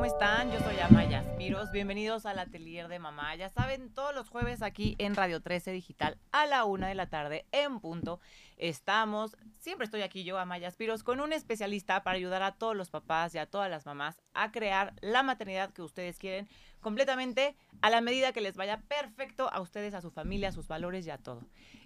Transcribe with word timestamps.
¿cómo 0.00 0.10
están? 0.10 0.50
Yo 0.50 0.58
soy 0.60 0.78
Amaya 0.78 1.22
Spiros. 1.22 1.72
Bienvenidos 1.72 2.24
al 2.24 2.38
Atelier 2.38 2.88
de 2.88 2.98
Mamá. 2.98 3.36
Ya 3.36 3.50
saben, 3.50 3.92
todos 3.92 4.14
los 4.14 4.30
jueves 4.30 4.62
aquí 4.62 4.96
en 4.96 5.14
Radio 5.14 5.42
13 5.42 5.72
Digital 5.72 6.16
a 6.32 6.46
la 6.46 6.64
una 6.64 6.88
de 6.88 6.94
la 6.94 7.10
tarde 7.10 7.44
en 7.52 7.80
punto. 7.80 8.18
Estamos, 8.56 9.36
siempre 9.58 9.84
estoy 9.84 10.00
aquí 10.00 10.24
yo, 10.24 10.38
Amaya 10.38 10.70
Spiros, 10.70 11.02
con 11.02 11.20
un 11.20 11.34
especialista 11.34 12.02
para 12.02 12.16
ayudar 12.16 12.42
a 12.42 12.52
todos 12.52 12.74
los 12.74 12.88
papás 12.88 13.34
y 13.34 13.38
a 13.38 13.44
todas 13.44 13.68
las 13.68 13.84
mamás 13.84 14.22
a 14.32 14.50
crear 14.52 14.94
la 15.02 15.22
maternidad 15.22 15.70
que 15.70 15.82
ustedes 15.82 16.18
quieren 16.18 16.48
completamente 16.80 17.54
a 17.82 17.90
la 17.90 18.00
medida 18.00 18.32
que 18.32 18.40
les 18.40 18.56
vaya 18.56 18.80
perfecto 18.88 19.52
a 19.52 19.60
ustedes, 19.60 19.92
a 19.92 20.00
su 20.00 20.10
familia, 20.10 20.48
a 20.48 20.52
sus 20.52 20.66
valores 20.66 21.06
y 21.06 21.10
a 21.10 21.18
todo. 21.18 21.42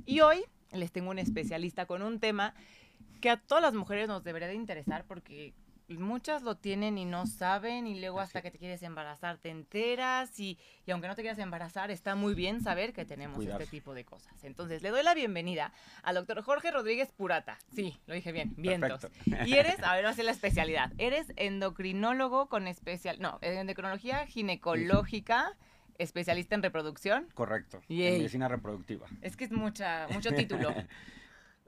Y 0.06 0.20
hoy 0.20 0.44
les 0.70 0.92
tengo 0.92 1.10
un 1.10 1.18
especialista 1.18 1.86
con 1.86 2.00
un 2.00 2.20
tema 2.20 2.54
que 3.20 3.30
a 3.30 3.38
todas 3.38 3.62
las 3.62 3.74
mujeres 3.74 4.06
nos 4.06 4.22
debería 4.22 4.46
de 4.46 4.54
interesar 4.54 5.04
porque 5.04 5.52
muchas 5.88 6.42
lo 6.42 6.56
tienen 6.56 6.98
y 6.98 7.04
no 7.04 7.26
saben 7.26 7.86
y 7.86 8.00
luego 8.00 8.20
hasta 8.20 8.42
que 8.42 8.50
te 8.50 8.58
quieres 8.58 8.82
embarazar 8.82 9.38
te 9.38 9.50
enteras 9.50 10.40
y, 10.40 10.58
y 10.86 10.90
aunque 10.90 11.08
no 11.08 11.14
te 11.14 11.22
quieras 11.22 11.38
embarazar 11.38 11.90
está 11.90 12.14
muy 12.14 12.34
bien 12.34 12.62
saber 12.62 12.92
que 12.92 13.04
tenemos 13.04 13.44
este 13.44 13.66
tipo 13.66 13.94
de 13.94 14.04
cosas. 14.04 14.44
Entonces 14.44 14.82
le 14.82 14.90
doy 14.90 15.02
la 15.02 15.14
bienvenida 15.14 15.72
al 16.02 16.14
doctor 16.14 16.42
Jorge 16.42 16.70
Rodríguez 16.70 17.12
Purata. 17.12 17.58
Sí, 17.74 17.98
lo 18.06 18.14
dije 18.14 18.32
bien, 18.32 18.54
vientos. 18.56 19.08
Y 19.46 19.54
eres, 19.54 19.80
a 19.82 19.94
ver, 19.94 20.04
va 20.04 20.10
a 20.10 20.14
ser 20.14 20.24
la 20.24 20.30
especialidad. 20.30 20.92
Eres 20.98 21.32
endocrinólogo 21.36 22.48
con 22.48 22.66
especial, 22.66 23.18
no, 23.20 23.38
endocrinología 23.42 24.26
ginecológica 24.26 25.56
especialista 25.98 26.54
en 26.54 26.62
reproducción. 26.62 27.28
Correcto. 27.34 27.80
En 27.88 28.18
medicina 28.18 28.48
reproductiva. 28.48 29.06
Es 29.20 29.36
que 29.36 29.44
es 29.44 29.52
mucha, 29.52 30.08
mucho 30.10 30.30
título. 30.34 30.74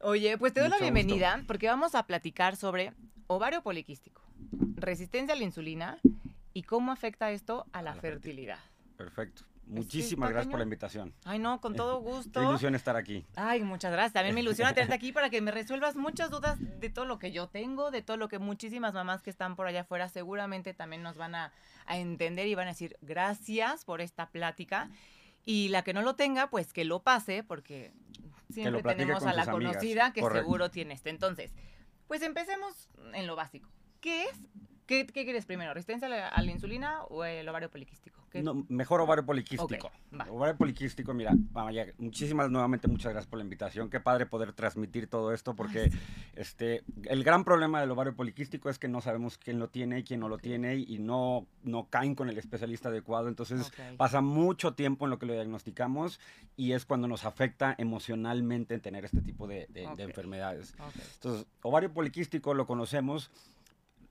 Oye, 0.03 0.37
pues 0.39 0.53
te 0.53 0.61
doy 0.61 0.69
la 0.69 0.79
bienvenida 0.79 1.43
porque 1.47 1.69
vamos 1.69 1.95
a 1.95 2.07
platicar 2.07 2.57
sobre 2.57 2.93
ovario 3.27 3.63
poliquístico, 3.63 4.23
resistencia 4.75 5.35
a 5.35 5.39
la 5.39 5.45
insulina 5.45 5.99
y 6.53 6.63
cómo 6.63 6.93
afecta 6.93 7.31
esto 7.31 7.67
a 7.73 7.83
la, 7.83 7.95
fertilidad. 7.95 8.59
Perfecto. 8.97 9.45
Muchísimas 9.67 10.31
gracias 10.31 10.51
por 10.51 10.61
la 10.61 10.65
invitación. 10.65 11.13
Ay, 11.25 11.41
no, 11.41 11.61
con 11.61 11.75
todo 11.75 12.01
gusto. 12.01 12.41
Qué 12.41 12.47
ilusión 12.47 12.75
estar 12.75 12.97
aquí. 12.97 13.27
Ay, 13.35 13.63
muchas 13.63 13.91
gracias. 13.91 14.13
También 14.13 14.35
me 14.35 14.41
ilusiona 14.41 14.73
tenerte 14.73 14.95
aquí 14.95 15.13
para 15.13 15.29
que 15.29 15.41
me 15.41 15.51
resuelvas 15.51 15.97
muchas 15.97 16.31
dudas 16.31 16.59
de 16.61 16.89
todo 16.89 17.05
lo 17.05 17.19
que 17.19 17.33
yo 17.33 17.49
tengo, 17.49 17.91
de 17.91 18.01
todo 18.01 18.17
lo 18.17 18.29
que 18.29 18.39
muchísimas 18.39 18.95
mamás 18.95 19.23
que 19.23 19.31
están 19.31 19.57
por 19.57 19.67
allá 19.67 19.81
afuera 19.81 20.09
seguramente 20.09 20.73
también 20.73 21.03
nos 21.03 21.17
van 21.17 21.35
a, 21.35 21.53
entender 21.89 22.47
y 22.47 22.55
van 22.55 22.69
a 22.69 22.71
decir 22.71 22.97
gracias 23.03 23.85
por 23.85 24.01
esta 24.01 24.31
plática. 24.31 24.89
Y 25.45 25.69
la 25.69 25.83
que 25.83 25.93
no 25.93 26.03
lo 26.03 26.15
tenga, 26.15 26.49
pues 26.49 26.73
que 26.73 26.85
lo 26.85 27.03
pase, 27.03 27.43
porque 27.43 27.93
siempre 28.51 28.83
tenemos 28.83 29.25
a 29.25 29.33
la 29.33 29.47
conocida 29.47 30.13
que 30.13 30.23
seguro 30.23 30.71
tiene 30.71 30.95
este. 30.95 31.11
Entonces, 31.11 31.53
pues 32.07 32.23
empecemos 32.23 32.89
en 33.13 33.27
lo 33.27 33.37
básico. 33.37 33.69
¿Qué 34.01 34.25
es? 34.25 34.39
¿Qué, 34.87 35.05
quieres 35.07 35.47
primero? 35.47 35.75
¿Resistencia 35.75 36.07
a 36.29 36.43
la, 36.43 36.51
insulina 36.51 37.03
o 37.05 37.25
el 37.25 37.49
ovario 37.49 37.71
poliquístico? 37.71 38.21
No, 38.35 38.67
mejor 38.69 39.01
ovario 39.01 39.25
poliquístico. 39.25 39.91
ovario 40.29 40.57
poliquístico, 40.57 41.13
mira, 41.13 41.35
muchísimas 41.99 42.51
nuevamente 42.51 42.87
muchas 42.87 43.13
gracias 43.13 43.29
por 43.29 43.39
la 43.39 43.45
invitación. 43.45 43.91
Qué 43.91 43.99
padre 43.99 44.27
poder 44.27 44.53
transmitir 44.53 45.09
todo 45.09 45.33
esto 45.33 45.55
porque 45.55 45.91
este 46.35 46.85
el 47.05 47.25
gran 47.25 47.45
problema 47.45 47.81
del 47.81 47.91
ovario 47.91 48.15
poliquístico 48.15 48.69
es 48.71 48.79
que 48.79 48.89
no 48.89 49.01
sabemos 49.01 49.39
quién 49.39 49.59
lo 49.59 49.69
tiene 49.69 50.01
y 50.01 50.05
quién 50.05 50.21
no 50.21 50.29
lo 50.29 50.39
tiene 50.39 50.77
y 50.77 50.99
no 50.99 51.47
no 51.65 51.89
caen 51.89 52.15
con 52.15 52.29
el 52.29 52.39
especialista 52.39 52.91
adecuado, 52.91 53.29
entonces 53.29 53.73
pasa 53.97 54.21
mucho 54.21 54.75
tiempo 54.75 55.07
en 55.07 55.11
lo 55.11 55.19
que 55.19 55.27
lo 55.27 55.33
diagnosticamos 55.33 56.21
y 56.57 56.73
es 56.73 56.85
cuando 56.85 57.09
nos 57.09 57.25
afecta 57.25 57.75
emocionalmente 57.79 58.79
tener 58.79 59.05
este 59.05 59.21
tipo 59.21 59.47
de, 59.47 59.67
de 59.71 60.03
enfermedades. 60.03 60.75
Entonces, 61.15 61.47
ovario 61.63 61.93
poliquístico 61.93 62.55
lo 62.55 62.67
conocemos 62.67 63.31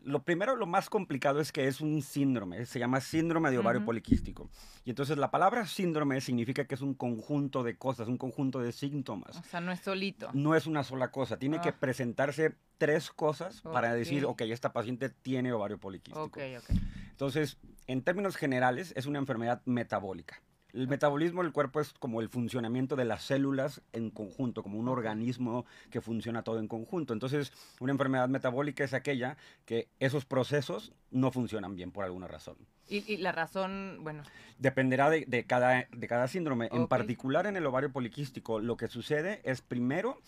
lo 0.06 0.24
primero, 0.24 0.56
lo 0.56 0.68
más 0.68 0.90
complicado 0.90 1.40
es 1.40 1.52
que 1.52 1.68
es 1.68 1.82
un 1.82 2.04
síndrome, 2.04 2.66
se 2.68 2.78
llama 2.78 3.02
síndrome 3.02 3.50
de 3.50 3.58
ovario 3.58 3.84
poliquístico. 3.84 4.52
Y 4.86 4.92
entonces 4.92 5.18
la 5.18 5.32
palabra 5.32 5.66
síndrome 5.66 6.22
significa 6.22 6.66
que 6.66 6.76
es 6.76 6.82
un 6.82 6.94
conjunto 6.94 7.64
de 7.64 7.76
cosas, 7.76 8.08
un 8.08 8.18
conjunto 8.18 8.60
de 8.60 8.72
síntomas. 8.72 9.36
O 9.36 9.44
sea, 9.44 9.62
no 9.62 9.72
es 9.72 9.80
solito. 9.80 10.30
No 10.34 10.56
es 10.56 10.68
una 10.68 10.84
sola 10.84 11.10
cosa, 11.10 11.38
tiene 11.38 11.60
que 11.60 11.70
ah. 11.70 11.78
presentarse 11.80 12.56
tres 12.78 13.10
cosas 13.10 13.62
para 13.62 13.94
decir, 13.96 14.26
ok, 14.26 14.42
esta 14.42 14.74
paciente 14.74 15.10
tiene 15.10 15.52
ovario 15.52 15.80
poliquístico. 15.80 16.24
Ok, 16.24 16.38
ok. 16.60 16.78
Entonces, 17.10 17.58
en 17.88 18.04
términos 18.04 18.36
generales, 18.36 18.94
es 18.96 19.08
una 19.08 19.18
enfermedad 19.18 19.64
metabólica. 19.66 20.40
El 20.76 20.90
metabolismo 20.90 21.42
del 21.42 21.54
cuerpo 21.54 21.80
es 21.80 21.94
como 21.94 22.20
el 22.20 22.28
funcionamiento 22.28 22.98
de 22.98 23.06
las 23.06 23.24
células 23.24 23.82
en 23.94 24.10
conjunto, 24.10 24.62
como 24.62 24.78
un 24.78 24.90
organismo 24.90 25.66
que 25.90 26.02
funciona 26.02 26.44
todo 26.44 26.60
en 26.60 26.68
conjunto. 26.68 27.14
Entonces, 27.14 27.54
una 27.80 27.94
enfermedad 27.94 28.28
metabólica 28.28 28.84
es 28.84 28.94
aquella 28.94 29.38
que 29.66 29.88
esos 30.02 30.26
procesos 30.26 30.92
no 31.12 31.32
funcionan 31.32 31.76
bien 31.76 31.92
por 31.92 32.04
alguna 32.04 32.28
razón. 32.28 32.58
Y, 32.90 33.18
la 33.18 33.32
razón, 33.32 34.00
bueno. 34.02 34.24
Dependerá 34.60 35.10
de, 35.10 35.46
cada, 35.48 35.88
de 35.90 36.08
cada 36.08 36.28
síndrome. 36.28 36.68
En 36.74 36.88
particular 36.88 37.48
en 37.48 37.56
el 37.56 37.66
ovario 37.66 37.94
poliquístico, 37.94 38.60
lo 38.60 38.76
que 38.76 38.88
sucede 38.88 39.42
es 39.46 39.62
primero 39.62 40.20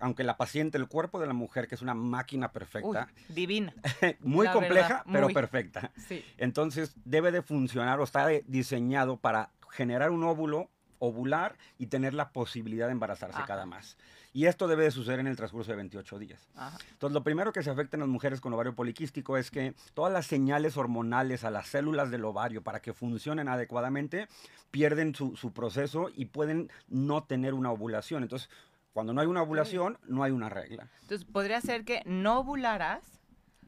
aunque 0.00 0.24
la 0.24 0.36
paciente, 0.36 0.76
el 0.76 0.88
cuerpo 0.88 1.20
de 1.20 1.26
la 1.26 1.32
mujer, 1.32 1.68
que 1.68 1.76
es 1.76 1.80
una 1.80 1.94
máquina 1.94 2.52
perfecta. 2.52 3.08
divina. 3.28 3.72
muy 4.20 4.48
compleja, 4.48 5.04
pero 5.10 5.28
perfecta. 5.28 5.92
Entonces, 6.36 6.94
debe 7.04 7.30
de 7.30 7.42
funcionar 7.42 8.00
o 8.00 8.04
está 8.04 8.26
diseñado 8.46 9.16
para 9.16 9.50
generar 9.74 10.10
un 10.10 10.22
óvulo, 10.22 10.70
ovular 10.98 11.56
y 11.78 11.86
tener 11.86 12.14
la 12.14 12.30
posibilidad 12.30 12.86
de 12.86 12.92
embarazarse 12.92 13.40
cada 13.46 13.66
más. 13.66 13.96
Y 14.32 14.46
esto 14.46 14.66
debe 14.66 14.84
de 14.84 14.90
suceder 14.90 15.20
en 15.20 15.26
el 15.26 15.36
transcurso 15.36 15.70
de 15.70 15.76
28 15.76 16.18
días. 16.18 16.48
Entonces, 16.90 17.14
lo 17.14 17.22
primero 17.22 17.52
que 17.52 17.62
se 17.62 17.70
afecta 17.70 17.96
en 17.96 18.00
las 18.00 18.08
mujeres 18.08 18.40
con 18.40 18.52
ovario 18.52 18.74
poliquístico 18.74 19.36
es 19.36 19.50
que 19.50 19.74
todas 19.94 20.12
las 20.12 20.26
señales 20.26 20.76
hormonales 20.76 21.44
a 21.44 21.50
las 21.50 21.68
células 21.68 22.10
del 22.10 22.24
ovario 22.24 22.62
para 22.62 22.80
que 22.80 22.92
funcionen 22.92 23.48
adecuadamente 23.48 24.28
pierden 24.70 25.14
su, 25.14 25.36
su 25.36 25.52
proceso 25.52 26.10
y 26.14 26.26
pueden 26.26 26.70
no 26.88 27.24
tener 27.24 27.54
una 27.54 27.70
ovulación. 27.70 28.24
Entonces, 28.24 28.48
cuando 28.92 29.12
no 29.12 29.20
hay 29.20 29.26
una 29.26 29.42
ovulación, 29.42 29.98
no 30.06 30.22
hay 30.22 30.32
una 30.32 30.48
regla. 30.48 30.88
Entonces, 31.02 31.26
podría 31.26 31.60
ser 31.60 31.84
que 31.84 32.02
no 32.06 32.40
ovularás 32.40 33.13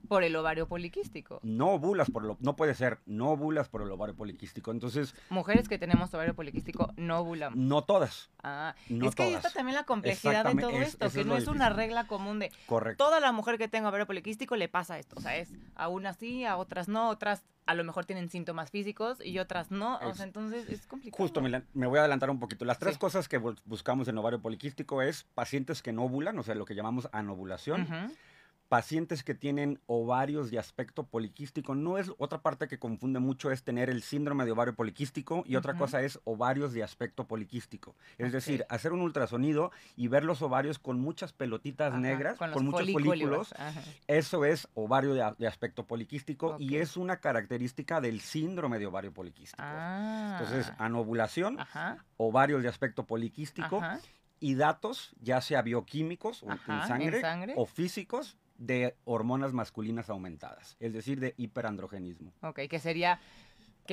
por 0.06 0.24
el 0.24 0.34
ovario 0.36 0.68
poliquístico. 0.68 1.40
No 1.42 1.72
ovulas 1.72 2.10
por 2.10 2.24
lo, 2.24 2.36
no 2.40 2.56
puede 2.56 2.74
ser, 2.74 2.98
no 3.06 3.30
ovulas 3.30 3.68
por 3.68 3.82
el 3.82 3.90
ovario 3.90 4.16
poliquístico. 4.16 4.70
Entonces, 4.70 5.14
mujeres 5.30 5.68
que 5.68 5.78
tenemos 5.78 6.12
ovario 6.14 6.34
poliquístico 6.34 6.92
no 6.96 7.18
ovulamos. 7.18 7.58
No 7.58 7.84
todas. 7.84 8.30
Ah, 8.42 8.74
es 8.88 9.14
que 9.14 9.24
ahí 9.24 9.34
está 9.34 9.50
también 9.50 9.74
la 9.74 9.84
complejidad 9.84 10.44
de 10.44 10.60
todo 10.60 10.70
esto, 10.70 11.10
que 11.10 11.24
no 11.24 11.36
es 11.36 11.46
una 11.48 11.70
regla 11.70 12.06
común 12.06 12.38
de 12.38 12.52
Correcto. 12.66 13.04
toda 13.04 13.20
la 13.20 13.32
mujer 13.32 13.58
que 13.58 13.68
tenga 13.68 13.88
ovario 13.88 14.06
poliquístico 14.06 14.56
le 14.56 14.68
pasa 14.68 14.98
esto, 14.98 15.16
o 15.18 15.20
sea, 15.20 15.36
es 15.36 15.50
a 15.74 15.88
unas 15.88 16.16
sí, 16.16 16.44
a 16.44 16.56
otras 16.56 16.88
no, 16.88 17.08
otras 17.08 17.44
a 17.66 17.74
lo 17.74 17.84
mejor 17.84 18.04
tienen 18.04 18.30
síntomas 18.30 18.70
físicos 18.70 19.18
y 19.24 19.38
otras 19.40 19.70
no, 19.70 19.98
o 19.98 20.14
sea, 20.14 20.24
entonces 20.24 20.68
es 20.68 20.86
complicado. 20.86 21.22
Justo, 21.22 21.40
me 21.42 21.86
voy 21.86 21.98
a 21.98 22.02
adelantar 22.02 22.30
un 22.30 22.38
poquito. 22.38 22.64
Las 22.64 22.78
tres 22.78 22.96
cosas 22.96 23.28
que 23.28 23.38
buscamos 23.38 24.06
en 24.08 24.16
ovario 24.16 24.40
poliquístico 24.40 25.02
es 25.02 25.24
pacientes 25.34 25.82
que 25.82 25.92
no 25.92 26.04
ovulan, 26.04 26.38
o 26.38 26.42
sea, 26.42 26.54
lo 26.54 26.64
que 26.64 26.74
llamamos 26.74 27.08
anovulación 27.12 27.88
pacientes 28.68 29.22
que 29.22 29.34
tienen 29.34 29.80
ovarios 29.86 30.50
de 30.50 30.58
aspecto 30.58 31.04
poliquístico. 31.04 31.74
No 31.74 31.98
es 31.98 32.10
otra 32.18 32.42
parte 32.42 32.68
que 32.68 32.78
confunde 32.78 33.20
mucho 33.20 33.50
es 33.50 33.62
tener 33.62 33.90
el 33.90 34.02
síndrome 34.02 34.44
de 34.44 34.52
ovario 34.52 34.74
poliquístico 34.74 35.44
y 35.46 35.56
otra 35.56 35.74
cosa 35.74 36.02
es 36.02 36.20
ovarios 36.24 36.72
de 36.72 36.82
aspecto 36.82 37.26
poliquístico. 37.26 37.94
Es 38.18 38.32
decir, 38.32 38.64
hacer 38.68 38.92
un 38.92 39.00
ultrasonido 39.00 39.70
y 39.96 40.08
ver 40.08 40.24
los 40.24 40.42
ovarios 40.42 40.78
con 40.78 41.00
muchas 41.00 41.32
pelotitas 41.32 41.94
negras, 41.94 42.36
con, 42.36 42.64
muchos 42.64 42.90
folículos. 42.90 43.54
Eso 44.06 44.44
es 44.44 44.68
ovario 44.74 45.14
de, 45.14 45.46
aspecto 45.46 45.86
poliquístico 45.86 46.56
y 46.58 46.76
es 46.76 46.96
una 46.96 47.18
característica 47.20 48.00
del 48.00 48.20
síndrome 48.20 48.78
de 48.78 48.86
ovario 48.86 49.12
poliquístico. 49.12 49.62
Ah. 49.64 50.38
Entonces, 50.40 50.72
anovulación, 50.78 51.58
ovarios 52.16 52.62
de 52.62 52.68
aspecto 52.68 53.06
poliquístico 53.06 53.80
y 54.40 54.54
datos, 54.54 55.12
ya 55.20 55.40
sea 55.40 55.62
bioquímicos 55.62 56.42
¿En 56.42 56.86
sangre, 56.86 57.54
o 57.56 57.66
físicos, 57.66 58.36
de 58.58 58.96
hormonas 59.04 59.52
masculinas 59.52 60.10
aumentadas, 60.10 60.76
es 60.80 60.92
decir, 60.92 61.20
de 61.20 61.34
hiperandrogenismo. 61.36 62.32
Ok, 62.42 62.60
que 62.70 62.78
sería 62.78 63.20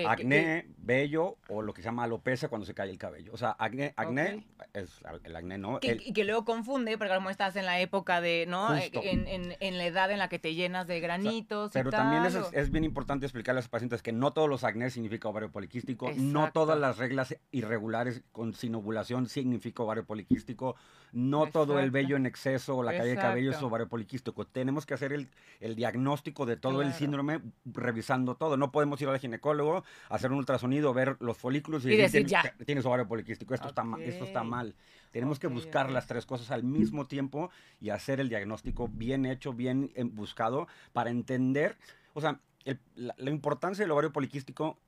acné, 0.07 0.67
vello 0.77 1.37
o 1.47 1.61
lo 1.61 1.73
que 1.73 1.81
se 1.81 1.87
llama 1.87 2.03
alopecia 2.03 2.49
cuando 2.49 2.65
se 2.65 2.73
cae 2.73 2.89
el 2.89 2.97
cabello. 2.97 3.31
O 3.33 3.37
sea, 3.37 3.55
acné, 3.59 3.93
acné 3.95 4.45
es 4.73 4.99
el 5.23 5.35
acné, 5.35 5.57
¿no? 5.57 5.79
y 5.81 6.13
que 6.13 6.23
luego 6.23 6.45
confunde, 6.45 6.97
porque 6.97 7.13
como 7.13 7.29
estás 7.29 7.55
en 7.55 7.65
la 7.65 7.79
época 7.79 8.21
de, 8.21 8.45
¿no? 8.47 8.75
En, 8.75 9.55
en, 9.59 9.77
la 9.77 9.85
edad 9.85 10.11
en 10.11 10.19
la 10.19 10.29
que 10.29 10.39
te 10.39 10.55
llenas 10.55 10.87
de 10.87 10.99
granitos. 10.99 11.71
pero 11.73 11.91
también 11.91 12.25
es, 12.25 12.35
es, 12.53 12.71
bien 12.71 12.83
importante 12.83 13.25
explicarle 13.25 13.59
a 13.59 13.61
los 13.61 13.69
pacientes 13.69 14.01
que 14.01 14.11
no 14.11 14.31
todos 14.31 14.49
los 14.49 14.63
acné 14.63 14.89
significa 14.89 15.29
ovario 15.29 15.51
poliquístico, 15.51 16.11
no 16.15 16.51
todas 16.51 16.79
las 16.79 16.97
reglas 16.97 17.35
irregulares 17.51 18.23
con 18.31 18.53
sin 18.53 18.75
ovulación 18.75 19.27
significa 19.27 19.83
ovario 19.83 20.05
poliquístico, 20.05 20.75
no 21.11 21.47
todo 21.47 21.79
el 21.79 21.91
vello 21.91 22.15
en 22.15 22.25
exceso 22.25 22.77
o 22.77 22.83
la 22.83 22.91
caída 22.91 23.05
de 23.05 23.15
cabello 23.15 23.51
es 23.51 23.61
ovario 23.61 23.87
poliquístico. 23.87 24.45
Tenemos 24.45 24.85
que 24.85 24.93
hacer 24.93 25.13
el, 25.13 25.29
el 25.59 25.75
diagnóstico 25.75 26.45
de 26.45 26.57
todo 26.57 26.81
el 26.81 26.93
síndrome 26.93 27.41
revisando 27.65 28.35
todo. 28.35 28.57
No 28.57 28.71
podemos 28.71 29.01
ir 29.01 29.07
al 29.07 29.19
ginecólogo 29.19 29.82
hacer 30.09 30.31
un 30.31 30.37
ultrasonido, 30.37 30.93
ver 30.93 31.17
los 31.19 31.37
folículos 31.37 31.85
y, 31.85 31.95
decir, 31.95 32.25
ya. 32.25 32.53
tienes 32.65 32.85
ovario 32.85 33.07
poliquístico, 33.07 33.53
esto, 33.53 33.67
está, 33.67 33.83
esto 33.99 34.25
está 34.25 34.43
mal. 34.43 34.75
Tenemos 35.11 35.39
que 35.39 35.47
buscar 35.47 35.91
las 35.91 36.07
tres 36.07 36.25
cosas 36.25 36.49
al 36.51 36.63
mismo 36.63 37.05
tiempo 37.05 37.51
y 37.79 37.89
hacer 37.89 38.19
el 38.19 38.29
diagnóstico 38.29 38.87
bien 38.87 39.25
hecho, 39.25 39.53
bien 39.53 39.91
eh, 39.95 40.03
buscado 40.03 40.67
para 40.91 41.11
entender, 41.11 41.77
o 42.13 42.21
sea, 42.21 42.39
la, 42.95 43.29
importancia 43.29 43.83
del 43.83 43.91
ovario 43.91 44.11
poliquístico 44.11 44.79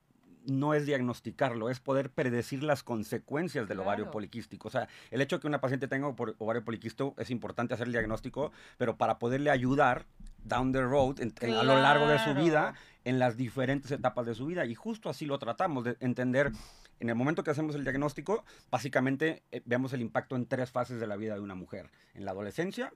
no 0.47 0.73
es 0.73 0.85
diagnosticarlo, 0.85 1.69
es 1.69 1.79
poder 1.79 2.11
predecir 2.11 2.63
las 2.63 2.83
consecuencias 2.83 3.67
del 3.67 3.79
ovario 3.79 4.11
poliquístico. 4.11 4.67
O 4.67 4.71
sea, 4.71 4.87
el 5.11 5.21
hecho 5.21 5.37
de 5.37 5.41
que 5.41 5.47
una 5.47 5.59
paciente 5.59 5.87
tenga 5.87 6.07
ovario 6.07 6.63
poliquístico 6.63 7.15
es 7.17 7.29
importante 7.31 7.73
hacer 7.73 7.87
el 7.87 7.93
diagnóstico, 7.93 8.51
pero 8.77 8.95
para 8.97 9.17
poderle 9.19 9.49
ayudar 9.49 10.05
down 10.45 10.71
the 10.71 10.81
road, 10.81 11.19
a 11.19 11.63
lo 11.63 11.81
largo 11.81 12.07
de 12.07 12.19
su 12.19 12.33
vida, 12.33 12.73
en 13.03 13.19
las 13.19 13.37
diferentes 13.37 13.91
etapas 13.91 14.25
de 14.25 14.35
su 14.35 14.45
vida. 14.45 14.65
Y 14.65 14.75
justo 14.75 15.09
así 15.09 15.25
lo 15.25 15.37
tratamos, 15.39 15.83
de 15.83 15.97
entender. 15.99 16.51
En 16.99 17.09
el 17.09 17.15
momento 17.15 17.43
que 17.43 17.51
hacemos 17.51 17.75
el 17.75 17.83
diagnóstico, 17.83 18.45
básicamente 18.71 19.43
eh, 19.51 19.61
vemos 19.65 19.91
el 19.91 20.01
impacto 20.01 20.37
en 20.37 20.45
tres 20.45 20.71
fases 20.71 20.99
de 20.99 21.07
la 21.07 21.17
vida 21.17 21.35
de 21.35 21.41
una 21.41 21.55
mujer. 21.55 21.91
En 22.13 22.23
la 22.23 22.31
adolescencia, 22.31 22.93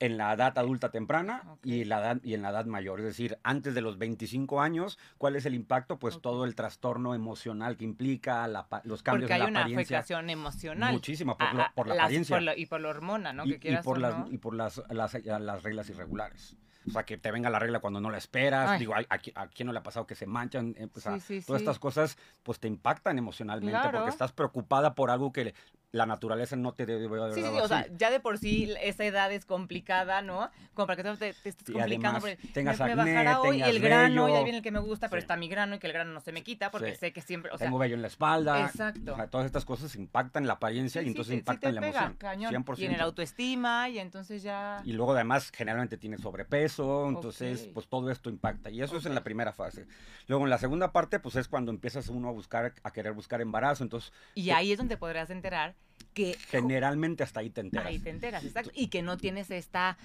en 0.00 0.16
la 0.16 0.32
edad 0.32 0.56
adulta 0.58 0.90
temprana 0.90 1.42
y, 1.64 1.84
la 1.84 2.00
edad, 2.00 2.20
y 2.22 2.34
en 2.34 2.42
la 2.42 2.50
edad 2.50 2.66
mayor. 2.66 3.00
Es 3.00 3.06
decir, 3.06 3.38
antes 3.42 3.74
de 3.74 3.80
los 3.80 3.98
25 3.98 4.60
años, 4.60 4.98
¿cuál 5.18 5.36
es 5.36 5.46
el 5.46 5.54
impacto? 5.54 5.98
Pues 5.98 6.20
todo 6.20 6.44
el 6.44 6.54
trastorno 6.54 7.14
emocional 7.14 7.76
que 7.76 7.84
implica 7.84 8.46
los 8.84 9.02
cambios 9.02 9.30
en 9.30 9.38
la 9.38 9.44
apariencia. 9.44 9.44
Porque 9.44 9.44
hay 9.44 9.50
una 9.50 9.64
afectación 9.64 10.30
emocional. 10.30 10.92
Muchísima, 10.92 11.36
por, 11.36 11.48
por 11.74 11.88
la 11.88 11.94
apariencia. 11.94 12.38
y 12.56 12.66
por 12.66 12.80
la 12.80 12.88
hormona, 12.88 13.32
¿no? 13.32 13.44
Y, 13.44 13.58
por, 13.82 13.98
las, 13.98 14.30
y 14.30 14.38
por 14.38 14.54
las, 14.54 14.82
las 14.88 15.62
reglas 15.62 15.88
irregulares. 15.90 16.56
O 16.86 16.90
sea, 16.90 17.04
que 17.04 17.18
te 17.18 17.30
venga 17.30 17.50
la 17.50 17.58
regla 17.58 17.80
cuando 17.80 18.00
no 18.00 18.10
la 18.10 18.18
esperas. 18.18 18.78
Digo, 18.78 18.94
¿a, 18.94 19.48
quién 19.48 19.66
no 19.66 19.72
le 19.72 19.78
ha 19.78 19.82
pasado 19.82 20.06
que 20.06 20.14
se 20.14 20.26
manchan? 20.26 20.74
Eh, 20.78 20.88
pues, 20.88 21.04
todas 21.04 21.60
estas 21.60 21.78
cosas, 21.78 22.16
pues 22.42 22.60
te 22.60 22.68
impactan 22.68 23.18
emocionalmente 23.18 23.78
porque 23.92 24.08
estás 24.08 24.32
preocupada 24.32 24.94
por 24.94 25.10
algo 25.10 25.32
que 25.32 25.54
la 25.90 26.04
naturaleza 26.04 26.54
no 26.56 26.72
te 26.72 26.84
debe 26.84 27.06
haber 27.06 27.32
Sí, 27.32 27.40
sí, 27.40 27.48
o 27.48 27.66
sea, 27.66 27.86
ya 27.96 28.10
de 28.10 28.20
por 28.20 28.38
sí 28.38 28.74
esa 28.82 29.04
edad 29.04 29.32
es 29.32 29.46
complicada, 29.46 30.20
¿no? 30.20 30.50
Como 30.74 30.86
para 30.86 31.02
que 31.02 31.16
te, 31.16 31.32
te 31.32 31.48
estés 31.48 31.74
complicando. 31.74 32.20
Porque 32.20 32.36
tengas 32.52 32.78
me, 32.78 32.84
acné, 32.84 32.96
bajará 32.96 33.40
hoy 33.40 33.62
el 33.62 33.80
grano, 33.80 34.28
ya 34.28 34.42
viene 34.42 34.58
el 34.58 34.62
que 34.62 34.70
me 34.70 34.80
gusta, 34.80 35.08
pero 35.08 35.20
está 35.20 35.36
mi 35.36 35.48
grano 35.48 35.76
y 35.76 35.78
que 35.78 35.86
el 35.86 35.94
grano 35.94 36.12
no 36.12 36.20
se 36.20 36.32
me 36.32 36.42
quita 36.42 36.70
porque 36.70 36.94
sé 36.94 37.12
que 37.12 37.22
siempre, 37.22 37.50
o 37.52 37.58
sea, 37.58 37.66
Tengo 37.66 37.78
vello 37.78 37.94
en 37.94 38.02
la 38.02 38.08
espalda. 38.08 38.66
Exacto. 38.66 39.14
O 39.14 39.16
sea, 39.16 39.28
todas 39.28 39.46
estas 39.46 39.64
cosas 39.64 39.94
impactan 39.96 40.46
la 40.46 40.54
apariencia 40.54 41.00
y 41.02 41.08
entonces 41.08 41.34
impactan 41.34 41.74
la 41.74 41.86
emoción. 41.86 42.16
Cañón. 42.16 42.52
100%. 42.52 42.78
Y 42.78 42.84
en 42.84 42.92
el 42.92 43.00
autoestima 43.00 43.88
y 43.88 43.98
entonces 43.98 44.42
ya... 44.42 44.82
Y 44.84 44.92
luego 44.92 45.14
además 45.14 45.50
generalmente 45.54 45.96
tienes 45.96 46.20
sobrepeso, 46.20 47.08
entonces 47.08 47.68
pues 47.72 47.88
todo 47.88 48.10
esto 48.10 48.28
impacta. 48.28 48.70
Y 48.70 48.82
eso 48.82 48.98
es 48.98 49.06
en 49.06 49.14
la 49.14 49.24
primera 49.24 49.52
fase. 49.52 49.86
Luego 50.26 50.44
en 50.44 50.50
la 50.50 50.58
segunda 50.58 50.92
parte 50.92 51.18
pues 51.18 51.36
es 51.36 51.48
cuando 51.48 51.70
empiezas 51.70 52.08
uno 52.08 52.28
a 52.28 52.32
buscar, 52.32 52.74
a 52.82 52.90
querer 52.90 53.14
buscar 53.14 53.40
embarazo, 53.40 53.84
entonces... 53.84 54.12
Y 54.34 54.50
ahí 54.50 54.72
es 54.72 54.78
donde 54.78 54.98
podrás 54.98 55.30
enterar 55.30 55.77
que... 56.18 56.36
Generalmente 56.48 57.22
hasta 57.22 57.40
ahí 57.40 57.50
te 57.50 57.60
enteras. 57.60 57.86
Ahí 57.86 57.98
te 58.00 58.10
enteras, 58.10 58.44
exacto. 58.44 58.70
Y 58.74 58.88
que 58.88 59.02
no 59.02 59.16
tienes 59.16 59.50
esta 59.50 59.96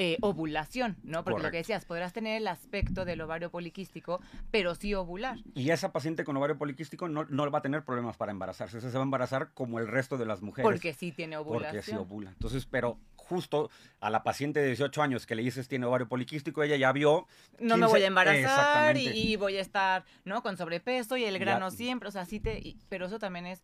eh, 0.00 0.16
ovulación, 0.20 0.96
¿no? 1.02 1.24
Porque 1.24 1.42
lo 1.42 1.50
que 1.50 1.56
decías, 1.58 1.84
podrás 1.84 2.12
tener 2.12 2.36
el 2.36 2.46
aspecto 2.46 3.04
del 3.04 3.20
ovario 3.20 3.50
poliquístico, 3.50 4.20
pero 4.50 4.76
sí 4.76 4.94
ovular. 4.94 5.38
Y 5.54 5.70
esa 5.70 5.92
paciente 5.92 6.22
con 6.24 6.36
ovario 6.36 6.56
poliquístico 6.56 7.08
no, 7.08 7.24
no 7.24 7.50
va 7.50 7.58
a 7.58 7.62
tener 7.62 7.84
problemas 7.84 8.16
para 8.16 8.30
embarazarse. 8.30 8.80
se 8.80 8.90
va 8.90 9.00
a 9.00 9.02
embarazar 9.02 9.50
como 9.54 9.80
el 9.80 9.88
resto 9.88 10.16
de 10.16 10.24
las 10.24 10.40
mujeres. 10.40 10.70
Porque 10.70 10.94
sí 10.94 11.10
tiene 11.10 11.36
ovulación. 11.36 11.72
Porque 11.72 11.82
sí 11.82 11.96
ovula. 11.96 12.30
Entonces, 12.30 12.64
pero 12.64 13.00
justo 13.16 13.70
a 14.00 14.08
la 14.08 14.22
paciente 14.22 14.60
de 14.60 14.68
18 14.68 15.02
años 15.02 15.26
que 15.26 15.34
le 15.34 15.42
dices 15.42 15.66
tiene 15.66 15.84
ovario 15.84 16.08
poliquístico, 16.08 16.62
ella 16.62 16.76
ya 16.76 16.92
vio... 16.92 17.26
No 17.58 17.76
me 17.76 17.86
voy 17.86 18.02
a 18.02 18.06
embarazar 18.06 18.96
y, 18.96 19.34
voy 19.34 19.56
a 19.56 19.60
estar, 19.60 20.04
¿no? 20.24 20.42
Con 20.42 20.56
sobrepeso 20.56 21.16
y 21.16 21.24
el 21.24 21.40
grano 21.40 21.72
siempre, 21.72 22.08
o 22.08 22.12
sea, 22.12 22.24
sí 22.24 22.38
te... 22.38 22.76
pero 22.88 23.06
eso 23.06 23.18
también 23.18 23.46
es 23.46 23.62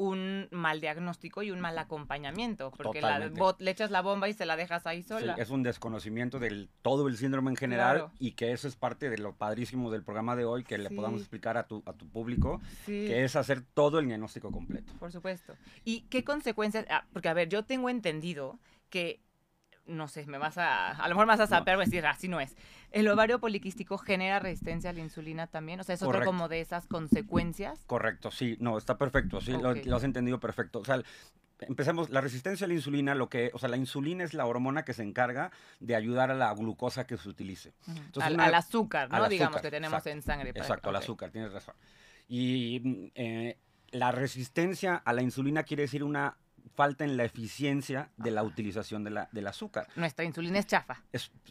un 0.00 0.48
mal 0.50 0.80
diagnóstico 0.80 1.42
y 1.42 1.50
un 1.50 1.60
mal 1.60 1.76
acompañamiento, 1.78 2.70
porque 2.70 3.02
le 3.02 3.70
echas 3.70 3.90
la 3.90 4.00
bomba 4.00 4.30
y 4.30 4.32
se 4.32 4.46
la 4.46 4.56
dejas 4.56 4.86
ahí 4.86 5.02
sola. 5.02 5.34
es 5.34 5.50
un 5.50 5.62
desconocimiento 5.62 6.38
del 6.38 6.70
todo 6.80 7.06
el 7.06 7.18
síndrome 7.18 7.50
en 7.50 7.56
general 7.56 8.08
y 8.18 8.32
que 8.32 8.52
eso 8.52 8.66
es 8.66 8.76
parte 8.76 9.10
de 9.10 9.18
lo 9.18 9.34
padrísimo 9.34 9.90
del 9.90 10.02
programa 10.02 10.36
de 10.36 10.46
hoy, 10.46 10.64
que 10.64 10.78
le 10.78 10.88
podamos 10.88 11.20
explicar 11.20 11.58
a 11.58 11.66
tu, 11.66 11.82
a 11.84 11.92
tu 11.92 12.08
público, 12.08 12.62
que 12.86 13.24
es 13.24 13.36
hacer 13.36 13.60
todo 13.60 13.98
el 13.98 14.06
diagnóstico 14.06 14.50
completo. 14.50 14.94
Por 14.98 15.12
supuesto. 15.12 15.54
¿Y 15.84 16.02
qué 16.08 16.24
consecuencias? 16.24 16.86
Ah, 16.88 17.04
porque, 17.12 17.28
a 17.28 17.34
ver, 17.34 17.50
yo 17.50 17.64
tengo 17.64 17.90
entendido 17.90 18.58
que 18.88 19.20
no 19.86 20.08
sé, 20.08 20.26
me 20.26 20.38
vas 20.38 20.58
a, 20.58 20.90
a 20.90 21.08
lo 21.08 21.14
mejor 21.14 21.26
me 21.26 21.32
vas 21.32 21.40
a 21.40 21.46
saber 21.46 21.74
no. 21.76 21.80
decir, 21.80 22.06
así 22.06 22.28
no 22.28 22.40
es. 22.40 22.56
¿El 22.90 23.08
ovario 23.08 23.38
poliquístico 23.38 23.98
genera 23.98 24.38
resistencia 24.38 24.90
a 24.90 24.92
la 24.92 25.00
insulina 25.00 25.46
también? 25.46 25.80
O 25.80 25.84
sea, 25.84 25.94
¿es 25.94 26.02
otra 26.02 26.24
como 26.24 26.48
de 26.48 26.60
esas 26.60 26.86
consecuencias? 26.86 27.80
Correcto, 27.86 28.30
sí, 28.30 28.56
no, 28.60 28.78
está 28.78 28.98
perfecto, 28.98 29.40
sí, 29.40 29.52
lo, 29.52 29.96
has 29.96 30.04
entendido 30.04 30.40
perfecto. 30.40 30.80
O 30.80 30.84
sea, 30.84 31.02
empecemos, 31.60 32.10
la 32.10 32.20
resistencia 32.20 32.64
a 32.64 32.68
la 32.68 32.74
insulina, 32.74 33.14
lo 33.14 33.28
que, 33.28 33.50
o 33.52 33.58
sea, 33.58 33.68
la 33.68 33.76
insulina 33.76 34.24
es 34.24 34.34
la 34.34 34.46
hormona 34.46 34.84
que 34.84 34.92
se 34.92 35.02
encarga 35.02 35.50
de 35.78 35.94
ayudar 35.94 36.30
a 36.30 36.34
la 36.34 36.52
glucosa 36.54 37.06
que 37.06 37.16
se 37.16 37.28
utilice. 37.28 37.72
al, 38.20 38.54
azúcar, 38.54 39.10
¿no? 39.10 39.28
Digamos 39.28 39.60
que 39.60 39.70
tenemos 39.70 40.04
en 40.06 40.22
sangre. 40.22 40.50
exacto, 40.50 40.88
al 40.88 40.96
azúcar, 40.96 41.30
tienes 41.30 41.52
razón. 41.52 41.74
Y 42.28 43.10
eh, 43.14 43.58
la 43.90 44.12
resistencia 44.12 44.94
a 44.96 45.12
la 45.12 45.22
insulina 45.22 45.64
quiere 45.64 45.82
decir 45.82 46.04
una 46.04 46.36
falta 46.80 47.04
en 47.04 47.18
la 47.18 47.24
eficiencia 47.24 48.08
de 48.16 48.30
la 48.30 48.42
utilización 48.42 49.04
de 49.04 49.10
la, 49.10 49.28
del 49.32 49.46
azúcar. 49.46 49.86
Nuestra 49.96 50.24
insulina 50.24 50.58
es 50.60 50.66
chafa. 50.66 51.02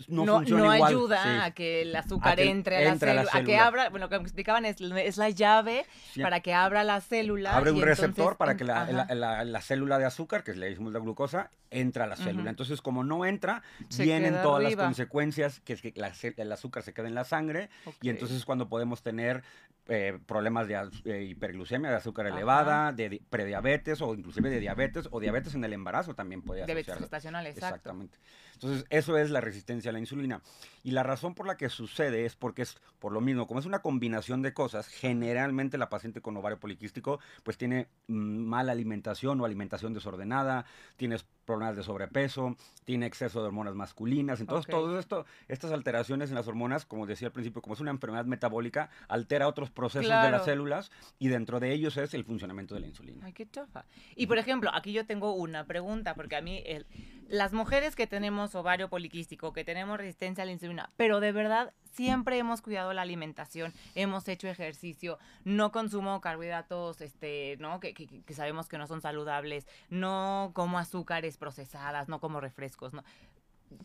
no, 0.07 0.25
no, 0.41 0.71
ayuda 0.71 1.45
a 1.45 1.51
que 1.51 1.83
el 1.83 1.95
azúcar 1.95 2.39
entre, 2.39 2.77
a, 2.77 2.95
la 2.95 2.97
célula, 2.97 3.29
a 3.31 3.43
que 3.43 3.57
abra, 3.59 3.89
bueno, 3.89 4.07
lo 4.07 4.09
que 4.09 4.17
me 4.17 4.23
explicaban 4.23 4.65
es, 4.65 4.81
es 4.81 5.17
la 5.17 5.29
llave 5.29 5.85
para 6.19 6.39
que 6.39 6.55
abra 6.55 6.83
la 6.83 6.99
célula. 6.99 7.55
Abre 7.55 7.69
un 7.69 7.83
receptor 7.83 8.37
para 8.37 8.57
que 8.57 8.63
la, 8.63 9.05
la, 9.45 9.61
célula 9.61 9.99
de 9.99 10.05
azúcar, 10.05 10.43
que 10.43 10.55
le 10.55 10.67
decimos 10.67 10.93
la 10.93 10.99
glucosa, 10.99 11.51
entra 11.69 12.05
a 12.05 12.07
la 12.07 12.15
célula. 12.15 12.49
Entonces, 12.49 12.81
como 12.81 13.03
no 13.03 13.23
entra, 13.23 13.61
vienen 13.99 14.41
todas 14.41 14.63
las 14.63 14.75
consecuencias, 14.75 15.59
que 15.59 15.73
es 15.73 15.81
que 15.83 15.93
el 16.37 16.51
azúcar 16.51 16.81
se 16.81 16.91
queda 16.91 17.07
en 17.07 17.13
la 17.13 17.23
sangre, 17.23 17.69
y 18.01 18.09
entonces 18.09 18.37
es 18.37 18.45
cuando 18.45 18.67
podemos 18.67 19.03
tener 19.03 19.43
eh, 19.91 20.19
problemas 20.27 20.67
de 20.67 20.75
eh, 21.05 21.23
hiperglucemia, 21.23 21.89
de 21.89 21.95
azúcar 21.95 22.27
elevada, 22.27 22.91
de 22.91 23.23
prediabetes 23.27 24.03
o 24.03 24.13
inclusive 24.13 24.51
de 24.51 24.59
diabetes 24.59 25.07
o 25.09 25.18
diabetes 25.19 25.55
en 25.55 25.63
el 25.63 25.73
embarazo 25.73 26.15
también 26.15 26.41
puede 26.41 26.65
Diabetes 26.65 26.97
gestacional, 26.97 27.45
exacto. 27.47 27.75
Exactamente. 27.75 28.17
Entonces, 28.53 28.85
eso 28.89 29.17
es 29.17 29.29
la 29.29 29.39
resistencia 29.39 29.89
a 29.89 29.93
la 29.93 29.99
insulina. 29.99 30.41
Y 30.83 30.91
la 30.91 31.03
razón 31.03 31.33
por 31.33 31.47
la 31.47 31.55
que 31.55 31.69
sucede 31.69 32.25
es 32.25 32.35
porque 32.35 32.63
es 32.63 32.77
por 32.99 33.13
lo 33.13 33.21
mismo, 33.21 33.47
como 33.47 33.59
es 33.59 33.65
una 33.65 33.79
combinación 33.79 34.41
de 34.41 34.53
cosas, 34.53 34.87
generalmente 34.87 35.77
la 35.77 35.89
paciente 35.89 36.21
con 36.21 36.35
ovario 36.35 36.59
poliquístico 36.59 37.19
pues 37.43 37.57
tiene 37.57 37.87
mm, 38.07 38.13
mala 38.13 38.73
alimentación 38.73 39.39
o 39.39 39.45
alimentación 39.45 39.93
desordenada, 39.93 40.65
tienes 40.97 41.25
problemas 41.49 41.75
de 41.75 41.81
sobrepeso, 41.81 42.55
tiene 42.85 43.07
exceso 43.07 43.41
de 43.41 43.47
hormonas 43.47 43.73
masculinas. 43.73 44.39
Entonces, 44.39 44.69
todo 44.69 44.99
esto, 44.99 45.25
estas 45.47 45.71
alteraciones 45.71 46.29
en 46.29 46.35
las 46.35 46.47
hormonas, 46.47 46.85
como 46.85 47.07
decía 47.07 47.29
al 47.29 47.31
principio, 47.31 47.63
como 47.63 47.73
es 47.73 47.79
una 47.79 47.89
enfermedad 47.89 48.25
metabólica, 48.25 48.91
altera 49.07 49.47
otros 49.47 49.71
procesos 49.71 50.23
de 50.23 50.31
las 50.31 50.45
células 50.45 50.91
y 51.17 51.29
dentro 51.29 51.59
de 51.59 51.71
ellos 51.71 51.97
es 51.97 52.13
el 52.13 52.23
funcionamiento 52.23 52.75
de 52.75 52.81
la 52.81 52.87
insulina. 52.87 53.25
Ay, 53.25 53.33
qué 53.33 53.49
chofa. 53.49 53.85
Y 54.15 54.27
por 54.27 54.37
ejemplo, 54.37 54.69
aquí 54.75 54.93
yo 54.93 55.07
tengo 55.07 55.33
una 55.33 55.65
pregunta, 55.65 56.13
porque 56.13 56.35
a 56.35 56.41
mí 56.41 56.61
el, 56.67 56.85
las 57.27 57.51
mujeres 57.51 57.95
que 57.95 58.05
tenemos 58.05 58.53
ovario 58.53 58.87
poliquístico, 58.89 59.51
que 59.51 59.63
tenemos 59.63 59.97
resistencia 59.97 60.43
a 60.43 60.45
la 60.45 60.51
insulina, 60.51 60.91
pero 60.97 61.19
de 61.19 61.31
verdad 61.31 61.73
siempre 61.91 62.37
hemos 62.37 62.61
cuidado 62.61 62.93
la 62.93 63.01
alimentación, 63.01 63.73
hemos 63.95 64.27
hecho 64.27 64.47
ejercicio, 64.47 65.19
no 65.43 65.71
consumo 65.71 66.21
carbohidratos, 66.21 67.01
este, 67.01 67.57
¿no? 67.59 67.79
Que, 67.79 67.93
que, 67.93 68.33
sabemos 68.33 68.67
que 68.67 68.77
no 68.77 68.87
son 68.87 69.01
saludables, 69.01 69.67
no 69.89 70.51
como 70.53 70.79
azúcares 70.79 71.37
procesadas, 71.37 72.07
no 72.07 72.19
como 72.19 72.39
refrescos, 72.39 72.93
¿no? 72.93 73.03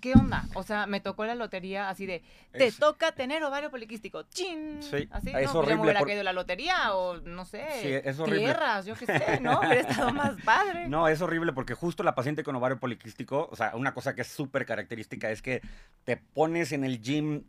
¿Qué 0.00 0.12
onda? 0.14 0.44
O 0.54 0.62
sea, 0.62 0.87
me 0.87 1.00
tocó 1.00 1.26
la 1.26 1.34
lotería 1.34 1.90
así 1.90 2.06
de, 2.06 2.23
te 2.52 2.73
toca 2.73 3.12
tener 3.12 3.44
ovario 3.44 3.70
poliquístico. 3.70 4.23
¡Chin! 4.30 4.82
Sí, 4.82 5.08
así, 5.11 5.30
es 5.34 5.52
¿no? 5.52 5.61
horrible. 5.61 5.82
hubiera 5.82 6.02
caído 6.02 6.23
la 6.23 6.32
lotería 6.32 6.94
o, 6.94 7.20
no 7.20 7.44
sé, 7.44 7.66
sí, 7.82 7.88
es 7.92 8.18
horrible. 8.18 8.44
tierras, 8.44 8.87
yo 8.87 8.94
qué 8.94 9.04
sé, 9.04 9.40
¿no? 9.40 9.58
Hubiera 9.61 9.80
estado 9.80 10.12
más 10.12 10.40
padre. 10.42 10.88
No, 10.88 11.06
es 11.08 11.20
horrible 11.20 11.52
porque 11.52 11.75
justo 11.75 12.02
la 12.02 12.14
paciente 12.14 12.42
con 12.42 12.56
ovario 12.56 12.78
poliquístico, 12.78 13.49
o 13.50 13.56
sea, 13.56 13.73
una 13.75 13.92
cosa 13.92 14.14
que 14.14 14.23
es 14.23 14.28
súper 14.28 14.64
característica 14.64 15.30
es 15.30 15.42
que 15.42 15.61
te 16.04 16.16
pones 16.16 16.73
en 16.73 16.84
el 16.84 17.02
gym 17.02 17.44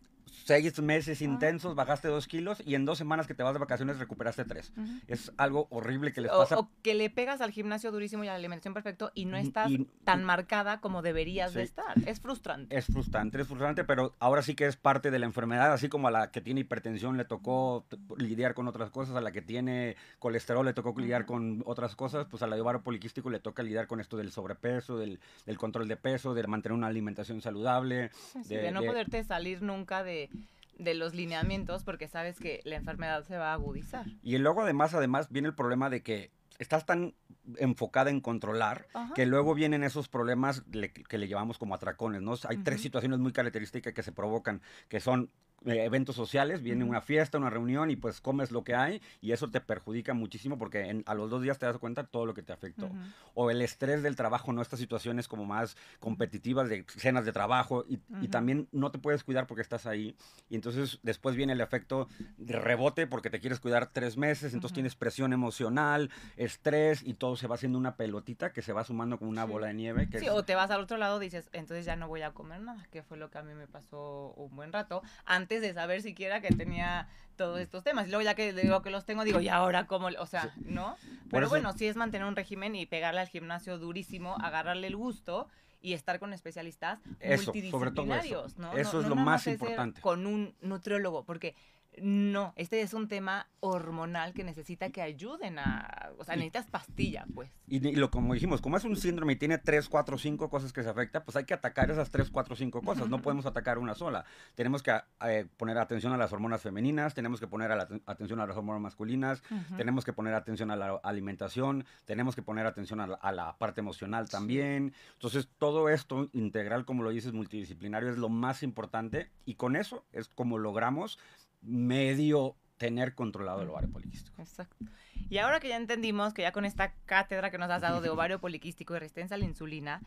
seis 0.46 0.80
meses 0.80 1.22
intensos, 1.22 1.76
bajaste 1.76 2.08
dos 2.08 2.28
kilos 2.28 2.62
y 2.66 2.76
en 2.76 2.86
dos 2.86 3.00
semanas 3.00 3.26
que 3.26 3.34
te 3.34 3.42
vas 3.42 3.54
de 3.54 3.60
vacaciones 3.60 3.98
recuperaste 3.98 4.46
tres. 4.46 4.72
Es 5.08 5.32
algo 5.38 5.68
horrible 5.72 6.14
que 6.14 6.22
les 6.22 6.32
pasa. 6.32 6.60
O, 6.60 6.70
que 6.84 6.94
le 6.94 7.10
pegas 7.10 7.42
al 7.42 7.52
gimnasio 7.52 7.92
durísimo 7.92 8.24
y 8.24 8.28
a 8.28 8.32
la 8.32 8.38
alimentación 8.38 8.74
perfecto 8.74 9.12
y 9.16 9.26
no 9.26 9.38
estás 9.38 9.72
tan 10.04 10.24
marcada 10.24 10.82
como 10.82 11.02
deberías 11.02 11.54
de 11.54 11.64
estar. 11.64 11.98
Es 12.06 12.20
frustrante. 12.20 12.78
Es 12.78 12.86
frustrante, 12.86 13.42
es 13.42 13.48
frustrante, 13.48 13.84
pero 13.84 14.14
ahora 14.20 14.44
sí 14.44 14.54
que 14.54 14.68
es 14.68 14.76
parte 14.76 15.10
de 15.10 15.18
la 15.18 15.26
enfermedad, 15.26 15.74
así 15.74 15.90
como 15.90 16.08
a 16.08 16.12
la 16.12 16.30
que 16.30 16.42
tiene 16.42 16.62
hipertensión 16.62 17.18
le 17.18 17.26
tocó 17.26 17.86
lidiar 18.18 18.54
con 18.54 18.68
otras 18.68 18.92
cosas, 18.92 19.16
a 19.16 19.22
la 19.22 19.32
que 19.32 19.42
tiene 19.42 19.96
colesterol 20.20 20.66
le 20.66 20.74
tocó 20.74 20.94
lidiar 20.96 21.26
con 21.26 21.64
otras 21.66 21.96
cosas, 21.96 22.28
pues 22.30 22.44
a 22.44 22.48
la 22.48 22.56
de 22.56 22.62
ovario 22.62 22.84
poliquístico 22.84 23.32
le 23.32 23.40
toca 23.40 23.64
lidiar 23.64 23.88
con 23.88 24.00
esto 24.00 24.16
del 24.16 24.32
sobrepeso, 24.32 24.98
del, 24.98 25.20
control 25.58 25.88
de 25.88 25.98
peso, 25.98 26.36
de 26.36 26.46
mantener 26.46 26.78
una 26.78 26.88
alimentación 26.88 27.42
saludable. 27.42 28.12
de 28.48 28.72
no 28.72 28.84
poderte 28.84 29.24
salir 29.24 29.64
nunca 29.64 30.04
de 30.04 30.30
de 30.78 30.94
los 30.94 31.14
lineamientos 31.14 31.84
porque 31.84 32.08
sabes 32.08 32.40
que 32.40 32.62
la 32.64 32.76
enfermedad 32.76 33.24
se 33.24 33.38
va 33.38 33.52
a 33.52 33.54
agudizar. 33.54 34.06
Y 34.22 34.38
luego 34.38 34.62
además, 34.62 34.94
además 34.94 35.30
viene 35.30 35.48
el 35.48 35.56
problema 35.56 35.90
de 35.90 36.04
que 36.04 36.32
estás 36.60 36.86
tan 36.86 37.16
enfocada 37.58 38.10
en 38.10 38.22
controlar 38.22 38.88
que 39.14 39.26
luego 39.26 39.54
vienen 39.54 39.84
esos 39.84 40.08
problemas 40.08 40.64
que 40.72 41.18
le 41.18 41.28
llevamos 41.28 41.58
como 41.58 41.76
atracones, 41.76 42.22
¿no? 42.22 42.34
Hay 42.48 42.58
tres 42.58 42.82
situaciones 42.82 43.20
muy 43.20 43.34
características 43.34 43.94
que 43.94 44.04
se 44.04 44.12
provocan, 44.12 44.62
que 44.88 45.00
son 45.00 45.32
eh, 45.66 45.84
eventos 45.84 46.16
sociales, 46.16 46.62
viene 46.62 46.84
una 46.84 47.02
fiesta, 47.02 47.38
una 47.38 47.50
reunión 47.50 47.90
y 47.90 47.96
pues 47.96 48.22
comes 48.22 48.52
lo 48.52 48.64
que 48.64 48.76
hay 48.76 49.02
y 49.22 49.32
eso 49.32 49.50
te 49.50 49.62
perjudica 49.62 50.14
muchísimo 50.14 50.58
porque 50.58 51.04
a 51.06 51.14
los 51.16 51.30
dos 51.30 51.42
días 51.42 51.58
te 51.58 51.66
das 51.66 51.78
cuenta 51.78 52.06
todo 52.06 52.26
lo 52.26 52.34
que 52.34 52.42
te 52.42 52.54
afectó. 52.54 52.90
O 53.34 53.50
el 53.50 53.62
estrés 53.62 54.04
del 54.04 54.16
trabajo, 54.16 54.54
¿no? 54.54 54.62
Estas 54.62 54.80
situaciones 54.80 55.28
como 55.28 55.46
más 55.46 55.76
competitivas 56.00 56.70
de 56.70 56.86
cenas 56.88 57.26
de 57.26 57.32
trabajo 57.32 57.86
y, 57.88 57.98
también 58.28 58.68
no 58.72 58.92
te 58.92 59.00
puedes 59.00 59.24
cuidar 59.24 59.48
porque 59.48 59.62
estás 59.62 59.86
ahí 59.86 60.16
y 60.50 60.56
entonces 60.56 61.00
después 61.04 61.36
viene 61.36 61.54
el 61.54 61.62
efecto 61.62 62.10
de 62.38 62.60
rebote 62.60 63.08
porque 63.08 63.30
te 63.30 63.40
quieres 63.40 63.60
cuidar 63.60 63.88
tres 63.88 64.18
meses, 64.18 64.54
entonces 64.54 64.74
tienes 64.74 64.96
presión 64.96 65.32
emocional, 65.32 66.10
estrés 66.38 67.02
y 67.04 67.14
todo 67.14 67.38
se 67.38 67.48
va 67.48 67.56
haciendo 67.56 67.78
una 67.78 67.96
pelotita 67.96 68.52
que 68.52 68.62
se 68.62 68.74
va 68.74 68.84
sumando 68.84 69.18
como 69.18 69.32
una 69.32 69.46
bola 69.46 69.68
de 69.68 69.74
nieve. 69.74 70.10
sí, 70.20 70.28
o 70.30 70.44
te 70.44 70.56
vas 70.56 70.70
al 70.72 70.82
otro 70.82 70.98
lado 70.98 71.22
y 71.22 71.26
dices, 71.26 71.50
entonces 71.54 71.86
ya 71.86 71.96
no 71.96 72.08
voy 72.08 72.24
a 72.24 72.32
comer 72.32 72.62
nada, 72.62 72.86
que 72.92 73.04
fue 73.04 73.18
lo 73.18 73.32
que 73.32 73.38
a 73.38 73.44
mí 73.44 73.54
me 73.54 73.68
pasó 73.68 74.34
un 74.36 74.56
buen 74.56 74.74
rato. 74.74 75.02
Antes 75.26 75.55
de 75.62 75.74
saber 75.74 76.02
siquiera 76.02 76.42
que 76.42 76.50
tenía 76.50 77.08
todos 77.36 77.60
estos 77.60 77.84
temas. 77.84 78.08
Y 78.08 78.10
luego 78.10 78.24
ya 78.24 78.36
que 78.36 78.54
digo 78.54 78.82
que 78.82 78.90
los 78.90 79.06
tengo, 79.06 79.24
digo, 79.24 79.40
¿y 79.42 79.50
ahora 79.50 79.88
cómo? 79.88 80.08
O 80.20 80.26
sea, 80.26 80.54
¿no? 80.58 80.98
Pero 81.30 81.50
bueno, 81.50 81.74
sí 81.74 81.88
es 81.88 81.96
mantener 81.96 82.28
un 82.28 82.36
régimen 82.36 82.76
y 82.76 82.86
pegarle 82.86 83.22
al 83.22 83.28
gimnasio 83.28 83.78
durísimo, 83.78 84.36
agarrarle 84.42 84.88
el 84.88 84.96
gusto 84.96 85.48
y 85.82 85.94
estar 85.94 86.20
con 86.20 86.34
especialistas 86.34 87.00
multidisciplinarios, 87.24 88.58
¿no? 88.58 88.74
Eso 88.74 89.02
es 89.02 89.08
lo 89.08 89.16
más 89.16 89.46
importante. 89.48 90.02
Con 90.02 90.26
un 90.26 90.56
nutriólogo, 90.62 91.24
porque 91.24 91.56
no, 92.02 92.54
este 92.56 92.82
es 92.82 92.94
un 92.94 93.08
tema 93.08 93.48
hormonal 93.60 94.34
que 94.34 94.44
necesita 94.44 94.90
que 94.90 95.02
ayuden 95.02 95.60
a, 95.60 96.12
o 96.18 96.24
sea, 96.24 96.36
necesitas 96.36 96.68
pastilla, 96.68 97.26
pues. 97.34 97.50
Y, 97.68 97.80
lo 97.96 98.12
como 98.12 98.34
dijimos, 98.34 98.62
como 98.62 98.78
es 98.78 98.84
un 98.84 98.96
síndrome 98.96 99.34
y 99.34 99.36
tiene 99.38 99.58
tres, 99.58 99.90
cuatro, 99.90 100.18
cinco 100.18 100.50
cosas 100.50 100.72
que 100.74 100.84
se 100.84 100.90
afecta, 100.90 101.24
pues 101.24 101.36
hay 101.36 101.46
que 101.46 101.54
atacar 101.54 101.90
esas 101.90 102.12
tres, 102.12 102.30
cuatro, 102.30 102.56
cinco 102.56 102.82
cosas. 102.82 103.10
No 103.10 103.22
podemos 103.22 103.46
atacar 103.46 103.78
una 103.78 103.96
sola. 103.96 104.26
Tenemos 104.56 104.84
que 104.84 104.94
eh, 105.26 105.48
poner 105.58 105.78
atención 105.78 106.14
a 106.14 106.18
las 106.18 106.32
hormonas 106.34 106.62
femeninas, 106.62 107.14
tenemos 107.14 107.40
que 107.40 107.48
poner 107.48 107.72
atención 107.72 108.40
a 108.40 108.46
las 108.46 108.58
hormonas 108.58 108.82
masculinas, 108.82 109.42
tenemos 109.78 110.06
que 110.06 110.14
poner 110.14 110.34
atención 110.34 110.72
a 110.72 110.76
la 110.76 111.00
alimentación, 111.04 111.86
tenemos 112.06 112.36
que 112.36 112.42
poner 112.42 112.66
atención 112.66 113.00
a 113.00 113.32
la, 113.32 113.58
parte 113.58 113.82
emocional 113.82 114.30
también. 114.30 114.94
Entonces, 115.14 115.50
todo 115.58 115.90
esto 115.90 116.30
integral, 116.34 116.86
como 116.86 117.04
lo 117.04 117.10
dices, 117.10 117.34
multidisciplinario, 117.34 118.10
es 118.10 118.18
lo 118.18 118.30
más 118.30 118.64
importante 118.64 119.30
y 119.46 119.56
con 119.56 119.76
eso 119.76 120.04
es 120.12 120.28
como 120.28 120.58
logramos 120.58 121.20
medio 121.66 122.56
tener 122.78 123.16
controlado 123.16 123.62
el 123.62 123.70
ovario 123.70 123.92
poliquístico. 123.92 124.42
Exacto. 124.42 124.86
Y 125.30 125.38
ahora 125.38 125.60
que 125.60 125.70
ya 125.70 125.78
entendimos 125.78 126.34
que 126.34 126.44
ya 126.44 126.52
con 126.52 126.66
esta 126.66 126.94
cátedra 127.06 127.52
que 127.52 127.58
nos 127.58 127.70
has 127.70 127.82
dado 127.82 128.02
de 128.02 128.10
ovario 128.12 128.40
poliquístico 128.40 128.96
y 128.96 129.00
resistencia 129.00 129.36
a 129.36 129.38
la 129.38 129.46
insulina, 129.46 130.02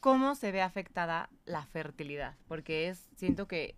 ¿cómo 0.00 0.34
se 0.34 0.52
ve 0.52 0.62
afectada 0.62 1.28
la 1.44 1.66
fertilidad? 1.66 2.36
Porque 2.48 2.88
es, 2.88 3.08
siento 3.16 3.46
que, 3.46 3.76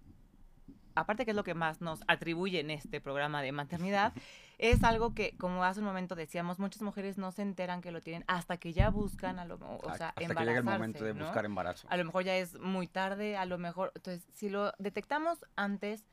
aparte 0.94 1.24
que 1.24 1.32
es 1.32 1.36
lo 1.36 1.44
que 1.44 1.54
más 1.54 1.80
nos 1.80 2.00
atribuye 2.06 2.60
en 2.60 2.70
este 2.70 3.00
programa 3.00 3.42
de 3.42 3.52
maternidad, 3.52 4.12
es 4.58 4.84
algo 4.84 5.14
que, 5.14 5.36
como 5.36 5.64
hace 5.64 5.80
un 5.80 5.86
momento 5.86 6.14
decíamos, 6.14 6.58
muchas 6.58 6.82
mujeres 6.82 7.18
no 7.18 7.32
se 7.32 7.42
enteran 7.42 7.80
que 7.80 7.90
lo 7.90 8.00
tienen 8.00 8.24
hasta 8.28 8.58
que 8.58 8.72
ya 8.72 8.90
buscan, 8.90 9.38
a 9.38 9.46
lo, 9.46 9.56
o 9.56 9.94
sea, 9.96 10.10
hasta 10.10 10.34
que 10.34 10.44
llega 10.44 10.58
el 10.58 10.64
momento 10.64 11.02
de 11.02 11.12
buscar 11.12 11.44
embarazo. 11.44 11.88
A 11.90 11.96
lo 11.96 12.04
mejor 12.04 12.24
ya 12.24 12.36
es 12.36 12.58
muy 12.60 12.86
tarde, 12.86 13.36
a 13.36 13.46
lo 13.46 13.58
mejor, 13.58 13.90
entonces, 13.96 14.28
si 14.34 14.48
lo 14.48 14.72
detectamos 14.78 15.44
antes, 15.56 16.04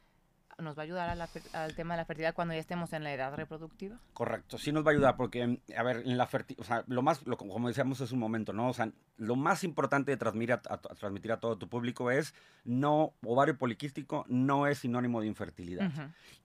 nos 0.62 0.77
va 0.77 0.82
a 0.82 0.86
ayudar 0.86 1.30
al 1.53 1.75
tema 1.75 1.94
de 1.94 2.01
la 2.01 2.06
fertilidad 2.06 2.34
cuando 2.34 2.53
ya 2.53 2.60
estemos 2.60 2.94
en 2.94 3.03
la 3.03 3.13
edad 3.13 3.34
reproductiva? 3.36 4.00
Correcto, 4.13 4.58
sí 4.58 4.72
nos 4.72 4.86
va 4.86 4.91
a 4.91 4.94
ayudar 4.94 5.18
porque, 5.18 5.60
a 5.75 5.84
ver, 5.84 6.03
en 6.06 6.18
la 6.18 6.27
fertilidad, 6.27 6.62
o 6.62 6.65
sea, 6.65 6.84
lo 6.88 7.01
más, 7.01 7.22
como 7.38 7.68
decíamos 7.68 8.01
es 8.01 8.12
un 8.12 8.20
momento, 8.20 8.53
¿no? 8.53 8.70
O 8.70 8.74
sea, 8.74 8.91
lo 9.18 9.36
más 9.36 9.63
importante 9.63 10.12
de 10.12 10.18
transmitir 10.18 10.53
a, 10.53 10.60
transmitir 10.60 11.32
a 11.32 11.39
todo 11.39 11.58
tu 11.58 11.68
público 11.68 12.12
es 12.12 12.34
no, 12.63 13.13
ovario 13.24 13.58
poliquístico 13.58 14.25
no 14.27 14.68
es 14.68 14.80
sinónimo 14.80 15.22
de 15.22 15.27
infertilidad. 15.27 15.91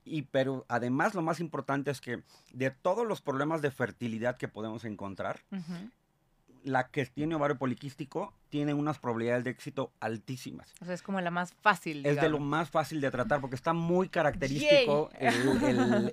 Y, 0.04 0.22
pero 0.22 0.64
además 0.68 1.14
lo 1.14 1.22
más 1.22 1.40
importante 1.40 1.90
es 1.90 2.00
que 2.00 2.22
de 2.52 2.70
todos 2.70 3.06
los 3.06 3.20
problemas 3.20 3.62
de 3.62 3.70
fertilidad 3.70 4.36
que 4.36 4.48
podemos 4.48 4.84
encontrar, 4.84 5.40
la 6.62 6.88
que 6.88 7.06
tiene 7.06 7.34
ovario 7.34 7.58
poliquístico 7.58 8.34
tiene 8.48 8.74
unas 8.74 8.98
probabilidades 8.98 9.44
de 9.44 9.50
éxito 9.50 9.92
altísimas. 10.00 10.72
O 10.80 10.84
sea, 10.84 10.94
es 10.94 11.02
como 11.02 11.20
la 11.20 11.30
más 11.30 11.52
fácil. 11.54 12.04
Es 12.06 12.20
de 12.20 12.28
lo 12.28 12.38
más 12.38 12.70
fácil 12.70 13.00
de 13.00 13.10
tratar 13.10 13.40
porque 13.40 13.56
está 13.56 13.72
muy 13.72 14.08
característico 14.08 15.10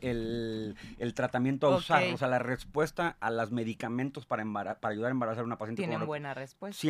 el, 0.02 0.76
tratamiento 1.14 1.68
a 1.68 1.78
usar. 1.78 2.04
O 2.14 2.18
sea, 2.18 2.28
la 2.28 2.40
respuesta 2.40 3.18
a 3.20 3.30
los 3.30 3.52
medicamentos 3.52 4.26
para, 4.26 4.44
para 4.80 4.92
ayudar 4.92 5.10
a 5.10 5.12
embarazar 5.12 5.44
a 5.44 5.46
una 5.46 5.58
paciente. 5.58 5.82
Tienen 5.82 6.06
buena 6.06 6.34
respuesta. 6.34 6.88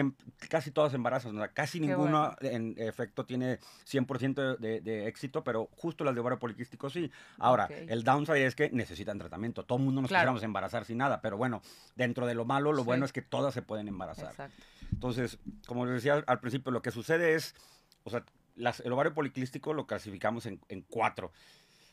casi 0.49 0.71
todas 0.71 0.93
embarazan. 0.93 1.35
O 1.35 1.39
sea, 1.39 1.49
casi 1.49 1.79
ninguno 1.79 2.35
en 2.41 2.75
efecto 2.77 3.25
tiene 3.25 3.59
100% 3.89 4.57
de, 4.57 4.81
de, 4.81 5.07
éxito, 5.07 5.43
pero 5.43 5.69
justo 5.75 6.03
las 6.03 6.15
de 6.15 6.21
ovario 6.21 6.39
poliquístico 6.39 6.89
sí. 6.89 7.11
Ahora, 7.37 7.67
el 7.67 8.03
downside 8.03 8.45
es 8.45 8.55
que 8.55 8.69
necesitan 8.71 9.17
tratamiento. 9.19 9.63
Todo 9.63 9.77
el 9.77 9.85
mundo 9.85 10.01
nos 10.01 10.09
claro. 10.09 10.39
embarazar 10.41 10.85
sin 10.85 10.97
nada, 10.97 11.21
pero 11.21 11.37
bueno, 11.37 11.61
dentro 11.95 12.25
de 12.25 12.35
lo 12.35 12.45
malo, 12.45 12.73
lo 12.73 12.83
bueno 12.83 13.05
es 13.05 13.13
que 13.13 13.21
todas 13.21 13.53
se 13.53 13.61
pueden 13.61 13.87
embarazar. 13.87 14.31
Exacto. 14.31 14.63
Entonces, 14.91 15.32
como 15.67 15.85
les 15.85 15.95
decía 15.95 16.23
al 16.25 16.39
principio, 16.39 16.71
lo 16.71 16.81
que 16.81 16.91
sucede 16.91 17.35
es, 17.35 17.55
o 18.03 18.09
sea, 18.09 18.25
el 18.55 18.91
ovario 18.91 19.13
policlístico 19.13 19.73
lo 19.73 19.87
clasificamos 19.87 20.45
en, 20.45 20.59
en 20.69 20.81
cuatro. 20.81 21.31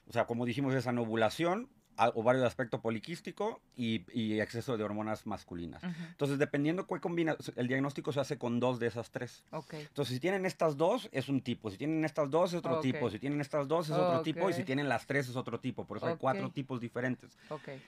O 0.08 0.12
sea, 0.12 0.26
como 0.26 0.44
dijimos, 0.44 0.74
es 0.74 0.86
anovulación, 0.86 1.68
ovario 2.14 2.40
de 2.40 2.46
aspecto 2.46 2.80
poliquístico 2.80 3.60
y, 3.76 4.40
exceso 4.40 4.76
de 4.76 4.84
hormonas 4.84 5.26
masculinas. 5.26 5.82
Entonces, 5.82 6.38
dependiendo 6.38 6.86
cuál 6.86 7.00
combina, 7.00 7.36
el 7.56 7.68
diagnóstico 7.68 8.12
se 8.12 8.20
hace 8.20 8.38
con 8.38 8.60
dos 8.60 8.78
de 8.78 8.86
esas 8.86 9.10
tres. 9.10 9.44
Entonces, 9.72 10.14
si 10.14 10.20
tienen 10.20 10.46
estas 10.46 10.76
dos, 10.76 11.08
es 11.12 11.28
un 11.28 11.42
tipo. 11.42 11.70
Si 11.70 11.76
tienen 11.76 12.04
estas 12.04 12.30
dos, 12.30 12.52
es 12.52 12.58
otro 12.58 12.80
tipo. 12.80 13.10
Si 13.10 13.18
tienen 13.18 13.40
estas 13.40 13.68
dos, 13.68 13.90
es 13.90 13.96
otro 13.96 14.22
tipo. 14.22 14.48
Y 14.48 14.52
si 14.52 14.64
tienen 14.64 14.88
las 14.88 15.06
tres, 15.06 15.28
es 15.28 15.36
otro 15.36 15.60
tipo. 15.60 15.86
Por 15.86 15.98
eso 15.98 16.06
hay 16.06 16.16
cuatro 16.16 16.50
tipos 16.50 16.80
diferentes. 16.80 17.36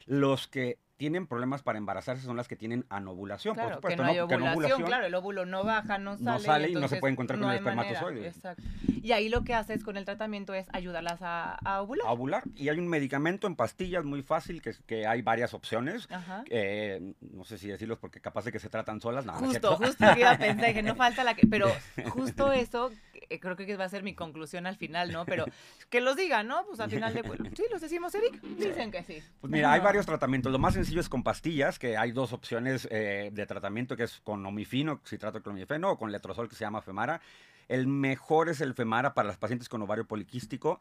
Los 0.06 0.46
que 0.48 0.78
tienen 1.02 1.26
problemas 1.26 1.64
para 1.64 1.78
embarazarse 1.78 2.22
son 2.22 2.36
las 2.36 2.46
que 2.46 2.54
tienen 2.54 2.86
anovulación. 2.88 3.56
Claro, 3.56 3.80
por 3.80 3.90
supuesto, 3.90 4.02
que 4.28 4.36
no, 4.38 4.44
hay 4.44 4.52
ovulación, 4.52 4.82
claro, 4.84 5.04
el 5.04 5.12
óvulo 5.16 5.44
no 5.44 5.64
baja, 5.64 5.98
no 5.98 6.16
sale. 6.16 6.30
No 6.30 6.38
sale 6.38 6.68
y, 6.68 6.74
no 6.74 6.86
se 6.86 6.98
puede 6.98 7.10
encontrar 7.10 7.40
con 7.40 7.50
el 7.50 7.56
espermatozoide. 7.56 8.28
Exacto. 8.28 8.62
Y 8.86 9.10
ahí 9.10 9.28
lo 9.28 9.42
que 9.42 9.52
haces 9.52 9.82
con 9.82 9.96
el 9.96 10.04
tratamiento 10.04 10.54
es 10.54 10.68
ayudarlas 10.72 11.18
a, 11.22 11.58
ovular. 11.82 12.06
A 12.06 12.12
ovular. 12.12 12.44
Y 12.54 12.68
hay 12.68 12.78
un 12.78 12.86
medicamento 12.86 13.48
en 13.48 13.56
pastillas 13.56 14.04
muy 14.04 14.22
fácil, 14.22 14.62
que, 14.62 14.76
que 14.86 15.04
hay 15.04 15.22
varias 15.22 15.54
opciones. 15.54 16.06
Ajá. 16.08 16.44
Eh, 16.48 17.14
no 17.20 17.42
sé 17.42 17.58
si 17.58 17.66
decirlos 17.66 17.98
porque 17.98 18.20
capaz 18.20 18.44
de 18.44 18.52
que 18.52 18.60
se 18.60 18.68
tratan 18.68 19.00
solas. 19.00 19.26
No, 19.26 19.32
justo, 19.32 19.76
justo 19.78 20.06
iba 20.16 20.30
a 20.30 20.38
pensar 20.38 20.72
que 20.72 20.84
no 20.84 20.94
falta 20.94 21.24
la 21.24 21.34
que... 21.34 21.48
Pero 21.48 21.66
justo 22.10 22.52
eso 22.52 22.92
eh, 23.28 23.40
creo 23.40 23.56
que 23.56 23.76
va 23.76 23.86
a 23.86 23.88
ser 23.88 24.04
mi 24.04 24.14
conclusión 24.14 24.68
al 24.68 24.76
final, 24.76 25.10
¿no? 25.10 25.24
Pero 25.24 25.46
que 25.90 26.00
los 26.00 26.14
digan, 26.14 26.46
¿no? 26.46 26.64
Pues 26.64 26.78
al 26.78 26.90
final 26.90 27.12
de... 27.12 27.22
Sí, 27.56 27.64
los 27.72 27.80
decimos, 27.80 28.14
Eric. 28.14 28.40
Dicen 28.40 28.92
que 28.92 29.02
sí. 29.02 29.20
Pues 29.40 29.50
mira, 29.50 29.72
hay 29.72 29.80
varios 29.80 30.06
tratamientos. 30.06 30.52
Lo 30.52 30.60
más 30.60 30.74
sencillo 30.74 30.91
con 31.08 31.22
pastillas, 31.22 31.78
que 31.78 31.96
hay 31.96 32.12
dos 32.12 32.32
opciones 32.32 32.86
eh, 32.90 33.30
de 33.32 33.46
tratamiento, 33.46 33.96
que 33.96 34.04
es 34.04 34.20
con 34.22 34.44
omifino, 34.44 35.00
citrato 35.04 35.42
clomifeno, 35.42 35.92
o 35.92 35.98
con 35.98 36.12
letrozol, 36.12 36.48
que 36.48 36.54
se 36.54 36.64
llama 36.64 36.82
Femara. 36.82 37.20
El 37.68 37.86
mejor 37.86 38.48
es 38.48 38.60
el 38.60 38.74
Femara 38.74 39.14
para 39.14 39.28
las 39.28 39.38
pacientes 39.38 39.68
con 39.68 39.82
ovario 39.82 40.06
poliquístico. 40.06 40.80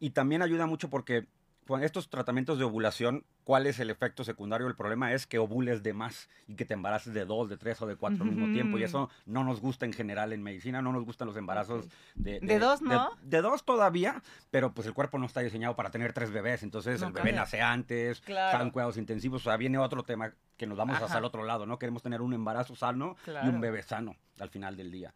Y 0.00 0.10
también 0.10 0.42
ayuda 0.42 0.66
mucho 0.66 0.88
porque 0.88 1.26
con 1.68 1.84
estos 1.84 2.08
tratamientos 2.08 2.58
de 2.58 2.64
ovulación, 2.64 3.26
¿cuál 3.44 3.66
es 3.66 3.78
el 3.78 3.90
efecto 3.90 4.24
secundario? 4.24 4.66
El 4.68 4.74
problema 4.74 5.12
es 5.12 5.26
que 5.26 5.38
ovules 5.38 5.82
de 5.82 5.92
más 5.92 6.30
y 6.46 6.54
que 6.54 6.64
te 6.64 6.72
embaraces 6.72 7.12
de 7.12 7.26
dos, 7.26 7.50
de 7.50 7.58
tres 7.58 7.82
o 7.82 7.86
de 7.86 7.94
cuatro 7.94 8.24
al 8.24 8.30
mismo 8.30 8.50
tiempo. 8.54 8.78
Y 8.78 8.84
eso 8.84 9.10
no 9.26 9.44
nos 9.44 9.60
gusta 9.60 9.84
en 9.84 9.92
general 9.92 10.32
en 10.32 10.42
medicina, 10.42 10.80
no 10.80 10.92
nos 10.92 11.04
gustan 11.04 11.28
los 11.28 11.36
embarazos 11.36 11.86
de, 12.14 12.40
de, 12.40 12.58
dos, 12.58 12.80
¿no? 12.80 13.10
De, 13.20 13.42
dos 13.42 13.66
todavía, 13.66 14.22
pero 14.50 14.72
pues 14.72 14.86
el 14.86 14.94
cuerpo 14.94 15.18
no 15.18 15.26
está 15.26 15.40
diseñado 15.40 15.76
para 15.76 15.90
tener 15.90 16.14
tres 16.14 16.30
bebés. 16.30 16.62
Entonces 16.62 17.02
el 17.02 17.12
bebé 17.12 17.34
nace 17.34 17.60
antes, 17.60 18.22
están 18.26 18.70
cuidados 18.70 18.96
intensivos. 18.96 19.42
O 19.42 19.50
sea, 19.50 19.58
viene 19.58 19.76
otro 19.76 20.04
tema 20.04 20.32
que 20.56 20.66
nos 20.66 20.78
vamos 20.78 21.02
hacia 21.02 21.18
el 21.18 21.24
otro 21.26 21.44
lado, 21.44 21.66
¿no? 21.66 21.78
Queremos 21.78 22.02
tener 22.02 22.22
un 22.22 22.32
embarazo 22.32 22.76
sano 22.76 23.16
y 23.26 23.46
un 23.46 23.60
bebé 23.60 23.82
sano 23.82 24.16
al 24.38 24.48
final 24.48 24.74
del 24.74 24.90
día. 24.90 25.12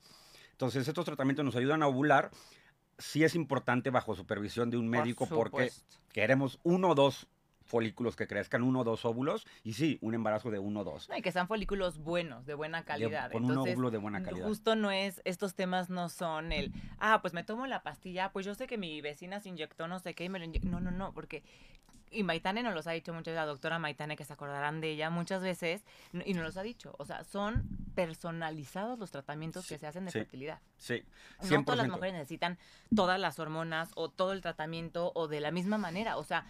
Entonces 0.50 0.86
estos 0.86 1.06
tratamientos 1.06 1.46
nos 1.46 1.56
ayudan 1.56 1.82
a 1.82 1.86
ovular 1.86 2.30
sí 2.98 3.24
es 3.24 3.34
importante 3.34 3.90
bajo 3.90 4.14
supervisión 4.14 4.70
de 4.70 4.76
un 4.76 4.88
médico 4.88 5.26
porque 5.26 5.70
queremos 6.12 6.58
uno 6.62 6.90
o 6.90 6.94
dos 6.94 7.28
folículos 7.64 8.16
que 8.16 8.26
crezcan, 8.26 8.62
uno 8.62 8.80
o 8.80 8.84
dos 8.84 9.04
óvulos, 9.04 9.46
y 9.64 9.72
sí, 9.72 9.98
un 10.02 10.14
embarazo 10.14 10.50
de 10.50 10.58
uno 10.58 10.80
o 10.80 10.84
dos. 10.84 11.08
y 11.16 11.22
que 11.22 11.32
sean 11.32 11.48
folículos 11.48 11.98
buenos, 11.98 12.44
de 12.44 12.54
buena 12.54 12.84
calidad. 12.84 13.32
con 13.32 13.44
un 13.44 13.56
óvulo 13.56 13.90
de 13.90 13.98
buena 13.98 14.22
calidad. 14.22 14.46
Justo 14.46 14.76
no 14.76 14.90
es, 14.90 15.22
estos 15.24 15.54
temas 15.54 15.88
no 15.88 16.08
son 16.08 16.52
el, 16.52 16.72
ah, 16.98 17.20
pues 17.22 17.32
me 17.32 17.44
tomo 17.44 17.66
la 17.66 17.82
pastilla, 17.82 18.30
pues 18.32 18.44
yo 18.44 18.54
sé 18.54 18.66
que 18.66 18.78
mi 18.78 19.00
vecina 19.00 19.40
se 19.40 19.48
inyectó 19.48 19.88
no 19.88 19.98
sé 20.00 20.14
qué 20.14 20.24
y 20.24 20.28
me 20.28 20.38
lo 20.38 20.44
inyectó. 20.44 20.68
No, 20.68 20.80
no, 20.80 20.90
no, 20.90 21.14
porque 21.14 21.44
y 22.12 22.22
Maitane 22.22 22.62
nos 22.62 22.74
los 22.74 22.86
ha 22.86 22.92
dicho 22.92 23.12
muchas 23.12 23.32
veces, 23.32 23.36
la 23.36 23.46
doctora 23.46 23.78
Maitane, 23.78 24.16
que 24.16 24.24
se 24.24 24.32
acordarán 24.32 24.80
de 24.80 24.90
ella 24.90 25.10
muchas 25.10 25.42
veces, 25.42 25.82
y 26.24 26.34
nos 26.34 26.44
los 26.44 26.56
ha 26.56 26.62
dicho. 26.62 26.94
O 26.98 27.04
sea, 27.04 27.24
son 27.24 27.66
personalizados 27.94 28.98
los 28.98 29.10
tratamientos 29.10 29.66
que 29.66 29.78
se 29.78 29.86
hacen 29.86 30.04
de 30.04 30.12
fertilidad. 30.12 30.60
Sí. 30.76 31.02
No 31.50 31.64
todas 31.64 31.78
las 31.78 31.88
mujeres 31.88 32.14
necesitan 32.14 32.58
todas 32.94 33.18
las 33.18 33.38
hormonas 33.38 33.90
o 33.94 34.08
todo 34.08 34.32
el 34.32 34.40
tratamiento 34.40 35.12
o 35.14 35.28
de 35.28 35.40
la 35.40 35.50
misma 35.50 35.78
manera. 35.78 36.16
O 36.16 36.24
sea, 36.24 36.46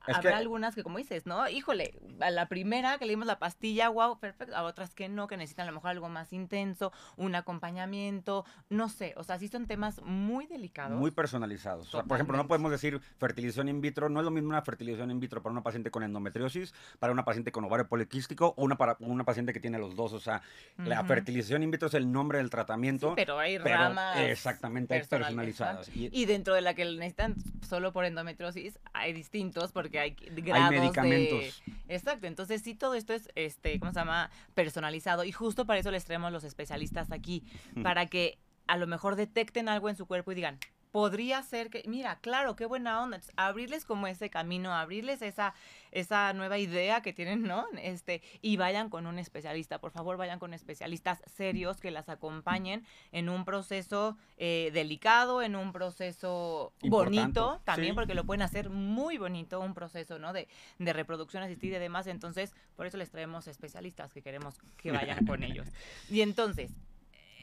habrá 0.00 0.36
algunas 0.36 0.74
que, 0.74 0.82
como 0.82 0.98
dices, 0.98 1.26
¿no? 1.26 1.48
Híjole, 1.48 1.94
a 2.20 2.30
la 2.30 2.46
primera 2.46 2.98
que 2.98 3.06
le 3.06 3.12
dimos 3.12 3.26
la 3.26 3.38
pastilla, 3.38 3.88
wow, 3.88 4.18
perfecto. 4.18 4.56
A 4.56 4.62
otras 4.62 4.94
que 4.94 5.08
no, 5.08 5.26
que 5.26 5.36
necesitan 5.36 5.64
a 5.64 5.70
lo 5.70 5.76
mejor 5.76 5.90
algo 5.90 6.08
más 6.08 6.32
intenso, 6.32 6.92
un 7.16 7.34
acompañamiento, 7.34 8.44
no 8.68 8.88
sé. 8.88 9.14
O 9.16 9.24
sea, 9.24 9.38
sí 9.38 9.48
son 9.48 9.66
temas 9.66 10.00
muy 10.02 10.46
delicados. 10.46 10.98
Muy 10.98 11.10
personalizados. 11.10 11.88
O 11.88 11.90
sea, 11.90 12.02
por 12.02 12.16
ejemplo, 12.16 12.36
no 12.36 12.46
podemos 12.46 12.70
decir 12.70 13.00
fertilización 13.18 13.68
in 13.68 13.80
vitro. 13.80 14.08
No 14.08 14.20
es 14.20 14.24
lo 14.24 14.30
mismo 14.30 14.48
una 14.48 14.62
fertilización 14.62 15.10
in 15.10 15.20
vitro 15.20 15.42
para 15.42 15.52
una 15.52 15.62
paciente 15.62 15.90
con 15.90 16.02
endometriosis, 16.02 16.74
para 16.98 17.12
una 17.12 17.24
paciente 17.24 17.52
con 17.52 17.64
ovario 17.64 17.88
poliquístico 17.88 18.54
o 18.56 18.64
una 18.64 18.76
para 18.76 18.96
una 19.00 19.24
paciente 19.24 19.52
que 19.52 19.60
tiene 19.60 19.78
los 19.78 19.96
dos. 19.96 20.12
O 20.12 20.20
sea, 20.20 20.42
la 20.78 21.04
fertilización 21.04 21.62
in 21.62 21.70
vitro 21.70 21.88
es 21.88 21.94
el 21.94 22.10
nombre 22.10 22.38
del 22.38 22.50
tratamiento. 22.50 23.14
pero 23.16 23.38
hay 23.38 23.58
ramas. 23.58 24.18
Exactamente, 24.18 24.94
hay 24.94 25.02
personalizadas. 25.04 25.90
Y, 25.94 26.24
dentro 26.26 26.54
de 26.54 26.60
la 26.60 26.74
que 26.74 26.84
necesitan 26.84 27.34
solo 27.68 27.92
por 27.92 28.04
endometriosis, 28.04 28.78
hay 28.92 29.12
distintos 29.12 29.72
porque 29.72 29.89
hay 29.98 30.10
grados 30.10 30.70
medicamentos. 30.70 31.62
Exacto, 31.88 32.26
entonces 32.26 32.62
sí 32.62 32.74
todo 32.74 32.94
esto 32.94 33.12
es, 33.12 33.28
este, 33.34 33.78
¿cómo 33.80 33.92
se 33.92 34.00
llama? 34.00 34.30
Personalizado 34.54 35.24
y 35.24 35.32
justo 35.32 35.66
para 35.66 35.80
eso 35.80 35.90
les 35.90 36.04
traemos 36.04 36.32
los 36.32 36.44
especialistas 36.44 37.10
aquí, 37.10 37.44
para 37.82 38.06
que 38.06 38.38
a 38.66 38.76
lo 38.76 38.86
mejor 38.86 39.16
detecten 39.16 39.68
algo 39.68 39.88
en 39.88 39.96
su 39.96 40.06
cuerpo 40.06 40.32
y 40.32 40.36
digan, 40.36 40.58
podría 40.90 41.42
ser 41.42 41.70
que, 41.70 41.82
mira, 41.86 42.18
claro, 42.20 42.56
qué 42.56 42.66
buena 42.66 43.02
onda, 43.02 43.20
abrirles 43.36 43.84
como 43.84 44.06
ese 44.06 44.30
camino, 44.30 44.74
abrirles 44.74 45.22
esa, 45.22 45.54
esa 45.92 46.32
nueva 46.32 46.58
idea 46.58 47.00
que 47.00 47.12
tienen, 47.12 47.42
¿no? 47.42 47.66
Este, 47.80 48.22
y 48.42 48.56
vayan 48.56 48.90
con 48.90 49.06
un 49.06 49.18
especialista, 49.18 49.78
por 49.78 49.92
favor, 49.92 50.16
vayan 50.16 50.38
con 50.38 50.54
especialistas 50.54 51.22
serios 51.26 51.80
que 51.80 51.90
las 51.90 52.08
acompañen 52.08 52.84
en 53.12 53.28
un 53.28 53.44
proceso 53.44 54.16
eh, 54.36 54.70
delicado, 54.72 55.42
en 55.42 55.56
un 55.56 55.72
proceso 55.72 56.72
bonito 56.82 57.60
también, 57.64 57.94
porque 57.94 58.14
lo 58.14 58.24
pueden 58.24 58.42
hacer 58.42 58.70
muy 58.70 59.18
bonito, 59.18 59.60
un 59.60 59.74
proceso, 59.74 60.18
¿no? 60.18 60.32
De, 60.32 60.48
de 60.78 60.92
reproducción 60.92 61.42
asistida 61.42 61.76
y 61.76 61.80
demás, 61.80 62.06
entonces, 62.06 62.52
por 62.76 62.86
eso 62.86 62.96
les 62.96 63.10
traemos 63.10 63.46
especialistas 63.46 64.12
que 64.12 64.22
queremos 64.22 64.58
que 64.76 64.90
vayan 64.90 65.24
con 65.26 65.42
ellos. 65.42 65.68
Y 66.08 66.22
entonces, 66.22 66.72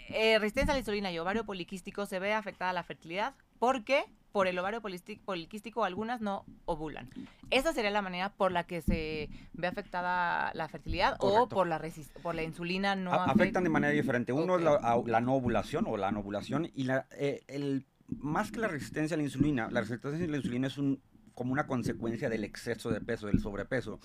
eh, 0.09 0.39
resistencia 0.39 0.71
a 0.71 0.75
la 0.75 0.79
insulina 0.79 1.11
y 1.11 1.19
ovario 1.19 1.45
poliquístico 1.45 2.05
se 2.05 2.19
ve 2.19 2.33
afectada 2.33 2.73
la 2.73 2.83
fertilidad 2.83 3.35
porque 3.59 4.05
por 4.31 4.47
el 4.47 4.59
ovario 4.59 4.81
poliquístico 4.81 5.83
algunas 5.83 6.21
no 6.21 6.45
ovulan. 6.65 7.09
Esa 7.49 7.73
sería 7.73 7.89
la 7.89 8.01
manera 8.01 8.29
por 8.29 8.51
la 8.51 8.65
que 8.65 8.81
se 8.81 9.29
ve 9.53 9.67
afectada 9.67 10.51
la 10.53 10.67
fertilidad 10.67 11.15
o 11.19 11.47
por 11.47 11.65
la, 11.65 11.81
por 12.21 12.35
la 12.35 12.43
insulina 12.43 12.95
no 12.95 13.13
afectan 13.13 13.63
de 13.63 13.69
manera 13.69 13.93
diferente. 13.93 14.33
Uno 14.33 14.57
es 14.57 14.63
la, 14.63 15.21
no 15.21 15.33
ovulación 15.33 15.85
o 15.87 15.97
la 15.97 16.09
anovulación 16.09 16.69
y 16.75 16.83
la, 16.83 17.07
eh, 17.17 17.41
el, 17.47 17.87
más 18.09 18.51
que 18.51 18.59
la 18.59 18.67
resistencia 18.67 19.15
a 19.15 19.17
la 19.17 19.23
insulina, 19.23 19.69
la 19.71 19.81
resistencia 19.81 20.23
a 20.23 20.29
la 20.29 20.37
insulina 20.37 20.67
es 20.67 20.77
un, 20.77 21.01
como 21.37 21.53
una 21.53 21.67
consecuencia 21.67 22.29
del 22.29 22.43
exceso 22.43 22.89
de 22.89 22.99
peso, 22.99 23.27
del 23.27 23.39
sobrepeso. 23.39 23.99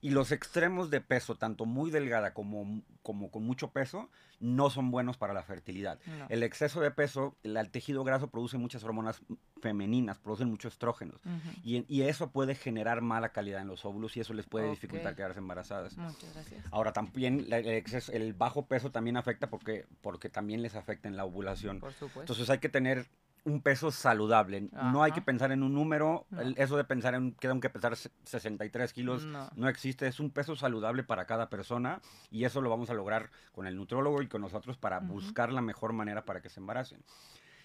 Y 0.00 0.10
los 0.10 0.30
extremos 0.30 0.88
de 0.88 1.00
peso, 1.00 1.34
tanto 1.34 1.64
muy 1.64 1.90
delgada 1.90 2.32
como, 2.32 2.80
como 3.02 3.32
con 3.32 3.42
mucho 3.42 3.72
peso, 3.72 4.08
no 4.38 4.70
son 4.70 4.92
buenos 4.92 5.16
para 5.16 5.34
la 5.34 5.42
fertilidad. 5.42 5.98
El 6.28 6.44
exceso 6.44 6.80
de 6.80 6.92
peso, 6.92 7.34
el, 7.42 7.70
tejido 7.70 8.04
graso 8.04 8.28
produce 8.28 8.56
muchas 8.56 8.84
hormonas 8.84 9.20
femeninas, 9.60 10.18
producen 10.18 10.48
muchos 10.48 10.74
estrógenos. 10.74 11.20
y, 11.64 12.02
eso 12.02 12.30
puede 12.30 12.54
generar 12.54 13.00
mala 13.00 13.30
calidad 13.30 13.62
en 13.62 13.66
los 13.66 13.84
óvulos 13.84 14.16
y 14.16 14.20
eso 14.20 14.32
les 14.32 14.46
puede 14.46 14.70
dificultar 14.70 15.16
quedarse 15.16 15.40
embarazadas. 15.40 15.96
Muchas 15.96 16.34
gracias. 16.34 16.66
Ahora, 16.70 16.92
también 16.92 17.46
el, 17.50 17.66
exceso, 17.66 18.12
el 18.12 18.32
bajo 18.32 18.66
peso 18.66 18.92
también 18.92 19.16
afecta 19.16 19.50
porque, 19.50 19.86
porque 20.02 20.28
también 20.28 20.62
les 20.62 20.76
afecta 20.76 21.08
en 21.08 21.16
la 21.16 21.24
ovulación. 21.24 21.80
Por 21.80 21.92
supuesto. 21.92 22.20
Entonces 22.20 22.48
hay 22.48 22.58
que 22.58 22.68
tener 22.68 23.08
un 23.46 23.62
peso 23.62 23.92
saludable. 23.92 24.68
No 24.72 25.04
hay 25.04 25.12
que 25.12 25.22
pensar 25.22 25.52
en 25.52 25.62
un 25.62 25.72
número. 25.72 26.26
eso 26.56 26.76
de 26.76 26.84
pensar 26.84 27.14
en 27.14 27.32
que 27.32 27.46
tengo 27.46 27.60
que 27.60 27.70
pesar 27.70 27.96
63 27.96 28.92
kilos 28.92 29.24
no. 29.24 29.68
existe. 29.68 30.06
Es 30.08 30.18
un 30.18 30.30
peso 30.30 30.56
saludable 30.56 31.04
para 31.04 31.26
cada 31.26 31.48
persona 31.48 32.00
y 32.30 32.44
eso 32.44 32.60
lo 32.60 32.68
vamos 32.68 32.90
a 32.90 32.94
lograr 32.94 33.30
con 33.52 33.68
el 33.68 33.76
nutrólogo 33.76 34.20
y 34.20 34.26
con 34.26 34.42
nosotros 34.42 34.76
para 34.76 34.98
buscar 34.98 35.52
la 35.52 35.62
mejor 35.62 35.92
manera 35.92 36.24
para 36.24 36.42
que 36.42 36.48
se 36.48 36.58
embaracen. 36.58 37.02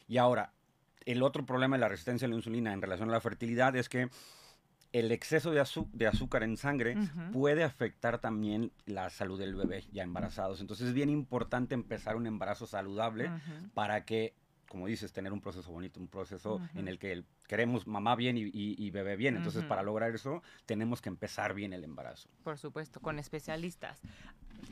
Y 0.08 0.18
ahora, 0.18 0.54
el 1.06 1.24
otro 1.24 1.48
problema 1.48 1.78
de 1.78 1.82
la 1.82 1.90
resistencia 1.90 2.28
a 2.28 2.30
la 2.30 2.36
insulina 2.36 2.74
en 2.74 2.82
relación 2.82 3.10
a 3.10 3.14
la 3.14 3.22
fertilidad 3.22 3.76
es 3.76 3.90
que 3.90 4.10
el 4.92 5.12
exceso 5.12 5.50
de, 5.50 5.64
de 5.94 6.08
azúcar 6.08 6.44
en 6.44 6.58
sangre 6.58 6.96
puede 7.32 7.64
afectar 7.64 8.20
también 8.20 8.72
la 8.86 9.10
salud 9.10 9.40
del 9.40 9.56
bebé 9.56 9.84
ya 9.92 10.04
embarazados. 10.04 10.62
Entonces 10.62 10.90
es 10.90 10.94
bien 10.94 11.10
importante 11.10 11.74
empezar 11.74 12.18
un 12.18 12.28
embarazo 12.28 12.68
saludable 12.68 13.32
para 13.74 14.06
que 14.06 14.36
como 14.72 14.88
dices, 14.88 15.12
tener 15.12 15.34
un 15.34 15.42
proceso 15.42 15.70
bonito, 15.70 16.00
un 16.00 16.08
proceso 16.08 16.62
en 16.76 16.88
el 16.88 16.98
que 16.98 17.26
queremos 17.46 17.88
mamá 17.88 18.16
bien 18.16 18.38
y, 18.38 18.90
bebé 18.90 19.18
bien. 19.18 19.36
Entonces, 19.36 19.66
para 19.66 19.84
lograr 19.84 20.16
eso, 20.16 20.42
tenemos 20.66 21.02
que 21.02 21.10
empezar 21.10 21.54
bien 21.54 21.74
el 21.74 21.84
embarazo. 21.84 22.30
Por 22.46 22.58
supuesto, 22.58 23.02
con 23.02 23.20
especialistas. 23.20 24.00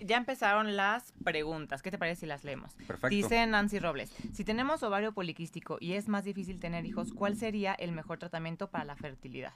Ya 0.02 0.16
empezaron 0.16 0.78
las 0.78 1.12
preguntas. 1.26 1.82
¿Qué 1.82 1.92
te 1.92 1.98
parece 1.98 2.22
si 2.22 2.26
las 2.28 2.46
leemos? 2.46 2.76
Perfecto. 2.88 3.10
Dice 3.10 3.46
Nancy 3.46 3.80
Robles, 3.80 4.10
si 4.32 4.46
tenemos 4.46 4.84
ovario 4.84 5.12
poliquístico 5.12 5.78
y 5.82 5.94
es 5.94 6.08
más 6.08 6.24
difícil 6.24 6.62
tener 6.62 6.86
hijos, 6.86 7.12
¿cuál 7.12 7.36
sería 7.36 7.74
el 7.74 7.92
mejor 7.92 8.20
tratamiento 8.20 8.70
para 8.70 8.86
la 8.86 8.96
fertilidad? 8.96 9.52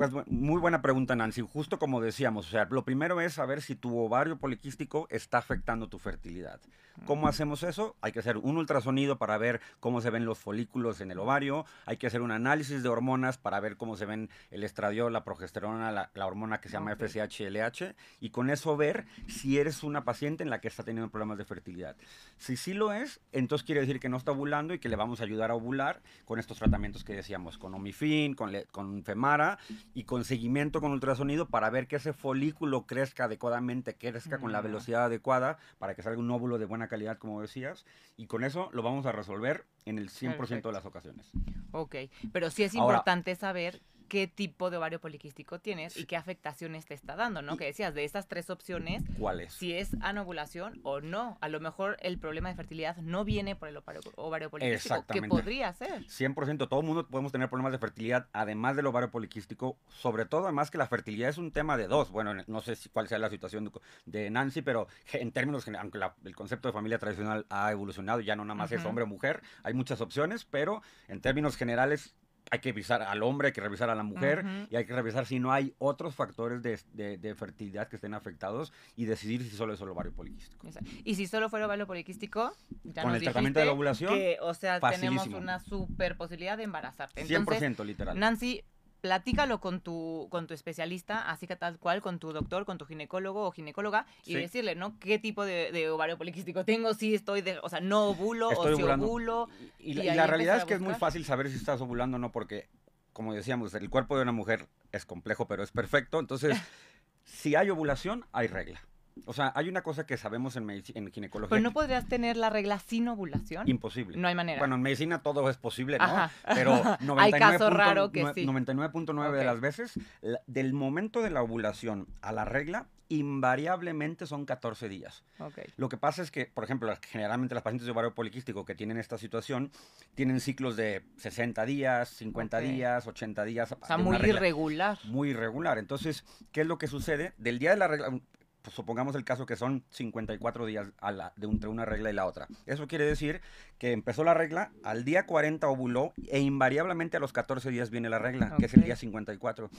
Pues 0.00 0.12
muy 0.28 0.58
buena 0.58 0.80
pregunta, 0.80 1.14
Nancy. 1.14 1.42
Justo 1.42 1.78
como 1.78 2.00
decíamos, 2.00 2.46
o 2.46 2.50
sea, 2.50 2.66
lo 2.70 2.86
primero 2.86 3.20
es 3.20 3.34
saber 3.34 3.60
si 3.60 3.74
tu 3.74 3.98
ovario 3.98 4.38
poliquístico 4.38 5.06
está 5.10 5.36
afectando 5.36 5.90
tu 5.90 5.98
fertilidad. 5.98 6.58
¿Cómo 7.06 7.28
hacemos 7.28 7.62
eso? 7.62 7.96
Hay 8.00 8.12
que 8.12 8.18
hacer 8.18 8.36
un 8.36 8.56
ultrasonido 8.56 9.16
para 9.16 9.38
ver 9.38 9.60
cómo 9.78 10.00
se 10.00 10.10
ven 10.10 10.24
los 10.26 10.38
folículos 10.38 11.00
en 11.00 11.10
el 11.10 11.18
ovario. 11.18 11.64
Hay 11.86 11.96
que 11.96 12.06
hacer 12.06 12.20
un 12.20 12.30
análisis 12.30 12.82
de 12.82 12.88
hormonas 12.88 13.38
para 13.38 13.58
ver 13.60 13.76
cómo 13.76 13.96
se 13.96 14.04
ven 14.06 14.28
el 14.50 14.64
estradiol, 14.64 15.12
la 15.12 15.24
progesterona, 15.24 15.90
la, 15.90 16.26
hormona 16.26 16.60
que 16.60 16.68
se 16.68 16.74
llama 16.74 16.94
FSH-LH. 16.96 17.94
Y 18.20 18.30
con 18.30 18.50
eso 18.50 18.76
ver 18.76 19.06
si 19.28 19.58
eres 19.58 19.82
una 19.82 20.04
paciente 20.04 20.42
en 20.42 20.50
la 20.50 20.60
que 20.60 20.68
está 20.68 20.82
teniendo 20.82 21.10
problemas 21.10 21.38
de 21.38 21.44
fertilidad. 21.44 21.96
Si 22.38 22.56
sí 22.56 22.74
lo 22.74 22.92
es, 22.92 23.20
entonces 23.32 23.64
quiere 23.64 23.80
decir 23.80 23.98
que 23.98 24.08
no 24.08 24.16
está 24.16 24.32
ovulando 24.32 24.74
y 24.74 24.78
que 24.78 24.88
le 24.88 24.96
vamos 24.96 25.20
a 25.20 25.24
ayudar 25.24 25.50
a 25.50 25.54
ovular 25.54 26.02
con 26.24 26.38
estos 26.38 26.58
tratamientos 26.58 27.04
que 27.04 27.14
decíamos, 27.14 27.56
con 27.56 27.74
Omifin, 27.74 28.34
con, 28.34 28.52
con 28.72 29.02
Femara 29.04 29.58
y 29.94 30.04
con 30.04 30.24
seguimiento 30.24 30.80
con 30.80 30.92
ultrasonido 30.92 31.48
para 31.48 31.70
ver 31.70 31.86
que 31.86 31.96
ese 31.96 32.12
folículo 32.12 32.86
crezca 32.86 33.24
adecuadamente, 33.24 33.96
crezca 33.96 34.38
con 34.38 34.52
la 34.52 34.60
velocidad 34.60 35.04
adecuada 35.04 35.58
para 35.78 35.94
que 35.94 36.02
salga 36.02 36.18
un 36.18 36.30
óvulo 36.30 36.58
de 36.58 36.66
buena 36.66 36.88
calidad, 36.88 37.18
como 37.18 37.40
decías, 37.40 37.84
y 38.16 38.26
con 38.26 38.44
eso 38.44 38.70
lo 38.72 38.82
vamos 38.82 39.06
a 39.06 39.12
resolver 39.12 39.66
en 39.84 39.98
el 39.98 40.10
100% 40.10 40.62
de 40.62 40.72
las 40.72 40.84
ocasiones. 40.84 41.30
Ok, 41.72 41.96
pero 42.32 42.50
sí 42.50 42.62
es 42.62 42.74
importante 42.74 43.34
saber 43.34 43.80
qué 44.10 44.26
tipo 44.26 44.70
de 44.70 44.76
ovario 44.76 45.00
poliquístico 45.00 45.60
tienes 45.60 45.96
y 45.96 46.04
qué 46.04 46.16
afectaciones 46.16 46.84
te 46.84 46.94
está 46.94 47.14
dando, 47.14 47.42
¿no? 47.42 47.56
que 47.56 47.64
decías, 47.64 47.94
de 47.94 48.04
estas 48.04 48.26
tres 48.26 48.50
opciones, 48.50 49.04
¿cuáles? 49.16 49.52
Si 49.52 49.72
es 49.72 49.96
anovulación 50.02 50.80
o 50.82 51.00
no. 51.00 51.38
A 51.40 51.48
lo 51.48 51.60
mejor 51.60 51.96
el 52.00 52.18
problema 52.18 52.48
de 52.48 52.56
fertilidad 52.56 52.96
no 52.96 53.24
viene 53.24 53.54
por 53.54 53.68
el 53.68 53.76
ovario, 54.16 54.50
poliquístico, 54.50 55.06
que 55.06 55.22
podría 55.22 55.72
ser. 55.72 56.04
100%, 56.06 56.68
todo 56.68 56.80
el 56.80 56.86
mundo 56.86 57.06
podemos 57.06 57.30
tener 57.30 57.48
problemas 57.48 57.70
de 57.72 57.78
fertilidad, 57.78 58.26
además 58.32 58.74
del 58.74 58.86
ovario 58.86 59.12
poliquístico, 59.12 59.78
sobre 59.88 60.26
todo 60.26 60.44
además 60.44 60.72
que 60.72 60.78
la 60.78 60.88
fertilidad 60.88 61.30
es 61.30 61.38
un 61.38 61.52
tema 61.52 61.76
de 61.76 61.86
dos. 61.86 62.10
Bueno, 62.10 62.34
no 62.48 62.60
sé 62.60 62.76
cuál 62.92 63.06
sea 63.06 63.20
la 63.20 63.30
situación 63.30 63.72
de 64.06 64.28
Nancy, 64.28 64.60
pero 64.60 64.88
en 65.12 65.30
términos 65.30 65.64
generales, 65.64 65.92
aunque 65.94 66.28
el 66.28 66.34
concepto 66.34 66.66
de 66.66 66.72
familia 66.72 66.98
tradicional 66.98 67.46
ha 67.48 67.70
evolucionado, 67.70 68.20
ya 68.20 68.34
no 68.34 68.44
nada 68.44 68.56
más 68.56 68.72
es 68.72 68.84
hombre 68.84 69.04
o 69.04 69.06
mujer, 69.06 69.40
hay 69.62 69.72
muchas 69.72 70.00
opciones, 70.00 70.44
pero 70.44 70.82
en 71.06 71.20
términos 71.20 71.56
generales 71.56 72.16
hay 72.50 72.58
que 72.58 72.70
revisar 72.70 73.02
al 73.02 73.22
hombre, 73.22 73.48
hay 73.48 73.52
que 73.52 73.60
revisar 73.60 73.90
a 73.90 73.94
la 73.94 74.02
mujer 74.02 74.44
y 74.70 74.76
hay 74.76 74.84
que 74.84 74.94
revisar 74.94 75.24
si 75.26 75.38
no 75.38 75.52
hay 75.52 75.74
otros 75.78 76.14
factores 76.14 76.62
de, 76.62 77.34
fertilidad 77.36 77.88
que 77.88 77.96
estén 77.96 78.14
afectados 78.14 78.72
y 78.96 79.04
decidir 79.04 79.42
si 79.42 79.50
solo 79.50 79.72
es 79.72 79.80
el 79.80 79.88
ovario 79.88 80.12
poliquístico. 80.12 80.68
Y 81.04 81.14
si 81.14 81.26
solo 81.26 81.48
fuera 81.48 81.66
ovario 81.66 81.86
poliquístico, 81.86 82.52
ya 82.82 83.02
con 83.02 83.14
el 83.14 83.22
tratamiento 83.22 83.60
de 83.60 83.66
la 83.66 83.72
ovulación, 83.72 84.14
o 84.40 84.54
sea, 84.54 84.80
tenemos 84.80 85.28
una 85.28 85.60
super 85.60 86.16
posibilidad 86.16 86.56
de 86.56 86.64
embarazarte. 86.64 87.24
100% 87.24 87.84
literal. 87.84 88.18
Nancy, 88.18 88.64
platícalo 89.00 89.60
con 89.60 89.80
tu, 89.80 90.28
con 90.30 90.46
tu 90.46 90.54
especialista, 90.54 91.30
así 91.30 91.46
que 91.46 91.56
tal 91.56 91.78
cual, 91.78 92.00
con 92.00 92.18
tu 92.18 92.32
doctor, 92.32 92.64
con 92.64 92.78
tu 92.78 92.86
ginecólogo 92.86 93.46
o 93.46 93.52
ginecóloga, 93.52 94.06
y 94.24 94.34
decirle, 94.34 94.74
¿no? 94.74 94.98
¿Qué 94.98 95.18
tipo 95.18 95.44
de, 95.44 95.88
ovario 95.90 96.18
poliquístico 96.18 96.64
tengo? 96.64 96.94
Si 96.94 97.14
estoy, 97.14 97.42
de, 97.42 97.58
o 97.62 97.68
sea, 97.68 97.80
no 97.80 98.08
ovulo 98.08 98.48
o 98.48 98.76
si 98.76 98.82
ovulo. 98.82 99.48
Y, 99.78 99.94
la 99.94 100.26
realidad 100.26 100.58
es 100.58 100.64
que 100.64 100.74
es 100.74 100.80
muy 100.80 100.94
fácil 100.94 101.24
saber 101.24 101.48
si 101.48 101.56
estás 101.56 101.80
ovulando 101.80 102.16
o 102.16 102.20
no, 102.20 102.32
porque, 102.32 102.68
como 103.12 103.34
decíamos, 103.34 103.74
el 103.74 103.88
cuerpo 103.90 104.16
de 104.16 104.22
una 104.22 104.32
mujer 104.32 104.68
es 104.92 105.04
complejo, 105.06 105.46
pero 105.46 105.62
es 105.62 105.70
perfecto. 105.70 106.18
Entonces, 106.18 106.56
si 107.24 107.54
hay 107.54 107.70
ovulación, 107.70 108.26
hay 108.32 108.48
regla. 108.48 108.82
O 109.26 109.32
sea, 109.32 109.52
hay 109.54 109.68
una 109.68 109.82
cosa 109.82 110.06
que 110.06 110.16
sabemos 110.16 110.56
en, 110.56 110.68
en 110.70 111.12
ginecología. 111.12 111.50
Pero 111.50 111.62
no 111.62 111.72
podrías 111.72 112.06
tener 112.08 112.36
la 112.36 112.50
regla 112.50 112.78
sin 112.78 113.08
ovulación. 113.08 113.68
Imposible. 113.68 114.16
No 114.16 114.28
hay 114.28 114.34
manera. 114.34 114.58
Bueno, 114.58 114.76
en 114.76 114.82
medicina 114.82 115.22
todo 115.22 115.48
es 115.50 115.56
posible, 115.56 115.98
¿no? 115.98 116.30
Pero 116.54 116.76
99. 117.00 117.20
hay 117.20 117.32
caso 117.32 117.70
raro 117.70 118.12
que 118.12 118.20
sí. 118.34 118.46
99.9 118.46 119.32
de 119.32 119.44
las 119.44 119.60
veces, 119.60 119.98
del 120.46 120.72
momento 120.72 121.22
de 121.22 121.30
la 121.30 121.42
ovulación 121.42 122.08
a 122.22 122.32
la 122.32 122.44
regla, 122.44 122.88
invariablemente 123.10 124.24
son 124.24 124.46
14 124.46 124.88
días. 124.88 125.24
Okay. 125.38 125.64
Lo 125.76 125.88
que 125.88 125.96
pasa 125.96 126.22
es 126.22 126.30
que, 126.30 126.46
por 126.46 126.62
ejemplo, 126.64 126.96
generalmente 127.08 127.54
las 127.54 127.64
pacientes 127.64 127.84
de 127.84 127.92
ovario 127.92 128.14
poliquístico 128.14 128.64
que 128.64 128.76
tienen 128.76 128.98
esta 128.98 129.18
situación 129.18 129.72
tienen 130.14 130.40
ciclos 130.40 130.76
de 130.76 131.02
60 131.16 131.66
días, 131.66 132.08
50 132.10 132.58
días, 132.60 133.06
80 133.06 133.44
días. 133.44 133.72
O 133.72 133.84
sea, 133.84 133.98
muy 133.98 134.16
irregular. 134.16 134.98
Muy 135.04 135.30
irregular. 135.30 135.78
Entonces, 135.78 136.24
¿qué 136.52 136.60
es 136.60 136.66
lo 136.68 136.78
que 136.78 136.86
sucede? 136.86 137.32
Del 137.36 137.58
día 137.58 137.70
de 137.70 137.76
la 137.76 137.88
regla, 137.88 138.20
pues, 138.62 138.74
supongamos 138.74 139.14
el 139.14 139.24
caso 139.24 139.46
que 139.46 139.56
son 139.56 139.84
54 139.90 140.66
días 140.66 140.88
a 141.00 141.12
la, 141.12 141.32
de 141.36 141.46
entre 141.46 141.68
una 141.68 141.84
regla 141.84 142.10
y 142.10 142.12
la 142.12 142.26
otra. 142.26 142.48
Eso 142.66 142.86
quiere 142.86 143.04
decir 143.04 143.40
que 143.78 143.92
empezó 143.92 144.24
la 144.24 144.34
regla, 144.34 144.70
al 144.84 145.04
día 145.04 145.26
40 145.26 145.66
ovuló 145.68 146.12
e 146.28 146.40
invariablemente 146.40 147.16
a 147.16 147.20
los 147.20 147.32
14 147.32 147.70
días 147.70 147.90
viene 147.90 148.08
la 148.08 148.18
regla, 148.18 148.54
que 148.58 148.66
es 148.66 148.74
el 148.74 148.82
día 148.82 148.96
54. 148.96 149.70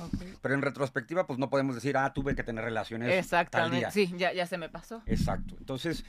Pero 0.41 0.55
en 0.55 0.61
retrospectiva, 0.61 1.27
pues 1.27 1.39
no 1.39 1.49
podemos 1.49 1.75
decir, 1.75 1.97
ah, 1.97 2.11
tuve 2.13 2.35
que 2.35 2.43
tener 2.43 2.63
relaciones. 2.63 3.13
Exactamente, 3.13 3.91
sí, 3.91 4.11
ya, 4.17 4.33
ya 4.33 4.45
se 4.47 4.57
me 4.57 4.69
pasó. 4.69 5.01
Exacto. 5.05 5.55
Entonces, 5.59 6.03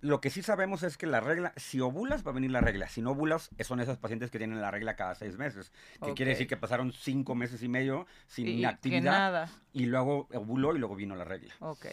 lo 0.00 0.20
que 0.20 0.30
sí 0.30 0.42
sabemos 0.42 0.82
es 0.82 0.96
que 0.96 1.06
la 1.06 1.20
regla, 1.20 1.52
si 1.56 1.80
ovulas, 1.80 2.26
va 2.26 2.30
a 2.30 2.34
venir 2.34 2.50
la 2.50 2.60
regla. 2.60 2.88
Si 2.88 3.00
no 3.00 3.10
ovulas, 3.10 3.50
son 3.60 3.80
esas 3.80 3.98
pacientes 3.98 4.30
que 4.30 4.38
tienen 4.38 4.60
la 4.60 4.70
regla 4.70 4.96
cada 4.96 5.14
seis 5.14 5.36
meses. 5.36 5.72
Que 6.04 6.14
quiere 6.14 6.32
decir 6.32 6.46
que 6.46 6.56
pasaron 6.56 6.92
cinco 6.92 7.34
meses 7.34 7.62
y 7.62 7.68
medio 7.68 8.06
sin 8.26 8.64
actividad. 8.66 9.48
Y 9.72 9.86
luego 9.86 10.28
ovuló 10.32 10.74
y 10.74 10.78
luego 10.78 10.96
vino 10.96 11.14
la 11.14 11.24
regla. 11.24 11.54
Ok. 11.60 11.86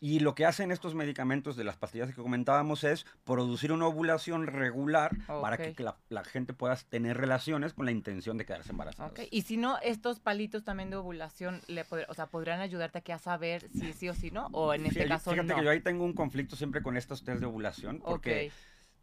Y 0.00 0.20
lo 0.20 0.34
que 0.34 0.46
hacen 0.46 0.70
estos 0.70 0.94
medicamentos 0.94 1.56
de 1.56 1.64
las 1.64 1.76
pastillas 1.76 2.08
que 2.14 2.22
comentábamos 2.22 2.84
es 2.84 3.04
producir 3.24 3.70
una 3.70 3.86
ovulación 3.86 4.46
regular 4.46 5.14
para 5.26 5.58
que, 5.58 5.74
la, 6.08 6.24
gente 6.24 6.54
pueda 6.54 6.74
tener 6.76 7.18
relaciones 7.18 7.74
con 7.74 7.84
la 7.84 7.92
intención 7.92 8.38
de 8.38 8.46
quedarse 8.46 8.70
embarazada. 8.72 9.12
Y 9.30 9.42
si 9.42 9.58
no, 9.58 9.78
estos 9.82 10.18
palitos 10.18 10.64
también 10.64 10.88
de 10.88 10.96
ovulación, 10.96 11.60
le 11.66 11.84
o 12.08 12.14
sea, 12.14 12.26
podrían 12.26 12.60
ayudarte 12.60 12.98
aquí 12.98 13.12
a 13.12 13.18
saber 13.18 13.68
si 13.72 13.92
sí 13.92 14.08
o 14.08 14.14
si 14.14 14.30
no, 14.30 14.46
o 14.52 14.72
en 14.72 14.86
este 14.86 15.06
caso 15.06 15.32
fíjate 15.32 15.54
que 15.54 15.64
yo 15.64 15.70
ahí 15.70 15.80
tengo 15.80 16.04
un 16.04 16.14
conflicto 16.14 16.56
siempre 16.56 16.82
con 16.82 16.96
estos 16.96 17.22
test 17.22 17.40
de 17.40 17.46
ovulación, 17.46 18.00
porque 18.00 18.50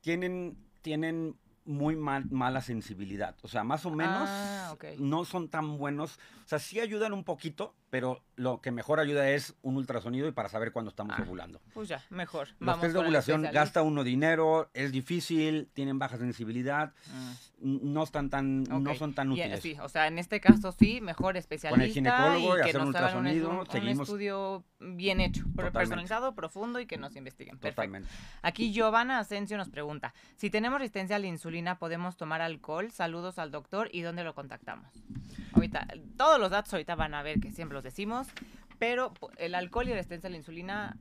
tienen, 0.02 0.58
tienen 0.82 1.36
muy 1.68 1.96
mala 1.98 2.62
sensibilidad. 2.62 3.36
O 3.44 3.48
sea, 3.48 3.64
más 3.64 3.86
o 3.86 3.92
menos 3.92 4.30
ah, 4.30 4.76
no 4.98 5.26
son 5.26 5.50
tan 5.50 5.78
buenos. 5.78 6.18
O 6.46 6.48
sea, 6.48 6.60
sí 6.60 6.80
ayudan 6.80 7.12
un 7.14 7.26
poquito, 7.26 7.76
pero 7.90 8.24
lo 8.36 8.62
que 8.62 8.72
mejor 8.72 9.00
ayuda 9.00 9.30
es 9.30 9.56
un 9.62 9.78
ultrasonido 9.78 10.28
y 10.28 10.32
para 10.32 10.50
saber 10.50 10.72
cuándo 10.72 10.90
estamos 10.90 11.16
ah, 11.18 11.24
ovulando. 11.24 11.62
Pues 11.74 11.90
ya, 11.90 12.04
mejor. 12.10 12.50
Los 12.60 12.80
test 12.80 12.94
de 12.94 13.00
ovulación 13.00 13.42
gasta 13.52 13.82
uno 13.82 14.04
dinero, 14.04 14.70
es 14.74 14.92
difícil, 14.92 15.70
tienen 15.74 15.98
baja 15.98 16.18
sensibilidad, 16.18 16.94
mm. 17.62 17.94
no 17.94 18.04
están 18.04 18.30
tan, 18.30 18.64
no 18.64 18.94
son 18.96 19.14
tan 19.14 19.32
útiles. 19.32 19.62
sí, 19.62 19.76
o 19.82 19.90
sea, 19.90 20.08
en 20.08 20.20
este 20.20 20.40
caso 20.40 20.72
sí, 20.72 21.02
mejor 21.02 21.38
especialista. 21.38 21.80
Con 21.80 21.82
el 21.82 21.94
ginecólogo 21.94 22.58
y, 22.58 22.62
hacer 22.62 22.82
un 22.82 22.88
ultrasonido, 22.88 23.50
un, 23.62 23.66
seguimos. 23.68 23.96
Un 23.96 24.04
estudio 24.04 24.64
bien 24.80 25.22
hecho, 25.22 25.46
personalizado, 25.56 26.36
profundo 26.36 26.80
y 26.80 26.86
que 26.86 26.98
nos 26.98 27.16
investiguen. 27.16 27.58
Totalmente. 27.60 28.10
Aquí 28.42 28.72
Giovanna 28.72 29.20
Asensio 29.20 29.58
nos 29.58 29.70
pregunta, 29.70 30.14
si 30.36 30.50
tenemos 30.50 30.80
resistencia 30.80 31.16
a 31.16 31.20
la 31.20 31.28
insulina, 31.28 31.80
¿podemos 31.80 32.18
tomar 32.18 32.42
alcohol? 32.42 32.92
Saludos 32.92 33.40
al 33.40 33.52
doctor 33.52 33.90
y 33.92 34.02
¿dónde 34.02 34.24
lo 34.24 34.36
contactamos? 34.36 34.92
Ahorita, 35.54 35.88
todos 36.18 36.40
los 36.40 36.52
datos 36.52 36.74
ahorita 36.74 36.96
van 36.96 37.16
a 37.16 37.24
ver 37.24 37.40
que 37.40 37.52
siempre 37.52 37.77
los 37.78 37.84
decimos, 37.84 38.28
pero 38.80 39.14
el 39.38 39.54
alcohol 39.54 39.88
y 39.88 39.94
resistencia 39.94 40.28
a 40.28 40.32
la 40.32 40.38
insulina 40.38 40.98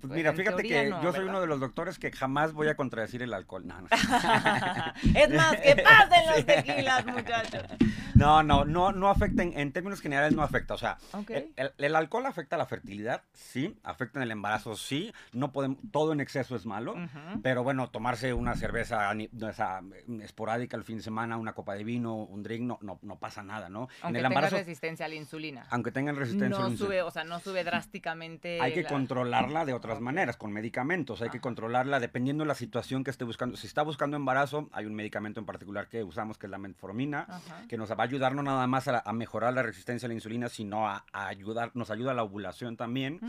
pues 0.00 0.12
mira, 0.12 0.32
fíjate 0.32 0.62
que 0.62 0.92
yo 1.02 1.12
soy 1.12 1.24
uno 1.24 1.40
de 1.40 1.46
los 1.46 1.60
doctores 1.60 1.98
que 1.98 2.10
jamás 2.10 2.52
voy 2.52 2.68
a 2.68 2.74
contradecir 2.74 3.22
el 3.22 3.34
alcohol. 3.34 3.66
No, 3.66 3.80
no. 3.80 3.88
es 5.14 5.30
más, 5.34 5.56
que 5.56 5.76
pasen 5.76 6.26
los 6.34 6.46
tequilas, 6.46 7.06
muchachos. 7.06 7.64
No, 8.14 8.42
no, 8.42 8.64
no, 8.64 8.92
no 8.92 9.08
afecta, 9.08 9.42
en, 9.42 9.72
términos 9.72 10.00
generales 10.00 10.34
no 10.34 10.42
afecta. 10.42 10.74
O 10.74 10.78
sea, 10.78 10.98
el, 11.78 11.96
alcohol 11.96 12.26
afecta 12.26 12.56
la 12.56 12.66
fertilidad, 12.66 13.22
sí, 13.32 13.76
afecta 13.82 14.18
en 14.18 14.24
el 14.24 14.30
embarazo, 14.30 14.76
sí. 14.76 15.12
No 15.32 15.52
podemos, 15.52 15.78
todo 15.90 16.12
en 16.12 16.20
exceso 16.20 16.56
es 16.56 16.66
malo, 16.66 16.94
pero 17.42 17.62
bueno, 17.62 17.90
tomarse 17.90 18.32
una 18.34 18.56
cerveza 18.56 19.12
esa, 19.12 19.80
esporádica 20.22 20.76
el 20.76 20.84
fin 20.84 20.98
de 20.98 21.02
semana, 21.02 21.36
una 21.36 21.52
copa 21.52 21.74
de 21.74 21.84
vino, 21.84 22.14
un 22.14 22.42
drink, 22.42 22.62
no, 22.62 22.78
no, 23.02 23.18
pasa 23.18 23.42
nada, 23.42 23.68
¿no? 23.68 23.88
Aunque 24.02 24.18
en 24.18 24.26
el 24.26 24.32
embarazo, 24.32 24.56
resistencia 24.56 25.06
a 25.06 25.08
la 25.08 25.14
insulina. 25.14 25.66
Aunque 25.70 25.92
tengan 25.92 26.16
resistencia 26.16 26.56
a 26.58 26.60
la 26.60 26.68
insulina. 26.70 26.86
Sube, 26.86 27.02
o 27.02 27.10
sea, 27.10 27.24
no 27.24 27.40
sube 27.40 27.64
drásticamente. 27.64 28.60
Hay 28.60 28.72
que 28.72 28.84
controlarla 28.84 29.64
de 29.64 29.72
otra 29.72 29.89
maneras, 29.98 30.36
con 30.36 30.52
medicamentos. 30.52 31.22
Hay 31.22 31.30
que 31.30 31.40
controlarla 31.40 31.98
dependiendo 31.98 32.44
de 32.44 32.48
la 32.48 32.54
situación 32.54 33.02
que 33.02 33.10
esté 33.10 33.24
buscando. 33.24 33.56
Si 33.56 33.66
está 33.66 33.82
buscando 33.82 34.18
embarazo, 34.18 34.68
hay 34.72 34.84
un 34.84 34.94
medicamento 34.94 35.40
en 35.40 35.46
particular 35.46 35.88
que 35.88 36.04
usamos 36.04 36.36
que 36.36 36.46
es 36.46 36.50
la 36.50 36.58
metformina, 36.58 37.26
que 37.66 37.78
nos 37.78 37.90
va 37.90 37.96
a 37.98 38.02
ayudar 38.02 38.34
no 38.34 38.42
nada 38.42 38.66
más 38.66 38.86
a, 38.86 39.12
mejorar 39.12 39.54
la 39.54 39.62
resistencia 39.62 40.06
a 40.06 40.10
la 40.10 40.14
insulina, 40.14 40.48
sino 40.50 40.86
a, 40.86 41.04
ayudar, 41.12 41.72
nos 41.74 41.90
ayuda 41.90 42.10
a 42.10 42.14
la 42.14 42.22
ovulación 42.22 42.76
también. 42.76 43.20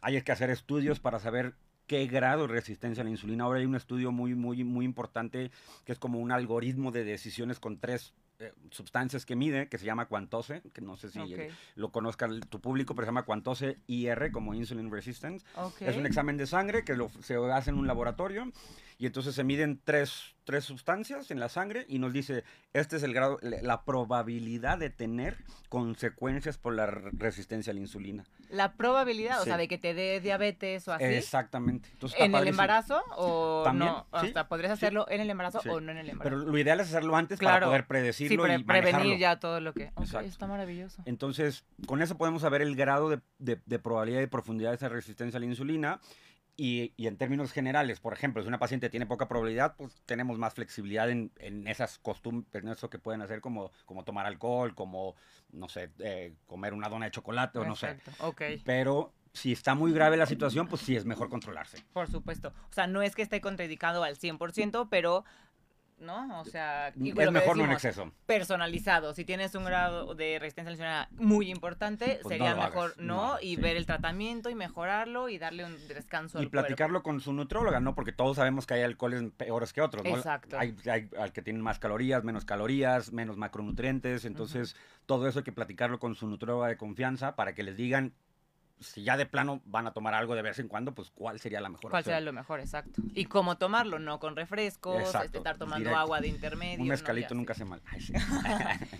Hay 0.00 0.20
que 0.22 0.32
hacer 0.32 0.48
estudios 0.48 0.98
para 0.98 1.20
saber 1.20 1.54
qué 1.86 2.06
grado 2.06 2.46
de 2.46 2.54
resistencia 2.54 3.02
a 3.02 3.04
la 3.04 3.10
insulina. 3.10 3.44
Ahora 3.44 3.60
hay 3.60 3.66
un 3.66 3.74
estudio 3.74 4.12
muy, 4.12 4.34
muy, 4.34 4.64
muy 4.64 4.84
importante 4.84 5.50
que 5.84 5.92
es 5.92 5.98
como 5.98 6.18
un 6.18 6.32
algoritmo 6.32 6.90
de 6.90 7.04
decisiones 7.04 7.60
con 7.60 7.78
tres 7.78 8.14
eh, 8.42 8.52
sustancias 8.70 9.24
que 9.24 9.36
mide, 9.36 9.68
que 9.68 9.78
se 9.78 9.86
llama 9.86 10.06
Quantose, 10.06 10.62
que 10.72 10.80
no 10.80 10.96
sé 10.96 11.10
si 11.10 11.20
lo 11.76 11.92
conozca 11.92 12.28
tu 12.48 12.60
público, 12.60 12.94
pero 12.94 13.06
se 13.06 13.08
llama 13.10 13.24
Quantose 13.24 13.78
IR, 13.86 14.32
como 14.32 14.52
Insulin 14.54 14.90
Resistance. 14.90 15.46
Es 15.80 15.96
un 15.96 16.06
examen 16.06 16.36
de 16.36 16.46
sangre 16.46 16.84
que 16.84 16.96
se 17.20 17.36
hace 17.36 17.70
en 17.70 17.76
un 17.76 17.86
laboratorio 17.86 18.50
y 18.98 19.06
entonces 19.06 19.34
se 19.34 19.44
miden 19.44 19.80
tres, 19.82 20.34
tres 20.44 20.64
sustancias 20.64 21.30
en 21.30 21.40
la 21.40 21.48
sangre 21.48 21.84
y 21.88 21.98
nos 21.98 22.12
dice, 22.12 22.44
este 22.72 22.96
es 22.96 23.02
el 23.02 23.14
grado, 23.14 23.38
la 23.42 23.84
probabilidad 23.84 24.78
de 24.78 24.90
tener 24.90 25.36
consecuencias 25.68 26.58
por 26.58 26.74
la 26.74 26.86
resistencia 26.86 27.70
a 27.70 27.74
la 27.74 27.80
insulina. 27.80 28.24
La 28.50 28.74
probabilidad, 28.74 29.40
o 29.40 29.44
sea, 29.44 29.56
de 29.56 29.66
que 29.68 29.78
te 29.78 29.94
dé 29.94 30.20
diabetes 30.20 30.86
o 30.88 30.92
así. 30.92 31.04
Exactamente. 31.04 31.88
¿En 32.18 32.34
el 32.34 32.48
embarazo 32.48 33.02
o 33.16 33.70
no? 33.72 34.06
O 34.10 34.20
sea, 34.20 34.48
podrías 34.48 34.72
hacerlo 34.72 35.06
en 35.08 35.20
el 35.20 35.30
embarazo 35.30 35.60
o 35.70 35.80
no 35.80 35.92
en 35.92 35.98
el 35.98 36.10
embarazo. 36.10 36.36
Pero 36.36 36.50
lo 36.50 36.58
ideal 36.58 36.80
es 36.80 36.88
hacerlo 36.88 37.16
antes 37.16 37.38
para 37.38 37.66
poder 37.66 37.86
predecirlo 37.86 38.52
y 38.52 38.62
prevenir 38.62 39.18
ya 39.18 39.38
todo 39.38 39.60
lo 39.60 39.72
que... 39.72 39.90
está 40.24 40.46
maravilloso. 40.46 41.02
Entonces, 41.06 41.64
con 41.86 42.02
eso 42.02 42.18
podemos 42.18 42.42
saber 42.42 42.62
el 42.62 42.76
grado 42.76 43.08
de, 43.08 43.20
de, 43.38 43.60
de 43.64 43.78
probabilidad 43.78 44.20
y 44.20 44.26
profundidad 44.26 44.70
de 44.70 44.76
esa 44.76 44.88
resistencia 44.88 45.38
a 45.38 45.40
la 45.40 45.46
insulina 45.46 46.00
y, 46.56 46.92
y, 46.96 47.06
en 47.06 47.16
términos 47.16 47.52
generales, 47.52 48.00
por 48.00 48.12
ejemplo, 48.12 48.42
si 48.42 48.48
una 48.48 48.58
paciente 48.58 48.90
tiene 48.90 49.06
poca 49.06 49.26
probabilidad, 49.26 49.74
pues 49.76 50.02
tenemos 50.04 50.38
más 50.38 50.54
flexibilidad 50.54 51.08
en, 51.10 51.32
en 51.38 51.66
esas 51.66 51.98
costumbres, 51.98 52.62
en 52.62 52.68
eso 52.68 52.90
que 52.90 52.98
pueden 52.98 53.22
hacer, 53.22 53.40
como, 53.40 53.72
como 53.86 54.04
tomar 54.04 54.26
alcohol, 54.26 54.74
como, 54.74 55.16
no 55.50 55.68
sé, 55.68 55.90
eh, 55.98 56.34
comer 56.46 56.74
una 56.74 56.88
dona 56.88 57.06
de 57.06 57.10
chocolate 57.10 57.58
o 57.58 57.64
no 57.64 57.74
sé. 57.74 57.98
ok. 58.18 58.42
Pero 58.64 59.12
si 59.32 59.52
está 59.52 59.74
muy 59.74 59.92
grave 59.92 60.16
la 60.16 60.26
situación, 60.26 60.68
pues 60.68 60.82
sí 60.82 60.94
es 60.94 61.04
mejor 61.04 61.30
controlarse. 61.30 61.82
Por 61.92 62.08
supuesto. 62.08 62.52
O 62.70 62.72
sea, 62.72 62.86
no 62.86 63.02
es 63.02 63.14
que 63.14 63.22
esté 63.22 63.40
contraindicado 63.40 64.04
al 64.04 64.18
100%, 64.18 64.88
pero 64.90 65.24
¿no? 66.02 66.40
O 66.40 66.44
sea, 66.44 66.88
es 66.88 66.96
mejor 66.96 67.56
no 67.56 67.64
en 67.64 67.72
exceso. 67.72 68.12
Personalizado. 68.26 69.14
Si 69.14 69.24
tienes 69.24 69.54
un 69.54 69.64
grado 69.64 70.14
de 70.14 70.38
resistencia 70.38 70.68
a 70.68 70.70
la 70.70 70.72
insulina 70.72 71.08
muy 71.12 71.50
importante, 71.50 72.18
pues 72.22 72.32
sería 72.32 72.54
mejor 72.54 72.94
no, 72.98 73.36
y 73.40 73.56
ver 73.56 73.76
el 73.76 73.86
tratamiento 73.86 74.50
y 74.50 74.54
mejorarlo 74.54 75.28
y 75.28 75.38
darle 75.38 75.64
un 75.64 75.76
descanso 75.88 76.42
y 76.42 76.46
platicarlo 76.46 77.02
con 77.02 77.20
su 77.20 77.32
nutróloga, 77.32 77.80
¿no? 77.80 77.94
Porque 77.94 78.12
todos 78.12 78.36
sabemos 78.36 78.66
que 78.66 78.74
hay 78.74 78.82
alcoholes 78.82 79.22
peores 79.36 79.72
que 79.72 79.80
otros, 79.80 80.04
¿no? 80.04 80.16
Exacto. 80.16 80.58
Hay, 80.58 80.76
hay, 80.86 81.08
que 81.30 81.42
tienen 81.42 81.62
más 81.62 81.78
calorías, 81.78 82.24
menos 82.24 82.44
calorías, 82.44 83.12
menos 83.12 83.36
macronutrientes, 83.36 84.24
entonces 84.24 84.76
todo 85.06 85.28
eso 85.28 85.40
hay 85.40 85.44
que 85.44 85.52
platicarlo 85.52 85.98
con 85.98 86.14
su 86.14 86.26
nutróloga 86.26 86.68
de 86.68 86.76
confianza 86.76 87.36
para 87.36 87.54
que 87.54 87.62
les 87.62 87.76
digan 87.76 88.12
si 88.82 89.02
ya 89.02 89.16
de 89.16 89.26
plano 89.26 89.60
van 89.64 89.86
a 89.86 89.92
tomar 89.92 90.14
algo 90.14 90.34
de 90.34 90.42
vez 90.42 90.58
en 90.58 90.68
cuando, 90.68 90.92
pues 90.94 91.10
cuál 91.10 91.40
sería 91.40 91.60
la 91.60 91.68
mejor 91.68 91.90
¿Cuál 91.90 92.04
sería 92.04 92.20
lo 92.20 92.32
mejor, 92.32 92.60
exacto? 92.60 93.02
Y 93.14 93.26
cómo 93.26 93.56
tomarlo, 93.56 93.98
no 93.98 94.18
con 94.18 94.36
refrescos, 94.36 95.14
este, 95.14 95.38
estar 95.38 95.58
tomando 95.58 95.96
agua 95.96 96.20
de 96.20 96.28
intermedio. 96.28 96.82
Un 96.82 96.88
mezcalito 96.88 97.34
nunca 97.34 97.52
hace 97.52 97.64
mal. 97.64 97.80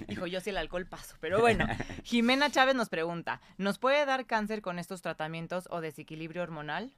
Dijo, 0.09 0.27
yo 0.27 0.41
sí 0.41 0.51
el 0.51 0.57
alcohol 0.57 0.87
paso. 0.87 1.17
Pero 1.21 1.41
bueno, 1.41 1.67
Jimena 2.05 2.51
Chávez 2.51 2.75
nos 2.75 2.89
pregunta, 2.89 3.41
¿nos 3.59 3.79
puede 3.79 4.05
dar 4.07 4.27
cáncer 4.27 4.63
con 4.63 4.79
estos 4.79 5.03
tratamientos 5.03 5.69
o 5.71 5.81
desequilibrio 5.81 6.43
hormonal? 6.43 6.93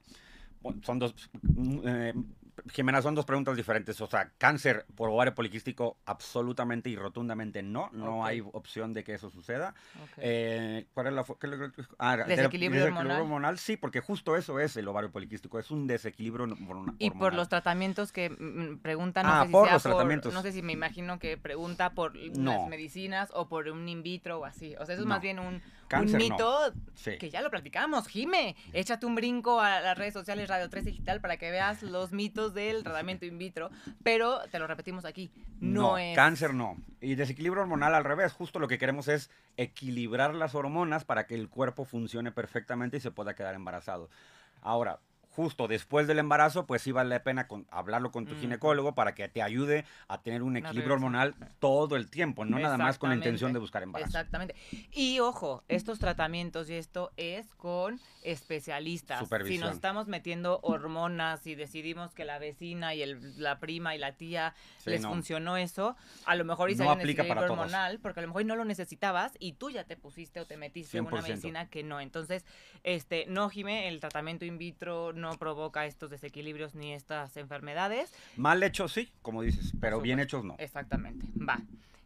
son 0.81 0.99
dos, 0.99 1.13
eh, 1.85 2.13
Jimena, 2.71 3.01
son 3.01 3.15
dos 3.15 3.25
preguntas 3.25 3.55
diferentes. 3.55 3.99
O 4.01 4.07
sea, 4.07 4.31
cáncer 4.37 4.85
por 4.95 5.09
ovario 5.09 5.35
poliquístico, 5.35 5.97
absolutamente 6.05 6.89
y 6.89 6.95
rotundamente 6.95 7.63
no. 7.63 7.89
No 7.91 8.25
hay 8.25 8.41
opción 8.53 8.93
de 8.93 9.03
que 9.03 9.13
eso 9.13 9.29
suceda. 9.29 9.73
Eh, 10.17 10.87
¿Cuál 10.93 11.07
es 11.07 11.13
la 11.13 11.25
ah, 11.99 12.17
desequilibrio, 12.17 12.85
hormonal? 12.85 13.59
Sí, 13.59 13.77
porque 13.77 13.99
justo 13.99 14.35
eso 14.37 14.59
es 14.59 14.77
el 14.77 14.87
ovario 14.87 15.11
poliquístico. 15.11 15.59
Es 15.59 15.71
un 15.71 15.87
desequilibrio 15.87 16.45
hormonal. 16.45 16.95
Y 16.99 17.11
por 17.11 17.33
los 17.33 17.49
tratamientos 17.49 18.11
que 18.11 18.29
mm, 18.29 18.79
preguntan, 18.79 19.25
no 19.25 19.33
ah, 19.33 19.45
sé 19.45 19.51
por 19.51 19.71
los 19.71 19.83
tratamientos. 19.83 20.33
No 20.33 20.41
sé 20.41 20.51
si 20.51 20.61
me 20.61 20.73
imagino 20.73 21.19
que 21.19 21.37
pregunta 21.37 21.91
por 21.91 22.15
las 22.15 22.67
medicinas 22.67 23.29
o 23.33 23.47
por 23.47 23.67
un 23.67 23.87
in 23.87 24.03
vitro 24.03 24.39
o 24.39 24.45
así. 24.45 24.75
O 24.79 24.85
sea, 24.85 24.93
eso 24.93 25.03
es 25.03 25.07
más 25.07 25.21
bien 25.21 25.39
un 25.39 25.61
un 25.93 26.17
mito 26.17 26.73
que 27.03 27.29
ya 27.29 27.41
lo 27.41 27.49
platicamos. 27.49 28.07
Jime, 28.07 28.55
échate 28.73 29.05
un 29.05 29.15
brinco 29.15 29.59
a 29.61 29.81
las 29.81 29.97
redes 29.97 30.13
sociales 30.13 30.49
Radio 30.49 30.69
3 30.69 30.85
Digital 30.85 31.21
para 31.21 31.37
que 31.37 31.51
veas 31.51 31.83
los 31.83 32.11
mitos 32.11 32.53
del 32.53 32.83
tratamiento 32.83 33.25
in 33.25 33.37
vitro, 33.37 33.69
pero 34.03 34.41
te 34.51 34.59
lo 34.59 34.67
repetimos 34.67 35.05
aquí, 35.05 35.31
no, 35.59 35.97
es... 35.97 36.15
Cáncer 36.15 36.53
no. 36.53 36.77
Y 37.01 37.15
desequilibrio 37.15 37.61
hormonal 37.63 37.95
al 37.95 38.03
revés, 38.03 38.33
justo 38.33 38.59
lo 38.59 38.67
que 38.67 38.77
queremos 38.77 39.07
es 39.07 39.29
equilibrar 39.57 40.35
las 40.35 40.55
hormonas 40.55 41.05
para 41.05 41.27
que 41.27 41.35
el 41.35 41.49
cuerpo 41.49 41.85
funcione 41.85 42.31
perfectamente 42.31 42.97
y 42.97 42.99
se 42.99 43.11
pueda 43.11 43.35
quedar 43.35 43.55
embarazado. 43.55 44.09
Ahora, 44.61 44.99
justo 45.35 45.67
después 45.67 46.07
del 46.07 46.19
embarazo, 46.19 46.65
pues 46.65 46.81
sí 46.81 46.93
vale 46.93 47.09
la 47.09 47.21
pena 47.21 47.47
hablarlo 47.69 48.11
con 48.11 48.25
tu 48.25 48.35
ginecólogo 48.35 48.95
para 48.95 49.13
que 49.13 49.27
te 49.27 49.41
ayude 49.41 49.85
a 50.07 50.21
tener 50.21 50.41
un 50.43 50.55
equilibrio 50.55 50.93
hormonal 50.93 51.35
todo 51.59 51.97
el 51.97 52.09
tiempo, 52.09 52.45
no 52.45 52.57
nada 52.57 52.77
más 52.77 52.97
con 52.97 53.09
la 53.09 53.15
intención 53.15 53.51
de 53.51 53.59
buscar 53.59 53.83
embarazo. 53.83 54.07
Exactamente. 54.07 54.55
Y 54.93 55.19
ojo, 55.19 55.63
estos 55.67 55.99
tratamientos 55.99 56.69
y 56.69 56.75
esto 56.75 57.11
es 57.17 57.53
con 57.55 57.99
especialistas. 58.23 59.27
Si 59.45 59.57
nos 59.57 59.75
estamos 59.75 60.07
metiendo 60.07 60.59
hormonas 60.63 61.45
y 61.45 61.55
decidimos 61.55 62.13
que 62.13 62.23
la 62.23 62.39
vecina 62.39 62.95
y 62.95 63.01
el, 63.01 63.41
la 63.41 63.59
prima 63.59 63.93
y 63.93 63.97
la 63.97 64.13
tía 64.13 64.53
les 64.85 65.05
funcionó 65.05 65.57
eso, 65.57 65.97
a 66.25 66.35
lo 66.35 66.45
mejor 66.45 66.69
hice 66.69 66.83
no 66.83 66.91
aplica 66.91 67.25
para 67.25 67.41
hormonal, 67.41 67.99
porque 67.99 68.21
a 68.21 68.23
lo 68.23 68.29
mejor 68.29 68.45
no 68.45 68.55
lo 68.55 68.65
necesitabas 68.65 69.33
y 69.39 69.53
tú 69.53 69.69
ya 69.69 69.83
te 69.83 69.97
pusiste 69.97 70.39
o 70.39 70.45
te 70.45 70.55
metiste 70.55 70.97
en 70.97 71.05
una 71.05 71.21
medicina 71.21 71.69
que 71.69 71.83
no. 71.83 71.99
Entonces, 71.99 72.45
este, 72.83 73.25
no, 73.27 73.49
Jime, 73.49 73.89
el 73.89 73.99
tratamiento 73.99 74.45
in 74.45 74.57
vitro 74.57 75.11
no 75.13 75.24
no 75.25 75.37
provoca 75.37 75.85
estos 75.85 76.09
desequilibrios 76.09 76.75
ni 76.75 76.93
estas 76.93 77.35
enfermedades. 77.37 78.13
Mal 78.37 78.61
hechos 78.63 78.93
sí, 78.93 79.11
como 79.21 79.41
dices, 79.41 79.73
pero 79.81 79.99
bien 79.99 80.19
hechos 80.19 80.43
no. 80.43 80.55
Exactamente. 80.59 81.25
Va. 81.37 81.59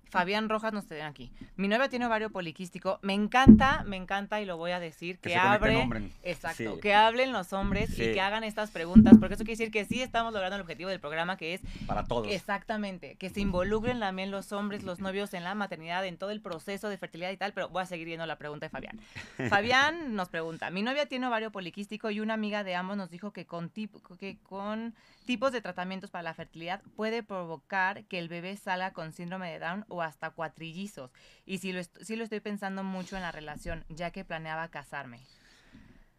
Fabián 0.10 0.50
Rojas 0.50 0.74
nos 0.74 0.88
tiene 0.88 1.04
aquí. 1.04 1.32
Mi 1.56 1.67
novia 1.67 1.89
tiene 1.89 2.06
ovario 2.06 2.32
poliquístico. 2.32 3.00
Me 3.02 3.13
encanta, 3.13 3.84
me 3.86 3.95
encanta 3.95 4.41
y 4.41 4.45
lo 4.45 4.58
voy 4.58 4.72
a 4.72 4.80
decir 4.80 5.19
que, 5.19 5.36
abre, 5.36 5.88
exacto, 6.24 6.80
que 6.80 6.93
hablen 6.93 7.32
los 7.32 7.54
hombres 7.54 7.91
y 7.91 8.13
que 8.13 8.22
hagan 8.22 8.43
estas 8.43 8.72
preguntas, 8.72 9.17
porque 9.19 9.36
eso 9.36 9.43
quiere 9.43 9.58
decir 9.58 9.72
que 9.72 9.86
sí 9.86 10.02
estamos 10.02 10.34
logrando 10.34 10.56
el 10.56 10.62
objetivo 10.62 10.89
del 10.89 11.00
programa 11.00 11.38
que 11.38 11.54
es 11.54 11.62
para 11.86 12.04
todos. 12.04 12.28
Exactamente, 12.28 13.15
que 13.15 13.30
se 13.30 13.41
involucren 13.41 14.00
también 14.00 14.32
los 14.32 14.52
hombres, 14.52 14.84
los 14.84 15.00
novios 15.00 15.34
en 15.34 15.43
la 15.43 15.56
maternidad, 15.56 16.06
en 16.06 16.17
todo 16.17 16.32
el 16.32 16.41
proceso 16.41 16.89
de 16.89 16.98
fertilidad 16.98 17.32
y 17.32 17.38
tal, 17.38 17.54
pero 17.54 17.69
voy 17.69 17.84
a 17.84 17.86
seguir 17.86 18.06
viendo 18.06 18.26
la 18.26 18.38
pregunta 18.38 18.65
de 18.65 18.69
Fabián. 18.69 19.00
Fabián 19.50 20.15
nos 20.15 20.30
pregunta, 20.30 20.69
mi 20.72 20.82
novia 20.82 21.06
tiene 21.08 21.28
ovario 21.28 21.52
poliquístico 21.52 22.10
y 22.10 22.19
una 22.19 22.34
amiga 22.34 22.63
de 22.63 22.76
ambos 22.76 22.98
nos 22.98 23.10
dijo 23.10 23.32
que 23.32 23.45
con, 23.45 23.69
que 23.69 24.38
con 24.43 24.95
tipos 25.26 25.52
de 25.52 25.62
tratamientos 25.62 26.10
para 26.10 26.24
la 26.24 26.34
fertilidad 26.34 26.82
puede 26.95 27.22
provocar 27.22 28.04
que 28.06 28.17
el 28.17 28.30
bebé 28.30 28.58
salga 28.58 28.93
con 28.93 29.12
síndrome 29.12 29.52
de 29.52 29.60
Down 29.60 29.86
o 29.88 29.99
hasta 30.02 30.32
cuatrillizos. 30.32 31.12
Y 31.46 31.60
sí 31.60 31.72
lo, 31.72 31.82
sí 31.84 32.16
lo 32.16 32.24
estoy 32.24 32.40
pensando 32.40 32.84
mucho 32.84 33.16
en 33.16 33.22
la 33.22 33.32
relación, 33.32 33.86
ya 33.90 34.12
que 34.12 34.26
planeaba 34.26 34.68
casarme. 34.70 35.20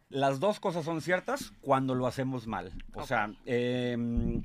Las 0.09 0.41
dos 0.41 0.59
cosas 0.59 0.83
son 0.83 1.01
ciertas 1.01 1.53
cuando 1.61 1.95
lo 1.95 2.05
hacemos 2.05 2.45
mal. 2.45 2.73
O 2.95 3.07
sea, 3.07 3.31
em, 3.45 4.41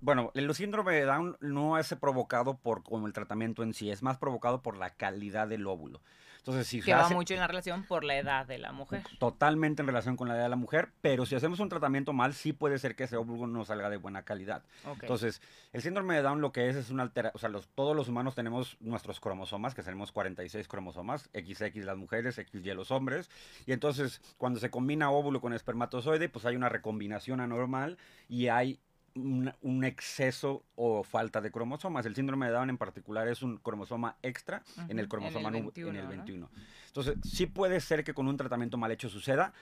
bueno, 0.00 0.30
el 0.34 0.54
síndrome 0.54 0.94
de 0.94 1.04
Down 1.06 1.38
no 1.40 1.78
es 1.78 1.94
provocado 1.98 2.58
por 2.58 2.82
como 2.82 3.06
el 3.06 3.14
tratamiento 3.14 3.62
en 3.62 3.72
sí, 3.72 3.90
es 3.90 4.02
más 4.02 4.18
provocado 4.18 4.62
por 4.62 4.76
la 4.76 4.90
calidad 4.90 5.48
del 5.48 5.66
óvulo. 5.66 6.02
Entonces, 6.50 6.68
si 6.68 6.82
que 6.82 6.94
va 6.94 7.08
mucho 7.08 7.34
en 7.34 7.40
la 7.40 7.46
relación 7.46 7.84
por 7.84 8.04
la 8.04 8.16
edad 8.16 8.46
de 8.46 8.58
la 8.58 8.72
mujer. 8.72 9.02
Totalmente 9.18 9.82
en 9.82 9.86
relación 9.86 10.16
con 10.16 10.28
la 10.28 10.34
edad 10.34 10.44
de 10.44 10.48
la 10.48 10.56
mujer, 10.56 10.90
pero 11.00 11.26
si 11.26 11.34
hacemos 11.34 11.60
un 11.60 11.68
tratamiento 11.68 12.12
mal, 12.12 12.34
sí 12.34 12.52
puede 12.52 12.78
ser 12.78 12.96
que 12.96 13.04
ese 13.04 13.16
óvulo 13.16 13.46
no 13.46 13.64
salga 13.64 13.90
de 13.90 13.96
buena 13.96 14.22
calidad. 14.22 14.62
Entonces, 15.00 15.40
el 15.72 15.82
síndrome 15.82 16.14
de 16.14 16.22
Down 16.22 16.40
lo 16.40 16.52
que 16.52 16.68
es 16.68 16.76
es 16.76 16.90
una 16.90 17.02
alteración, 17.02 17.36
o 17.36 17.38
sea, 17.38 17.48
los, 17.48 17.68
todos 17.68 17.96
los 17.96 18.08
humanos 18.08 18.34
tenemos 18.34 18.76
nuestros 18.80 19.20
cromosomas, 19.20 19.74
que 19.74 19.82
tenemos 19.82 20.12
46 20.12 20.66
cromosomas, 20.68 21.30
XX 21.32 21.84
las 21.84 21.96
mujeres, 21.96 22.36
XY 22.36 22.74
los 22.74 22.90
hombres, 22.90 23.30
y 23.66 23.72
entonces 23.72 24.20
cuando 24.36 24.60
se 24.60 24.70
combina 24.70 25.10
óvulo 25.10 25.40
con 25.40 25.52
espermatozoide, 25.52 26.28
pues 26.28 26.44
hay 26.44 26.56
una 26.56 26.68
recombinación 26.68 27.40
anormal 27.40 27.98
y 28.28 28.48
hay 28.48 28.80
un, 29.14 29.84
exceso 29.84 30.64
o 30.74 31.02
falta 31.02 31.40
de 31.40 31.50
cromosomas. 31.50 32.06
El 32.06 32.14
síndrome 32.14 32.46
de 32.46 32.52
Down 32.52 32.70
en 32.70 32.78
particular 32.78 33.28
es 33.28 33.42
un 33.42 33.58
cromosoma 33.58 34.16
extra 34.22 34.62
en 34.88 34.98
el 34.98 35.08
cromosoma 35.08 35.48
en 35.48 35.54
el 35.56 35.62
21. 35.62 35.90
En 35.90 35.96
el 35.96 36.06
21. 36.06 36.50
Entonces, 36.86 37.16
sí 37.22 37.46
puede 37.46 37.80
ser 37.80 38.04
que 38.04 38.14
con 38.14 38.28
un 38.28 38.36
tratamiento 38.36 38.76
mal 38.76 38.90
hecho 38.90 39.08
suceda. 39.08 39.52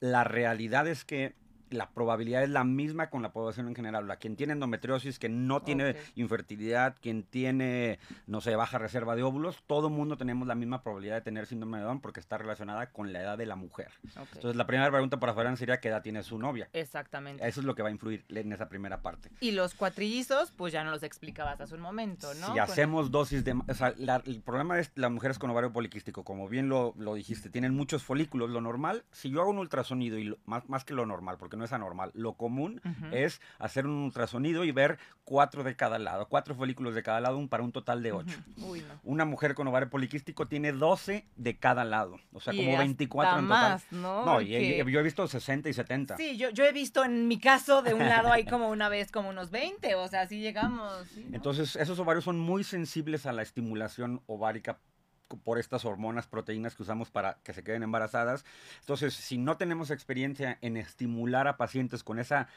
La 0.00 0.24
realidad 0.24 0.86
es 0.88 1.04
que 1.04 1.34
la 1.70 1.90
probabilidad 1.90 2.42
es 2.42 2.50
la 2.50 2.64
misma 2.64 3.10
con 3.10 3.22
la 3.22 3.32
población 3.32 3.68
en 3.68 3.74
general. 3.74 4.06
La 4.06 4.16
quien 4.16 4.36
tiene 4.36 4.52
endometriosis, 4.52 5.18
que 5.18 5.28
no 5.28 5.62
tiene 5.62 5.96
infertilidad, 6.14 6.96
quien 7.00 7.22
tiene, 7.22 7.98
no 8.26 8.40
sé, 8.40 8.56
baja 8.56 8.78
reserva 8.78 9.16
de 9.16 9.22
óvulos, 9.22 9.62
todo 9.66 9.90
mundo 9.90 10.16
tenemos 10.16 10.46
la 10.46 10.54
misma 10.54 10.82
probabilidad 10.82 11.16
de 11.16 11.20
tener 11.22 11.46
síndrome 11.46 11.78
de 11.78 11.84
Down 11.84 12.00
porque 12.00 12.20
está 12.20 12.38
relacionada 12.38 12.90
con 12.90 13.12
la 13.12 13.20
edad 13.20 13.38
de 13.38 13.46
la 13.46 13.56
mujer. 13.56 13.90
Entonces, 14.04 14.56
la 14.56 14.66
primera 14.66 14.90
pregunta 14.90 15.18
para 15.18 15.34
Fran 15.34 15.56
sería 15.56 15.80
qué 15.80 15.88
edad 15.88 16.02
tiene 16.02 16.22
su 16.22 16.38
novia. 16.38 16.68
Exactamente. 16.72 17.46
Eso 17.46 17.60
es 17.60 17.66
lo 17.66 17.74
que 17.74 17.82
va 17.82 17.88
a 17.88 17.92
influir 17.92 18.24
en 18.28 18.52
esa 18.52 18.68
primera 18.68 19.02
parte. 19.02 19.30
Y 19.40 19.52
los 19.52 19.74
cuatrillizos, 19.74 20.52
pues 20.52 20.72
ya 20.72 20.84
no 20.84 20.90
los 20.90 21.02
explicabas 21.02 21.60
hace 21.60 21.74
un 21.74 21.80
momento, 21.80 22.32
¿no? 22.34 22.52
Si 22.52 22.58
hacemos 22.58 23.10
dosis 23.10 23.44
de... 23.44 23.52
O 23.52 23.74
sea, 23.74 23.94
el 24.26 24.42
problema 24.42 24.78
es 24.78 24.92
las 24.94 25.10
mujeres 25.10 25.38
con 25.38 25.50
ovario 25.50 25.72
poliquístico, 25.72 26.24
como 26.24 26.48
bien 26.48 26.68
lo, 26.68 26.94
lo, 26.96 27.14
dijiste, 27.14 27.50
tienen 27.50 27.74
muchos 27.74 28.02
folículos. 28.02 28.50
Lo 28.50 28.60
normal, 28.60 29.04
si 29.12 29.30
yo 29.30 29.40
hago 29.40 29.50
un 29.50 29.58
ultrasonido, 29.58 30.18
y 30.18 30.36
más, 30.46 30.68
más 30.68 30.84
que 30.84 30.94
lo 30.94 31.06
normal, 31.06 31.36
porque 31.38 31.53
no 31.56 31.64
es 31.64 31.72
anormal. 31.72 32.10
Lo 32.14 32.34
común 32.34 32.80
es 33.12 33.40
hacer 33.58 33.86
un 33.86 34.04
ultrasonido 34.04 34.64
y 34.64 34.72
ver 34.72 34.98
cuatro 35.24 35.64
de 35.64 35.76
cada 35.76 35.98
lado, 35.98 36.28
cuatro 36.28 36.54
folículos 36.54 36.94
de 36.94 37.02
cada 37.02 37.20
lado 37.20 37.46
para 37.48 37.62
un 37.62 37.72
total 37.72 38.02
de 38.02 38.12
ocho. 38.12 38.38
Una 39.02 39.24
mujer 39.24 39.54
con 39.54 39.66
ovario 39.68 39.90
poliquístico 39.90 40.46
tiene 40.46 40.72
12 40.72 41.26
de 41.36 41.56
cada 41.56 41.84
lado, 41.84 42.18
o 42.32 42.40
sea, 42.40 42.54
como 42.54 42.78
24 42.78 43.38
en 43.38 43.48
total. 43.48 43.80
¿no? 43.90 44.24
no 44.24 44.40
yo 44.40 45.00
he 45.00 45.02
visto 45.02 45.26
60 45.26 45.68
y 45.68 45.72
70. 45.72 46.16
Sí, 46.16 46.36
yo, 46.36 46.50
yo 46.50 46.64
he 46.64 46.72
visto 46.72 47.04
en 47.04 47.28
mi 47.28 47.38
caso 47.38 47.82
de 47.82 47.94
un 47.94 48.00
lado 48.00 48.32
hay 48.32 48.44
como 48.44 48.68
una 48.68 48.88
vez 48.88 49.10
como 49.10 49.30
unos 49.30 49.50
20, 49.50 49.94
o 49.94 50.08
sea, 50.08 50.22
así 50.22 50.40
llegamos. 50.40 51.06
Entonces, 51.32 51.76
esos 51.76 51.98
ovarios 51.98 52.24
son 52.24 52.38
muy 52.38 52.64
sensibles 52.64 53.26
a 53.26 53.32
la 53.32 53.42
estimulación 53.42 54.22
ovárica 54.26 54.78
por 55.44 55.58
estas 55.58 55.84
hormonas, 55.84 56.26
proteínas 56.26 56.74
que 56.74 56.82
usamos 56.82 57.10
para 57.10 57.38
que 57.42 57.52
se 57.52 57.62
queden 57.62 57.82
embarazadas. 57.82 58.44
Entonces, 58.80 59.14
si 59.14 59.38
no 59.38 59.56
tenemos 59.56 59.90
experiencia 59.90 60.58
en 60.60 60.76
estimular 60.76 61.48
a 61.48 61.56
pacientes 61.56 62.02
con 62.02 62.18
esa 62.18 62.48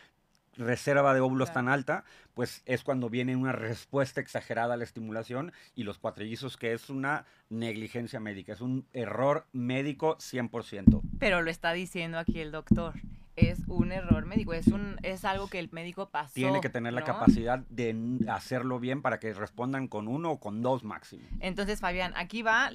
reserva 0.58 1.14
de 1.14 1.20
óvulos 1.20 1.54
tan 1.54 1.70
alta, 1.70 2.04
pues 2.34 2.64
es 2.66 2.84
cuando 2.84 3.10
viene 3.10 3.36
una 3.36 3.52
respuesta 3.52 4.22
exagerada 4.22 4.74
a 4.74 4.78
la 4.78 4.84
estimulación 4.84 5.54
y 5.76 5.84
los 5.84 6.00
cuatrillizos, 6.00 6.58
que 6.58 6.74
es 6.74 6.90
una 6.90 7.26
negligencia 7.50 8.20
médica, 8.20 8.54
es 8.54 8.62
un 8.62 8.86
error 8.94 9.46
médico 9.54 10.18
100%. 10.18 11.02
Pero 11.20 11.42
lo 11.42 11.52
está 11.52 11.74
diciendo 11.74 12.18
aquí 12.18 12.40
el 12.40 12.52
doctor 12.52 12.96
es 13.38 13.60
un 13.68 13.92
error 13.92 14.26
médico, 14.26 14.54
es 14.54 14.68
un 14.68 14.98
es 15.04 15.24
algo 15.24 15.48
que 15.48 15.60
el 15.60 15.70
médico 15.72 16.10
pasó. 16.10 16.34
Tiene 16.34 16.60
que 16.60 16.70
tener 16.70 16.92
la 16.92 17.04
capacidad 17.04 17.60
de 17.70 17.96
hacerlo 18.28 18.80
bien 18.80 19.02
para 19.04 19.20
que 19.20 19.32
respondan 19.34 19.88
con 19.88 20.08
uno 20.08 20.32
o 20.32 20.40
con 20.40 20.64
dos 20.64 20.84
máximo. 20.84 21.24
Entonces, 21.40 21.80
Fabián, 21.80 22.14
aquí 22.16 22.42
va 22.42 22.72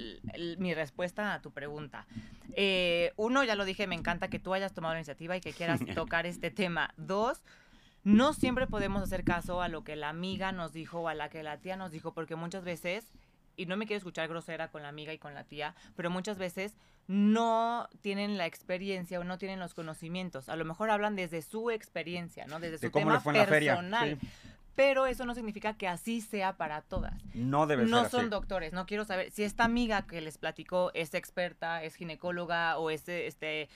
mi 0.57 0.73
respuesta 0.73 1.33
a 1.33 1.41
tu 1.41 1.51
pregunta. 1.51 2.07
Eh, 2.55 3.11
uno, 3.17 3.43
ya 3.43 3.55
lo 3.55 3.65
dije, 3.65 3.87
me 3.87 3.95
encanta 3.95 4.29
que 4.29 4.39
tú 4.39 4.53
hayas 4.53 4.73
tomado 4.73 4.93
la 4.93 5.01
iniciativa 5.01 5.35
y 5.35 5.41
que 5.41 5.51
quieras 5.51 5.81
tocar 5.95 6.25
este 6.25 6.49
tema. 6.49 6.93
Dos, 6.95 7.43
no 8.05 8.33
siempre 8.33 8.65
podemos 8.65 9.03
hacer 9.03 9.25
caso 9.25 9.61
a 9.61 9.67
lo 9.67 9.83
que 9.83 9.97
la 9.97 10.09
amiga 10.09 10.53
nos 10.53 10.71
dijo 10.71 11.01
o 11.01 11.07
a 11.09 11.13
la 11.13 11.29
que 11.29 11.43
la 11.43 11.57
tía 11.57 11.75
nos 11.75 11.91
dijo, 11.91 12.13
porque 12.13 12.37
muchas 12.37 12.63
veces 12.63 13.11
y 13.55 13.65
no 13.65 13.77
me 13.77 13.85
quiero 13.85 13.97
escuchar 13.97 14.27
grosera 14.27 14.69
con 14.69 14.83
la 14.83 14.89
amiga 14.89 15.13
y 15.13 15.17
con 15.17 15.33
la 15.33 15.43
tía, 15.43 15.75
pero 15.95 16.09
muchas 16.09 16.37
veces 16.37 16.75
no 17.07 17.89
tienen 18.01 18.37
la 18.37 18.45
experiencia 18.45 19.19
o 19.19 19.23
no 19.23 19.37
tienen 19.37 19.59
los 19.59 19.73
conocimientos. 19.73 20.49
A 20.49 20.55
lo 20.55 20.65
mejor 20.65 20.89
hablan 20.89 21.15
desde 21.15 21.41
su 21.41 21.69
experiencia, 21.69 22.45
¿no? 22.47 22.59
Desde 22.59 22.77
su 22.77 22.91
tema 22.91 23.21
personal. 23.21 24.17
Pero 24.75 25.05
eso 25.05 25.25
no 25.25 25.35
significa 25.35 25.77
que 25.77 25.87
así 25.87 26.19
sea 26.19 26.57
para 26.57 26.81
todas. 26.81 27.13
No 27.35 27.67
debe 27.67 27.83
no 27.85 27.89
ser. 27.89 28.03
No 28.05 28.09
son 28.09 28.29
doctores. 28.31 28.73
No 28.73 28.87
quiero 28.87 29.05
saber 29.05 29.29
si 29.29 29.43
esta 29.43 29.65
amiga 29.65 30.07
que 30.07 30.19
les 30.19 30.39
platicó 30.39 30.89
es 30.95 31.13
experta, 31.13 31.83
es 31.83 31.93
ginecóloga 31.93 32.79
o 32.79 32.89
es 32.89 33.07
este 33.07 33.63
eh, 33.63 33.69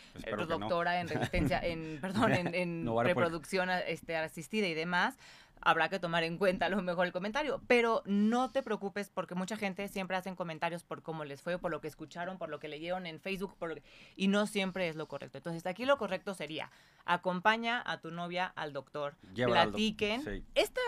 doctora 0.47 0.99
en 0.99 1.07
resistencia, 1.07 1.59
en 1.59 1.99
perdón, 2.01 2.31
en, 2.33 2.87
reproducción 3.03 3.69
este, 3.69 4.17
asistida 4.17 4.65
y 4.65 4.73
demás 4.73 5.15
habrá 5.61 5.89
que 5.89 5.99
tomar 5.99 6.23
en 6.23 6.37
cuenta 6.37 6.67
a 6.67 6.69
lo 6.69 6.81
mejor 6.81 7.05
el 7.05 7.13
comentario, 7.13 7.61
pero 7.67 8.03
no 8.05 8.51
te 8.51 8.63
preocupes 8.63 9.09
porque 9.09 9.35
mucha 9.35 9.57
gente 9.57 9.87
siempre 9.87 10.17
hacen 10.17 10.35
comentarios 10.35 10.83
por 10.83 11.01
cómo 11.01 11.25
les 11.25 11.41
fue, 11.41 11.57
por 11.57 11.71
lo 11.71 11.81
que 11.81 11.87
escucharon, 11.87 12.37
por 12.37 12.49
lo 12.49 12.59
que 12.59 12.67
leyeron 12.67 13.05
en 13.05 13.19
Facebook, 13.19 13.55
por 13.57 13.81
y 14.15 14.27
no 14.27 14.47
siempre 14.47 14.87
es 14.87 14.95
lo 14.95 15.07
correcto. 15.07 15.37
Entonces, 15.37 15.65
aquí 15.65 15.85
lo 15.85 15.97
correcto 15.97 16.33
sería, 16.33 16.71
acompaña 17.05 17.83
a 17.85 17.99
tu 17.99 18.11
novia 18.11 18.45
al 18.55 18.73
doctor, 18.73 19.15
platiquen, 19.33 20.45
esta, 20.55 20.81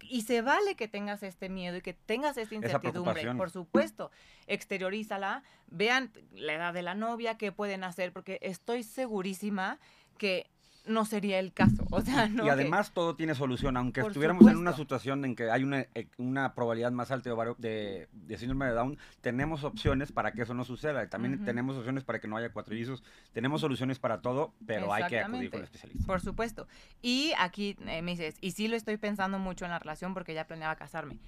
y 0.00 0.22
se 0.22 0.42
vale 0.42 0.74
que 0.76 0.88
tengas 0.88 1.22
este 1.22 1.48
miedo 1.48 1.76
y 1.76 1.82
que 1.82 1.94
tengas 1.94 2.36
esta 2.36 2.54
incertidumbre, 2.54 3.34
por 3.34 3.50
supuesto, 3.50 4.10
exteriorízala, 4.46 5.42
vean 5.66 6.12
la 6.32 6.54
edad 6.54 6.74
de 6.74 6.82
la 6.82 6.94
novia, 6.94 7.36
qué 7.36 7.52
pueden 7.52 7.84
hacer, 7.84 8.12
porque 8.12 8.38
estoy 8.42 8.82
segurísima 8.82 9.78
que 10.18 10.50
no 10.86 11.04
sería 11.04 11.38
el 11.38 11.52
caso. 11.52 11.86
O 11.90 12.00
sea, 12.02 12.28
no 12.28 12.44
y 12.44 12.48
además 12.48 12.92
todo 12.92 13.16
tiene 13.16 13.34
solución, 13.34 13.76
aunque 13.76 14.00
estuviéramos 14.00 14.46
en 14.48 14.56
una 14.56 14.72
situación 14.72 15.24
en 15.24 15.34
que 15.34 15.50
hay 15.50 15.62
una, 15.62 15.80
eh, 15.94 16.08
una 16.18 16.54
probabilidad 16.54 16.92
más 16.92 17.10
alta 17.10 17.30
de, 17.58 18.08
de, 18.12 18.38
síndrome 18.38 18.66
de 18.66 18.72
Down, 18.72 18.98
tenemos 19.20 19.64
opciones 19.64 20.12
para 20.12 20.32
que 20.32 20.42
eso 20.42 20.54
no 20.54 20.64
suceda. 20.64 21.08
También 21.08 21.44
tenemos 21.44 21.76
opciones 21.76 22.04
para 22.04 22.20
que 22.20 22.28
no 22.28 22.36
haya 22.36 22.52
cuatrillizos. 22.52 23.02
Tenemos 23.32 23.60
soluciones 23.60 23.98
para 23.98 24.20
todo, 24.20 24.52
pero 24.66 24.92
hay 24.92 25.06
que 25.06 25.20
acudir 25.20 25.50
con 25.50 25.60
el 25.60 25.64
especialista. 25.64 26.06
Por 26.06 26.20
supuesto. 26.20 26.66
Y 27.02 27.32
aquí 27.38 27.76
eh, 27.86 28.02
me 28.02 28.12
dices, 28.12 28.36
y 28.40 28.52
sí 28.52 28.68
lo 28.68 28.76
estoy 28.76 28.96
pensando 28.96 29.38
mucho 29.38 29.64
en 29.64 29.70
la 29.70 29.78
relación 29.78 30.14
porque 30.14 30.34
ya 30.34 30.46
planeaba 30.46 30.76
casarme. 30.76 31.18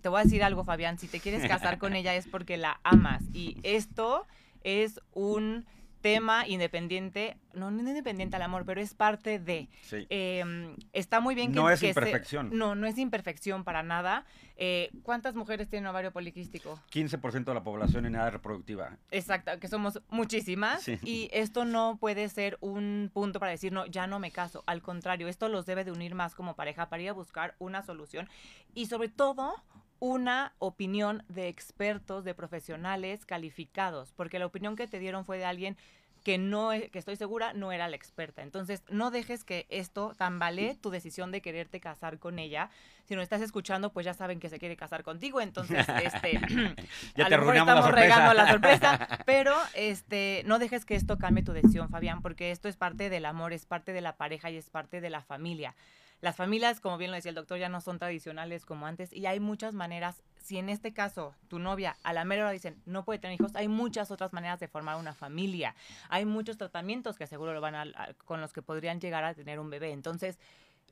Te 0.00 0.08
voy 0.08 0.20
a 0.20 0.24
decir 0.24 0.42
algo, 0.42 0.64
Fabián, 0.64 0.98
si 0.98 1.08
te 1.08 1.20
quieres 1.20 1.46
casar 1.46 1.78
con 1.78 1.92
ella 1.94 2.14
es 2.14 2.26
porque 2.26 2.56
la 2.56 2.80
amas. 2.84 3.22
Y 3.32 3.58
esto 3.62 4.26
es 4.62 5.00
un 5.12 5.66
tema 6.00 6.46
independiente, 6.46 7.36
no, 7.52 7.70
no 7.70 7.80
independiente 7.80 8.36
al 8.36 8.42
amor, 8.42 8.64
pero 8.64 8.80
es 8.80 8.94
parte 8.94 9.38
de. 9.38 9.68
Em, 10.08 10.76
está 10.92 11.20
muy 11.20 11.34
bien 11.34 11.52
que. 11.52 11.56
No 11.56 11.70
es 11.70 11.82
imperfección. 11.82 12.50
no, 12.56 12.74
no 12.74 12.86
es 12.86 12.98
imperfección 12.98 13.64
para 13.64 13.82
nada. 13.82 14.24
Eh, 14.56 14.90
¿Cuántas 15.02 15.34
mujeres 15.34 15.68
tienen 15.68 15.86
ovario 15.86 16.12
poliquístico? 16.12 16.78
15% 16.92 17.44
de 17.44 17.54
la 17.54 17.62
población 17.62 18.04
en 18.04 18.14
edad 18.14 18.30
reproductiva. 18.30 18.98
Exacto, 19.10 19.58
que 19.58 19.68
somos 19.68 20.02
muchísimas. 20.10 20.86
Y 21.02 21.30
esto 21.32 21.64
no 21.64 21.96
puede 21.98 22.28
ser 22.28 22.58
un 22.60 23.10
punto 23.12 23.40
para 23.40 23.52
decir, 23.52 23.72
no, 23.72 23.86
ya 23.86 24.06
no 24.06 24.18
me 24.18 24.30
caso. 24.30 24.62
Al 24.66 24.82
contrario, 24.82 25.28
esto 25.28 25.48
los 25.48 25.64
debe 25.64 25.84
de 25.84 25.92
unir 25.92 26.14
más 26.14 26.34
como 26.34 26.56
pareja 26.56 26.90
para 26.90 27.02
ir 27.02 27.08
a 27.08 27.14
buscar 27.14 27.54
una 27.58 27.82
solución. 27.82 28.28
Y 28.74 28.86
sobre 28.86 29.08
todo, 29.08 29.54
una 30.00 30.54
opinión 30.58 31.22
de 31.28 31.48
expertos, 31.48 32.24
de 32.24 32.34
profesionales 32.34 33.24
calificados, 33.26 34.12
porque 34.12 34.38
la 34.38 34.46
opinión 34.46 34.74
que 34.74 34.86
te 34.86 34.98
dieron 34.98 35.24
fue 35.24 35.38
de 35.38 35.44
alguien 35.44 35.76
que 36.24 36.38
no 36.38 36.72
e, 36.72 36.90
que 36.90 36.98
estoy 36.98 37.16
segura 37.16 37.52
no 37.52 37.72
era 37.72 37.88
la 37.88 37.96
experta. 37.96 38.42
Entonces, 38.42 38.82
no 38.88 39.10
dejes 39.10 39.44
que 39.44 39.66
esto 39.70 40.14
tambalee 40.16 40.76
tu 40.76 40.90
decisión 40.90 41.30
de 41.32 41.40
quererte 41.40 41.80
casar 41.80 42.18
con 42.18 42.38
ella. 42.38 42.70
Si 43.04 43.14
no 43.14 43.22
estás 43.22 43.40
escuchando, 43.40 43.92
pues 43.92 44.04
ya 44.06 44.14
saben 44.14 44.38
que 44.40 44.48
se 44.48 44.58
quiere 44.58 44.76
casar 44.76 45.02
contigo, 45.02 45.40
entonces 45.40 45.86
este 46.04 46.40
ya 47.16 47.28
te 47.28 47.36
lo 47.36 47.52
estamos 47.52 47.90
regando 47.90 48.34
la 48.34 48.50
sorpresa, 48.50 49.08
pero 49.26 49.54
este 49.74 50.42
no 50.46 50.58
dejes 50.58 50.84
que 50.84 50.94
esto 50.94 51.18
cambie 51.18 51.42
tu 51.42 51.52
decisión, 51.52 51.88
Fabián, 51.88 52.22
porque 52.22 52.50
esto 52.50 52.68
es 52.68 52.76
parte 52.76 53.10
del 53.10 53.24
amor, 53.24 53.52
es 53.52 53.66
parte 53.66 53.92
de 53.92 54.00
la 54.00 54.16
pareja 54.16 54.50
y 54.50 54.56
es 54.56 54.70
parte 54.70 55.00
de 55.00 55.10
la 55.10 55.22
familia. 55.22 55.74
Las 56.20 56.36
familias, 56.36 56.80
como 56.80 56.98
bien 56.98 57.10
lo 57.10 57.16
decía 57.16 57.30
el 57.30 57.34
doctor, 57.34 57.58
ya 57.58 57.68
no 57.68 57.80
son 57.80 57.98
tradicionales 57.98 58.66
como 58.66 58.86
antes 58.86 59.12
y 59.12 59.26
hay 59.26 59.40
muchas 59.40 59.74
maneras. 59.74 60.22
Si 60.40 60.58
en 60.58 60.68
este 60.68 60.92
caso 60.92 61.34
tu 61.48 61.58
novia 61.58 61.96
a 62.02 62.12
la 62.12 62.24
mera 62.24 62.42
hora 62.42 62.50
dicen 62.50 62.80
no 62.84 63.04
puede 63.04 63.18
tener 63.18 63.40
hijos, 63.40 63.54
hay 63.54 63.68
muchas 63.68 64.10
otras 64.10 64.32
maneras 64.32 64.60
de 64.60 64.68
formar 64.68 64.96
una 64.96 65.14
familia. 65.14 65.74
Hay 66.08 66.24
muchos 66.24 66.58
tratamientos 66.58 67.16
que 67.16 67.26
seguro 67.26 67.54
lo 67.54 67.60
van 67.60 67.74
a, 67.74 68.14
con 68.24 68.40
los 68.40 68.52
que 68.52 68.62
podrían 68.62 69.00
llegar 69.00 69.24
a 69.24 69.34
tener 69.34 69.58
un 69.58 69.70
bebé. 69.70 69.92
Entonces, 69.92 70.38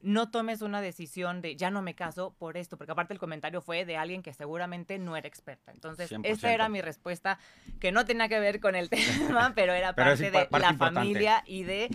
no 0.01 0.31
tomes 0.31 0.63
una 0.63 0.81
decisión 0.81 1.41
de 1.43 1.57
ya 1.57 1.71
no 1.71 1.83
me 1.83 1.95
caso 1.95 2.35
por 2.39 2.57
esto, 2.57 2.77
porque 2.77 2.93
aparte 2.93 3.13
el 3.13 3.19
comentario 3.19 3.61
fue 3.61 3.85
de 3.85 3.97
alguien 3.97 4.23
que 4.23 4.33
seguramente 4.33 4.99
no 4.99 5.17
era 5.17 5.27
experta. 5.27 5.73
Entonces, 5.73 6.13
esa 6.23 6.53
era 6.53 6.69
mi 6.69 6.81
respuesta, 6.81 7.39
que 7.81 7.93
no 7.93 8.05
tenía 8.05 8.29
que 8.29 8.39
ver 8.39 8.61
con 8.61 8.77
el 8.77 8.89
tema, 8.91 9.53
pero 9.55 9.73
era 9.73 9.95
parte 9.95 10.31
de 10.31 10.49
la 10.51 10.75
familia 10.75 11.43
y 11.47 11.65
de 11.65 11.89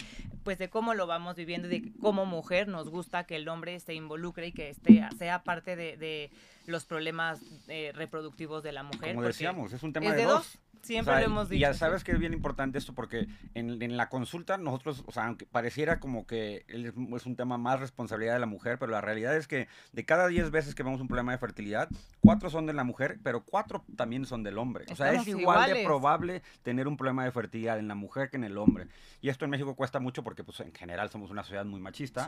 pues 0.43 0.57
de 0.57 0.69
cómo 0.69 0.93
lo 0.93 1.07
vamos 1.07 1.35
viviendo 1.35 1.67
y 1.67 1.79
de 1.79 1.91
cómo 1.99 2.25
mujer 2.25 2.67
nos 2.67 2.89
gusta 2.89 3.25
que 3.25 3.35
el 3.35 3.47
hombre 3.47 3.79
se 3.79 3.93
involucre 3.93 4.47
y 4.47 4.51
que 4.51 4.69
esté, 4.69 5.07
sea 5.17 5.43
parte 5.43 5.75
de, 5.75 6.31
los 6.65 6.85
problemas 6.85 7.41
eh, 7.67 7.91
reproductivos 7.93 8.63
de 8.63 8.71
la 8.71 8.83
mujer. 8.83 9.15
Como 9.15 9.27
decíamos, 9.27 9.73
es 9.73 9.83
un 9.83 9.91
tema 9.91 10.13
de, 10.13 10.23
dos. 10.23 10.59
Siempre 10.83 11.15
lo 11.15 11.25
hemos 11.25 11.49
dicho. 11.49 11.57
Y 11.57 11.61
ya 11.61 11.73
sabes 11.73 12.03
que 12.03 12.11
es 12.11 12.19
bien 12.19 12.33
importante 12.33 12.77
esto 12.77 12.93
porque 12.93 13.27
en, 13.53 13.97
la 13.97 14.09
consulta 14.09 14.57
nosotros, 14.57 15.03
o 15.05 15.11
sea, 15.13 15.25
aunque 15.27 15.45
pareciera 15.45 15.99
como 16.01 16.27
que 16.27 16.65
es 16.67 17.25
un 17.25 17.35
tema 17.37 17.57
más 17.57 17.79
responsabilidad 17.79 18.33
de 18.33 18.41
la 18.41 18.45
mujer, 18.45 18.77
pero 18.77 18.91
la 18.91 18.99
realidad 18.99 19.35
es 19.37 19.47
que 19.47 19.69
de 19.93 20.05
cada 20.05 20.27
10 20.27 20.51
veces 20.51 20.75
que 20.75 20.83
vemos 20.83 20.99
un 20.99 21.07
problema 21.07 21.31
de 21.31 21.37
fertilidad, 21.37 21.87
cuatro 22.19 22.49
son 22.49 22.65
de 22.65 22.73
la 22.73 22.83
mujer, 22.83 23.17
pero 23.23 23.45
cuatro 23.45 23.85
también 23.95 24.25
son 24.25 24.43
del 24.43 24.57
hombre. 24.57 24.85
O 24.91 24.95
sea, 24.95 25.13
es 25.13 25.25
igual 25.25 25.73
de 25.73 25.83
probable 25.85 26.41
tener 26.63 26.89
un 26.89 26.97
problema 26.97 27.23
de 27.23 27.31
fertilidad 27.31 27.79
en 27.79 27.87
la 27.87 27.95
mujer 27.95 28.29
que 28.29 28.35
en 28.35 28.43
el 28.43 28.57
hombre. 28.57 28.87
Y 29.21 29.29
esto 29.29 29.45
en 29.45 29.51
México 29.51 29.75
cuesta 29.75 30.01
mucho 30.01 30.21
porque 30.21 30.43
pues 30.43 30.59
en 30.59 30.73
general 30.73 31.09
somos 31.09 31.31
una 31.31 31.43
sociedad 31.43 31.65
muy 31.65 31.79
machista, 31.79 32.27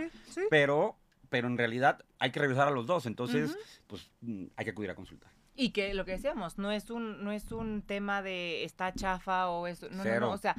pero 0.50 0.96
pero 1.30 1.48
en 1.48 1.58
realidad 1.58 2.06
hay 2.20 2.32
que 2.32 2.40
revisar 2.40 2.68
a 2.68 2.72
los 2.72 2.86
dos, 2.86 3.06
entonces 3.08 3.58
pues 3.88 4.10
hay 4.56 4.64
que 4.64 4.72
acudir 4.72 4.92
a 4.92 4.96
consultar. 4.96 5.35
Y 5.56 5.70
que 5.70 5.94
lo 5.94 6.06
que 6.06 6.12
decíamos, 6.12 6.58
no 6.58 6.72
es 6.72 6.90
un, 6.90 7.24
no 7.24 7.32
es 7.32 7.52
un 7.52 7.82
tema 7.82 8.22
de 8.22 8.64
está 8.64 8.94
chafa 8.94 9.50
o 9.50 9.68
eso, 9.68 9.90
no, 9.90 10.04
no, 10.04 10.20
no, 10.20 10.32
o 10.32 10.38
sea... 10.38 10.56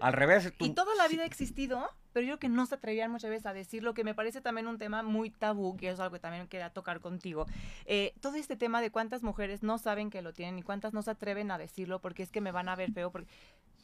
Al 0.00 0.12
revés. 0.12 0.52
Y 0.58 0.70
toda 0.70 0.94
la 0.96 1.08
vida 1.08 1.22
ha 1.22 1.26
existido, 1.26 1.88
pero 2.12 2.26
yo 2.26 2.32
creo 2.32 2.38
que 2.38 2.48
no 2.48 2.66
se 2.66 2.74
atrevían 2.74 3.10
muchas 3.10 3.30
veces 3.30 3.46
a 3.46 3.52
decirlo, 3.52 3.94
que 3.94 4.04
me 4.04 4.14
parece 4.14 4.40
también 4.40 4.66
un 4.66 4.76
tema 4.76 5.02
muy 5.02 5.30
tabú, 5.30 5.76
que 5.76 5.88
es 5.88 6.00
algo 6.00 6.12
que 6.12 6.18
también 6.18 6.46
quería 6.48 6.70
tocar 6.70 7.00
contigo. 7.00 7.46
Eh, 7.86 8.12
todo 8.20 8.36
este 8.36 8.56
tema 8.56 8.80
de 8.80 8.90
cuántas 8.90 9.22
mujeres 9.22 9.62
no 9.62 9.78
saben 9.78 10.10
que 10.10 10.20
lo 10.20 10.32
tienen 10.32 10.58
y 10.58 10.62
cuántas 10.62 10.92
no 10.92 11.02
se 11.02 11.12
atreven 11.12 11.50
a 11.50 11.58
decirlo 11.58 12.00
porque 12.00 12.22
es 12.22 12.30
que 12.30 12.40
me 12.40 12.52
van 12.52 12.68
a 12.68 12.76
ver 12.76 12.92
feo, 12.92 13.10
porque 13.10 13.28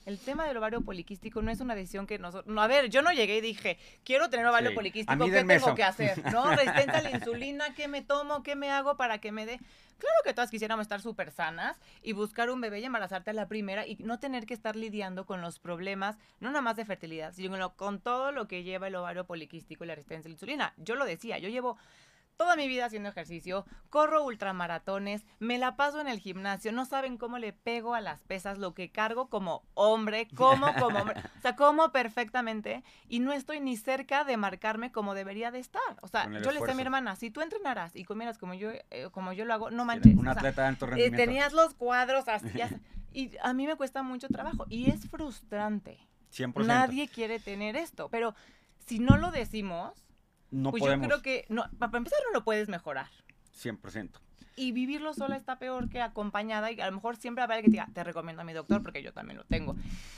el 0.06 0.18
tema 0.18 0.46
del 0.46 0.56
ovario 0.56 0.80
poliquístico 0.80 1.42
no 1.42 1.50
es 1.50 1.60
una 1.60 1.74
decisión 1.74 2.06
que 2.06 2.18
nosotros... 2.18 2.52
No, 2.52 2.62
a 2.62 2.66
ver, 2.66 2.88
yo 2.88 3.02
no 3.02 3.12
llegué 3.12 3.38
y 3.38 3.40
dije, 3.40 3.78
quiero 4.04 4.30
tener 4.30 4.46
ovario 4.46 4.74
poliquístico, 4.74 5.24
¿qué 5.24 5.44
tengo 5.44 5.74
que 5.74 5.84
hacer? 5.84 6.22
¿No? 6.32 6.50
Resistencia 6.50 6.98
a 6.98 7.02
la 7.02 7.10
insulina, 7.10 7.74
¿qué 7.74 7.88
me 7.88 8.02
tomo? 8.02 8.42
¿Qué 8.42 8.56
me 8.56 8.70
hago 8.70 8.96
para 8.96 9.18
que 9.18 9.32
me 9.32 9.46
dé? 9.46 9.58
Claro 9.98 10.16
que 10.24 10.32
todas 10.32 10.50
quisiéramos 10.50 10.84
estar 10.84 11.02
súper 11.02 11.30
sanas 11.30 11.78
y 12.02 12.14
buscar 12.14 12.48
un 12.48 12.60
bebé 12.62 12.80
y 12.80 12.84
embarazarte 12.84 13.30
a 13.30 13.34
la 13.34 13.48
primera 13.48 13.86
y 13.86 13.96
no 13.96 14.18
tener 14.18 14.46
que 14.46 14.54
estar 14.54 14.74
lidiando 14.74 15.26
con 15.26 15.42
los 15.42 15.58
problemas, 15.58 16.16
no 16.40 16.48
nada 16.48 16.62
más 16.62 16.76
de 16.76 16.86
fertilidad, 16.86 17.34
sino 17.34 17.76
con 17.76 18.00
todo 18.00 18.32
lo 18.32 18.48
que 18.48 18.62
lleva 18.62 18.86
el 18.86 18.94
ovario 18.94 19.26
poliquístico 19.26 19.84
y 19.84 19.88
la 19.88 19.94
resistencia 19.94 20.28
a 20.28 20.30
la 20.30 20.34
insulina. 20.34 20.74
Yo 20.78 20.94
lo 20.94 21.04
decía, 21.04 21.36
yo 21.38 21.50
llevo 21.50 21.76
toda 22.40 22.57
mi 22.57 22.68
vida 22.68 22.87
haciendo 22.87 23.11
ejercicio, 23.11 23.66
corro 23.90 24.24
ultramaratones, 24.24 25.26
me 25.40 25.59
la 25.59 25.76
paso 25.76 26.00
en 26.00 26.09
el 26.09 26.20
gimnasio, 26.20 26.72
no 26.72 26.87
saben 26.87 27.18
cómo 27.18 27.37
le 27.37 27.53
pego 27.53 27.92
a 27.92 28.00
las 28.00 28.22
pesas, 28.22 28.57
lo 28.57 28.72
que 28.72 28.90
cargo 28.90 29.29
como 29.29 29.62
hombre, 29.74 30.26
como 30.35 30.72
como 30.79 31.00
hombre, 31.00 31.20
o 31.38 31.42
sea, 31.42 31.55
como 31.55 31.92
perfectamente 31.92 32.83
y 33.11 33.20
no 33.20 33.35
estoy 33.35 33.61
ni 33.61 33.76
cerca 33.76 34.24
de 34.24 34.38
marcarme 34.38 34.90
como 34.90 35.12
debería 35.12 35.50
de 35.50 35.59
estar. 35.59 35.83
O 36.00 36.09
sea, 36.09 36.31
yo 36.31 36.50
le 36.50 36.61
decía 36.61 36.72
a 36.72 36.76
mi 36.76 36.81
hermana, 36.81 37.14
si 37.14 37.31
tú 37.31 37.42
entrenaras 37.42 37.94
y 37.94 38.05
comieras 38.05 38.38
como 38.38 38.55
yo 38.55 38.70
eh, 38.70 39.09
como 39.12 39.35
yo 39.35 39.44
lo 39.44 39.53
hago, 39.53 39.70
no 39.70 39.85
manches. 39.85 40.16
un 40.16 40.26
atleta 40.26 40.62
de 40.62 40.68
alto 40.68 40.87
eh, 40.87 40.88
rendimiento. 40.92 41.18
tenías 41.18 41.53
los 41.53 41.74
cuadros 41.74 42.26
así, 42.26 42.48
y 43.12 43.33
a 43.42 43.53
mí 43.53 43.66
me 43.66 43.76
cuesta 43.76 44.03
mucho 44.03 44.29
trabajo 44.29 44.64
y 44.70 44.88
es 44.88 45.07
frustrante. 45.11 45.98
100%. 46.35 46.64
Nadie 46.64 47.07
quiere 47.07 47.38
tener 47.38 47.76
esto, 47.76 48.09
pero 48.09 48.35
si 48.87 48.98
no 48.98 49.18
lo 49.18 49.31
decimos, 49.31 49.92
no 50.50 50.70
pues 50.70 50.82
podemos. 50.82 51.04
yo 51.04 51.08
creo 51.08 51.22
que, 51.22 51.46
no, 51.48 51.64
para 51.78 51.98
empezar, 51.98 52.18
no 52.26 52.32
lo 52.32 52.44
puedes 52.44 52.68
mejorar. 52.68 53.08
100%. 53.56 54.10
Y 54.56 54.72
vivirlo 54.72 55.14
sola 55.14 55.36
está 55.36 55.58
peor 55.58 55.88
que 55.88 56.02
acompañada 56.02 56.70
y 56.70 56.80
a 56.80 56.86
lo 56.86 56.92
mejor 56.92 57.16
siempre 57.16 57.42
habrá 57.42 57.56
alguien 57.56 57.72
que 57.72 57.78
te 57.78 57.82
diga, 57.82 57.94
te 57.94 58.04
recomiendo 58.04 58.42
a 58.42 58.44
mi 58.44 58.52
doctor 58.52 58.82
porque 58.82 59.02
yo 59.02 59.12
también 59.12 59.38
lo 59.38 59.44
tengo. 59.44 59.74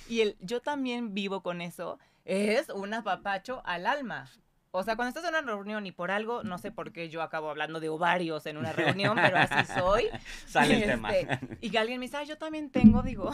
Y 0.08 0.20
el 0.20 0.36
yo 0.40 0.60
también 0.60 1.14
vivo 1.14 1.42
con 1.42 1.60
eso 1.60 1.98
es 2.24 2.68
un 2.70 2.94
apapacho 2.94 3.62
al 3.64 3.86
alma. 3.86 4.28
O 4.74 4.82
sea, 4.82 4.96
cuando 4.96 5.10
estás 5.10 5.24
en 5.24 5.44
una 5.44 5.52
reunión 5.52 5.86
y 5.86 5.92
por 5.92 6.10
algo, 6.10 6.42
no 6.44 6.56
sé 6.56 6.72
por 6.72 6.92
qué 6.92 7.10
yo 7.10 7.20
acabo 7.20 7.50
hablando 7.50 7.78
de 7.78 7.90
ovarios 7.90 8.46
en 8.46 8.56
una 8.56 8.72
reunión, 8.72 9.18
pero 9.20 9.36
así 9.36 9.70
soy. 9.78 10.08
Sale 10.46 10.76
el 10.76 10.90
tema. 10.90 11.10
Este, 11.10 11.58
y 11.60 11.68
que 11.68 11.78
alguien 11.78 12.00
me 12.00 12.06
dice, 12.06 12.24
yo 12.26 12.38
también 12.38 12.70
tengo, 12.70 13.02
digo, 13.02 13.32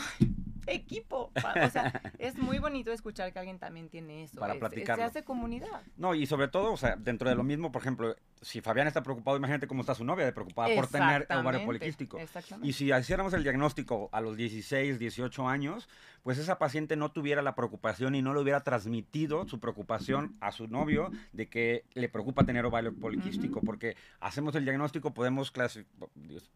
equipo. 0.68 1.33
O 1.35 1.70
sea, 1.70 2.00
es 2.18 2.37
muy 2.37 2.59
bonito 2.59 2.92
escuchar 2.92 3.33
que 3.33 3.38
alguien 3.38 3.59
también 3.59 3.88
tiene 3.88 4.24
eso. 4.24 4.38
Para 4.38 4.54
platicar. 4.54 4.96
Se 4.96 5.02
hace 5.02 5.24
comunidad. 5.24 5.83
No, 5.96 6.14
y 6.14 6.26
sobre 6.26 6.48
todo, 6.48 6.72
o 6.72 6.76
sea, 6.76 6.96
dentro 6.96 7.28
de 7.28 7.35
lo 7.35 7.44
mismo, 7.44 7.72
por 7.72 7.83
ejemplo, 7.83 8.16
si 8.42 8.61
Fabián 8.61 8.87
está 8.87 9.03
preocupado, 9.03 9.37
imagínate 9.37 9.66
cómo 9.66 9.81
está 9.81 9.94
su 9.94 10.05
novia 10.05 10.24
de 10.24 10.33
preocupada 10.33 10.74
por 10.74 10.87
tener 10.87 11.27
ovario 11.31 11.64
poliquístico. 11.64 12.18
Y 12.62 12.72
si 12.72 12.92
hiciéramos 12.92 13.33
el 13.35 13.42
diagnóstico 13.42 14.09
a 14.12 14.20
los 14.20 14.37
16, 14.37 14.98
18 14.98 15.48
años, 15.48 15.88
pues 16.22 16.38
esa 16.38 16.59
paciente 16.59 16.96
no 16.96 17.11
tuviera 17.11 17.42
la 17.42 17.55
preocupación 17.55 18.14
y 18.14 18.22
no 18.22 18.35
le 18.35 18.40
hubiera 18.40 18.61
transmitido 18.61 19.46
su 19.48 19.61
preocupación 19.61 20.37
a 20.40 20.53
su 20.53 20.68
novio 20.68 21.11
de 21.33 21.48
que 21.48 21.85
le 21.94 22.09
preocupa 22.09 22.44
tener 22.44 22.66
ovario 22.66 22.94
poliquístico, 22.94 23.61
porque 23.61 23.96
hacemos 24.20 24.55
el 24.55 24.64
diagnóstico, 24.64 25.14
podemos 25.14 25.51
clasificar, 25.51 26.09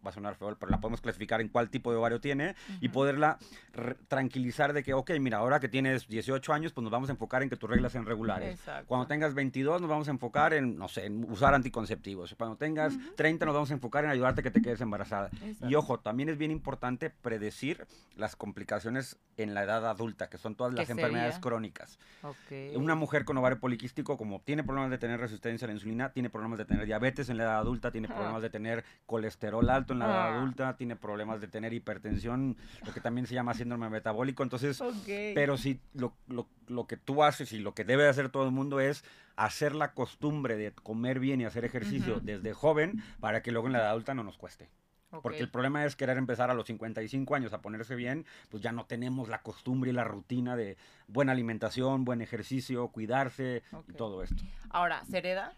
va 0.05 0.11
a 0.11 0.13
sonar 0.13 0.35
feo, 0.35 0.57
pero 0.59 0.71
la 0.71 0.81
podemos 0.81 1.01
clasificar 1.01 1.41
en 1.41 1.49
cuál 1.49 1.71
tipo 1.71 1.91
de 1.91 1.99
ovario 1.99 2.21
tiene 2.21 2.55
y 2.81 2.89
poderla 2.89 3.39
tranquilizar 4.09 4.73
de 4.73 4.83
que, 4.83 4.95
ok, 4.95 5.13
mira, 5.21 5.39
ahora 5.39 5.61
que 5.61 5.69
tienes 5.69 6.07
18 6.09 6.53
años, 6.53 6.73
pues 6.73 6.83
nos 6.83 6.93
vamos 6.93 7.09
a 7.09 7.13
enfocar 7.13 7.43
en 7.43 7.49
que 7.49 7.57
tus 7.57 7.71
reglas 7.71 7.93
sean 7.93 8.05
regulares. 8.05 8.61
Cuando 8.87 9.07
tengas 9.07 9.35
22, 9.35 9.81
nos 9.81 9.89
vamos 9.89 10.09
a 10.09 10.11
enfocar 10.11 10.55
en, 10.55 10.77
no 10.77 10.89
sé, 10.89 11.07
en 11.07 11.25
usar 11.31 11.55
anticonceptivos 11.55 11.72
anticonceptivos. 11.73 12.35
Cuando 12.37 12.57
tengas 12.57 12.95
30 13.17 13.47
nos 13.47 13.55
vamos 13.55 13.71
a 13.71 13.75
enfocar 13.75 14.05
en 14.05 14.11
ayudarte 14.11 14.41
a 14.41 14.45
que 14.45 14.51
te 14.51 14.61
quedes 14.61 14.81
embarazada. 14.81 15.31
Y 15.67 15.75
ojo, 15.75 15.99
también 15.99 16.29
es 16.29 16.37
bien 16.37 16.51
importante 16.51 17.11
predecir 17.11 17.87
las 18.17 18.37
complicaciones 18.37 19.19
en 19.39 19.55
la 19.55 19.65
edad 19.65 19.87
adulta, 19.87 20.29
que 20.29 20.37
son 20.37 20.55
todas 20.55 20.75
las 20.75 20.89
enfermedades 20.91 21.39
crónicas. 21.39 21.99
Una 22.75 22.95
mujer 22.95 23.25
con 23.25 23.39
ovario 23.39 23.59
poliquístico, 23.59 24.19
como 24.19 24.41
tiene 24.41 24.63
problemas 24.63 24.91
de 24.91 24.99
tener 24.99 25.19
resistencia 25.19 25.65
a 25.65 25.69
la 25.69 25.75
insulina, 25.75 26.13
tiene 26.13 26.29
problemas 26.29 26.59
de 26.59 26.67
tener 26.67 26.85
diabetes 26.85 27.31
en 27.31 27.39
la 27.39 27.45
edad 27.45 27.59
adulta, 27.59 27.91
tiene 27.91 28.09
problemas 28.09 28.43
de 28.43 28.51
tener 28.51 28.85
colesterol 29.07 29.69
alto 29.71 29.95
en 29.95 30.01
la 30.01 30.07
edad 30.07 30.21
ah. 30.21 30.37
adulta, 30.37 30.77
tiene 30.77 30.97
problemas 30.97 31.41
de 31.41 31.49
tener 31.49 31.73
hipertensión, 31.73 32.57
lo 32.85 32.93
que 32.93 33.01
también 33.01 33.27
se 33.27 33.35
llama 33.35 33.55
síndrome 33.55 33.89
metabólico. 33.89 34.43
Entonces, 34.43 34.83
pero 35.35 35.57
si 35.57 35.81
lo, 35.95 36.13
lo, 36.29 36.49
lo 36.69 36.87
que 36.87 36.99
tú 36.99 37.23
haces 37.23 37.53
y 37.53 37.59
lo 37.59 37.75
que 37.75 37.85
debe 37.85 38.09
hacer 38.09 38.29
todo 38.29 38.45
el 38.45 38.53
mundo 38.53 38.81
es 38.81 39.05
hacer 39.37 39.75
la 39.75 39.93
costumbre 39.93 40.57
de 40.57 40.73
comer 40.73 41.21
bien 41.21 41.41
y 41.41 41.45
hacer 41.45 41.65
ejercicio 41.65 42.21
desde 42.21 42.53
joven 42.53 43.03
para 43.21 43.43
que 43.43 43.53
luego 43.53 43.67
en 43.67 43.73
la 43.73 43.81
edad 43.81 43.91
adulta 43.91 44.15
no 44.15 44.25
nos 44.25 44.39
cueste. 44.39 44.69
Porque 45.21 45.41
el 45.41 45.51
problema 45.51 45.85
es 45.85 45.95
querer 45.95 46.17
empezar 46.17 46.51
a 46.51 46.55
los 46.55 46.67
55 46.67 47.35
años 47.35 47.53
a 47.53 47.61
ponerse 47.61 47.95
bien, 47.95 48.25
pues 48.49 48.63
ya 48.63 48.73
no 48.73 48.87
tenemos 48.87 49.29
la 49.29 49.43
costumbre 49.43 49.91
y 49.91 49.93
la 49.93 50.05
rutina 50.05 50.57
de 50.57 50.79
buena 51.07 51.33
alimentación, 51.33 52.05
buen 52.05 52.23
ejercicio, 52.23 52.89
cuidarse 52.89 53.63
y 53.89 53.93
todo 53.93 54.23
esto. 54.23 54.43
Ahora, 54.71 55.05
¿se 55.05 55.19
hereda? 55.19 55.53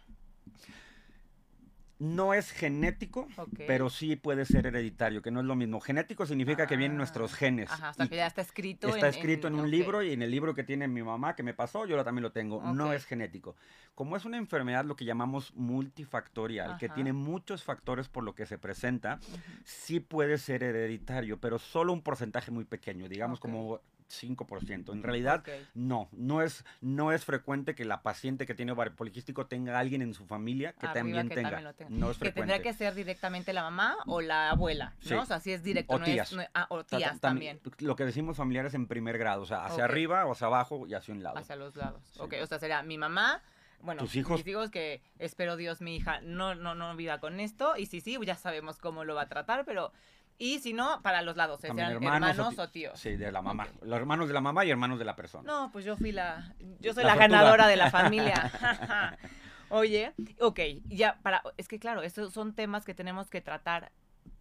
No 1.98 2.34
es 2.34 2.50
genético, 2.50 3.28
pero 3.66 3.88
sí 3.88 4.16
puede 4.16 4.44
ser 4.44 4.66
hereditario, 4.66 5.22
que 5.22 5.30
no 5.30 5.40
es 5.40 5.46
lo 5.46 5.54
mismo. 5.54 5.80
Genético 5.80 6.26
significa 6.26 6.66
que 6.66 6.76
vienen 6.76 6.98
nuestros 6.98 7.32
ah, 7.32 7.36
genes. 7.36 7.70
Ajá, 7.70 7.90
o 7.90 7.94
sea, 7.94 8.06
que 8.08 8.16
ya 8.16 8.26
está 8.26 8.42
escrito. 8.42 8.88
Está 8.88 9.08
escrito 9.08 9.48
en, 9.48 9.54
un 9.54 9.70
libro 9.70 10.02
y 10.02 10.12
en 10.12 10.22
el 10.22 10.30
libro 10.30 10.54
que 10.54 10.64
tiene 10.64 10.88
mi 10.88 11.02
mamá 11.02 11.36
que 11.36 11.42
me 11.42 11.54
pasó, 11.54 11.86
yo 11.86 12.02
también 12.04 12.22
lo 12.22 12.32
tengo. 12.32 12.62
No 12.72 12.92
es 12.92 13.04
genético. 13.04 13.56
Como 13.94 14.16
es 14.16 14.24
una 14.24 14.38
enfermedad 14.38 14.84
lo 14.84 14.96
que 14.96 15.04
llamamos 15.04 15.54
multifactorial, 15.54 16.78
que 16.78 16.88
tiene 16.88 17.12
muchos 17.12 17.62
factores 17.62 18.08
por 18.08 18.24
lo 18.24 18.34
que 18.34 18.46
se 18.46 18.58
presenta, 18.58 19.20
sí 19.64 20.00
puede 20.00 20.38
ser 20.38 20.64
hereditario, 20.64 21.38
pero 21.38 21.58
solo 21.58 21.92
un 21.92 22.02
porcentaje 22.02 22.50
muy 22.50 22.64
pequeño, 22.64 23.08
digamos 23.08 23.38
como 23.38 23.80
5%. 24.10 24.92
En 24.92 25.02
realidad, 25.02 25.44
no, 25.74 26.08
no 26.12 26.42
es, 26.42 26.64
no 26.80 27.12
es 27.12 27.24
frecuente 27.24 27.74
que 27.74 27.84
la 27.84 28.02
paciente 28.02 28.46
que 28.46 28.54
tiene 28.54 28.72
ovario 28.72 28.94
poliquístico 28.94 29.46
tenga 29.46 29.78
alguien 29.78 30.02
en 30.02 30.14
su 30.14 30.26
familia 30.26 30.72
que 30.72 30.86
también 30.88 31.28
tenga. 31.28 31.74
No 31.88 32.10
es 32.10 32.18
frecuente. 32.18 32.20
Que 32.20 32.32
tendría 32.32 32.62
que 32.62 32.72
ser 32.72 32.94
directamente 32.94 33.52
la 33.52 33.62
mamá 33.62 33.96
o 34.06 34.20
la 34.20 34.50
abuela, 34.50 34.94
¿no? 35.10 35.22
O 35.22 35.26
sea, 35.26 35.40
si 35.40 35.52
es 35.52 35.62
directo. 35.62 35.94
O 35.94 36.00
tías. 36.00 36.34
Ah, 36.54 36.66
o 36.70 36.84
tías 36.84 37.20
también. 37.20 37.60
Lo 37.78 37.96
que 37.96 38.04
decimos 38.04 38.36
familiares 38.36 38.74
en 38.74 38.86
primer 38.86 39.18
grado, 39.18 39.42
o 39.42 39.46
sea, 39.46 39.64
hacia 39.64 39.84
arriba 39.84 40.26
o 40.26 40.32
hacia 40.32 40.46
abajo 40.46 40.86
y 40.86 40.94
hacia 40.94 41.14
un 41.14 41.22
lado. 41.22 41.38
Hacia 41.38 41.56
los 41.56 41.76
lados. 41.76 42.02
Ok, 42.18 42.34
o 42.42 42.46
sea, 42.46 42.58
sería 42.58 42.82
mi 42.82 42.98
mamá, 42.98 43.42
bueno, 43.84 44.00
¿Tus 44.02 44.16
hijos? 44.16 44.38
mis 44.38 44.46
hijos 44.46 44.70
que 44.70 45.02
espero 45.18 45.56
Dios 45.56 45.82
mi 45.82 45.96
hija 45.96 46.20
no, 46.22 46.54
no, 46.54 46.74
no 46.74 46.96
viva 46.96 47.18
con 47.20 47.38
esto 47.38 47.76
y 47.76 47.86
sí, 47.86 48.00
sí, 48.00 48.18
ya 48.24 48.34
sabemos 48.34 48.78
cómo 48.78 49.04
lo 49.04 49.14
va 49.14 49.22
a 49.22 49.28
tratar, 49.28 49.66
pero 49.66 49.92
y 50.38 50.58
si 50.58 50.72
no, 50.72 51.00
para 51.02 51.22
los 51.22 51.36
lados, 51.36 51.62
¿eh? 51.64 51.70
sean 51.74 51.92
hermanos, 51.92 52.58
o, 52.58 52.68
tíos. 52.68 52.98
Sí, 52.98 53.16
de 53.16 53.30
la 53.30 53.40
mamá. 53.40 53.68
Los 53.82 53.96
hermanos 53.96 54.26
de 54.26 54.34
la 54.34 54.40
mamá 54.40 54.64
y 54.64 54.70
hermanos 54.70 54.98
de 54.98 55.04
la 55.04 55.14
persona. 55.14 55.50
No, 55.50 55.70
pues 55.70 55.84
yo 55.84 55.96
fui 55.96 56.12
la. 56.12 56.54
Yo 56.80 56.92
soy 56.92 57.04
la, 57.04 57.14
ganadora 57.14 57.68
de 57.68 57.76
la 57.76 57.90
familia. 57.90 58.50
Oye, 59.68 60.12
ok, 60.40 60.60
ya 60.86 61.18
para. 61.22 61.42
Es 61.56 61.68
que 61.68 61.78
claro, 61.78 62.02
estos 62.02 62.32
son 62.32 62.54
temas 62.54 62.84
que 62.84 62.94
tenemos 62.94 63.30
que 63.30 63.40
tratar 63.40 63.92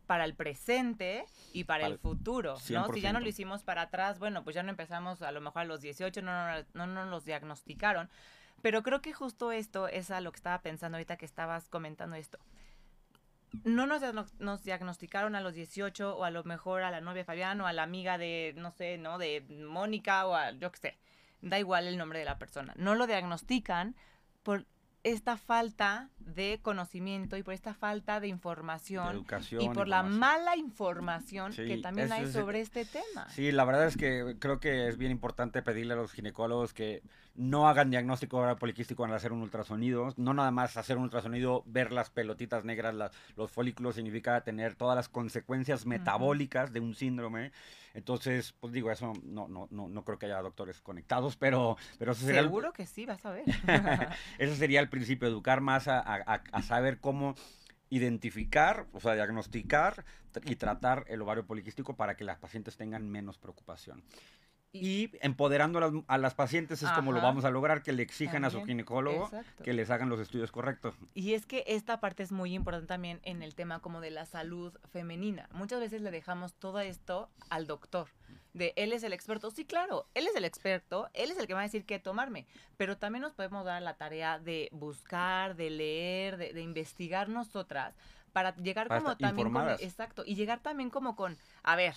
para 0.07 0.25
el 0.25 0.35
presente 0.35 1.25
y 1.53 1.63
para 1.63 1.87
el 1.87 1.97
futuro, 1.97 2.55
¿no? 2.69 2.93
Si 2.93 3.01
ya 3.01 3.13
no 3.13 3.19
lo 3.19 3.27
hicimos 3.27 3.63
para 3.63 3.83
atrás, 3.83 4.19
bueno, 4.19 4.43
pues 4.43 4.55
ya 4.55 4.63
no 4.63 4.69
empezamos 4.69 5.21
a 5.21 5.31
lo 5.31 5.41
mejor 5.41 5.61
a 5.61 5.65
los 5.65 5.81
18, 5.81 6.21
no, 6.21 6.31
no, 6.31 6.65
no, 6.73 6.87
no 6.87 7.05
nos 7.05 7.23
diagnosticaron. 7.23 8.09
Pero 8.61 8.83
creo 8.83 9.01
que 9.01 9.13
justo 9.13 9.51
esto 9.51 9.87
es 9.87 10.11
a 10.11 10.21
lo 10.21 10.31
que 10.31 10.37
estaba 10.37 10.61
pensando 10.61 10.97
ahorita 10.97 11.17
que 11.17 11.25
estabas 11.25 11.69
comentando 11.69 12.15
esto 12.15 12.39
no 13.63 13.85
nos, 13.87 14.01
nos, 14.39 14.63
diagnosticaron 14.63 15.35
a 15.35 15.41
los 15.41 15.53
18 15.53 16.17
o 16.17 16.23
a 16.23 16.31
lo 16.31 16.43
mejor 16.43 16.83
a 16.83 16.91
la 16.91 17.01
novia 17.01 17.25
Fabián 17.25 17.61
o 17.61 17.67
a 17.67 17.73
la 17.73 17.83
amiga 17.83 18.17
de, 18.17 18.53
no 18.57 18.71
sé, 18.71 18.97
¿no? 18.97 19.17
De 19.17 19.41
Mónica 19.67 20.25
o 20.25 20.35
a, 20.35 20.51
yo 20.51 20.71
qué 20.71 20.79
sé, 20.79 20.97
da 21.41 21.59
igual 21.59 21.87
el 21.87 21.97
nombre 21.97 22.19
de 22.19 22.25
la 22.25 22.39
persona. 22.39 22.73
No 22.77 22.95
lo 22.95 23.07
diagnostican 23.07 23.95
por 24.41 24.65
esta 25.03 25.37
falta 25.37 26.09
de 26.17 26.59
conocimiento 26.61 27.35
y 27.35 27.43
por 27.43 27.53
esta 27.53 27.73
falta 27.73 28.19
de 28.19 28.29
información 28.29 29.25
y 29.59 29.69
por 29.69 29.87
la 29.87 30.01
mala 30.01 30.55
información 30.55 31.53
que 31.53 31.77
también 31.77 32.11
hay 32.11 32.31
sobre 32.31 32.61
este 32.61 32.85
tema. 32.85 33.29
Sí, 33.29 33.51
la 33.51 33.65
verdad 33.65 33.85
es 33.85 33.97
que 33.97 34.37
creo 34.39 34.59
que 34.59 34.87
es 34.87 34.97
bien 34.97 35.11
importante 35.11 35.61
pedirle 35.61 35.93
a 35.93 35.97
los 35.97 36.13
ginecólogos 36.13 36.73
que 36.73 37.03
no 37.35 37.67
hagan 37.67 37.89
diagnóstico 37.89 38.55
poliquístico 38.57 39.05
al 39.05 39.13
hacer 39.13 39.31
un 39.31 39.41
ultrasonido, 39.41 40.13
no 40.17 40.33
nada 40.33 40.51
más 40.51 40.77
hacer 40.77 40.97
un 40.97 41.03
ultrasonido, 41.03 41.63
ver 41.65 41.91
las 41.91 42.09
pelotitas 42.09 42.63
negras, 42.63 43.11
los 43.35 43.51
folículos 43.51 43.95
significa 43.95 44.41
tener 44.41 44.75
todas 44.75 44.95
las 44.95 45.09
consecuencias 45.09 45.85
metabólicas 45.85 46.71
de 46.71 46.79
un 46.79 46.93
síndrome. 46.93 47.51
Entonces, 47.95 48.53
pues 48.59 48.73
digo, 48.73 48.91
eso 48.91 49.13
no, 49.23 49.47
no, 49.47 49.67
no, 49.71 49.87
no 49.87 50.03
creo 50.03 50.17
que 50.19 50.27
haya 50.27 50.41
doctores 50.41 50.81
conectados, 50.81 51.35
pero, 51.35 51.77
pero 51.97 52.11
eso 52.11 52.25
sería 52.25 52.41
Seguro 52.41 52.73
que 52.73 52.85
sí, 52.85 53.05
vas 53.05 53.25
a 53.25 53.31
ver. 53.31 53.45
ese 54.37 54.55
sería 54.55 54.79
el 54.79 54.89
principio, 54.89 55.27
educar 55.27 55.61
más 55.61 55.87
a, 55.87 55.99
a 55.99 56.61
saber 56.61 56.99
cómo 56.99 57.35
identificar, 57.89 58.87
o 58.93 58.99
sea, 58.99 59.13
diagnosticar 59.13 60.03
y 60.45 60.55
tratar 60.55 61.05
el 61.07 61.21
ovario 61.21 61.45
poliquístico 61.45 61.95
para 61.95 62.15
que 62.15 62.23
las 62.23 62.39
pacientes 62.39 62.75
tengan 62.75 63.07
menos 63.07 63.37
preocupación. 63.37 64.03
Y 64.75 65.11
empoderando 65.21 66.03
a 66.07 66.17
las, 66.17 66.33
pacientes 66.33 66.81
es 66.81 66.89
como 66.89 67.11
lo 67.11 67.21
vamos 67.21 67.45
a 67.45 67.51
lograr, 67.51 67.83
que 67.83 67.93
le 67.93 68.01
exijan 68.01 68.43
a 68.43 68.49
su 68.49 68.65
ginecólogo 68.65 69.29
que 69.63 69.71
les 69.71 69.91
hagan 69.91 70.09
los 70.09 70.19
estudios 70.19 70.51
correctos. 70.51 70.95
Y 71.13 71.35
es 71.35 71.45
que 71.45 71.63
esta 71.67 71.99
parte 71.99 72.23
es 72.23 72.31
muy 72.31 72.55
importante 72.55 72.87
también 72.87 73.19
en 73.23 73.43
el 73.43 73.53
tema 73.53 73.79
como 73.79 74.01
de 74.01 74.09
la 74.09 74.25
salud 74.25 74.73
femenina. 74.91 75.47
Muchas 75.51 75.79
veces 75.79 76.01
le 76.01 76.09
dejamos 76.09 76.55
todo 76.55 76.79
esto 76.79 77.29
al 77.51 77.67
doctor. 77.67 78.07
De 78.53 78.73
él 78.75 78.93
es 78.93 79.03
el 79.03 79.13
experto. 79.13 79.51
Sí, 79.51 79.65
claro, 79.65 80.07
él 80.15 80.27
es 80.27 80.35
el 80.35 80.45
experto, 80.45 81.09
él 81.13 81.29
es 81.31 81.37
el 81.37 81.45
que 81.45 81.53
va 81.53 81.61
a 81.61 81.63
decir 81.63 81.85
qué 81.85 81.99
tomarme. 81.99 82.47
Pero 82.75 82.97
también 82.97 83.21
nos 83.21 83.33
podemos 83.33 83.65
dar 83.65 83.81
la 83.81 83.95
tarea 83.95 84.39
de 84.39 84.69
buscar, 84.71 85.55
de 85.55 85.69
leer, 85.69 86.37
de, 86.37 86.61
investigar 86.61 87.29
nosotras 87.29 87.95
para 88.31 88.55
llegar 88.55 88.87
como 88.87 89.15
también 89.17 89.51
con, 89.51 89.69
exacto 89.69 90.23
y 90.25 90.33
llegar 90.33 90.59
también 90.59 90.89
como 90.89 91.15
con 91.15 91.37
a 91.61 91.75
ver 91.75 91.95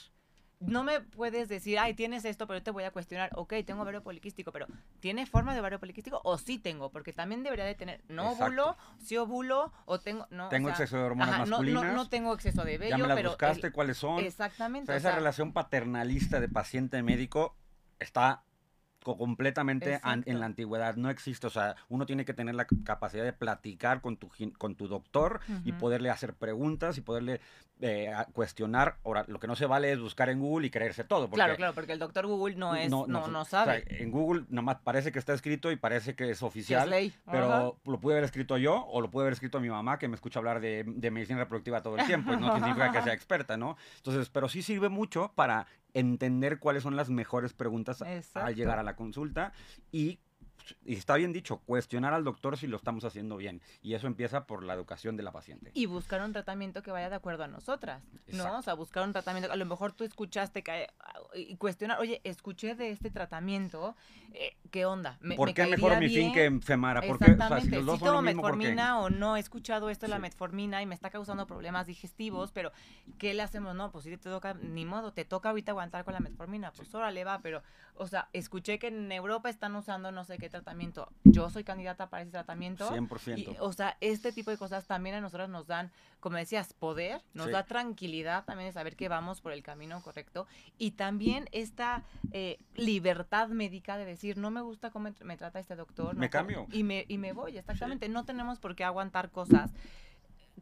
no 0.60 0.84
me 0.84 1.00
puedes 1.00 1.48
decir, 1.48 1.78
ay, 1.78 1.94
tienes 1.94 2.24
esto, 2.24 2.46
pero 2.46 2.60
yo 2.60 2.62
te 2.62 2.70
voy 2.70 2.84
a 2.84 2.90
cuestionar, 2.90 3.30
ok, 3.34 3.54
tengo 3.66 3.82
ovario 3.82 4.02
poliquístico, 4.02 4.52
pero 4.52 4.66
¿tiene 5.00 5.26
forma 5.26 5.54
de 5.54 5.60
ovario 5.60 5.78
poliquístico 5.78 6.20
o 6.24 6.38
sí 6.38 6.58
tengo? 6.58 6.90
Porque 6.90 7.12
también 7.12 7.42
debería 7.42 7.64
de 7.64 7.74
tener, 7.74 8.02
no 8.08 8.30
ovulo, 8.30 8.76
sí 8.98 9.16
ovulo, 9.16 9.72
o 9.84 10.00
tengo, 10.00 10.26
no. 10.30 10.48
Tengo 10.48 10.70
exceso 10.70 10.96
de 10.96 11.02
hormonas 11.02 11.48
masculinas. 11.48 11.84
No, 11.84 11.92
no, 11.92 12.08
tengo 12.08 12.34
exceso 12.34 12.64
de 12.64 12.78
vello, 12.78 12.96
ya 12.96 13.06
me 13.06 13.22
las 13.22 13.32
buscaste, 13.32 13.70
¿cuáles 13.70 13.98
son? 13.98 14.20
Exactamente. 14.20 14.90
O 14.90 14.98
sea, 14.98 15.10
esa 15.10 15.16
relación 15.16 15.52
paternalista 15.52 16.40
de 16.40 16.48
paciente-médico 16.48 17.56
está 17.98 18.44
completamente 19.14 20.00
en 20.04 20.40
la 20.40 20.46
antigüedad. 20.46 20.96
No 20.96 21.10
existe, 21.10 21.46
o 21.46 21.50
sea, 21.50 21.76
uno 21.88 22.06
tiene 22.06 22.24
que 22.24 22.34
tener 22.34 22.54
la 22.54 22.66
capacidad 22.84 23.24
de 23.24 23.32
platicar 23.32 24.00
con 24.00 24.16
tu, 24.16 24.28
con 24.58 24.74
tu 24.74 24.88
doctor 24.88 25.40
y 25.64 25.72
poderle 25.72 26.10
hacer 26.10 26.34
preguntas 26.34 26.98
y 26.98 27.02
poderle 27.02 27.40
eh, 27.80 28.10
cuestionar. 28.32 28.96
Ahora, 29.04 29.24
lo 29.28 29.38
que 29.38 29.46
no 29.46 29.54
se 29.54 29.66
vale 29.66 29.92
es 29.92 30.00
buscar 30.00 30.30
en 30.30 30.40
Google 30.40 30.66
y 30.66 30.70
creerse 30.70 31.04
todo. 31.04 31.28
claro, 31.28 31.56
claro, 31.56 31.74
porque 31.74 31.92
el 31.92 31.98
doctor 31.98 32.26
Google 32.26 32.56
no 32.56 32.74
es, 32.74 32.90
no, 32.90 33.06
no, 33.06 33.44
sabe. 33.44 33.84
en 34.02 34.10
Google 34.10 34.44
nomás 34.48 34.78
parece 34.82 35.12
que 35.12 35.18
está 35.18 35.34
escrito 35.34 35.70
y 35.70 35.76
parece 35.76 36.14
que 36.14 36.30
es 36.30 36.42
oficial, 36.42 36.90
pero 37.30 37.78
lo 37.84 38.00
pude 38.00 38.14
haber 38.14 38.24
escrito 38.24 38.56
yo 38.56 38.86
o 38.86 39.00
lo 39.00 39.10
pude 39.10 39.24
haber 39.24 39.34
escrito 39.34 39.60
mi 39.60 39.68
mamá 39.68 39.98
que 39.98 40.08
me 40.08 40.14
escucha 40.14 40.38
hablar 40.38 40.60
de, 40.60 40.84
de 40.86 41.10
medicina 41.10 41.40
reproductiva 41.40 41.82
todo 41.82 41.96
el 41.98 42.06
tiempo, 42.06 42.34
no 42.36 42.54
significa 42.54 42.90
que 42.92 43.02
sea 43.02 43.12
experta, 43.12 43.56
¿no? 43.56 43.76
Entonces, 43.98 44.30
pero 44.30 44.48
sí 44.48 44.62
sirve 44.62 44.88
mucho 44.88 45.32
para 45.34 45.66
entender 45.96 46.58
cuáles 46.58 46.82
son 46.82 46.94
las 46.94 47.08
mejores 47.08 47.54
preguntas 47.54 48.02
al 48.34 48.54
llegar 48.54 48.78
a 48.78 48.82
la 48.82 48.96
consulta 48.96 49.54
y 49.90 50.18
y 50.84 50.94
está 50.94 51.16
bien 51.16 51.32
dicho, 51.32 51.58
cuestionar 51.58 52.14
al 52.14 52.24
doctor 52.24 52.56
si 52.56 52.66
lo 52.66 52.76
estamos 52.76 53.04
haciendo 53.04 53.36
bien. 53.36 53.60
Y 53.82 53.94
eso 53.94 54.06
empieza 54.06 54.46
por 54.46 54.62
la 54.62 54.74
educación 54.74 55.16
de 55.16 55.22
la 55.22 55.32
paciente. 55.32 55.70
Y 55.74 55.86
buscar 55.86 56.22
un 56.22 56.32
tratamiento 56.32 56.82
que 56.82 56.90
vaya 56.90 57.08
de 57.08 57.16
acuerdo 57.16 57.44
a 57.44 57.48
nosotras, 57.48 58.02
¿no? 58.28 58.58
O 58.58 58.62
sea, 58.62 58.74
buscar 58.74 59.04
un 59.04 59.12
tratamiento, 59.12 59.52
a 59.52 59.56
lo 59.56 59.66
mejor 59.66 59.92
tú 59.92 60.04
escuchaste 60.04 60.62
que, 60.62 60.88
y 61.34 61.56
cuestionar, 61.56 62.00
oye, 62.00 62.20
escuché 62.24 62.74
de 62.74 62.90
este 62.90 63.10
tratamiento, 63.10 63.96
eh, 64.32 64.56
¿qué 64.70 64.86
onda? 64.86 65.18
¿Me, 65.20 65.36
¿Por 65.36 65.54
qué 65.54 65.66
mejor 65.66 65.98
mi 65.98 66.08
fin 66.08 66.32
que 66.32 66.58
Femara? 66.62 67.02
¿Por 67.02 67.18
qué? 67.18 67.32
O 67.32 67.36
sea, 67.36 67.60
si, 67.60 67.70
los 67.70 67.98
tomo 68.00 68.22
metformina 68.22 69.00
o 69.00 69.10
no, 69.10 69.36
he 69.36 69.40
escuchado 69.40 69.90
esto 69.90 70.06
de 70.06 70.10
la 70.10 70.18
metformina 70.18 70.82
y 70.82 70.86
me 70.86 70.94
está 70.94 71.10
causando 71.10 71.46
problemas 71.46 71.86
digestivos, 71.86 72.52
pero 72.52 72.72
¿qué 73.18 73.34
le 73.34 73.42
hacemos? 73.42 73.74
No, 73.74 73.90
pues 73.90 74.04
si 74.04 74.10
te 74.10 74.18
toca, 74.18 74.54
ni 74.54 74.84
modo, 74.84 75.12
te 75.12 75.24
toca 75.24 75.50
ahorita 75.50 75.72
aguantar 75.72 76.04
con 76.04 76.14
la 76.14 76.20
metformina, 76.20 76.72
pues 76.72 76.94
órale 76.94 77.24
va, 77.24 77.40
pero, 77.40 77.62
o 77.94 78.06
sea, 78.06 78.28
escuché 78.32 78.78
que 78.78 78.88
en 78.88 79.10
Europa 79.12 79.48
están 79.48 79.74
usando 79.76 80.12
no 80.12 80.24
sé 80.24 80.38
qué 80.38 80.48
tratamiento. 80.56 81.12
Yo 81.24 81.48
soy 81.50 81.62
candidata 81.62 82.10
para 82.10 82.22
ese 82.22 82.32
tratamiento. 82.32 82.90
100%. 82.90 83.56
o 83.60 83.72
sea, 83.72 83.96
este 84.00 84.32
tipo 84.32 84.50
de 84.50 84.58
cosas 84.58 84.86
también 84.86 85.14
a 85.14 85.20
nosotros 85.20 85.48
nos 85.48 85.68
dan, 85.68 85.92
como 86.18 86.36
decías, 86.36 86.72
poder, 86.72 87.22
nos 87.34 87.50
da 87.50 87.64
tranquilidad 87.64 88.44
también 88.44 88.68
de 88.68 88.72
saber 88.72 88.96
que 88.96 89.08
vamos 89.08 89.40
por 89.40 89.52
el 89.52 89.62
camino 89.62 90.00
correcto 90.02 90.48
y 90.76 90.92
también 90.92 91.48
esta 91.52 92.02
eh, 92.32 92.58
libertad 92.74 93.48
médica 93.48 93.96
de 93.96 94.04
decir, 94.04 94.36
no 94.36 94.50
me 94.50 94.56
me 94.56 94.62
gusta 94.62 94.90
cómo 94.90 95.10
me 95.22 95.36
trata 95.36 95.60
este 95.60 95.76
doctor. 95.76 96.16
Me 96.16 96.30
cambio. 96.30 96.66
Y 96.72 96.82
me, 96.82 97.04
y 97.08 97.18
me 97.18 97.32
voy, 97.32 97.58
exactamente. 97.58 98.08
No 98.08 98.24
tenemos 98.24 98.58
por 98.58 98.74
qué 98.74 98.84
aguantar 98.84 99.30
cosas 99.30 99.70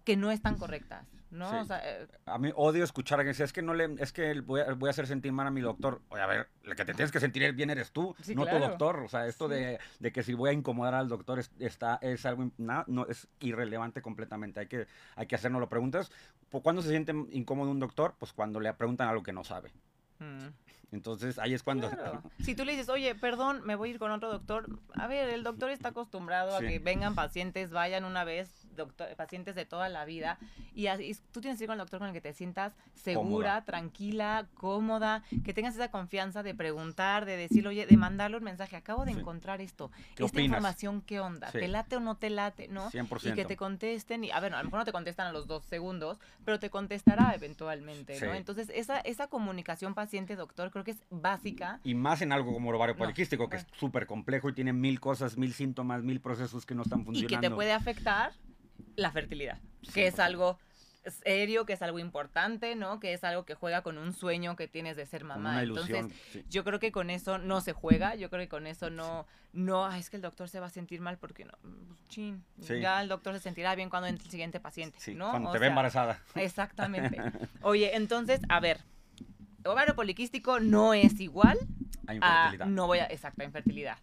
que 0.05 0.17
no 0.17 0.31
están 0.31 0.57
correctas, 0.57 1.07
¿no? 1.31 1.61
O 1.61 1.65
sea, 1.65 1.81
eh, 1.83 2.07
a 2.27 2.39
mí 2.39 2.51
odio 2.55 2.85
escuchar 2.85 3.19
a 3.19 3.21
alguien 3.21 3.33
decir, 3.33 3.45
es 3.45 3.53
que 3.53 3.63
no 3.63 3.75
le, 3.75 3.97
es 3.99 4.13
que 4.13 4.41
voy 4.41 4.61
a, 4.61 4.75
voy 4.75 4.89
a, 4.89 4.91
hacer 4.91 5.07
sentir 5.07 5.33
mal 5.33 5.47
a 5.47 5.51
mi 5.51 5.63
doctor. 5.63 6.03
Oye, 6.11 6.23
a 6.23 6.27
ver, 6.27 6.49
el 6.63 6.77
que 6.77 6.85
te 6.85 6.93
tienes 6.93 7.11
que 7.11 7.21
sentir 7.21 7.51
bien 7.55 7.71
eres 7.71 7.91
tú, 7.91 8.15
no 8.35 8.47
tu 8.47 8.59
doctor. 8.59 9.01
O 9.01 9.09
sea, 9.09 9.27
esto 9.27 9.49
de, 9.49 9.79
de, 9.99 10.13
que 10.13 10.23
si 10.23 10.35
voy 10.35 10.51
a 10.51 10.53
incomodar 10.53 10.95
al 10.95 11.09
doctor 11.09 11.39
es, 11.39 11.51
está, 11.59 11.99
es 12.03 12.27
algo, 12.27 12.51
no, 12.59 13.07
es 13.09 13.29
irrelevante 13.41 14.03
completamente. 14.03 14.61
Hay 14.61 14.67
que, 14.67 14.87
hay 15.17 15.27
que 15.27 15.35
hacernos 15.35 15.61
lo 15.61 15.69
preguntas. 15.69 16.13
¿Cuándo 16.51 16.83
se 16.83 16.91
siente 16.91 17.13
incómodo 17.33 17.71
un 17.71 17.81
doctor? 17.81 18.15
Pues 18.19 18.33
cuando 18.33 18.61
le 18.61 18.73
preguntan 18.75 19.09
algo 19.09 19.23
que 19.23 19.33
no 19.33 19.43
sabe. 19.43 19.73
Mm. 20.19 20.49
Entonces 20.95 21.39
ahí 21.39 21.55
es 21.55 21.63
cuando... 21.63 21.91
Si 22.39 22.55
tú 22.55 22.65
le 22.65 22.73
dices, 22.73 22.89
oye, 22.89 23.15
perdón, 23.17 23.63
me 23.65 23.75
voy 23.75 23.89
a 23.89 23.93
ir 23.95 23.99
con 23.99 24.13
otro 24.13 24.31
doctor, 24.31 24.79
a 24.95 25.09
ver, 25.09 25.29
el 25.31 25.43
doctor 25.43 25.71
está 25.71 25.89
acostumbrado 25.89 26.57
a 26.57 26.61
que 26.61 26.79
vengan 26.79 27.17
pacientes, 27.17 27.71
vayan 27.71 28.05
una 28.05 28.23
vez, 28.23 28.64
pacientes 29.17 29.55
de 29.55 29.65
toda 29.65 29.89
la 29.89 30.05
vida, 30.05 30.39
y, 30.75 30.87
así, 30.89 31.17
tú 31.33 31.41
tienes 31.41 31.59
que 31.59 31.65
ir 31.65 31.69
con 31.69 31.75
el 31.75 31.81
doctor 31.81 32.01
con 32.01 32.09
el 32.09 32.15
que 32.15 32.21
te 32.21 32.33
sientas 32.33 32.75
segura, 32.95 33.65
tranquila, 33.65 34.47
cómoda, 34.55 35.23
que 35.45 35.55
tengas 35.55 35.75
esa 35.75 35.91
confianza 35.91 36.43
de 36.43 36.55
preguntar, 36.55 37.25
de 37.25 37.37
decir, 37.37 37.67
oye, 37.67 37.87
de 37.87 37.97
mandarle 37.97 38.39
un 38.39 38.45
mensaje, 38.45 38.77
acabo 38.77 39.05
de 39.05 39.13
encontrar 39.13 39.61
esto, 39.61 39.91
esta 40.17 40.41
información, 40.41 41.03
¿qué 41.03 41.21
onda? 41.21 41.51
¿Te 41.51 41.69
late 41.69 41.97
o 41.97 42.01
no 42.01 42.17
te 42.17 42.31
late? 42.31 42.69
¿no? 42.69 42.91
100%. 42.91 43.31
Y 43.31 43.35
que 43.35 43.45
te 43.45 43.57
contesten, 43.57 44.25
y 44.25 44.31
a 44.31 44.41
ver, 44.41 44.55
a 44.55 44.59
lo 44.59 44.65
mejor 44.65 44.81
no 44.81 44.85
te 44.85 44.93
contestan 44.93 45.27
a 45.27 45.33
los 45.33 45.47
dos 45.47 45.65
segundos, 45.65 46.19
pero 46.45 46.59
te 46.59 46.71
contestará 46.71 47.35
eventualmente, 47.35 48.19
¿no? 48.21 48.35
Entonces, 48.35 48.71
esa, 48.75 49.01
esa 49.01 49.27
comunicación 49.29 49.95
paciente-doctor 49.95 50.71
creo 50.71 50.85
que 50.85 50.93
es 50.93 51.03
básica. 51.11 51.81
Y 51.85 51.95
más 51.95 52.23
en 52.23 52.33
algo 52.33 52.53
como 52.53 52.71
el 52.71 52.77
ovario 52.77 52.97
poliquístico, 52.97 53.49
que 53.49 53.57
es 53.57 53.67
súper 53.79 54.07
complejo 54.07 54.49
y 54.49 54.53
tiene 54.53 54.73
mil 54.73 55.01
cosas, 55.01 55.37
mil 55.37 55.53
síntomas, 55.53 56.03
mil 56.03 56.21
procesos 56.21 56.67
que 56.67 56.75
no 56.75 56.83
están 56.83 57.05
funcionando. 57.05 57.35
Y 57.35 57.41
que 57.41 57.49
te 57.49 57.55
puede 57.55 57.73
afectar 57.73 58.33
la 58.97 59.11
fertilidad, 59.11 59.59
que 59.93 60.07
es 60.07 60.19
algo 60.19 60.59
serio, 61.11 61.67
que 61.67 61.75
es 61.75 61.83
algo 61.83 61.99
importante, 61.99 62.75
¿no? 62.75 63.01
Que 63.01 63.13
es 63.13 63.25
algo 63.25 63.45
que 63.45 63.55
juega 63.55 63.83
con 63.83 63.99
un 63.99 64.13
sueño 64.13 64.57
que 64.57 64.69
tienes 64.69 64.97
de 64.97 65.07
ser 65.07 65.25
mamá. 65.25 65.63
Entonces, 65.63 66.07
yo 66.49 66.65
creo 66.65 66.79
que 66.79 66.93
con 66.93 67.11
eso 67.11 67.39
no 67.39 67.61
se 67.61 67.73
juega, 67.73 68.15
yo 68.15 68.31
creo 68.31 68.43
que 68.43 68.49
con 68.49 68.67
eso 68.67 68.91
no, 68.91 69.27
no, 69.53 69.91
es 69.93 70.11
que 70.11 70.17
el 70.17 70.23
doctor 70.23 70.49
se 70.49 70.61
va 70.61 70.67
a 70.67 70.71
sentir 70.71 71.01
mal 71.01 71.19
porque 71.19 71.45
no, 71.45 71.53
pues, 71.61 72.09
chin, 72.09 72.45
ya 72.57 73.01
el 73.03 73.09
doctor 73.09 73.35
se 73.35 73.41
sentirá 73.41 73.75
bien 73.75 73.91
cuando 73.91 74.09
entre 74.09 74.25
el 74.25 74.31
siguiente 74.31 74.61
paciente, 74.61 74.99
¿no? 75.15 75.31
Cuando 75.31 75.53
te 75.53 75.59
ve 75.59 75.67
embarazada. 75.67 76.21
Exactamente. 76.35 77.21
Oye, 77.63 77.95
entonces, 77.97 78.41
a 78.49 78.61
ver, 78.61 78.81
ovario 79.65 79.95
poliquístico 79.95 80.61
no 80.61 80.95
es 80.95 81.21
igual 81.21 81.59
a 82.07 82.15
infertilidad. 82.15 82.67
no 82.67 82.87
voy 82.87 82.99
a, 82.99 83.07
exacto, 83.07 83.43
a 83.43 83.45
infertilidad. 83.45 83.99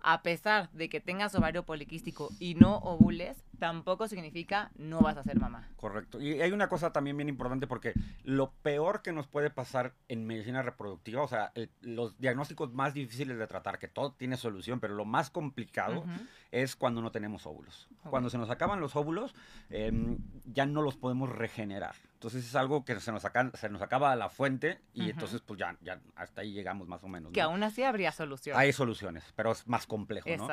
A 0.00 0.22
pesar 0.22 0.70
de 0.70 0.88
que 0.88 1.00
tengas 1.00 1.34
ovario 1.34 1.64
poliquístico 1.64 2.30
y 2.38 2.54
no 2.54 2.76
ovules, 2.78 3.36
tampoco 3.58 4.08
significa 4.08 4.70
no 4.76 5.00
vas 5.00 5.16
a 5.16 5.22
ser 5.22 5.38
mamá. 5.38 5.68
Correcto. 5.76 6.20
Y 6.20 6.40
hay 6.40 6.52
una 6.52 6.68
cosa 6.68 6.92
también 6.92 7.16
bien 7.16 7.28
importante 7.28 7.66
porque 7.66 7.94
lo 8.22 8.52
peor 8.62 9.02
que 9.02 9.12
nos 9.12 9.26
puede 9.26 9.50
pasar 9.50 9.94
en 10.08 10.26
medicina 10.26 10.62
reproductiva, 10.62 11.22
o 11.22 11.28
sea, 11.28 11.52
los 11.80 12.18
diagnósticos 12.18 12.72
más 12.72 12.94
difíciles 12.94 13.38
de 13.38 13.46
tratar, 13.46 13.78
que 13.78 13.88
todo 13.88 14.12
tiene 14.12 14.36
solución, 14.36 14.80
pero 14.80 14.94
lo 14.94 15.04
más 15.04 15.30
complicado 15.30 16.04
es 16.50 16.76
cuando 16.76 17.02
no 17.02 17.10
tenemos 17.10 17.46
óvulos. 17.46 17.88
Cuando 18.10 18.30
se 18.30 18.38
nos 18.38 18.50
acaban 18.50 18.80
los 18.80 18.96
óvulos, 18.96 19.34
em, 19.70 20.18
ya 20.44 20.66
no 20.66 20.82
los 20.82 20.96
podemos 20.96 21.28
regenerar. 21.28 21.94
Entonces 22.14 22.46
es 22.46 22.54
algo 22.54 22.84
que 22.84 22.98
se 23.00 23.12
nos, 23.12 23.22
se 23.54 23.68
nos 23.68 23.82
acaba 23.82 24.14
la 24.16 24.30
fuente 24.30 24.80
y 24.94 25.10
entonces 25.10 25.42
pues 25.42 25.58
ya, 25.58 25.76
ya 25.82 26.00
hasta 26.16 26.40
ahí 26.40 26.52
llegamos 26.52 26.88
más 26.88 27.02
o 27.04 27.08
menos. 27.08 27.32
Que 27.32 27.42
aún 27.42 27.62
así 27.62 27.82
habría 27.82 28.12
soluciones. 28.12 28.58
Hay 28.58 28.72
soluciones, 28.72 29.24
pero 29.36 29.52
es 29.52 29.66
más 29.66 29.86
complejo, 29.86 30.28
¿no? 30.36 30.48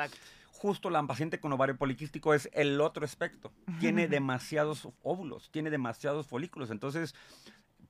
Justo 0.62 0.90
la 0.90 1.02
paciente 1.02 1.40
con 1.40 1.52
ovario 1.52 1.76
poliquístico 1.76 2.34
es 2.34 2.48
el 2.52 2.80
otro 2.80 3.04
aspecto. 3.04 3.50
Tiene 3.80 4.06
demasiados 4.06 4.88
óvulos, 5.02 5.50
tiene 5.50 5.70
demasiados 5.70 6.28
folículos. 6.28 6.70
Entonces, 6.70 7.16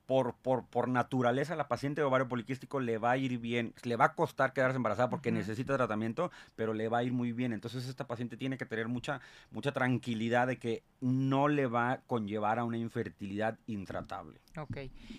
por, 0.05 0.35
por, 0.35 0.65
por, 0.65 0.87
naturaleza 0.87 1.55
la 1.55 1.67
paciente 1.67 2.01
de 2.01 2.05
ovario 2.05 2.27
poliquístico 2.27 2.79
le 2.79 2.97
va 2.97 3.11
a 3.11 3.17
ir 3.17 3.37
bien, 3.39 3.73
le 3.83 3.95
va 3.95 4.05
a 4.05 4.13
costar 4.15 4.53
quedarse 4.53 4.75
embarazada 4.75 5.09
porque 5.09 5.31
necesita 5.31 5.75
tratamiento, 5.75 6.31
pero 6.55 6.73
le 6.73 6.89
va 6.89 6.99
a 6.99 7.03
ir 7.03 7.13
muy 7.13 7.31
bien. 7.31 7.53
Entonces 7.53 7.87
esta 7.87 8.05
paciente 8.05 8.37
tiene 8.37 8.57
que 8.57 8.65
tener 8.65 8.87
mucha, 8.87 9.21
mucha 9.51 9.71
tranquilidad 9.71 10.47
de 10.47 10.57
que 10.57 10.83
no 10.99 11.47
le 11.47 11.67
va 11.67 11.91
a 11.91 12.01
conllevar 12.01 12.59
a 12.59 12.63
una 12.63 12.77
infertilidad 12.77 13.57
intratable. 13.67 14.39
Ok, 14.57 14.77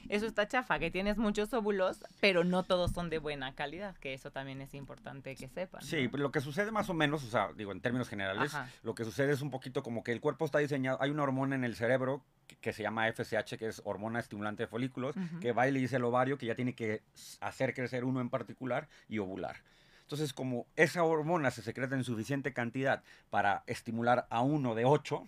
eso 0.09 0.27
está 0.27 0.47
chafa, 0.47 0.79
que 0.79 0.91
tienes 0.91 1.19
muchos 1.19 1.53
óvulos, 1.53 2.05
pero 2.21 2.45
no 2.45 2.63
todos 2.63 2.93
son 2.93 3.11
de 3.11 3.19
buena 3.19 3.55
calidad, 3.55 3.97
que 3.97 4.15
eso 4.15 4.31
también 4.31 4.61
es 4.61 4.75
importante 4.75 5.35
que 5.35 5.49
sepan. 5.49 5.83
Sí, 5.83 6.09
lo 6.13 6.31
que 6.31 6.41
sucede 6.41 6.71
más 6.71 6.89
o 6.89 6.95
menos, 6.95 7.25
o 7.25 7.27
sea, 7.27 7.53
digo, 7.57 7.73
en 7.73 7.81
términos 7.81 8.09
generales, 8.09 8.57
lo 8.83 8.95
que 8.95 9.05
sucede 9.05 9.33
es 9.33 9.43
un 9.43 9.51
poquito 9.51 9.83
como 9.83 10.05
que 10.05 10.13
el 10.13 10.21
cuerpo 10.21 10.45
está 10.45 10.59
diseñado, 10.59 10.99
hay 11.01 11.11
una 11.11 11.25
hormona 11.25 11.57
en 11.57 11.65
el 11.65 11.75
cerebro 11.75 12.23
que, 12.61 12.73
se 12.73 12.83
llama 12.83 13.11
FSH, 13.11 13.57
que 13.59 13.67
es 13.69 13.83
hormona 13.85 14.21
estimulante 14.21 14.65
de 14.65 14.67
folículos, 14.67 15.15
que 15.41 15.53
va 15.53 15.69
y 15.69 15.73
le 15.73 15.81
dice 15.81 15.97
al 15.97 16.05
ovario 16.05 16.39
que 16.39 16.47
ya 16.47 16.55
tiene 16.55 16.75
que 16.75 17.03
hacer 17.41 17.75
crecer 17.75 18.05
uno 18.05 18.21
en 18.21 18.31
particular 18.31 18.89
y 19.09 19.19
ovular. 19.19 19.57
Entonces, 20.03 20.33
como 20.33 20.67
esa 20.77 21.03
hormona 21.03 21.51
se 21.51 21.63
secreta 21.63 21.95
en 21.95 22.05
suficiente 22.05 22.53
cantidad 22.53 23.03
para 23.31 23.65
estimular 23.67 24.27
a 24.31 24.43
uno 24.43 24.75
de 24.75 24.85
ocho, 24.85 25.27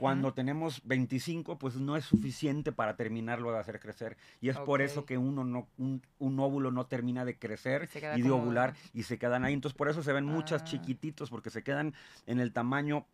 cuando 0.00 0.34
tenemos 0.34 0.82
25, 0.84 1.58
pues 1.58 1.76
no 1.76 1.96
es 1.96 2.04
suficiente 2.04 2.72
para 2.72 2.96
terminarlo 2.96 3.52
de 3.52 3.60
hacer 3.60 3.78
crecer. 3.78 4.16
Y 4.40 4.48
es 4.48 4.58
por 4.58 4.82
eso 4.82 5.06
que 5.06 5.16
uno 5.16 5.44
no, 5.44 5.68
un, 5.78 6.40
óvulo 6.40 6.72
no 6.72 6.86
termina 6.86 7.24
de 7.24 7.38
crecer 7.38 7.88
y, 8.16 8.22
de 8.22 8.30
ovular 8.30 8.74
y 8.92 9.04
se 9.04 9.16
quedan 9.16 9.44
ahí. 9.44 9.54
Entonces, 9.54 9.76
por 9.76 9.88
eso 9.88 10.02
se 10.02 10.12
ven 10.12 10.24
muchas 10.24 10.62
ah. 10.62 10.64
chiquititos, 10.64 11.30
porque 11.30 11.50
se 11.50 11.62
quedan 11.62 11.94
en 12.26 12.40
el 12.40 12.52
tamaño 12.52 13.06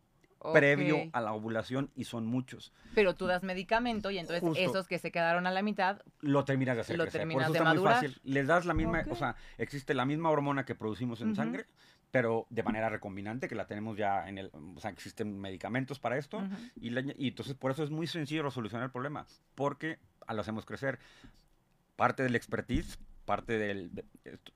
previo 0.52 1.10
a 1.12 1.20
la 1.20 1.32
ovulación 1.32 1.90
y 1.94 2.04
son 2.04 2.26
muchos. 2.26 2.72
Pero 2.94 3.14
tú 3.14 3.26
das 3.26 3.42
medicamento 3.42 4.10
y 4.10 4.18
entonces 4.18 4.42
esos 4.58 4.88
que 4.88 4.98
se 4.98 5.10
quedaron 5.10 5.46
a 5.46 5.50
la 5.50 5.62
mitad 5.62 6.00
lo 6.20 6.44
terminas 6.44 6.76
de 6.76 6.80
hacer 6.82 6.98
lo 6.98 7.04
crecer. 7.04 7.20
Terminas 7.20 7.48
Por 7.48 7.56
eso 7.56 7.64
está 7.64 7.74
muy 7.74 7.84
fácil. 7.84 8.20
Les 8.24 8.46
das 8.46 8.66
la 8.66 8.74
misma, 8.74 9.02
o 9.10 9.16
sea, 9.16 9.36
existe 9.58 9.94
la 9.94 10.04
misma 10.04 10.30
hormona 10.30 10.64
que 10.64 10.74
producimos 10.74 11.20
en 11.20 11.34
sangre, 11.34 11.66
pero 12.10 12.46
de 12.50 12.62
manera 12.62 12.88
recombinante, 12.88 13.48
que 13.48 13.54
la 13.54 13.66
tenemos 13.66 13.96
ya 13.96 14.28
en 14.28 14.38
el, 14.38 14.50
o 14.52 14.80
sea, 14.80 14.90
existen 14.90 15.40
medicamentos 15.40 15.98
para 15.98 16.18
esto, 16.18 16.42
y, 16.76 16.90
y, 16.90 17.28
entonces 17.28 17.54
por 17.54 17.70
eso 17.70 17.84
es 17.84 17.90
muy 17.90 18.06
sencillo 18.06 18.50
solucionar 18.50 18.86
el 18.86 18.92
problema, 18.92 19.26
porque 19.54 19.98
lo 20.28 20.40
hacemos 20.40 20.66
crecer. 20.66 20.98
Parte 21.96 22.22
del 22.22 22.34
expertise 22.34 22.98
parte 23.24 23.58
del, 23.58 23.94
de, 23.94 24.04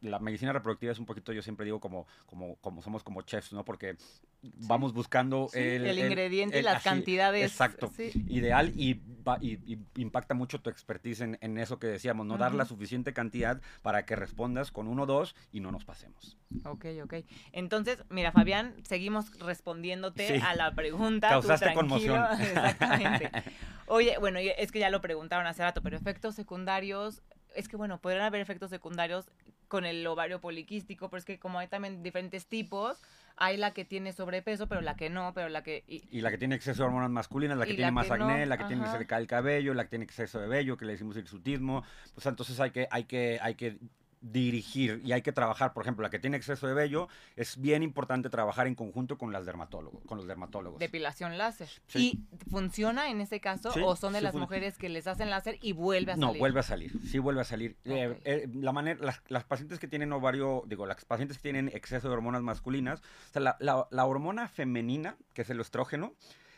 la 0.00 0.18
medicina 0.18 0.52
reproductiva 0.52 0.92
es 0.92 0.98
un 0.98 1.06
poquito, 1.06 1.32
yo 1.32 1.42
siempre 1.42 1.64
digo, 1.64 1.80
como, 1.80 2.06
como, 2.26 2.56
como 2.56 2.82
somos 2.82 3.02
como 3.02 3.22
chefs, 3.22 3.52
¿no? 3.52 3.64
Porque 3.64 3.96
vamos 4.42 4.92
buscando 4.92 5.48
el, 5.54 5.98
ingrediente 5.98 6.60
y 6.60 6.62
las 6.62 6.82
cantidades. 6.82 7.50
Exacto, 7.50 7.92
ideal 7.98 8.72
y, 8.76 9.00
y, 9.40 9.78
impacta 9.96 10.34
mucho 10.34 10.60
tu 10.60 10.70
expertise 10.70 11.22
en, 11.22 11.38
en 11.40 11.58
eso 11.58 11.78
que 11.78 11.86
decíamos, 11.86 12.26
no 12.26 12.38
dar 12.38 12.54
la 12.54 12.64
suficiente 12.64 13.12
cantidad 13.12 13.60
para 13.82 14.04
que 14.04 14.16
respondas 14.16 14.70
con 14.70 14.88
uno 14.88 15.04
o 15.04 15.06
dos 15.06 15.34
y 15.52 15.60
no 15.60 15.70
nos 15.72 15.84
pasemos. 15.84 16.36
Ok, 16.64 16.86
ok. 17.02 17.14
Entonces, 17.52 18.04
mira, 18.08 18.32
Fabián, 18.32 18.74
seguimos 18.84 19.36
respondiéndote 19.38 20.40
a 20.40 20.54
la 20.54 20.74
pregunta. 20.74 21.28
Causaste 21.28 21.74
conmoción. 21.74 22.22
Exactamente. 22.40 23.30
Oye, 23.86 24.16
bueno, 24.18 24.38
es 24.40 24.72
que 24.72 24.80
ya 24.80 24.90
lo 24.90 25.00
preguntaron 25.00 25.46
hace 25.46 25.62
rato, 25.62 25.82
pero 25.82 25.96
efectos 25.96 26.34
secundarios 26.34 27.22
es 27.56 27.68
que 27.68 27.76
bueno, 27.76 28.00
podrían 28.00 28.24
haber 28.24 28.40
efectos 28.40 28.70
secundarios 28.70 29.26
con 29.68 29.84
el 29.84 30.06
ovario 30.06 30.40
poliquístico, 30.40 31.08
pero 31.10 31.18
es 31.18 31.24
que 31.24 31.38
como 31.38 31.58
hay 31.58 31.68
también 31.68 32.02
diferentes 32.02 32.46
tipos, 32.46 33.02
hay 33.36 33.56
la 33.56 33.72
que 33.72 33.84
tiene 33.84 34.12
sobrepeso, 34.12 34.68
pero 34.68 34.80
la 34.80 34.96
que 34.96 35.10
no, 35.10 35.32
pero 35.34 35.48
la 35.48 35.62
que... 35.62 35.84
Y, 35.86 36.20
la 36.20 36.30
que 36.30 36.38
tiene 36.38 36.54
exceso 36.54 36.82
de 36.82 36.86
hormonas 36.86 37.10
masculinas, 37.10 37.58
la 37.58 37.66
que 37.66 37.74
tiene 37.74 37.90
más 37.90 38.10
acné, 38.10 38.46
la 38.46 38.56
que 38.56 38.64
tiene 38.64 38.84
que 38.84 39.14
el 39.14 39.26
cabello, 39.26 39.74
la 39.74 39.84
que 39.84 39.90
tiene 39.90 40.04
exceso 40.04 40.40
de 40.40 40.46
vello, 40.46 40.76
que 40.76 40.84
le 40.84 40.92
decimos 40.92 41.16
hirsutismo. 41.16 41.82
Pues 42.14 42.26
entonces 42.26 42.58
hay 42.60 42.70
que, 42.70 42.88
hay 42.90 43.04
que, 43.04 43.38
hay 43.42 43.54
que 43.54 43.78
dirigir 44.32 45.00
y 45.04 45.12
hay 45.12 45.22
que 45.22 45.32
trabajar, 45.32 45.72
por 45.72 45.82
ejemplo, 45.82 46.02
la 46.02 46.10
que 46.10 46.18
tiene 46.18 46.36
exceso 46.36 46.66
de 46.66 46.74
vello, 46.74 47.08
es 47.36 47.60
bien 47.60 47.82
importante 47.82 48.28
trabajar 48.30 48.66
en 48.66 48.74
conjunto 48.74 49.18
con 49.18 49.32
las 49.32 49.46
dermatólogos, 49.46 50.04
con 50.04 50.18
los 50.18 50.26
dermatólogos. 50.26 50.78
Depilación 50.78 51.38
láser. 51.38 51.68
¿Y 51.94 52.20
funciona 52.50 53.10
en 53.10 53.20
ese 53.20 53.40
caso 53.40 53.72
o 53.84 53.96
son 53.96 54.12
de 54.12 54.20
las 54.20 54.34
mujeres 54.34 54.78
que 54.78 54.88
les 54.88 55.06
hacen 55.06 55.30
láser 55.30 55.58
y 55.62 55.72
vuelve 55.72 56.12
a 56.12 56.16
salir? 56.16 56.32
No, 56.32 56.38
vuelve 56.38 56.60
a 56.60 56.62
salir, 56.62 56.92
sí 57.04 57.18
vuelve 57.18 57.40
a 57.40 57.44
salir. 57.44 57.76
Eh, 57.84 58.18
eh, 58.24 58.48
la 58.54 58.72
manera, 58.72 59.20
las, 59.28 59.44
pacientes 59.44 59.78
que 59.78 59.88
tienen 59.88 60.12
ovario, 60.12 60.64
digo, 60.66 60.86
las 60.86 61.04
pacientes 61.04 61.38
que 61.38 61.42
tienen 61.42 61.68
exceso 61.68 62.08
de 62.08 62.14
hormonas 62.14 62.42
masculinas, 62.42 63.00
o 63.00 63.32
sea, 63.32 63.42
la, 63.42 63.56
la, 63.60 63.86
la 63.90 64.04
hormona 64.06 64.48
femenina, 64.48 65.16
que 65.34 65.42
es 65.42 65.50
el 65.50 65.60
estrógeno, 65.60 66.14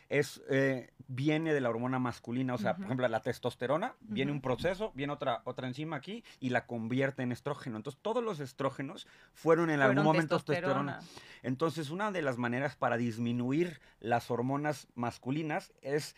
es, 0.09 0.41
eh, 0.49 0.91
viene 1.07 1.53
de 1.53 1.61
la 1.61 1.69
hormona 1.69 1.99
masculina, 1.99 2.55
o 2.55 2.57
sea, 2.57 2.75
por 2.75 2.85
ejemplo, 2.85 3.07
la 3.07 3.21
testosterona, 3.21 3.95
viene 4.01 4.31
un 4.31 4.41
proceso, 4.41 4.91
viene 4.95 5.13
otra, 5.13 5.41
otra 5.45 5.67
enzima 5.67 5.95
aquí 5.97 6.23
y 6.39 6.49
la 6.49 6.65
convierte 6.65 7.21
en 7.21 7.31
estrógeno. 7.31 7.77
Entonces, 7.77 8.01
todos 8.01 8.23
los 8.23 8.39
estrógenos 8.39 9.07
fueron 9.33 9.69
en 9.69 9.81
algún 9.81 10.03
momento 10.03 10.37
testosterona. 10.37 10.99
Entonces, 11.43 11.89
una 11.91 12.11
de 12.11 12.21
las 12.21 12.37
maneras 12.37 12.75
para 12.75 12.97
disminuir 12.97 13.79
las 13.99 14.31
hormonas 14.31 14.87
masculinas 14.95 15.73
es 15.81 16.15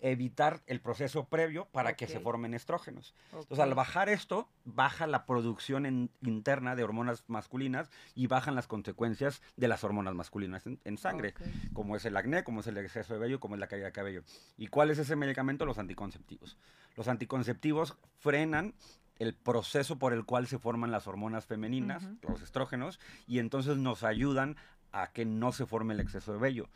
evitar 0.00 0.62
el 0.66 0.80
proceso 0.80 1.24
previo 1.28 1.66
para 1.66 1.96
que 1.96 2.06
se 2.06 2.20
formen 2.20 2.54
estrógenos. 2.54 3.14
Entonces, 3.42 3.58
al 3.58 3.74
bajar 3.74 4.08
esto, 4.08 4.48
baja 4.64 5.06
la 5.06 5.26
producción 5.26 5.84
en- 5.86 6.10
interna 6.22 6.74
de 6.76 6.84
hormonas 6.84 7.24
masculinas 7.26 7.90
y 8.14 8.26
bajan 8.26 8.54
las 8.54 8.66
consecuencias 8.66 9.42
de 9.56 9.68
las 9.68 9.84
hormonas 9.84 10.14
masculinas 10.14 10.66
en, 10.66 10.80
en 10.84 10.96
sangre, 10.98 11.34
como 11.74 11.96
es 11.96 12.04
el 12.06 12.16
acné, 12.16 12.42
como 12.44 12.60
es 12.60 12.66
el 12.68 12.78
exceso 12.78 13.12
de 13.14 13.20
vello, 13.20 13.38
como 13.40 13.54
es 13.54 13.60
la 13.60 13.66
caída 13.66 13.86
de 13.86 13.92
cabello. 13.92 14.22
¿Y 14.56 14.68
cuál 14.68 14.90
es 14.90 14.98
ese 14.98 15.14
medicamento? 15.16 15.66
Los 15.66 15.78
anticonceptivos. 15.78 16.56
Los 16.96 17.08
anticonceptivos 17.08 17.96
frenan 18.18 18.74
el 19.18 19.34
proceso 19.34 19.98
por 19.98 20.12
el 20.12 20.24
cual 20.24 20.46
se 20.46 20.58
forman 20.58 20.90
las 20.90 21.06
hormonas 21.06 21.46
femeninas, 21.46 22.02
los 22.22 22.42
estrógenos, 22.42 22.98
y 23.26 23.38
entonces 23.38 23.76
nos 23.78 24.04
ayudan 24.04 24.56
a 24.92 25.08
que 25.12 25.24
no 25.26 25.52
se 25.52 25.66
forme 25.66 25.92
el 25.94 26.00
exceso 26.00 26.32
de 26.32 26.38
vello. 26.38 26.68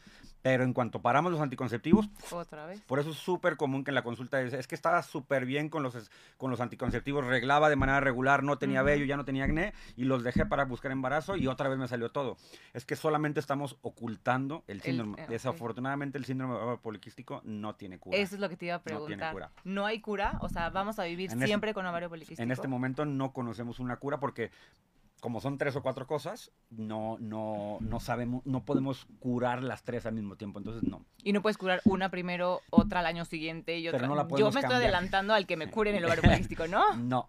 Pero 0.43 0.65
en 0.65 0.73
cuanto 0.73 1.03
paramos 1.03 1.31
los 1.31 1.41
anticonceptivos, 1.41 2.09
Otra 2.31 2.65
vez. 2.65 2.81
por 2.83 2.99
eso 2.99 3.11
es 3.11 3.17
súper 3.17 3.57
común 3.59 3.85
que 3.85 3.91
en 3.91 3.95
la 3.95 4.03
consulta 4.03 4.41
es, 4.41 4.55
es 4.55 4.67
que 4.67 4.75
estaba 4.75 5.03
súper 5.03 5.45
bien 5.45 5.69
con 5.69 5.83
los, 5.83 6.11
con 6.39 6.51
los 6.51 6.61
anticonceptivos, 6.61 7.27
reglaba 7.27 7.69
de 7.69 7.77
manera 7.77 8.01
regular, 8.01 8.43
no 8.43 8.57
tenía 8.57 8.81
Ujú. 8.81 8.87
vello, 8.87 9.05
ya 9.05 9.17
no 9.19 9.25
tenía 9.27 9.45
acné, 9.45 9.75
y 9.97 10.05
los 10.05 10.23
dejé 10.25 10.47
para 10.47 10.65
buscar 10.65 10.93
embarazo 10.93 11.37
y 11.37 11.47
otra 11.47 11.69
vez 11.69 11.79
me 11.79 11.89
salió 11.89 12.11
todo. 12.11 12.39
Es 12.73 12.87
que 12.87 12.97
solamente 12.97 13.39
estamos 13.39 13.77
ocultando 13.83 14.65
el 14.67 14.81
síndrome. 14.81 15.21
eh. 15.23 15.27
Desafortunadamente 15.29 16.17
el 16.17 16.25
síndrome 16.25 16.79
poliquístico 16.79 17.43
no 17.45 17.75
tiene 17.75 17.99
cura. 17.99 18.17
Eso 18.17 18.35
es 18.37 18.41
lo 18.41 18.49
que 18.49 18.57
te 18.57 18.67
iba 18.67 18.77
a 18.77 18.79
No 18.79 18.85
tiene 18.85 18.99
preguntar. 19.05 19.33
cura. 19.33 19.51
No 19.65 19.85
hay 19.85 20.01
cura, 20.01 20.39
o 20.41 20.49
sea, 20.49 20.71
vamos 20.71 20.99
a 20.99 21.05
vivir 21.05 21.31
En 21.31 21.37
este- 21.39 21.47
siempre 21.49 21.75
con 21.75 21.85
ovario 21.85 22.09
poliquístico. 22.09 22.43
En 22.43 22.51
este 22.51 22.67
momento 22.69 23.05
no 23.05 23.33
conocemos 23.33 23.79
una 23.79 23.97
cura 23.97 24.19
porque 24.19 24.51
como 25.21 25.41
son 25.41 25.59
tres 25.59 25.77
o 25.77 25.83
cuatro 25.83 26.07
cosas, 26.07 26.51
no, 26.71 27.17
no, 27.21 27.79
no 27.81 28.01
sabemos, 28.01 28.45
no 28.47 28.65
podemos 28.65 29.07
curar 29.19 29.63
las 29.63 29.83
tres 29.83 30.07
al 30.07 30.15
mismo 30.15 30.37
tiempo. 30.37 30.59
Entonces, 30.59 30.89
no. 30.89 31.05
Y 31.23 31.33
no 31.33 31.43
puedes 31.43 31.59
curar 31.59 31.81
una 31.85 32.11
primero, 32.11 32.61
otra 32.71 33.01
al 33.01 33.07
año 33.07 33.25
siguiente 33.25 33.79
y 33.79 33.85
Pero 33.85 33.99
otra. 33.99 34.09
no 34.09 34.15
la 34.15 34.29
Yo 34.37 34.51
me 34.51 34.61
estoy 34.61 34.77
adelantando 34.77 35.35
al 35.35 35.47
que 35.47 35.57
me 35.57 35.71
curen 35.71 35.95
el 35.95 36.05
ovario 36.07 36.23
poliquístico, 36.23 36.67
¿no? 36.67 36.97
No. 36.97 37.29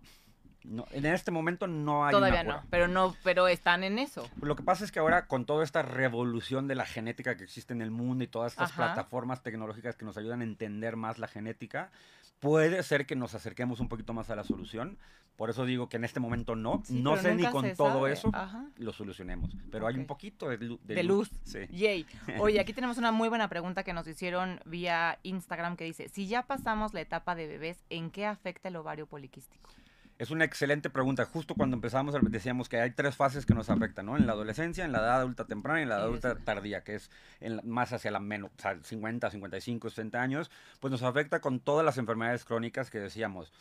no. 0.63 0.85
En 0.91 1.05
este 1.05 1.31
momento 1.31 1.67
no 1.67 2.05
hay 2.05 2.11
Todavía 2.11 2.41
una 2.41 2.53
no, 2.57 2.63
pero 2.69 2.87
no, 2.87 3.15
pero 3.23 3.47
están 3.47 3.83
en 3.83 3.99
eso. 3.99 4.27
Lo 4.41 4.55
que 4.55 4.63
pasa 4.63 4.85
es 4.85 4.91
que 4.91 4.99
ahora 4.99 5.27
con 5.27 5.45
toda 5.45 5.63
esta 5.63 5.81
revolución 5.81 6.67
de 6.67 6.75
la 6.75 6.85
genética 6.85 7.35
que 7.35 7.43
existe 7.43 7.73
en 7.73 7.81
el 7.81 7.91
mundo 7.91 8.23
y 8.23 8.27
todas 8.27 8.53
estas 8.53 8.71
Ajá. 8.71 8.93
plataformas 8.93 9.43
tecnológicas 9.43 9.95
que 9.95 10.05
nos 10.05 10.17
ayudan 10.17 10.41
a 10.41 10.43
entender 10.43 10.95
más 10.95 11.19
la 11.19 11.27
genética, 11.27 11.91
puede 12.41 12.83
ser 12.83 13.05
que 13.05 13.15
nos 13.15 13.33
acerquemos 13.35 13.79
un 13.79 13.87
poquito 13.87 14.11
más 14.13 14.29
a 14.29 14.35
la 14.35 14.43
solución. 14.43 14.97
Por 15.37 15.49
eso 15.49 15.65
digo 15.65 15.87
que 15.89 15.95
en 15.97 16.03
este 16.03 16.19
momento 16.19 16.55
no. 16.55 16.81
Sí, 16.85 17.01
no 17.01 17.15
sé 17.17 17.33
ni 17.33 17.45
con 17.45 17.73
todo 17.75 17.93
sabe. 18.01 18.11
eso 18.11 18.29
Ajá. 18.33 18.65
lo 18.77 18.91
solucionemos. 18.91 19.55
Pero 19.71 19.87
hay 19.87 19.95
un 19.95 20.05
poquito 20.05 20.49
de, 20.49 20.57
lu- 20.57 20.79
De 20.83 21.01
luz. 21.03 21.31
Sí. 21.45 21.59
Yay. 21.71 22.05
Oye, 22.39 22.59
aquí 22.59 22.73
tenemos 22.73 22.97
una 22.97 23.11
muy 23.11 23.29
buena 23.29 23.47
pregunta 23.47 23.83
que 23.83 23.93
nos 23.93 24.05
hicieron 24.07 24.59
vía 24.65 25.17
Instagram 25.23 25.77
que 25.77 25.85
dice, 25.85 26.09
si 26.09 26.27
ya 26.27 26.43
pasamos 26.43 26.93
la 26.93 27.01
etapa 27.01 27.33
de 27.33 27.47
bebés, 27.47 27.83
¿en 27.89 28.11
qué 28.11 28.25
afecta 28.25 28.67
el 28.67 28.75
ovario 28.75 29.07
poliquístico? 29.07 29.69
Es 30.21 30.29
una 30.29 30.45
excelente 30.45 30.91
pregunta. 30.91 31.25
Justo 31.25 31.55
cuando 31.55 31.75
empezamos 31.75 32.13
decíamos 32.29 32.69
que 32.69 32.79
hay 32.79 32.91
tres 32.91 33.15
fases 33.15 33.45
que 33.45 33.55
nos 33.55 33.71
afectan, 33.71 34.05
¿no? 34.05 34.17
En 34.17 34.27
la 34.27 34.33
adolescencia, 34.33 34.85
en 34.85 34.91
la 34.91 34.99
edad 34.99 35.15
adulta 35.21 35.45
temprana 35.47 35.79
y 35.79 35.83
en 35.83 35.89
la 35.89 35.95
edad 35.95 36.03
adulta 36.05 36.35
tardía, 36.35 36.83
que 36.83 36.93
es 36.95 37.09
en 37.39 37.55
la- 37.55 37.63
más 37.63 37.91
hacia 37.91 38.11
la 38.11 38.19
menos, 38.19 38.51
o 38.55 38.61
sea, 38.61 38.77
50, 38.83 39.31
55, 39.31 39.89
60 39.89 40.21
años, 40.21 40.51
pues 40.79 40.91
nos 40.91 41.01
afecta 41.01 41.41
con 41.41 41.59
todas 41.59 41.83
las 41.83 41.97
enfermedades 41.97 42.45
crónicas 42.45 42.91
que 42.91 42.99
decíamos. 42.99 43.51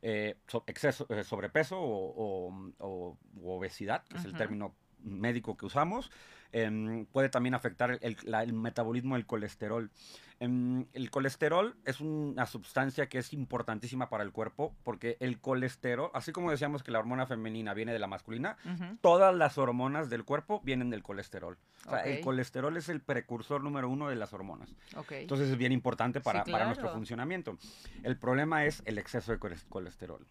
Eh, 0.00 0.36
so- 0.46 0.62
exceso, 0.68 1.06
eh, 1.10 1.24
sobrepeso 1.24 1.76
o, 1.80 2.50
o- 2.50 2.72
o- 2.78 3.18
u 3.40 3.50
obesidad, 3.50 4.04
que 4.04 4.18
es 4.18 4.24
el 4.24 4.30
término 4.38 4.74
médico 5.02 5.56
que 5.56 5.66
usamos. 5.66 6.10
Em, 6.52 7.06
puede 7.06 7.28
también 7.28 7.54
afectar 7.54 7.98
el, 8.00 8.16
la- 8.22 8.42
el 8.42 8.52
metabolismo 8.52 9.16
del 9.16 9.26
colesterol. 9.26 9.90
Em, 10.38 10.86
el 10.92 11.10
colesterol 11.10 11.74
es 11.84 12.00
una 12.00 12.46
sustancia 12.46 13.08
que 13.08 13.18
es 13.18 13.32
importantísima 13.32 14.08
para 14.08 14.22
el 14.22 14.30
cuerpo 14.32 14.74
porque 14.84 15.16
el 15.20 15.40
colesterol, 15.40 16.10
así 16.14 16.30
como 16.32 16.50
decíamos 16.50 16.82
que 16.82 16.92
la 16.92 16.98
hormona 16.98 17.26
femenina 17.26 17.74
viene 17.74 17.92
de 17.92 17.98
la 17.98 18.06
masculina, 18.06 18.56
todas 19.00 19.34
las 19.34 19.58
hormonas 19.58 20.08
del 20.08 20.24
cuerpo 20.24 20.60
vienen 20.62 20.88
del 20.90 21.02
colesterol. 21.02 21.58
O 21.86 21.90
sea, 21.90 21.98
el 22.18 22.20
colesterol 22.22 22.76
es 22.76 22.88
el 22.88 23.00
precursor 23.00 23.62
número 23.62 23.88
uno 23.88 24.08
de 24.08 24.16
las 24.16 24.32
hormonas. 24.32 24.74
Entonces 25.22 25.48
es 25.50 25.56
bien 25.58 25.72
importante 25.72 26.20
para, 26.20 26.44
Sí, 26.44 26.52
para 26.52 26.64
nuestro 26.66 26.86
funcionamiento. 26.94 27.58
El 28.02 28.16
problema 28.16 28.64
es 28.66 28.82
el 28.86 28.98
exceso 28.98 29.32
de 29.32 29.38
coles- 29.38 29.64
colesterol. 29.68 30.24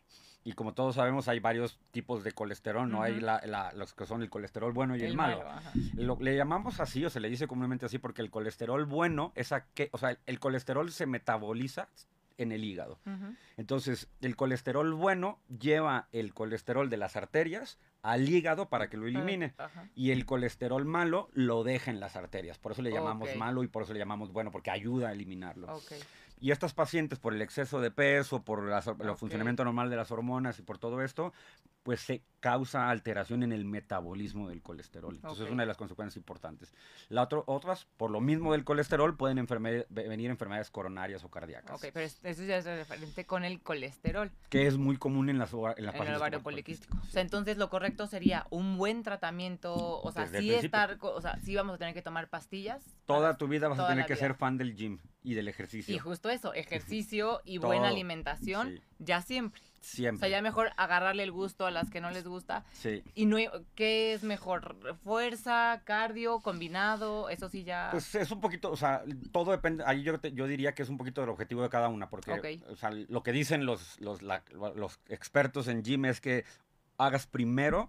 Y 0.48 0.54
como 0.54 0.74
todos 0.76 0.94
sabemos, 0.96 1.28
hay 1.28 1.40
varios 1.40 1.80
tipos 1.92 2.24
de 2.24 2.32
colesterol, 2.32 2.88
¿no? 2.90 3.02
Hay 3.02 3.20
la- 3.20 3.42
la- 3.48 3.74
los 3.74 3.94
que 3.96 4.06
son 4.06 4.22
el 4.22 4.30
colesterol 4.30 4.72
bueno 4.74 4.96
y 4.96 5.00
el, 5.02 5.18
malo. 5.18 5.40
Lo, 5.96 6.18
le 6.22 6.38
llamamos 6.38 6.80
así 6.80 7.04
o 7.04 7.10
se 7.10 7.20
le 7.20 7.30
dice 7.30 7.48
comúnmente 7.48 7.88
así 7.88 7.98
porque 7.98 8.22
el 8.22 8.30
colesterol 8.30 8.86
bueno 8.86 9.32
es 9.36 9.52
aquel, 9.52 9.90
o 9.92 9.98
sea, 9.98 10.12
el, 10.12 10.20
el 10.28 10.40
colesterol 10.40 10.92
se 10.92 11.08
metaboliza 11.08 11.90
en 12.38 12.52
el 12.52 12.64
hígado. 12.64 13.00
Entonces, 13.58 14.08
el 14.22 14.36
colesterol 14.36 14.94
bueno 14.94 15.40
lleva 15.60 16.10
el 16.12 16.34
colesterol 16.34 16.90
de 16.90 16.98
las 16.98 17.16
arterias 17.16 17.80
al 18.04 18.30
hígado 18.30 18.70
para 18.70 18.88
que 18.90 18.98
lo 18.98 19.08
elimine. 19.08 19.56
Y 19.96 20.12
el 20.12 20.28
colesterol 20.28 20.86
malo 20.86 21.30
lo 21.34 21.64
deja 21.64 21.90
en 21.90 22.00
las 22.00 22.16
arterias. 22.16 22.60
Por 22.60 22.74
eso 22.74 22.84
le 22.84 22.92
llamamos 22.92 23.30
malo 23.40 23.64
y 23.64 23.68
por 23.68 23.82
eso 23.82 23.94
le 23.94 24.00
llamamos 24.00 24.32
bueno, 24.32 24.52
porque 24.52 24.70
ayuda 24.70 25.10
a 25.10 25.12
eliminarlo. 25.14 25.74
Y 26.40 26.52
estas 26.52 26.74
pacientes, 26.74 27.20
por 27.20 27.34
el 27.34 27.42
exceso 27.42 27.80
de 27.80 27.92
peso, 27.92 28.44
por 28.44 28.70
el 28.70 29.16
funcionamiento 29.16 29.64
normal 29.64 29.90
de 29.90 29.96
las 29.96 30.12
hormonas 30.12 30.60
y 30.60 30.62
por 30.62 30.78
todo 30.78 31.02
esto, 31.02 31.34
pues 31.86 32.02
se 32.02 32.24
causa 32.40 32.90
alteración 32.90 33.44
en 33.44 33.52
el 33.52 33.64
metabolismo 33.64 34.50
del 34.50 34.62
colesterol. 34.64 35.16
Entonces 35.16 35.42
Ok. 35.42 35.48
es 35.48 35.54
una 35.54 35.64
de 35.64 35.68
las 35.68 35.78
consecuencias 35.78 36.18
importantes. 36.18 36.74
La 37.10 37.22
otro, 37.24 37.44
otras, 37.48 37.86
por 37.98 38.10
lo 38.12 38.22
mismo 38.22 38.52
del 38.54 38.64
colesterol, 38.64 39.16
pueden 39.16 39.38
enferme- 39.38 39.86
venir 39.90 40.30
enfermedades 40.32 40.70
coronarias 40.72 41.24
o 41.24 41.30
cardíacas, 41.30 41.76
Ok, 41.78 41.90
pero 41.94 42.06
es- 42.06 42.20
eso 42.24 42.44
ya 42.44 42.58
es 42.58 42.66
referente 42.66 43.26
con 43.26 43.44
el 43.46 43.62
colesterol 43.62 44.32
que 44.50 44.66
es 44.68 44.78
muy 44.78 44.98
común 44.98 45.30
en 45.30 45.38
las, 45.38 45.54
en 45.54 45.86
las 45.86 45.96
en 45.96 46.04
el 46.08 46.16
ovario 46.16 46.42
poliquístico. 46.42 46.98
O 47.04 47.06
sea, 47.12 47.22
entonces 47.22 47.58
lo 47.58 47.70
correcto 47.70 48.08
sería 48.08 48.48
un 48.50 48.78
buen 48.78 49.04
tratamiento, 49.04 49.74
o 49.76 50.12
sea, 50.12 50.24
Desde 50.26 50.40
sí 50.40 50.54
estar, 50.54 50.98
o 51.02 51.22
sea, 51.22 51.38
sí 51.44 51.56
vamos 51.56 51.76
a 51.76 51.78
tener 51.78 51.94
que 51.94 52.02
tomar 52.02 52.30
pastillas. 52.30 52.84
Toda 53.06 53.38
tu 53.38 53.48
vida 53.48 53.68
vas 53.68 53.80
a 53.80 53.88
tener 53.88 54.06
que 54.08 54.14
vida. 54.14 54.20
ser 54.20 54.34
fan 54.36 54.58
del 54.58 54.76
gym 54.76 55.00
y 55.24 55.36
del 55.36 55.48
ejercicio. 55.48 55.96
Y 55.96 56.00
justo 56.00 56.30
eso, 56.32 56.52
ejercicio 57.06 57.42
y 57.46 57.60
buena 57.60 57.90
alimentación, 57.90 58.70
Sí. 58.70 58.82
ya 59.00 59.22
siempre. 59.22 59.62
O 59.86 59.88
Siempre. 59.88 60.20
sea, 60.28 60.30
ya 60.38 60.42
mejor 60.42 60.72
agarrarle 60.78 61.22
el 61.22 61.32
gusto 61.32 61.66
a 61.68 61.72
las 61.72 61.92
que 61.92 62.02
no 62.02 62.10
les 62.10 62.26
gusta. 62.28 62.66
Sí. 62.74 63.04
Y 63.14 63.28
no, 63.28 63.38
¿qué 63.76 64.14
es 64.14 64.24
mejor? 64.24 64.76
¿Fuerza, 65.04 65.82
cardio, 65.86 66.40
combinado? 66.40 67.30
Eso 67.30 67.50
sí 67.50 67.64
ya... 67.64 67.90
Pues 67.92 68.16
es 68.16 68.32
un 68.32 68.42
poquito, 68.42 68.72
o 68.72 68.78
sea, 68.78 69.04
todo 69.32 69.52
depende, 69.52 69.84
ahí 69.86 70.02
yo, 70.02 70.20
te- 70.20 70.32
yo 70.34 70.48
diría 70.48 70.74
que 70.74 70.82
es 70.82 70.90
un 70.90 70.98
poquito 70.98 71.22
del 71.22 71.30
objetivo 71.30 71.62
de 71.62 71.70
cada 71.70 71.88
una, 71.90 72.10
porque 72.10 72.62
o 72.68 72.76
sea, 72.76 72.90
lo 72.92 73.22
que 73.22 73.32
dicen 73.32 73.66
los, 73.68 74.00
los, 74.02 74.24
la- 74.24 74.44
los 74.76 75.00
expertos 75.08 75.68
en 75.68 75.84
gym 75.84 76.06
es 76.06 76.20
que 76.20 76.46
hagas 76.98 77.28
primero 77.28 77.88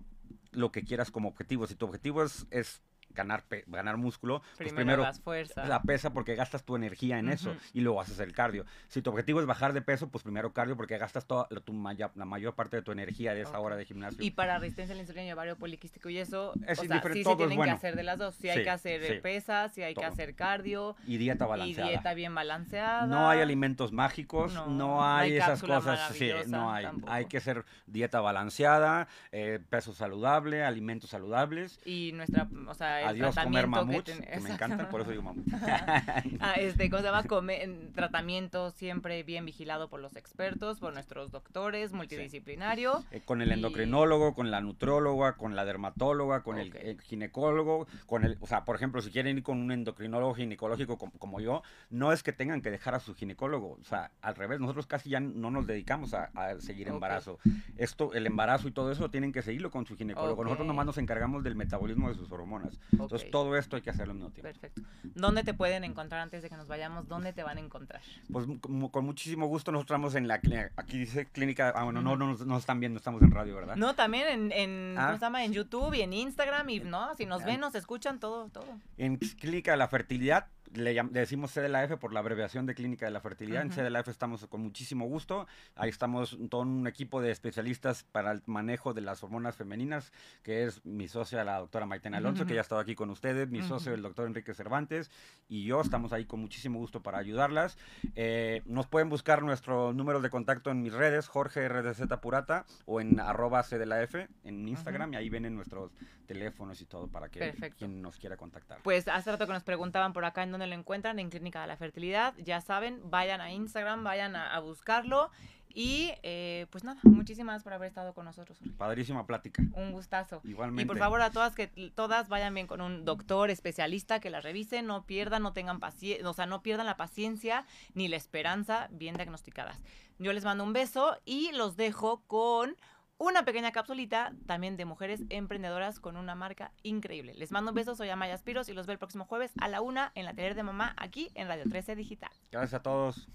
lo 0.53 0.71
que 0.73 0.83
quieras 0.83 1.11
como 1.11 1.29
objetivo. 1.29 1.67
Si 1.67 1.77
tu 1.77 1.87
objetivo 1.87 2.23
es, 2.23 2.47
es 2.51 2.83
ganar, 3.17 3.45
ganar 3.67 3.97
músculo, 3.97 4.41
pues 4.41 4.57
primero, 4.59 4.77
primero 4.77 5.03
las 5.03 5.21
fuerzas. 5.21 5.69
la 5.69 5.83
pesa 5.83 6.13
porque 6.13 6.35
gastas 6.37 6.65
tu 6.65 6.77
energía 6.77 7.19
en 7.19 7.29
eso 7.29 7.57
y 7.73 7.81
luego 7.81 8.01
haces 8.01 8.21
el 8.21 8.33
cardio. 8.33 8.65
Si 8.89 9.03
tu 9.03 9.11
objetivo 9.11 9.41
es 9.41 9.47
bajar 9.47 9.73
de 9.73 9.83
peso, 9.83 10.09
pues 10.09 10.23
primero 10.23 10.53
cardio 10.53 10.77
porque 10.77 10.99
gastas 10.99 11.27
toda 11.27 11.47
la, 11.51 11.61
tu 11.61 11.73
maya- 11.73 12.13
la 12.15 12.25
mayor 12.25 12.55
parte 12.55 12.77
de 12.77 12.83
tu 12.83 12.93
energía 12.93 13.35
de 13.35 13.43
esa 13.43 13.59
hora 13.59 13.77
de 13.77 13.85
gimnasio. 13.85 14.23
Y 14.25 14.31
para 14.31 14.59
resistencia 14.59 14.93
a 14.93 14.97
la 14.97 15.03
insulina 15.03 15.27
y 15.27 15.33
ovario 15.33 15.57
poliquístico 15.57 16.09
y 16.11 16.19
eso, 16.19 16.53
Es 16.67 16.79
o 16.79 16.85
sea, 16.85 17.03
sí 17.13 17.25
se 17.25 17.37
tienen 17.37 17.57
bueno. 17.57 17.73
que 17.73 17.77
hacer 17.77 17.97
de 17.97 18.03
las 18.03 18.19
dos. 18.19 18.35
Sí, 18.37 18.49
hay 18.49 18.59
Sí, 18.59 18.63
que 18.65 18.71
hacer 18.71 19.03
eh, 19.03 19.15
sí. 19.17 19.21
pesas, 19.21 19.73
sí 19.73 19.83
hay 19.83 19.95
que 19.95 20.05
hacer 20.05 20.35
cardio 20.35 20.95
y 21.07 21.17
dieta 21.17 21.47
y 21.47 21.49
balanceada. 21.49 21.89
dieta 21.91 22.15
bien 22.15 22.35
balanceada. 22.35 23.07
No 23.07 23.29
hay 23.31 23.41
alimentos 23.41 23.93
mágicos, 23.93 24.53
No, 24.69 25.05
hay, 25.05 25.33
hay 25.33 25.37
esas 25.39 25.63
cosas, 25.63 26.13
sí, 26.15 26.31
no 26.49 26.71
hay. 26.71 26.85
tampoco. 26.85 27.13
Hay 27.13 27.25
que 27.27 27.39
hacer 27.39 27.65
dieta 27.87 28.21
balanceada, 28.21 29.09
eh, 29.33 29.61
peso 29.71 29.93
saludable, 29.93 30.65
alimentos 30.65 31.11
saludables. 31.11 31.81
Y 31.85 32.13
nuestra, 32.15 32.49
o 32.67 32.75
sea, 32.75 33.06
Adiós 33.09 33.35
comer 33.37 33.65
que 33.65 33.71
mamuts, 33.71 34.05
ten- 34.05 34.21
que, 34.23 34.41
me 34.41 34.51
encantan, 34.51 34.89
por 34.89 35.01
eso 35.01 35.11
digo 35.11 35.23
mamut. 35.23 35.45
Ah, 36.41 36.55
este, 36.55 36.91
¿cómo 36.91 37.01
se 37.03 37.09
llama? 37.09 37.25
Come- 37.25 37.63
en 37.63 37.93
tratamiento 37.93 38.71
siempre 38.71 39.23
bien 39.23 39.45
vigilado 39.47 39.89
por 39.89 40.01
los 40.01 40.17
expertos, 40.17 40.79
por 40.81 40.93
nuestros 40.93 41.31
doctores, 41.31 41.93
multidisciplinario. 41.93 43.05
Eh, 43.11 43.21
con 43.25 43.43
el 43.43 43.49
Y- 43.49 43.53
endocrinólogo, 43.55 44.35
con 44.35 44.51
la 44.51 44.61
nutróloga, 44.61 45.35
con 45.37 45.57
la 45.57 45.65
dermatóloga, 45.65 46.43
con 46.43 46.59
el, 46.59 46.73
ginecólogo, 47.03 47.87
con 48.07 48.25
el, 48.25 48.37
o 48.41 48.47
sea, 48.47 48.65
por 48.65 48.77
ejemplo, 48.77 49.01
si 49.03 49.11
quieren 49.11 49.37
ir 49.39 49.43
con 49.43 49.59
un 49.59 49.71
endocrinólogo 49.73 50.35
ginecológico 50.35 50.99
como, 50.99 51.13
como 51.13 51.41
yo, 51.41 51.63
no 51.91 52.13
es 52.13 52.23
que 52.23 52.33
tengan 52.33 52.61
que 52.63 52.71
dejar 52.71 52.95
a 52.95 53.01
su 53.01 53.15
ginecólogo, 53.15 53.79
o 53.81 53.85
sea, 53.85 54.11
al 54.23 54.35
revés, 54.35 54.61
nosotros 54.61 54.87
casi 54.87 55.11
ya 55.11 55.21
no 55.21 55.51
nos 55.51 55.67
dedicamos 55.67 56.15
a, 56.15 56.31
a 56.35 56.61
seguir 56.61 56.89
embarazo. 56.89 57.39
Esto, 57.77 58.13
el 58.15 58.27
embarazo 58.27 58.69
y 58.69 58.73
todo 58.73 58.91
eso 58.93 59.11
tienen 59.11 59.33
que 59.33 59.43
seguirlo 59.43 59.71
con 59.71 59.87
su 59.87 59.97
ginecólogo. 59.97 60.43
Nosotros 60.45 60.65
Ok. 60.65 60.69
nomás 60.69 60.87
nos 60.87 60.99
encargamos 60.99 61.43
del 61.45 61.55
metabolismo 61.57 62.09
de 62.09 62.15
sus 62.15 62.31
hormonas. 62.33 62.79
Entonces 62.93 63.31
todo 63.31 63.57
esto 63.57 63.77
hay 63.77 63.83
que 63.83 63.91
hacerlo 63.91 64.13
al 64.13 64.19
mismo 64.19 64.31
tiempo. 64.33 64.49
Perfecto. 64.51 64.83
¿Dónde 65.15 65.43
te 65.45 65.55
pueden 65.55 65.85
encontrar 65.85 66.21
antes 66.21 66.43
de 66.43 66.49
que 66.49 66.57
nos 66.57 66.67
vayamos? 66.69 67.09
¿Dónde 67.09 67.33
te 67.33 67.43
van 67.43 67.59
a 67.59 67.61
encontrar? 67.61 68.01
Pues 68.33 68.47
con, 68.61 68.89
con 68.89 69.05
muchísimo 69.05 69.47
gusto 69.47 69.73
nosotros 69.73 69.95
estamos 69.97 70.15
en 70.15 70.29
la 70.29 70.39
clínica, 70.41 70.71
aquí 70.77 70.99
dice 70.99 71.27
clínica, 71.27 71.73
ah 71.75 71.85
bueno, 71.85 72.01
no, 72.03 72.17
no, 72.17 72.27
nos- 72.29 72.47
no 72.47 72.57
están 72.59 72.81
viendo, 72.81 72.99
estamos 72.99 73.21
en 73.23 73.31
radio, 73.31 73.55
¿verdad? 73.57 73.77
No, 73.77 73.95
también 73.95 74.27
en, 74.29 74.53
en, 74.53 74.95
Ah. 74.99 75.07
¿cómo 75.07 75.19
se 75.19 75.25
llama? 75.25 75.45
en 75.45 75.53
YouTube 75.53 75.95
y 75.95 76.03
en 76.03 76.13
Instagram 76.13 76.69
y 76.71 76.81
no, 76.81 77.15
si 77.17 77.27
nos 77.27 77.45
ven, 77.45 77.61
nos 77.61 77.75
escuchan, 77.75 78.19
todo, 78.21 78.49
todo. 78.49 78.67
En 78.99 79.17
Clínica 79.17 79.73
de 79.73 79.77
la 79.77 79.89
Fertilidad, 79.89 80.47
le, 80.77 81.03
decimos 81.11 81.53
CDLAF 81.53 81.99
por 81.99 82.13
la 82.13 82.21
abreviación 82.21 82.67
de 82.67 82.75
Clínica 82.75 83.07
de 83.07 83.13
la 83.13 83.21
Fertilidad. 83.21 83.63
En 83.63 83.71
CDLAF 83.71 84.09
estamos 84.09 84.47
con 84.47 84.63
muchísimo 84.63 85.07
gusto. 85.07 85.47
Ahí 85.75 85.91
estamos 85.91 86.39
todo 86.51 86.63
un 86.63 86.87
equipo 86.87 87.21
de 87.21 87.31
especialistas 87.31 88.05
para 88.05 88.33
el 88.33 88.43
manejo 88.47 88.95
de 88.95 89.01
las 89.01 89.23
hormonas 89.23 89.57
femeninas, 89.57 90.13
que 90.43 90.65
es 90.65 90.85
mi 90.85 91.09
socia, 91.09 91.45
la 91.45 91.59
doctora 91.59 91.87
Maitena 91.87 92.19
Alonso, 92.19 92.47
que 92.47 92.55
ya 92.55 92.61
ha 92.61 92.63
estado 92.63 92.81
aquí 92.81 92.95
con 92.95 93.11
ustedes, 93.11 93.49
mi 93.49 93.63
socio, 93.63 93.95
el 93.95 94.03
doctor 94.03 94.27
Enrique 94.27 94.55
Cervantes, 94.55 95.11
y 95.49 95.65
yo 95.65 95.81
estamos 95.81 96.13
ahí 96.13 96.25
con 96.25 96.41
muchísimo 96.41 96.79
gusto 96.79 97.03
para 97.03 97.19
ayudarlas. 97.19 97.79
Eh, 98.15 98.63
nos 98.67 98.87
pueden 98.87 99.09
buscar 99.09 99.43
nuestro 99.43 99.93
número 99.93 100.21
de 100.21 100.31
contacto 100.31 100.71
en 100.71 100.83
mis 100.83 100.93
redes, 100.93 101.29
Jorge 101.29 101.69
RDZ 101.69 102.03
Purata, 102.21 102.67
o 102.85 103.01
en 103.01 103.21
arroba 103.21 103.63
CDLAF 103.63 104.15
en 104.45 104.69
Instagram, 104.69 105.15
y 105.15 105.17
ahí 105.17 105.29
vienen 105.29 105.55
nuestros 105.55 105.93
teléfonos 106.27 106.81
y 106.81 106.87
todo 106.87 107.09
para 107.09 107.29
que 107.29 107.55
quien 107.79 108.03
nos 108.03 108.19
quiera 108.19 108.37
contactar. 108.37 108.81
Pues 108.83 109.09
hace 109.09 109.31
rato 109.31 109.47
que 109.47 109.53
nos 109.53 109.63
preguntaban 109.63 110.13
por 110.13 110.25
acá 110.25 110.43
en 110.43 110.51
dónde 110.51 110.66
lo 110.67 110.75
encuentran, 110.75 111.19
en 111.19 111.31
Clínica 111.31 111.61
de 111.61 111.67
la 111.67 111.77
Fertilidad. 111.77 112.35
Ya 112.39 112.61
saben, 112.61 113.01
vayan 113.05 113.41
a 113.41 113.53
Instagram, 113.53 114.05
vayan 114.05 114.37
a, 114.37 114.59
buscarlo. 114.61 115.31
Y 115.69 116.13
eh, 116.23 116.67
pues 116.71 116.85
nada, 116.85 116.99
muchísimas 117.03 117.63
por 117.63 117.75
haber 117.75 117.89
estado 117.89 118.15
con 118.15 118.25
nosotros. 118.25 118.59
Padrísima 118.79 119.27
plática. 119.27 119.63
Un 119.75 119.93
gustazo. 119.93 120.41
Igualmente. 120.43 120.85
Y 120.85 120.87
por 120.87 120.99
favor 120.99 121.21
a 121.21 121.31
todas 121.31 121.55
que 121.55 121.67
todas 121.95 122.31
vayan 122.31 122.55
bien 122.55 122.67
con 122.67 122.81
un 122.81 123.05
doctor 123.05 123.51
especialista 123.51 124.19
que 124.19 124.31
las 124.31 124.43
revise, 124.43 124.81
no 124.81 125.05
pierdan, 125.05 125.43
no 125.43 125.53
tengan 125.53 125.79
paciencia, 125.79 126.27
o 126.29 126.33
sea, 126.33 126.47
no 126.47 126.63
pierdan 126.63 126.87
la 126.87 126.97
paciencia 126.97 127.67
ni 127.93 128.09
la 128.09 128.17
esperanza 128.17 128.89
bien 128.91 129.17
diagnosticadas. 129.17 129.79
Yo 130.19 130.33
les 130.33 130.45
mando 130.45 130.65
un 130.65 130.73
beso 130.73 131.19
y 131.27 131.53
los 131.53 131.77
dejo 131.77 132.23
con 132.27 132.75
una 133.19 133.45
pequeña 133.45 133.73
capsulita 133.73 134.33
también 134.47 134.77
de 134.77 134.85
mujeres 134.85 135.23
emprendedoras 135.31 136.01
con 136.01 136.17
una 136.17 136.35
marca 136.35 136.71
increíble. 136.83 137.35
Les 137.35 137.51
mando 137.51 137.71
un 137.71 137.75
beso, 137.75 137.95
soy 137.95 138.11
Amaya 138.11 138.37
Spiros 138.37 138.69
y 138.69 138.75
los 138.75 138.87
veo 138.87 138.93
el 138.95 138.99
próximo 138.99 139.25
jueves 139.25 139.53
a 139.61 139.69
la 139.69 139.81
una 139.81 140.13
en 140.15 140.27
la 140.27 140.35
tele 140.35 140.55
de 140.55 140.63
mamá 140.63 140.95
aquí 140.97 141.31
en 141.35 141.49
Radio 141.49 141.65
13 141.69 141.97
Digital. 141.97 142.31
Gracias 142.53 142.75
a 142.75 142.83
todos. 142.83 143.29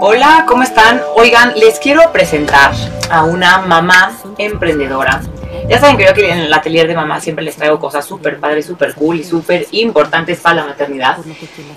Hola, 0.00 0.44
¿cómo 0.46 0.62
están? 0.62 1.00
Oigan, 1.16 1.58
les 1.58 1.78
quiero 1.78 2.10
presentar 2.12 2.72
a 3.10 3.24
una 3.24 3.58
mamá 3.58 4.16
emprendedora 4.38 5.20
ya 5.68 5.78
saben 5.78 5.96
que 5.96 6.04
yo 6.04 6.10
aquí 6.10 6.24
en 6.24 6.38
el 6.38 6.52
atelier 6.52 6.88
de 6.88 6.94
mamá 6.94 7.20
siempre 7.20 7.44
les 7.44 7.56
traigo 7.56 7.78
cosas 7.78 8.04
súper 8.04 8.38
padres, 8.38 8.66
súper 8.66 8.94
cool 8.94 9.20
y 9.20 9.24
súper 9.24 9.66
importantes 9.72 10.40
para 10.40 10.56
la 10.56 10.64
maternidad. 10.64 11.18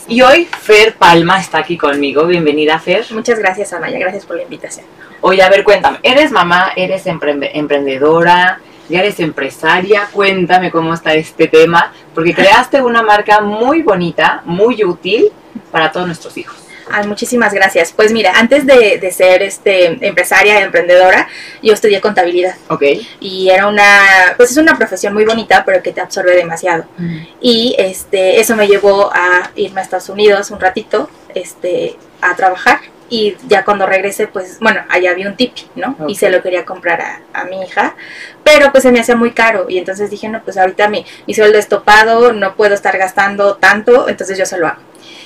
Y 0.08 0.22
hoy 0.22 0.46
Fer 0.46 0.96
Palma 0.96 1.40
está 1.40 1.58
aquí 1.58 1.78
conmigo. 1.78 2.26
Bienvenida, 2.26 2.80
Fer. 2.80 3.06
Muchas 3.12 3.38
gracias, 3.38 3.74
Amaya. 3.74 4.00
Gracias 4.00 4.26
por 4.26 4.38
la 4.38 4.44
invitación. 4.44 4.86
Oye, 5.20 5.44
a 5.44 5.50
ver, 5.50 5.64
cuéntame. 5.64 6.00
¿Eres 6.04 6.32
mamá? 6.32 6.72
¿Eres 6.76 7.06
emprendedora? 7.06 8.60
¿Ya 8.88 9.00
eres 9.00 9.20
empresaria? 9.20 10.08
Cuéntame 10.12 10.72
cómo 10.72 10.94
está 10.94 11.14
este 11.14 11.48
tema. 11.48 11.92
Porque 12.16 12.34
creaste 12.34 12.82
una 12.82 13.04
marca 13.04 13.42
muy 13.42 13.82
bonita, 13.82 14.42
muy 14.46 14.84
útil 14.86 15.32
para 15.70 15.92
todos 15.92 16.08
nuestros 16.08 16.38
hijos 16.38 16.61
muchísimas 17.08 17.54
gracias. 17.54 17.92
Pues 17.94 18.12
mira, 18.12 18.34
antes 18.36 18.66
de, 18.66 19.12
ser 19.12 19.44
este 19.44 20.06
empresaria, 20.06 20.62
emprendedora, 20.62 21.28
yo 21.62 21.74
estudié 21.74 22.00
contabilidad. 22.02 22.56
Ok. 22.70 22.84
Y 23.20 23.50
era 23.50 23.68
una, 23.68 23.84
pues 24.38 24.52
es 24.52 24.58
una 24.58 24.78
profesión 24.78 25.14
muy 25.14 25.26
bonita, 25.26 25.64
pero 25.66 25.82
que 25.82 25.92
te 25.92 26.02
absorbe 26.02 26.36
demasiado. 26.36 26.86
Mm. 26.98 27.18
Y 27.42 27.76
este, 27.78 28.40
eso 28.40 28.56
me 28.56 28.68
llevó 28.68 29.12
a 29.14 29.52
irme 29.56 29.82
a 29.82 29.84
Estados 29.84 30.10
Unidos 30.10 30.52
un 30.52 30.60
ratito, 30.60 31.10
este, 31.34 31.98
a 32.22 32.36
trabajar. 32.36 32.80
Y 33.10 33.36
ya 33.50 33.66
cuando 33.66 33.86
regresé, 33.86 34.28
pues, 34.28 34.58
bueno, 34.62 34.86
allá 34.88 35.12
había 35.12 35.28
un 35.28 35.36
tipi, 35.36 35.64
¿no? 35.76 35.98
Y 36.08 36.16
se 36.16 36.30
lo 36.30 36.42
quería 36.42 36.64
comprar 36.64 37.02
a, 37.02 37.22
a, 37.34 37.44
mi 37.44 37.62
hija, 37.62 37.94
pero 38.42 38.72
pues 38.72 38.84
se 38.84 38.92
me 38.94 39.02
hacía 39.02 39.18
muy 39.18 39.32
caro. 39.32 39.66
Y 39.68 39.78
entonces 39.80 40.10
dije, 40.10 40.30
no, 40.30 40.42
pues 40.42 40.56
ahorita 40.56 40.88
mi, 40.88 41.06
mi 41.28 41.34
sueldo 41.34 41.60
es 41.60 41.68
topado, 41.68 42.32
no 42.32 42.56
puedo 42.56 42.74
estar 42.74 42.98
gastando 42.98 43.58
tanto, 43.58 44.08
entonces 44.08 44.38
yo 44.38 44.46
se 44.46 44.58
lo 44.58 44.68
hago. 44.68 44.80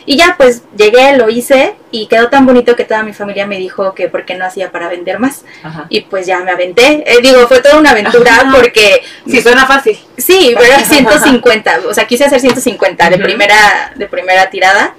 Y 0.06 0.18
ya 0.18 0.36
pues 0.38 0.64
llegué, 0.78 1.18
lo 1.18 1.30
hice 1.30 1.76
y 1.96 2.08
quedó 2.08 2.28
tan 2.28 2.46
bonito 2.46 2.76
que 2.76 2.84
toda 2.84 3.04
mi 3.04 3.14
familia 3.14 3.48
me 3.48 3.58
dijo 3.58 3.94
que 3.94 4.10
por 4.10 4.26
qué 4.26 4.36
no 4.36 4.46
hacía 4.46 4.70
para 4.70 4.90
vender 4.90 5.18
más. 5.18 5.46
Y 5.88 6.02
pues 6.02 6.28
ya 6.28 6.42
me 6.42 6.52
aventé. 6.52 7.04
Eh, 7.08 7.22
digo, 7.22 7.48
fue 7.48 7.62
toda 7.62 7.78
una 7.78 7.92
aventura 7.92 8.52
porque... 8.54 9.02
Sí, 9.26 9.42
suena 9.42 9.66
fácil. 9.66 9.98
Sí, 10.18 10.54
pero 10.58 10.78
150, 10.78 11.80
o 11.88 11.94
sea, 11.94 12.06
quise 12.06 12.26
hacer 12.26 12.42
150 12.42 13.10
de 13.10 13.18
primera 13.18 13.94
de 13.96 14.08
primera 14.08 14.50
tirada 14.50 14.94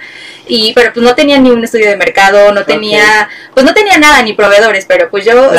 y 0.48 0.72
pero 0.74 0.92
pues 0.92 1.04
no 1.04 1.14
tenía 1.14 1.38
ni 1.38 1.50
un 1.50 1.64
estudio 1.64 1.88
de 1.88 1.96
mercado, 1.96 2.52
no 2.52 2.64
tenía, 2.64 3.28
pues 3.52 3.66
no 3.66 3.74
tenía 3.74 3.98
nada 3.98 4.22
ni 4.22 4.32
proveedores, 4.32 4.86
pero 4.86 5.10
pues 5.10 5.24
yo, 5.24 5.50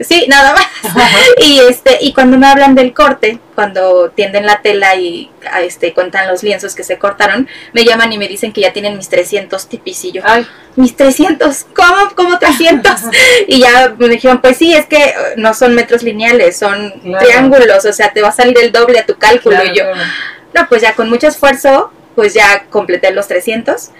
sí, 0.00 0.26
nada 0.28 0.54
más. 0.54 0.66
y 1.38 1.60
este 1.60 1.98
y 2.00 2.12
cuando 2.12 2.38
me 2.38 2.46
hablan 2.46 2.74
del 2.74 2.94
corte, 2.94 3.40
cuando 3.54 4.10
tienden 4.10 4.46
la 4.46 4.62
tela 4.62 4.94
y 4.94 5.30
este 5.62 5.92
cuentan 5.92 6.28
los 6.28 6.42
lienzos 6.42 6.74
que 6.74 6.84
se 6.84 6.98
cortaron, 6.98 7.48
me 7.72 7.84
llaman 7.84 8.12
y 8.12 8.18
me 8.18 8.28
dicen 8.28 8.52
que 8.52 8.60
ya 8.60 8.72
tienen 8.72 8.96
mis 8.96 9.08
300 9.08 9.68
tipis 9.68 10.04
y 10.04 10.12
yo, 10.12 10.22
Ay. 10.24 10.46
Mis 10.78 10.96
300, 10.96 11.66
¿cómo? 11.74 12.14
¿Cómo 12.14 12.38
300? 12.38 12.92
y 13.48 13.60
ya 13.60 13.94
me 13.98 14.08
dijeron, 14.08 14.40
pues 14.40 14.56
sí, 14.56 14.72
es 14.72 14.86
que 14.86 15.12
no 15.36 15.52
son 15.52 15.74
metros 15.74 16.04
lineales, 16.04 16.56
son 16.56 16.92
triángulos, 17.18 17.84
o 17.84 17.92
sea, 17.92 18.12
te 18.12 18.22
va 18.22 18.28
a 18.28 18.32
salir 18.32 18.56
el 18.58 18.70
doble 18.70 19.00
a 19.00 19.04
tu 19.06 19.16
cálculo 19.16 19.56
y 19.64 19.76
yo, 19.76 19.84
no, 20.54 20.68
pues 20.68 20.82
ya 20.82 20.94
con 20.94 21.10
mucho 21.10 21.26
esfuerzo 21.26 21.92
pues 22.14 22.34
ya 22.34 22.66
completé 22.68 23.12
los 23.12 23.28
300, 23.28 23.90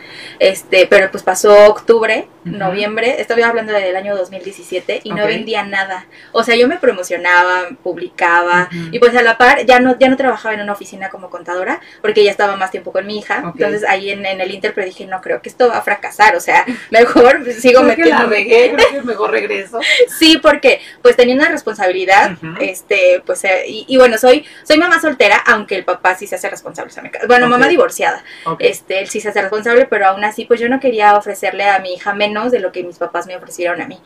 este, 0.40 0.88
pero 0.90 1.08
pues 1.08 1.22
pasó 1.22 1.66
octubre, 1.66 2.26
noviembre, 2.50 3.20
estoy 3.20 3.42
hablando 3.42 3.72
del 3.72 3.96
año 3.96 4.16
2017 4.16 5.00
y 5.04 5.12
no 5.12 5.26
vendía 5.26 5.64
nada. 5.64 6.06
O 6.32 6.42
sea, 6.42 6.56
yo 6.56 6.68
me 6.68 6.78
promocionaba, 6.78 7.68
publicaba 7.82 8.68
y 8.90 8.98
pues 8.98 9.14
a 9.16 9.22
la 9.22 9.38
par 9.38 9.64
ya 9.66 9.80
no 9.80 9.98
ya 9.98 10.08
no 10.08 10.16
trabajaba 10.16 10.54
en 10.54 10.60
una 10.60 10.72
oficina 10.72 11.08
como 11.08 11.30
contadora 11.30 11.80
porque 12.00 12.24
ya 12.24 12.30
estaba 12.30 12.56
más 12.56 12.70
tiempo 12.70 12.92
con 12.92 13.06
mi 13.06 13.18
hija. 13.18 13.42
Entonces 13.44 13.84
ahí 13.84 14.10
en, 14.10 14.24
el 14.24 14.50
Inter 14.52 14.72
pero 14.74 14.86
dije, 14.86 15.06
no 15.06 15.20
creo 15.20 15.42
que 15.42 15.48
esto 15.48 15.68
va 15.68 15.78
a 15.78 15.82
fracasar, 15.82 16.36
o 16.36 16.40
sea, 16.40 16.64
mejor 16.90 17.44
sigo 17.52 17.82
metiendo. 17.82 18.28
Que 18.28 18.74
la 18.76 19.02
mejor 19.04 19.30
regreso. 19.30 19.80
sí, 20.18 20.38
porque 20.42 20.80
pues 21.02 21.16
tenía 21.16 21.34
una 21.34 21.48
responsabilidad, 21.48 22.36
este, 22.60 23.22
pues 23.24 23.44
eh, 23.44 23.64
y, 23.66 23.96
bueno, 23.96 24.18
soy 24.18 24.44
soy 24.64 24.78
mamá 24.78 25.00
soltera, 25.00 25.36
aunque 25.46 25.74
el 25.74 25.84
papá 25.84 26.14
sí 26.14 26.26
se 26.26 26.36
hace 26.36 26.48
responsable. 26.48 26.92
bueno, 27.26 27.48
mamá 27.48 27.68
divorciada 27.68 28.22
este, 28.58 29.00
él 29.00 29.08
sí 29.08 29.20
se 29.20 29.28
hace 29.28 29.40
responsable, 29.40 29.86
pero 29.86 30.06
aún 30.06 30.24
así, 30.24 30.44
pues 30.44 30.60
yo 30.60 30.68
no 30.68 30.80
quería 30.80 31.16
ofrecerle 31.16 31.64
a 31.64 31.78
mi 31.80 31.94
hija 31.94 32.14
menos 32.14 32.37
de 32.46 32.60
lo 32.60 32.72
que 32.72 32.84
mis 32.84 32.98
papás 32.98 33.26
me 33.26 33.36
ofrecieron 33.36 33.80
a 33.80 33.86
mí. 33.86 33.98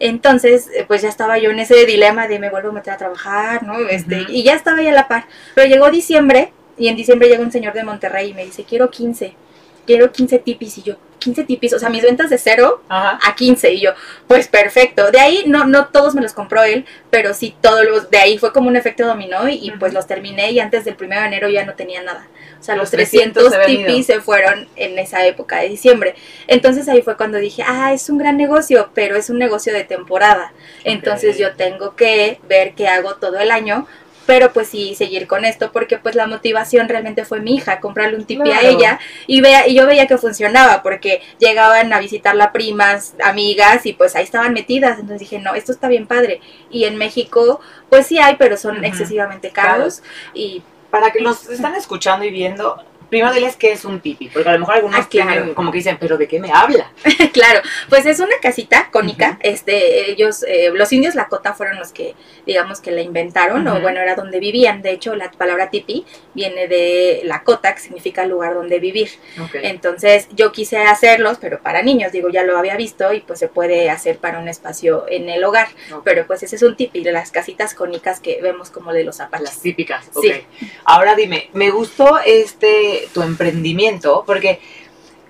Entonces, 0.00 0.68
eh, 0.74 0.84
pues 0.86 1.02
ya 1.02 1.08
estaba 1.08 1.38
yo 1.38 1.50
en 1.50 1.60
ese 1.60 1.86
dilema 1.86 2.28
de 2.28 2.38
me 2.38 2.50
vuelvo 2.50 2.70
a 2.70 2.72
meter 2.72 2.94
a 2.94 2.96
trabajar, 2.96 3.62
¿no? 3.62 3.78
Este, 3.88 4.26
Y 4.28 4.42
ya 4.42 4.54
estaba 4.54 4.78
ahí 4.78 4.88
a 4.88 4.92
la 4.92 5.08
par. 5.08 5.26
Pero 5.54 5.68
llegó 5.68 5.90
diciembre, 5.90 6.52
y 6.78 6.88
en 6.88 6.96
diciembre 6.96 7.28
llegó 7.28 7.42
un 7.42 7.52
señor 7.52 7.72
de 7.74 7.84
Monterrey 7.84 8.30
y 8.30 8.34
me 8.34 8.44
dice, 8.44 8.64
quiero 8.64 8.90
15, 8.90 9.34
quiero 9.86 10.12
15 10.12 10.38
tipis. 10.40 10.78
Y 10.78 10.82
yo, 10.82 10.96
15 11.18 11.44
tipis, 11.44 11.72
o 11.72 11.78
sea, 11.78 11.88
mis 11.88 12.02
ventas 12.02 12.30
de 12.30 12.38
cero 12.38 12.82
a 12.88 13.34
15. 13.34 13.72
Y 13.72 13.80
yo, 13.80 13.92
pues 14.26 14.48
perfecto. 14.48 15.10
De 15.10 15.20
ahí 15.20 15.44
no, 15.46 15.64
no 15.64 15.86
todos 15.86 16.14
me 16.14 16.22
los 16.22 16.32
compró 16.32 16.62
él, 16.62 16.84
pero 17.10 17.34
sí 17.34 17.54
todos 17.60 17.84
los, 17.84 18.10
de 18.10 18.18
ahí 18.18 18.38
fue 18.38 18.52
como 18.52 18.68
un 18.68 18.76
efecto 18.76 19.06
dominó 19.06 19.48
y, 19.48 19.72
pues 19.78 19.92
los 19.92 20.06
terminé 20.06 20.52
y 20.52 20.60
antes 20.60 20.84
del 20.84 20.96
1 21.00 21.08
de 21.08 21.26
enero 21.26 21.48
ya 21.48 21.64
no 21.64 21.74
tenía 21.74 22.02
nada. 22.02 22.26
O 22.58 22.62
sea, 22.62 22.76
los, 22.76 22.90
300, 22.90 23.52
tipis 23.66 24.06
se 24.06 24.20
fueron 24.20 24.68
en 24.76 24.98
esa 24.98 25.24
época 25.26 25.60
de 25.60 25.68
diciembre. 25.68 26.14
Entonces 26.46 26.88
ahí 26.88 27.02
fue 27.02 27.16
cuando 27.16 27.38
dije, 27.38 27.62
ah, 27.66 27.92
es 27.92 28.08
un 28.08 28.18
gran 28.18 28.36
negocio, 28.36 28.90
pero 28.94 29.16
es 29.16 29.30
un 29.30 29.38
negocio 29.38 29.72
de 29.72 29.84
temporada. 29.84 30.52
Entonces 30.84 31.38
yo 31.38 31.54
tengo 31.54 31.96
que 31.96 32.40
ver 32.48 32.74
qué 32.74 32.88
hago 32.88 33.16
todo 33.16 33.38
el 33.38 33.50
año 33.50 33.86
pero 34.26 34.52
pues 34.52 34.68
sí 34.68 34.94
seguir 34.94 35.26
con 35.26 35.44
esto 35.44 35.72
porque 35.72 35.98
pues 35.98 36.14
la 36.14 36.26
motivación 36.26 36.88
realmente 36.88 37.24
fue 37.24 37.40
mi 37.40 37.54
hija, 37.54 37.80
comprarle 37.80 38.16
un 38.16 38.24
tipi 38.24 38.50
a 38.50 38.60
ella 38.60 38.98
y, 39.26 39.40
vea, 39.40 39.66
y 39.66 39.74
yo 39.74 39.86
veía 39.86 40.06
que 40.06 40.18
funcionaba 40.18 40.82
porque 40.82 41.22
llegaban 41.38 41.92
a 41.92 42.00
visitarla 42.00 42.52
primas, 42.52 43.14
amigas 43.24 43.86
y 43.86 43.92
pues 43.92 44.16
ahí 44.16 44.24
estaban 44.24 44.52
metidas, 44.52 44.98
entonces 44.98 45.20
dije, 45.20 45.38
no, 45.38 45.54
esto 45.54 45.72
está 45.72 45.88
bien 45.88 46.06
padre. 46.06 46.40
Y 46.70 46.84
en 46.84 46.96
México 46.96 47.60
pues 47.88 48.06
sí 48.06 48.18
hay, 48.18 48.36
pero 48.36 48.56
son 48.56 48.84
excesivamente 48.84 49.50
caros 49.50 50.02
y... 50.34 50.62
Para 50.90 51.10
que 51.10 51.20
nos 51.20 51.50
están 51.50 51.74
escuchando 51.74 52.24
y 52.24 52.30
viendo, 52.30 52.82
primero 53.16 53.32
diles 53.32 53.56
qué 53.56 53.72
es 53.72 53.86
un 53.86 54.00
tipi, 54.00 54.28
porque 54.28 54.50
a 54.50 54.52
lo 54.52 54.58
mejor 54.58 54.74
algunos 54.74 55.00
ah, 55.00 55.46
como 55.54 55.72
que 55.72 55.78
dicen, 55.78 55.96
pero 55.98 56.18
¿de 56.18 56.28
qué 56.28 56.38
me 56.38 56.52
habla? 56.52 56.92
claro, 57.32 57.62
pues 57.88 58.04
es 58.04 58.20
una 58.20 58.34
casita 58.42 58.90
cónica, 58.92 59.38
este, 59.42 60.10
ellos, 60.10 60.42
eh, 60.46 60.70
los 60.74 60.92
indios 60.92 61.14
Lakota 61.14 61.54
fueron 61.54 61.78
los 61.78 61.92
que, 61.92 62.14
digamos, 62.44 62.80
que 62.80 62.90
la 62.90 63.00
inventaron, 63.00 63.66
o 63.68 63.80
bueno, 63.80 64.00
era 64.00 64.16
donde 64.16 64.38
vivían, 64.38 64.82
de 64.82 64.90
hecho, 64.90 65.16
la 65.16 65.30
palabra 65.30 65.70
tipi 65.70 66.04
viene 66.34 66.68
de 66.68 67.22
Lakota, 67.24 67.74
que 67.74 67.80
significa 67.80 68.26
lugar 68.26 68.52
donde 68.52 68.80
vivir, 68.80 69.08
entonces 69.62 70.28
yo 70.32 70.52
quise 70.52 70.82
hacerlos, 70.82 71.38
pero 71.40 71.62
para 71.62 71.80
niños, 71.80 72.12
digo, 72.12 72.28
ya 72.28 72.42
lo 72.42 72.58
había 72.58 72.76
visto, 72.76 73.14
y 73.14 73.20
pues 73.20 73.38
se 73.38 73.48
puede 73.48 73.88
hacer 73.88 74.18
para 74.18 74.40
un 74.40 74.48
espacio 74.48 75.06
en 75.08 75.30
el 75.30 75.42
hogar, 75.42 75.68
pero 76.04 76.26
pues 76.26 76.42
ese 76.42 76.56
es 76.56 76.62
un 76.62 76.76
tipi, 76.76 77.02
de 77.02 77.12
las 77.12 77.30
casitas 77.30 77.72
cónicas 77.72 78.20
que 78.20 78.40
vemos 78.42 78.68
como 78.68 78.92
de 78.92 79.04
los 79.04 79.16
zapatos. 79.16 79.46
Las 79.46 79.62
típicas, 79.62 80.04
sí. 80.20 80.32
Ahora 80.84 81.14
dime, 81.14 81.48
me 81.54 81.70
gustó 81.70 82.18
este 82.18 83.05
tu 83.12 83.22
emprendimiento, 83.22 84.24
porque 84.26 84.60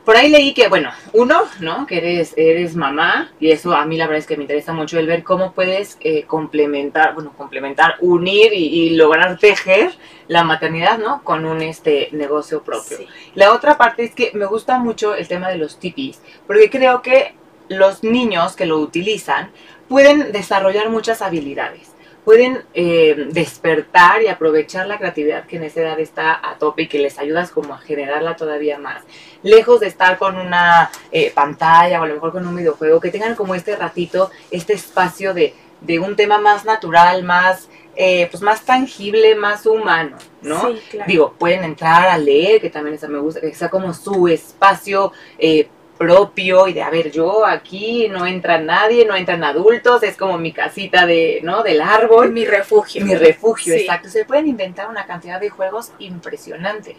por 0.06 0.16
ahí 0.16 0.30
leí 0.30 0.54
que, 0.54 0.68
bueno, 0.68 0.92
uno, 1.14 1.42
¿no? 1.58 1.84
Que 1.84 1.98
eres, 1.98 2.32
eres 2.36 2.76
mamá, 2.76 3.32
y 3.40 3.50
eso 3.50 3.74
a 3.74 3.84
mí 3.86 3.96
la 3.96 4.06
verdad 4.06 4.20
es 4.20 4.26
que 4.26 4.36
me 4.36 4.44
interesa 4.44 4.72
mucho 4.72 5.00
el 5.00 5.06
ver 5.08 5.24
cómo 5.24 5.52
puedes 5.52 5.98
eh, 6.00 6.22
complementar, 6.22 7.12
bueno, 7.14 7.32
complementar, 7.36 7.96
unir 8.00 8.52
y, 8.54 8.90
lograr 8.90 9.36
tejer 9.36 9.92
la 10.28 10.44
maternidad, 10.44 10.98
¿no? 10.98 11.24
Con 11.24 11.44
un 11.44 11.60
este 11.60 12.08
negocio 12.12 12.62
propio. 12.62 12.98
La 13.34 13.52
otra 13.52 13.76
parte 13.76 14.04
es 14.04 14.14
que 14.14 14.30
me 14.32 14.46
gusta 14.46 14.78
mucho 14.78 15.12
el 15.16 15.26
tema 15.26 15.48
de 15.48 15.58
los 15.58 15.80
tipis, 15.80 16.20
porque 16.46 16.70
creo 16.70 17.02
que 17.02 17.34
los 17.68 18.04
niños 18.04 18.54
que 18.54 18.64
lo 18.64 18.78
utilizan 18.78 19.50
pueden 19.88 20.30
desarrollar 20.30 20.88
muchas 20.88 21.20
habilidades 21.20 21.95
pueden 22.26 22.64
eh, 22.74 23.28
despertar 23.30 24.20
y 24.20 24.26
aprovechar 24.26 24.88
la 24.88 24.98
creatividad 24.98 25.46
que 25.46 25.58
en 25.58 25.62
esa 25.62 25.82
edad 25.82 26.00
está 26.00 26.40
a 26.42 26.58
tope 26.58 26.82
y 26.82 26.88
que 26.88 26.98
les 26.98 27.20
ayudas 27.20 27.52
como 27.52 27.72
a 27.72 27.78
generarla 27.78 28.34
todavía 28.34 28.80
más. 28.80 29.04
Lejos 29.44 29.78
de 29.78 29.86
estar 29.86 30.18
con 30.18 30.36
una 30.36 30.90
eh, 31.12 31.30
pantalla 31.32 32.00
o 32.00 32.02
a 32.02 32.08
lo 32.08 32.14
mejor 32.14 32.32
con 32.32 32.44
un 32.44 32.56
videojuego, 32.56 32.98
que 32.98 33.12
tengan 33.12 33.36
como 33.36 33.54
este 33.54 33.76
ratito, 33.76 34.32
este 34.50 34.72
espacio 34.72 35.34
de, 35.34 35.54
de 35.82 36.00
un 36.00 36.16
tema 36.16 36.38
más 36.38 36.64
natural, 36.64 37.22
más... 37.22 37.68
Eh, 37.98 38.28
pues 38.30 38.42
más 38.42 38.60
tangible, 38.60 39.34
más 39.36 39.64
humano, 39.64 40.18
¿no? 40.42 40.68
Sí, 40.68 40.82
claro. 40.90 41.10
Digo, 41.10 41.32
pueden 41.38 41.64
entrar 41.64 42.06
a 42.08 42.18
leer, 42.18 42.60
que 42.60 42.68
también 42.68 42.94
esa 42.94 43.08
me 43.08 43.18
gusta, 43.18 43.40
que 43.40 43.54
sea 43.54 43.70
como 43.70 43.94
su 43.94 44.28
espacio 44.28 45.12
eh, 45.38 45.66
propio 45.96 46.68
y 46.68 46.72
de, 46.72 46.82
a 46.82 46.90
ver, 46.90 47.10
yo 47.10 47.44
aquí 47.46 48.08
no 48.08 48.26
entra 48.26 48.58
nadie, 48.58 49.04
no 49.04 49.16
entran 49.16 49.44
adultos, 49.44 50.02
es 50.02 50.16
como 50.16 50.38
mi 50.38 50.52
casita 50.52 51.06
de, 51.06 51.40
¿no? 51.42 51.62
Del 51.62 51.80
árbol. 51.80 52.32
Mi 52.32 52.44
refugio. 52.44 53.04
Mi 53.04 53.14
refugio, 53.14 53.74
exacto. 53.74 54.08
Se 54.08 54.24
pueden 54.24 54.46
inventar 54.46 54.88
una 54.88 55.06
cantidad 55.06 55.40
de 55.40 55.50
juegos 55.50 55.92
impresionantes. 55.98 56.96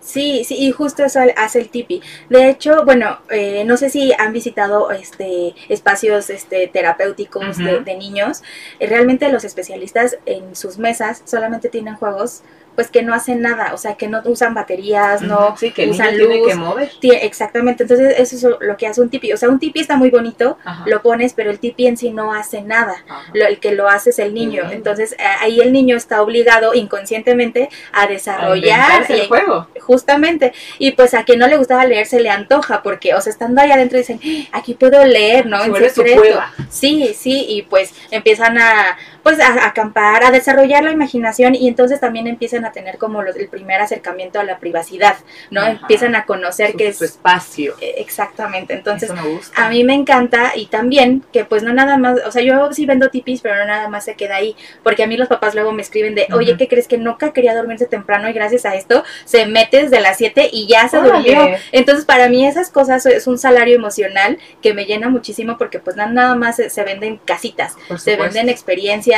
Sí, 0.00 0.44
sí, 0.44 0.56
y 0.58 0.70
justo 0.72 1.04
eso 1.04 1.20
hace 1.36 1.60
el 1.60 1.68
tipi. 1.68 2.02
De 2.28 2.48
hecho, 2.48 2.84
bueno, 2.84 3.18
eh, 3.30 3.64
no 3.64 3.76
sé 3.76 3.90
si 3.90 4.12
han 4.12 4.32
visitado 4.32 4.90
este 4.90 5.54
espacios 5.68 6.30
este, 6.30 6.66
terapéuticos 6.68 7.58
de, 7.58 7.96
niños. 7.96 8.42
Eh, 8.78 8.86
realmente 8.86 9.30
los 9.30 9.44
especialistas 9.44 10.18
en 10.26 10.54
sus 10.54 10.78
mesas 10.78 11.22
solamente 11.24 11.68
tienen 11.68 11.96
juegos 11.96 12.42
pues 12.80 12.90
que 12.90 13.02
no 13.02 13.12
hacen 13.12 13.42
nada, 13.42 13.74
o 13.74 13.76
sea, 13.76 13.96
que 13.96 14.08
no 14.08 14.22
usan 14.24 14.54
baterías, 14.54 15.20
no 15.20 15.54
usan 15.54 16.16
luz. 16.16 16.28
Tiene 16.28 16.42
que 16.46 16.54
mover. 16.54 16.90
exactamente, 17.02 17.82
entonces 17.82 18.14
eso 18.16 18.36
es 18.36 18.56
lo 18.58 18.76
que 18.78 18.86
hace 18.86 19.02
un 19.02 19.10
tipi. 19.10 19.34
O 19.34 19.36
sea, 19.36 19.50
un 19.50 19.58
tipi 19.58 19.80
está 19.80 19.98
muy 19.98 20.08
bonito, 20.08 20.56
lo 20.86 21.02
pones, 21.02 21.34
pero 21.34 21.50
el 21.50 21.58
tipi 21.58 21.86
en 21.88 21.98
sí 21.98 22.08
no 22.08 22.32
hace 22.32 22.62
nada. 22.62 23.04
Lo, 23.34 23.44
el 23.46 23.60
que 23.60 23.72
lo 23.72 23.86
hace 23.86 24.08
es 24.10 24.18
el 24.18 24.32
niño. 24.32 24.70
Entonces 24.70 25.14
ahí 25.40 25.60
el 25.60 25.74
niño 25.74 25.94
está 25.94 26.22
obligado 26.22 26.72
inconscientemente 26.72 27.68
a 27.92 28.06
desarrollar 28.06 29.04
el 29.10 29.28
juego. 29.28 29.66
Justamente. 29.78 30.54
Y 30.78 30.92
pues 30.92 31.12
a 31.12 31.24
quien 31.24 31.38
no 31.38 31.48
le 31.48 31.58
gustaba 31.58 31.84
leer 31.84 32.06
se 32.06 32.20
le 32.20 32.30
antoja, 32.30 32.82
porque, 32.82 33.12
o 33.12 33.20
sea, 33.20 33.30
estando 33.30 33.60
ahí 33.60 33.70
adentro 33.72 33.98
dicen, 33.98 34.18
¡Ah, 34.52 34.60
aquí 34.60 34.72
puedo 34.72 35.04
leer, 35.04 35.44
¿no? 35.44 35.62
en 35.62 35.90
secreto. 35.90 36.40
Sí, 36.70 37.14
sí, 37.14 37.44
y 37.46 37.60
pues 37.60 37.92
empiezan 38.10 38.56
a 38.56 38.96
pues 39.22 39.40
a, 39.40 39.66
acampar, 39.66 40.24
a 40.24 40.30
desarrollar 40.30 40.84
la 40.84 40.92
imaginación 40.92 41.54
y 41.54 41.68
entonces 41.68 42.00
también 42.00 42.26
empiezan 42.26 42.64
a 42.64 42.72
tener 42.72 42.98
como 42.98 43.22
el 43.22 43.48
primer 43.48 43.80
acercamiento 43.80 44.40
a 44.40 44.44
la 44.44 44.58
privacidad, 44.58 45.16
¿no? 45.50 45.64
Empiezan 45.64 46.14
a 46.14 46.24
conocer 46.24 46.74
que 46.74 46.88
es 46.88 46.98
su 46.98 47.04
espacio. 47.04 47.74
E, 47.80 47.94
exactamente, 47.98 48.74
entonces 48.74 49.10
a 49.54 49.68
mí 49.68 49.84
me 49.84 49.94
encanta 49.94 50.52
y 50.54 50.66
también 50.66 51.24
que 51.32 51.44
pues 51.44 51.62
no 51.62 51.72
nada 51.72 51.96
más, 51.98 52.18
o 52.26 52.32
sea, 52.32 52.42
yo 52.42 52.72
sí 52.72 52.86
vendo 52.86 53.08
tipis, 53.08 53.40
pero 53.40 53.56
no 53.56 53.66
nada 53.66 53.88
más 53.88 54.04
se 54.04 54.14
queda 54.14 54.36
ahí, 54.36 54.56
porque 54.82 55.02
a 55.02 55.06
mí 55.06 55.16
los 55.16 55.28
papás 55.28 55.54
luego 55.54 55.72
me 55.72 55.82
escriben 55.82 56.14
de, 56.14 56.26
oye, 56.32 56.56
¿qué 56.56 56.68
crees 56.68 56.88
que 56.88 56.98
nunca 56.98 57.32
quería 57.32 57.54
dormirse 57.54 57.86
temprano 57.86 58.28
y 58.28 58.32
gracias 58.32 58.64
a 58.64 58.74
esto 58.74 59.04
se 59.24 59.46
mete 59.46 59.82
desde 59.82 60.00
las 60.00 60.16
7 60.18 60.48
y 60.52 60.66
ya 60.66 60.88
se 60.88 60.98
durmió? 60.98 61.48
Entonces 61.72 62.04
para 62.04 62.28
mí 62.28 62.46
esas 62.46 62.70
cosas 62.70 63.04
es 63.06 63.26
un 63.26 63.38
salario 63.38 63.76
emocional 63.76 64.38
que 64.62 64.72
me 64.74 64.84
llena 64.84 65.08
muchísimo 65.08 65.58
porque 65.58 65.78
pues 65.78 65.96
nada 65.96 66.34
más 66.34 66.56
se, 66.56 66.84
venden 66.84 67.18
casitas, 67.24 67.76
se 67.98 68.16
venden 68.16 68.48
experiencias 68.48 69.09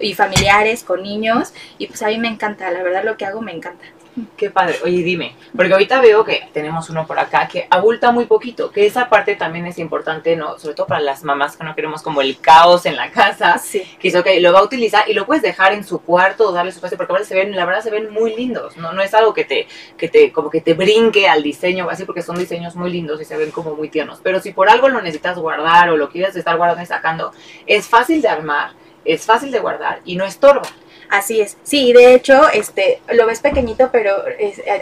y 0.00 0.14
familiares 0.14 0.84
con 0.84 1.02
niños 1.02 1.52
y 1.78 1.86
pues 1.86 2.02
a 2.02 2.08
mí 2.08 2.18
me 2.18 2.28
encanta, 2.28 2.70
la 2.70 2.82
verdad 2.82 3.04
lo 3.04 3.16
que 3.16 3.24
hago 3.24 3.40
me 3.40 3.52
encanta. 3.52 3.84
Qué 4.36 4.50
padre. 4.50 4.78
Oye, 4.82 5.02
dime, 5.02 5.36
porque 5.54 5.72
ahorita 5.74 6.00
veo 6.00 6.24
que 6.24 6.48
tenemos 6.54 6.88
uno 6.88 7.06
por 7.06 7.18
acá 7.18 7.48
que 7.48 7.66
abulta 7.68 8.12
muy 8.12 8.24
poquito, 8.24 8.70
que 8.70 8.86
esa 8.86 9.10
parte 9.10 9.36
también 9.36 9.66
es 9.66 9.78
importante, 9.78 10.36
¿no? 10.36 10.58
Sobre 10.58 10.74
todo 10.74 10.86
para 10.86 11.00
las 11.00 11.22
mamás 11.22 11.56
que 11.56 11.64
no 11.64 11.74
queremos 11.74 12.02
como 12.02 12.22
el 12.22 12.40
caos 12.40 12.86
en 12.86 12.96
la 12.96 13.10
casa. 13.10 13.58
Sí. 13.58 13.80
Que 13.98 14.08
dice, 14.08 14.18
ok, 14.18 14.26
lo 14.40 14.54
va 14.54 14.60
a 14.60 14.62
utilizar 14.62 15.08
y 15.08 15.12
lo 15.12 15.26
puedes 15.26 15.42
dejar 15.42 15.74
en 15.74 15.84
su 15.84 16.00
cuarto 16.00 16.48
o 16.48 16.52
darle 16.52 16.72
su 16.72 16.78
espacio, 16.78 16.96
porque 16.96 17.12
ahora 17.12 17.24
se 17.24 17.34
ven, 17.34 17.54
la 17.54 17.66
verdad 17.66 17.82
se 17.82 17.90
ven 17.90 18.10
muy 18.10 18.34
lindos, 18.34 18.76
¿no? 18.78 18.92
No 18.92 19.02
es 19.02 19.12
algo 19.12 19.34
que 19.34 19.44
te, 19.44 19.66
que 19.98 20.08
te, 20.08 20.32
como 20.32 20.48
que 20.48 20.62
te 20.62 20.72
brinque 20.72 21.28
al 21.28 21.42
diseño, 21.42 21.88
así, 21.90 22.04
porque 22.04 22.22
son 22.22 22.38
diseños 22.38 22.74
muy 22.74 22.90
lindos 22.90 23.20
y 23.20 23.26
se 23.26 23.36
ven 23.36 23.50
como 23.50 23.74
muy 23.74 23.90
tiernos. 23.90 24.20
Pero 24.22 24.40
si 24.40 24.52
por 24.52 24.70
algo 24.70 24.88
lo 24.88 25.02
necesitas 25.02 25.38
guardar 25.38 25.90
o 25.90 25.96
lo 25.96 26.08
quieres 26.08 26.34
estar 26.34 26.56
guardando 26.56 26.82
y 26.82 26.86
sacando, 26.86 27.32
es 27.66 27.86
fácil 27.86 28.22
de 28.22 28.28
armar 28.28 28.85
es 29.06 29.24
fácil 29.24 29.50
de 29.50 29.60
guardar 29.60 30.00
y 30.04 30.16
no 30.16 30.24
estorba. 30.24 30.68
Así 31.10 31.40
es. 31.40 31.56
Sí, 31.62 31.92
de 31.92 32.14
hecho, 32.14 32.48
este, 32.52 33.00
lo 33.12 33.26
ves 33.26 33.40
pequeñito, 33.40 33.90
pero 33.92 34.24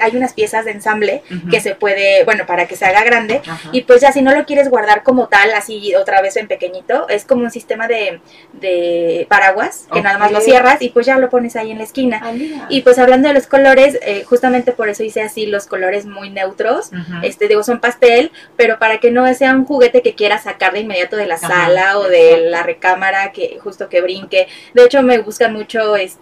hay 0.00 0.16
unas 0.16 0.32
piezas 0.32 0.64
de 0.64 0.72
ensamble 0.72 1.22
que 1.50 1.60
se 1.60 1.74
puede, 1.74 2.24
bueno, 2.24 2.46
para 2.46 2.66
que 2.66 2.76
se 2.76 2.84
haga 2.84 3.04
grande. 3.04 3.42
Y 3.72 3.82
pues 3.82 4.00
ya 4.00 4.12
si 4.12 4.22
no 4.22 4.34
lo 4.34 4.44
quieres 4.44 4.70
guardar 4.70 5.02
como 5.02 5.28
tal, 5.28 5.52
así 5.54 5.94
otra 5.94 6.20
vez 6.22 6.36
en 6.36 6.48
pequeñito, 6.48 7.08
es 7.08 7.24
como 7.24 7.42
un 7.42 7.50
sistema 7.50 7.88
de, 7.88 8.20
de 8.52 9.26
paraguas 9.28 9.86
que 9.92 10.02
nada 10.02 10.18
más 10.18 10.32
lo 10.32 10.40
cierras 10.40 10.80
y 10.80 10.90
pues 10.90 11.06
ya 11.06 11.18
lo 11.18 11.30
pones 11.30 11.56
ahí 11.56 11.70
en 11.70 11.78
la 11.78 11.84
esquina. 11.84 12.20
Ah, 12.22 12.32
y 12.68 12.82
pues 12.82 12.98
hablando 12.98 13.28
de 13.28 13.34
los 13.34 13.46
colores, 13.46 13.98
eh, 14.02 14.24
justamente 14.24 14.72
por 14.72 14.88
eso 14.88 15.02
hice 15.02 15.22
así 15.22 15.46
los 15.46 15.66
colores 15.66 16.06
muy 16.06 16.30
neutros. 16.30 16.90
Este, 17.22 17.48
digo, 17.48 17.62
son 17.62 17.80
pastel, 17.80 18.32
pero 18.56 18.78
para 18.78 18.98
que 18.98 19.10
no 19.10 19.32
sea 19.34 19.54
un 19.54 19.64
juguete 19.64 20.02
que 20.02 20.14
quieras 20.14 20.44
sacar 20.44 20.72
de 20.72 20.80
inmediato 20.80 21.16
de 21.16 21.26
la 21.26 21.38
sala 21.38 21.98
o 21.98 22.08
de 22.08 22.48
la 22.50 22.62
recámara, 22.62 23.32
que 23.32 23.58
justo 23.62 23.88
que 23.88 24.00
brinque. 24.00 24.48
De 24.74 24.84
hecho, 24.84 25.02
me 25.02 25.18
buscan 25.18 25.52
mucho 25.52 25.96
este, 25.96 26.13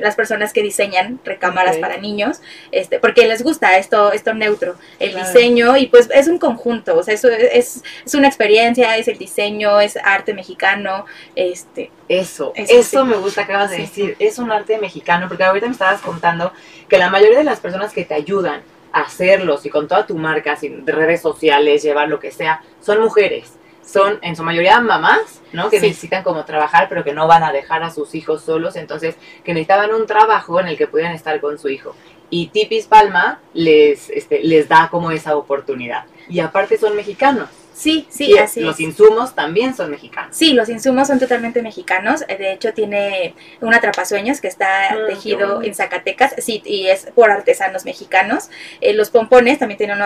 las 0.00 0.14
personas 0.14 0.52
que 0.52 0.62
diseñan 0.62 1.20
recámaras 1.24 1.76
para 1.78 1.96
niños, 1.96 2.40
este, 2.72 2.98
porque 2.98 3.26
les 3.26 3.42
gusta 3.42 3.78
esto, 3.78 4.12
esto 4.12 4.34
neutro, 4.34 4.76
el 4.98 5.14
diseño, 5.14 5.76
y 5.76 5.86
pues 5.86 6.08
es 6.12 6.28
un 6.28 6.38
conjunto, 6.38 6.96
o 6.98 7.02
sea, 7.02 7.14
eso 7.14 7.28
es, 7.28 7.82
es 8.04 8.14
una 8.14 8.28
experiencia, 8.28 8.96
es 8.96 9.08
el 9.08 9.18
diseño, 9.18 9.80
es 9.80 9.96
arte 9.96 10.34
mexicano, 10.34 11.06
este. 11.34 11.90
Eso, 12.08 12.52
eso, 12.54 13.04
me 13.04 13.16
gusta, 13.16 13.42
acabas 13.42 13.70
de 13.70 13.78
decir, 13.78 14.16
es 14.18 14.38
un 14.38 14.52
arte 14.52 14.78
mexicano, 14.78 15.26
porque 15.28 15.44
ahorita 15.44 15.66
me 15.66 15.72
estabas 15.72 16.00
contando 16.00 16.52
que 16.88 16.98
la 16.98 17.10
mayoría 17.10 17.38
de 17.38 17.44
las 17.44 17.60
personas 17.60 17.92
que 17.92 18.04
te 18.04 18.14
ayudan 18.14 18.62
a 18.92 19.00
hacerlos 19.00 19.64
y 19.66 19.70
con 19.70 19.88
toda 19.88 20.06
tu 20.06 20.16
marca, 20.16 20.54
sin 20.56 20.86
redes 20.86 21.22
sociales, 21.22 21.82
llevar 21.82 22.08
lo 22.08 22.20
que 22.20 22.30
sea, 22.30 22.62
son 22.80 23.00
mujeres 23.00 23.54
son 23.86 24.18
en 24.22 24.36
su 24.36 24.42
mayoría 24.42 24.80
mamás, 24.80 25.40
¿no? 25.52 25.70
Que 25.70 25.80
necesitan 25.80 26.22
como 26.22 26.44
trabajar, 26.44 26.88
pero 26.88 27.04
que 27.04 27.12
no 27.12 27.26
van 27.26 27.42
a 27.42 27.52
dejar 27.52 27.82
a 27.82 27.90
sus 27.90 28.14
hijos 28.14 28.42
solos, 28.42 28.76
entonces 28.76 29.16
que 29.44 29.52
necesitaban 29.52 29.92
un 29.92 30.06
trabajo 30.06 30.60
en 30.60 30.68
el 30.68 30.76
que 30.76 30.86
pudieran 30.86 31.14
estar 31.14 31.40
con 31.40 31.58
su 31.58 31.68
hijo. 31.68 31.94
Y 32.30 32.48
Tipis 32.48 32.86
Palma 32.86 33.40
les, 33.52 34.10
este, 34.10 34.42
les 34.42 34.68
da 34.68 34.88
como 34.90 35.10
esa 35.10 35.36
oportunidad. 35.36 36.04
Y 36.28 36.40
aparte 36.40 36.78
son 36.78 36.96
mexicanos. 36.96 37.48
Sí, 37.74 38.06
sí, 38.08 38.38
así 38.38 38.60
Los 38.60 38.78
insumos 38.78 39.34
también 39.34 39.74
son 39.74 39.90
mexicanos. 39.90 40.34
Sí, 40.34 40.52
los 40.52 40.68
insumos 40.68 41.08
son 41.08 41.18
totalmente 41.18 41.60
mexicanos. 41.60 42.24
Eh, 42.28 42.36
de 42.36 42.52
hecho, 42.52 42.72
tiene 42.72 43.34
un 43.60 43.74
atrapasueños 43.74 44.40
que 44.40 44.46
está 44.46 44.92
ah, 44.92 44.96
tejido 45.08 45.60
en 45.60 45.74
Zacatecas, 45.74 46.34
sí, 46.38 46.62
y 46.64 46.86
es 46.86 47.06
por 47.16 47.32
artesanos 47.32 47.84
mexicanos. 47.84 48.48
Eh, 48.80 48.92
los 48.94 49.10
pompones 49.10 49.58
también 49.58 49.78
tienen 49.78 49.98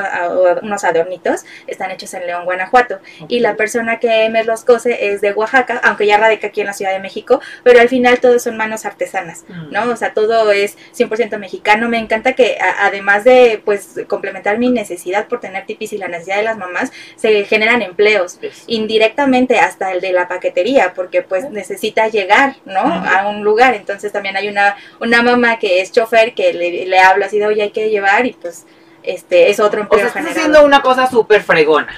unos, 0.62 0.84
adornitos, 0.84 1.44
están 1.66 1.90
hechos 1.90 2.14
en 2.14 2.26
León, 2.26 2.46
Guanajuato. 2.46 3.00
Y 3.28 3.40
la 3.40 3.54
persona 3.54 4.00
que 4.00 4.30
me 4.30 4.44
los 4.44 4.64
cose 4.64 5.12
es 5.12 5.20
de 5.20 5.32
Oaxaca, 5.32 5.78
aunque 5.84 6.06
ya 6.06 6.16
radica 6.16 6.48
aquí 6.48 6.62
en 6.62 6.68
la 6.68 6.72
Ciudad 6.72 6.92
de 6.92 7.00
México, 7.00 7.40
pero 7.64 7.80
al 7.80 7.90
final 7.90 8.18
todos 8.20 8.42
son 8.42 8.56
manos 8.56 8.86
artesanas, 8.86 9.44
mm. 9.46 9.72
¿no? 9.72 9.90
O 9.90 9.96
sea, 9.96 10.14
todo 10.14 10.50
es 10.52 10.78
100% 10.96 11.36
mexicano. 11.36 11.90
Me 11.90 11.98
encanta 11.98 12.32
que 12.32 12.56
además 12.80 13.24
de, 13.24 13.60
pues, 13.62 14.00
complementar 14.08 14.58
mi 14.58 14.70
necesidad 14.70 15.28
por 15.28 15.40
tener 15.40 15.66
tipis 15.66 15.92
y 15.92 15.98
la 15.98 16.08
necesidad 16.08 16.38
de 16.38 16.44
las 16.44 16.56
mamás, 16.56 16.92
se 17.16 17.30
generan 17.58 17.82
empleos, 17.82 18.38
indirectamente 18.66 19.58
hasta 19.58 19.92
el 19.92 20.00
de 20.00 20.12
la 20.12 20.28
paquetería, 20.28 20.92
porque 20.94 21.22
pues 21.22 21.50
necesita 21.50 22.06
llegar, 22.08 22.56
¿no? 22.64 22.80
A 22.80 23.28
un 23.28 23.42
lugar. 23.42 23.74
Entonces 23.74 24.12
también 24.12 24.36
hay 24.36 24.48
una, 24.48 24.76
una 25.00 25.22
mamá 25.22 25.58
que 25.58 25.80
es 25.80 25.90
chofer 25.90 26.34
que 26.34 26.52
le, 26.52 26.86
le 26.86 26.98
habla 27.00 27.26
así 27.26 27.38
de, 27.38 27.46
oye, 27.46 27.62
hay 27.62 27.70
que 27.70 27.90
llevar 27.90 28.26
y 28.26 28.32
pues 28.32 28.64
este 29.08 29.48
es 29.50 29.58
otro 29.58 29.80
empleo 29.80 30.06
o 30.06 30.10
sea, 30.10 30.20
estás 30.20 30.36
haciendo 30.36 30.64
una 30.64 30.82
cosa 30.82 31.08
súper 31.08 31.42
fregona. 31.42 31.88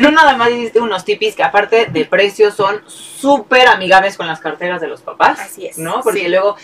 No 0.00 0.10
nada 0.10 0.36
más 0.36 0.50
hiciste 0.50 0.80
unos 0.80 1.04
tipis 1.04 1.34
que 1.34 1.42
aparte 1.42 1.86
de 1.86 2.04
precio 2.04 2.52
son 2.52 2.82
súper 2.86 3.68
amigables 3.68 4.16
con 4.16 4.26
las 4.26 4.38
carteras 4.38 4.80
de 4.80 4.86
los 4.86 5.00
papás. 5.00 5.40
Así 5.40 5.66
es. 5.66 5.78
¿No? 5.78 6.02
Porque 6.02 6.28
luego 6.28 6.56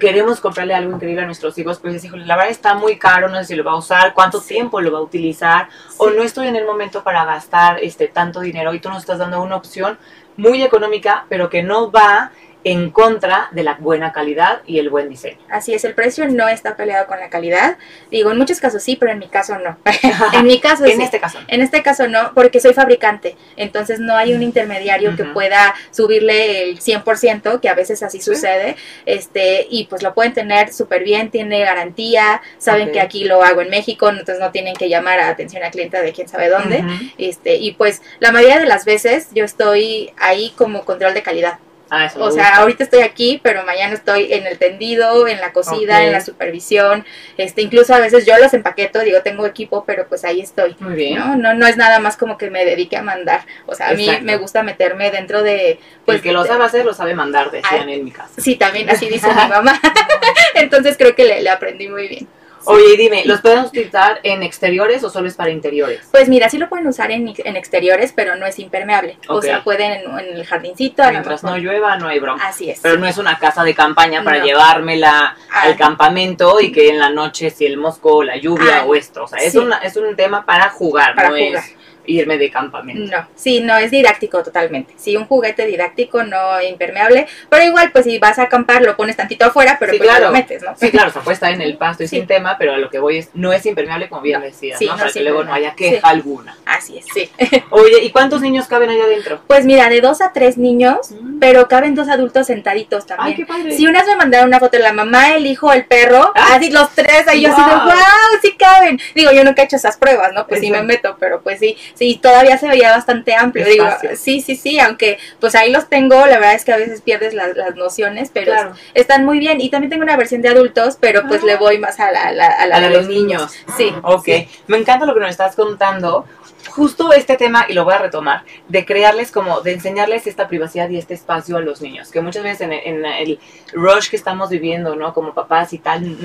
queremos 0.00 0.40
comprarle 0.40 0.74
algo 0.74 0.94
increíble 0.94 1.22
a 1.22 1.26
nuestros 1.26 1.56
hijos, 1.58 1.78
pues 1.80 2.02
híjole, 2.02 2.24
la 2.24 2.36
verdad 2.36 2.50
está 2.50 2.74
muy 2.74 2.96
caro, 2.96 3.28
no 3.28 3.36
sé 3.38 3.44
si 3.44 3.54
lo 3.54 3.64
va 3.64 3.72
a 3.72 3.76
usar, 3.76 4.14
cuánto 4.14 4.40
tiempo 4.40 4.80
lo 4.80 4.90
va 4.90 4.98
a 4.98 5.02
utilizar, 5.02 5.68
o 5.98 6.08
no 6.10 6.22
estoy 6.22 6.48
en 6.48 6.56
el 6.56 6.64
momento 6.64 7.02
para 7.02 7.24
gastar 7.24 7.78
este 7.80 8.08
tanto 8.08 8.40
dinero 8.40 8.72
y 8.72 8.80
tú 8.80 8.88
nos 8.88 8.98
estás 8.98 9.18
dando 9.18 9.42
una 9.42 9.56
opción 9.56 9.98
muy 10.36 10.62
económica, 10.62 11.26
pero 11.28 11.50
que 11.50 11.62
no 11.62 11.90
va 11.90 12.32
en 12.64 12.90
contra 12.90 13.48
de 13.52 13.62
la 13.62 13.74
buena 13.74 14.12
calidad 14.12 14.62
y 14.66 14.78
el 14.78 14.90
buen 14.90 15.08
diseño. 15.08 15.38
Así 15.48 15.74
es, 15.74 15.84
el 15.84 15.94
precio 15.94 16.28
no 16.28 16.48
está 16.48 16.76
peleado 16.76 17.06
con 17.06 17.18
la 17.18 17.28
calidad. 17.28 17.76
Digo, 18.10 18.30
en 18.30 18.38
muchos 18.38 18.60
casos 18.60 18.82
sí, 18.82 18.96
pero 18.96 19.12
en 19.12 19.18
mi 19.18 19.28
caso 19.28 19.58
no. 19.58 19.78
en 20.32 20.46
mi 20.46 20.60
caso 20.60 20.84
En 20.92 21.00
este 21.00 21.20
caso. 21.20 21.38
En 21.48 21.60
este 21.60 21.82
caso 21.82 22.08
no, 22.08 22.32
porque 22.34 22.60
soy 22.60 22.74
fabricante. 22.74 23.36
Entonces 23.56 24.00
no 24.00 24.16
hay 24.16 24.34
un 24.34 24.42
intermediario 24.42 25.16
que 25.16 25.24
pueda 25.24 25.74
subirle 25.90 26.64
el 26.64 26.80
100%, 26.80 27.60
que 27.60 27.68
a 27.68 27.74
veces 27.74 28.02
así 28.02 28.20
sucede. 28.20 28.76
Este, 29.06 29.66
y 29.68 29.84
pues 29.84 30.02
lo 30.02 30.14
pueden 30.14 30.32
tener 30.32 30.72
súper 30.72 31.04
bien, 31.04 31.30
tiene 31.30 31.60
garantía, 31.60 32.42
saben 32.58 32.92
que 32.92 33.00
aquí 33.00 33.24
lo 33.24 33.42
hago 33.42 33.60
en 33.60 33.70
México, 33.70 34.08
entonces 34.08 34.38
no 34.38 34.50
tienen 34.50 34.74
que 34.74 34.88
llamar 34.88 35.20
a 35.20 35.28
atención 35.28 35.64
a 35.64 35.70
cliente 35.70 36.00
de 36.00 36.12
quién 36.12 36.28
sabe 36.28 36.48
dónde. 36.48 36.84
Este, 37.18 37.56
y 37.56 37.72
pues 37.72 38.02
la 38.20 38.32
mayoría 38.32 38.58
de 38.58 38.66
las 38.66 38.84
veces 38.84 39.28
yo 39.34 39.44
estoy 39.44 40.12
ahí 40.18 40.52
como 40.56 40.84
control 40.84 41.14
de 41.14 41.22
calidad. 41.22 41.58
Ah, 41.94 42.10
o 42.16 42.30
sea, 42.30 42.56
ahorita 42.56 42.84
estoy 42.84 43.02
aquí, 43.02 43.38
pero 43.42 43.64
mañana 43.64 43.92
estoy 43.92 44.32
en 44.32 44.46
el 44.46 44.56
tendido, 44.56 45.28
en 45.28 45.42
la 45.42 45.52
cocina, 45.52 46.02
en 46.02 46.10
la 46.10 46.22
supervisión. 46.22 47.04
Este, 47.36 47.60
incluso 47.60 47.94
a 47.94 47.98
veces 47.98 48.24
yo 48.24 48.32
los 48.38 48.54
empaqueto, 48.54 49.00
digo, 49.00 49.20
tengo 49.20 49.44
equipo, 49.44 49.84
pero 49.84 50.08
pues 50.08 50.24
ahí 50.24 50.40
estoy. 50.40 50.74
Muy 50.80 50.94
bien. 50.94 51.18
¿no? 51.18 51.36
No, 51.36 51.52
no 51.52 51.66
es 51.66 51.76
nada 51.76 51.98
más 51.98 52.16
como 52.16 52.38
que 52.38 52.48
me 52.48 52.64
dedique 52.64 52.96
a 52.96 53.02
mandar. 53.02 53.42
O 53.66 53.74
sea, 53.74 53.90
a 53.90 53.92
mí 53.92 54.08
me 54.22 54.38
gusta 54.38 54.62
meterme 54.62 55.10
dentro 55.10 55.42
de. 55.42 55.80
Pues, 56.06 56.16
el 56.16 56.22
que 56.22 56.32
lo 56.32 56.46
sabe 56.46 56.64
hacer, 56.64 56.86
lo 56.86 56.94
sabe 56.94 57.14
mandar, 57.14 57.50
decían 57.50 57.86
en 57.90 58.06
mi 58.06 58.10
casa. 58.10 58.40
Sí, 58.40 58.56
también 58.56 58.88
así 58.88 59.10
dice 59.10 59.28
mi 59.28 59.34
mamá. 59.50 59.78
Entonces 60.54 60.96
creo 60.96 61.14
que 61.14 61.26
le 61.26 61.50
aprendí 61.50 61.88
muy 61.88 62.08
bien. 62.08 62.26
Oye, 62.64 62.96
dime, 62.96 63.24
¿los 63.24 63.40
podemos 63.40 63.68
utilizar 63.68 64.20
en 64.22 64.42
exteriores 64.42 65.02
o 65.04 65.10
solo 65.10 65.28
es 65.28 65.34
para 65.34 65.50
interiores? 65.50 66.00
Pues 66.10 66.28
mira, 66.28 66.48
sí 66.48 66.58
lo 66.58 66.68
pueden 66.68 66.86
usar 66.86 67.10
en, 67.10 67.28
exteriores, 67.28 68.12
pero 68.14 68.36
no 68.36 68.46
es 68.46 68.58
impermeable. 68.58 69.18
O 69.28 69.40
sea, 69.42 69.62
pueden 69.64 69.92
en, 69.92 70.36
el 70.36 70.46
jardincito. 70.46 71.02
Mientras 71.10 71.42
no 71.42 71.56
llueva, 71.56 71.96
no 71.96 72.08
hay 72.08 72.18
broma. 72.18 72.44
Así 72.44 72.70
es. 72.70 72.80
Pero 72.82 72.98
no 72.98 73.06
es 73.06 73.18
una 73.18 73.38
casa 73.38 73.64
de 73.64 73.74
campaña 73.74 74.22
para 74.24 74.44
llevármela 74.44 75.36
ah. 75.50 75.62
al 75.62 75.76
campamento 75.76 76.60
y 76.60 76.72
que 76.72 76.88
en 76.88 76.98
la 76.98 77.10
noche, 77.10 77.50
si 77.50 77.66
el 77.66 77.76
mosco, 77.76 78.16
o 78.16 78.22
la 78.22 78.36
lluvia 78.36 78.80
ah, 78.80 78.84
o 78.86 78.94
esto. 78.94 79.24
O 79.24 79.28
sea, 79.28 79.38
es, 79.38 79.54
una, 79.54 79.78
es 79.78 79.96
un 79.96 80.14
tema 80.16 80.44
para 80.44 80.70
jugar, 80.70 81.16
no 81.16 81.36
es 81.36 81.74
irme 82.06 82.38
de 82.38 82.50
campamento. 82.50 83.16
No, 83.16 83.26
sí, 83.34 83.60
no, 83.60 83.76
es 83.76 83.90
didáctico 83.90 84.42
totalmente. 84.42 84.94
Sí, 84.96 85.16
un 85.16 85.26
juguete 85.26 85.66
didáctico, 85.66 86.22
no 86.22 86.60
impermeable, 86.60 87.26
pero 87.48 87.64
igual, 87.64 87.90
pues 87.92 88.04
si 88.04 88.18
vas 88.18 88.38
a 88.38 88.42
acampar, 88.42 88.82
lo 88.82 88.96
pones 88.96 89.16
tantito 89.16 89.46
afuera, 89.46 89.76
pero 89.78 89.94
pues 89.96 90.20
lo 90.20 90.32
metes, 90.32 90.62
¿no? 90.62 90.74
Sí, 90.76 90.90
claro, 90.90 91.10
o 91.10 91.12
sea, 91.12 91.22
puede 91.22 91.34
estar 91.34 91.52
en 91.52 91.60
el 91.60 91.76
pasto 91.76 92.04
y 92.04 92.08
sin 92.08 92.26
tema, 92.26 92.56
pero 92.58 92.74
a 92.74 92.78
lo 92.78 92.90
que 92.90 92.98
voy 92.98 93.18
es, 93.18 93.30
no 93.34 93.52
es 93.52 93.64
impermeable 93.66 94.08
como 94.08 94.22
bien 94.22 94.40
decías, 94.40 94.80
¿no? 94.80 94.96
Para 94.96 95.10
que 95.10 95.20
luego 95.20 95.44
no 95.44 95.52
haya 95.52 95.74
queja 95.74 96.08
alguna. 96.08 96.56
Así 96.64 96.98
es, 96.98 97.06
sí. 97.12 97.30
Oye, 97.70 98.02
¿y 98.02 98.10
cuántos 98.10 98.40
niños 98.40 98.66
caben 98.66 98.90
allá 98.90 99.04
adentro? 99.04 99.40
Pues 99.46 99.64
mira, 99.64 99.88
de 99.88 100.00
dos 100.00 100.20
a 100.20 100.32
tres 100.32 100.58
niños, 100.58 101.10
mm. 101.10 101.38
pero 101.38 101.68
caben 101.68 101.94
dos 101.94 102.08
adultos 102.08 102.46
sentaditos 102.46 103.06
también. 103.06 103.28
Ay, 103.28 103.34
qué 103.34 103.46
padre. 103.46 103.76
Si 103.76 103.86
unas 103.86 104.06
me 104.06 104.16
mandaron 104.16 104.48
una 104.48 104.58
foto 104.58 104.76
de 104.76 104.82
la 104.82 104.92
mamá, 104.92 105.34
el 105.34 105.46
hijo, 105.46 105.72
el 105.72 105.84
perro, 105.84 106.32
ah. 106.34 106.54
así 106.54 106.70
los 106.70 106.90
tres, 106.90 107.26
ahí 107.28 107.42
yo 107.42 107.52
así 107.52 107.62
de, 107.62 107.74
wow, 107.74 108.40
sí 108.40 108.56
caben. 108.56 109.00
Digo, 109.14 109.32
yo 109.32 109.44
nunca 109.44 109.62
he 109.62 109.64
hecho 109.64 109.76
esas 109.76 109.96
pruebas, 109.96 110.32
¿no? 110.32 110.46
Pues 110.46 110.60
sí 110.60 110.70
me 110.70 110.82
meto, 110.82 111.16
pero 111.18 111.40
pues 111.42 111.58
sí, 111.58 111.76
sí, 111.94 112.18
todavía 112.22 112.58
se 112.58 112.68
veía 112.68 112.90
bastante 112.90 113.34
amplio. 113.34 113.64
Digo, 113.66 113.86
sí, 114.16 114.40
sí, 114.40 114.56
sí, 114.56 114.78
aunque 114.78 115.18
pues 115.40 115.54
ahí 115.54 115.70
los 115.70 115.88
tengo, 115.88 116.14
la 116.26 116.38
verdad 116.38 116.54
es 116.54 116.64
que 116.64 116.72
a 116.72 116.76
veces 116.76 117.00
pierdes 117.00 117.34
las, 117.34 117.52
nociones, 117.76 118.30
pero 118.32 118.52
están 118.94 119.24
muy 119.24 119.38
bien. 119.38 119.60
Y 119.60 119.70
también 119.70 119.90
tengo 119.90 120.02
una 120.02 120.16
versión 120.16 120.42
de 120.42 120.48
adultos, 120.48 120.96
pero 121.00 121.26
pues 121.26 121.42
le 121.42 121.52
ah. 121.52 121.58
voy 121.58 121.78
más 121.78 122.00
a 122.00 122.10
la, 122.10 122.28
a 122.28 122.66
la, 122.66 122.80
de 122.80 122.90
los 122.90 123.08
niños. 123.08 123.52
Sí. 123.76 123.92
Ok, 124.02 124.28
me 124.66 124.78
encanta 124.78 125.06
lo 125.06 125.14
que 125.14 125.20
nos 125.20 125.30
estás 125.30 125.56
contando 125.56 126.26
justo 126.74 127.12
este 127.12 127.36
tema, 127.36 127.66
y 127.68 127.74
lo 127.74 127.84
voy 127.84 127.94
a 127.94 127.98
retomar, 127.98 128.44
de 128.68 128.86
crearles 128.86 129.30
como, 129.30 129.60
de 129.60 129.72
enseñarles 129.72 130.26
esta 130.26 130.48
privacidad 130.48 130.88
y 130.88 130.96
este 130.96 131.12
espacio 131.12 131.58
a 131.58 131.60
los 131.60 131.82
niños, 131.82 132.10
que 132.10 132.22
muchas 132.22 132.42
veces 132.42 132.62
en, 132.62 133.04
el 133.04 133.38
rush 133.74 134.08
que 134.08 134.16
estamos 134.16 134.48
viviendo, 134.48 134.96
¿no? 134.96 135.12
Como 135.12 135.34
papás 135.34 135.72
y 135.74 135.78
tal, 135.78 136.16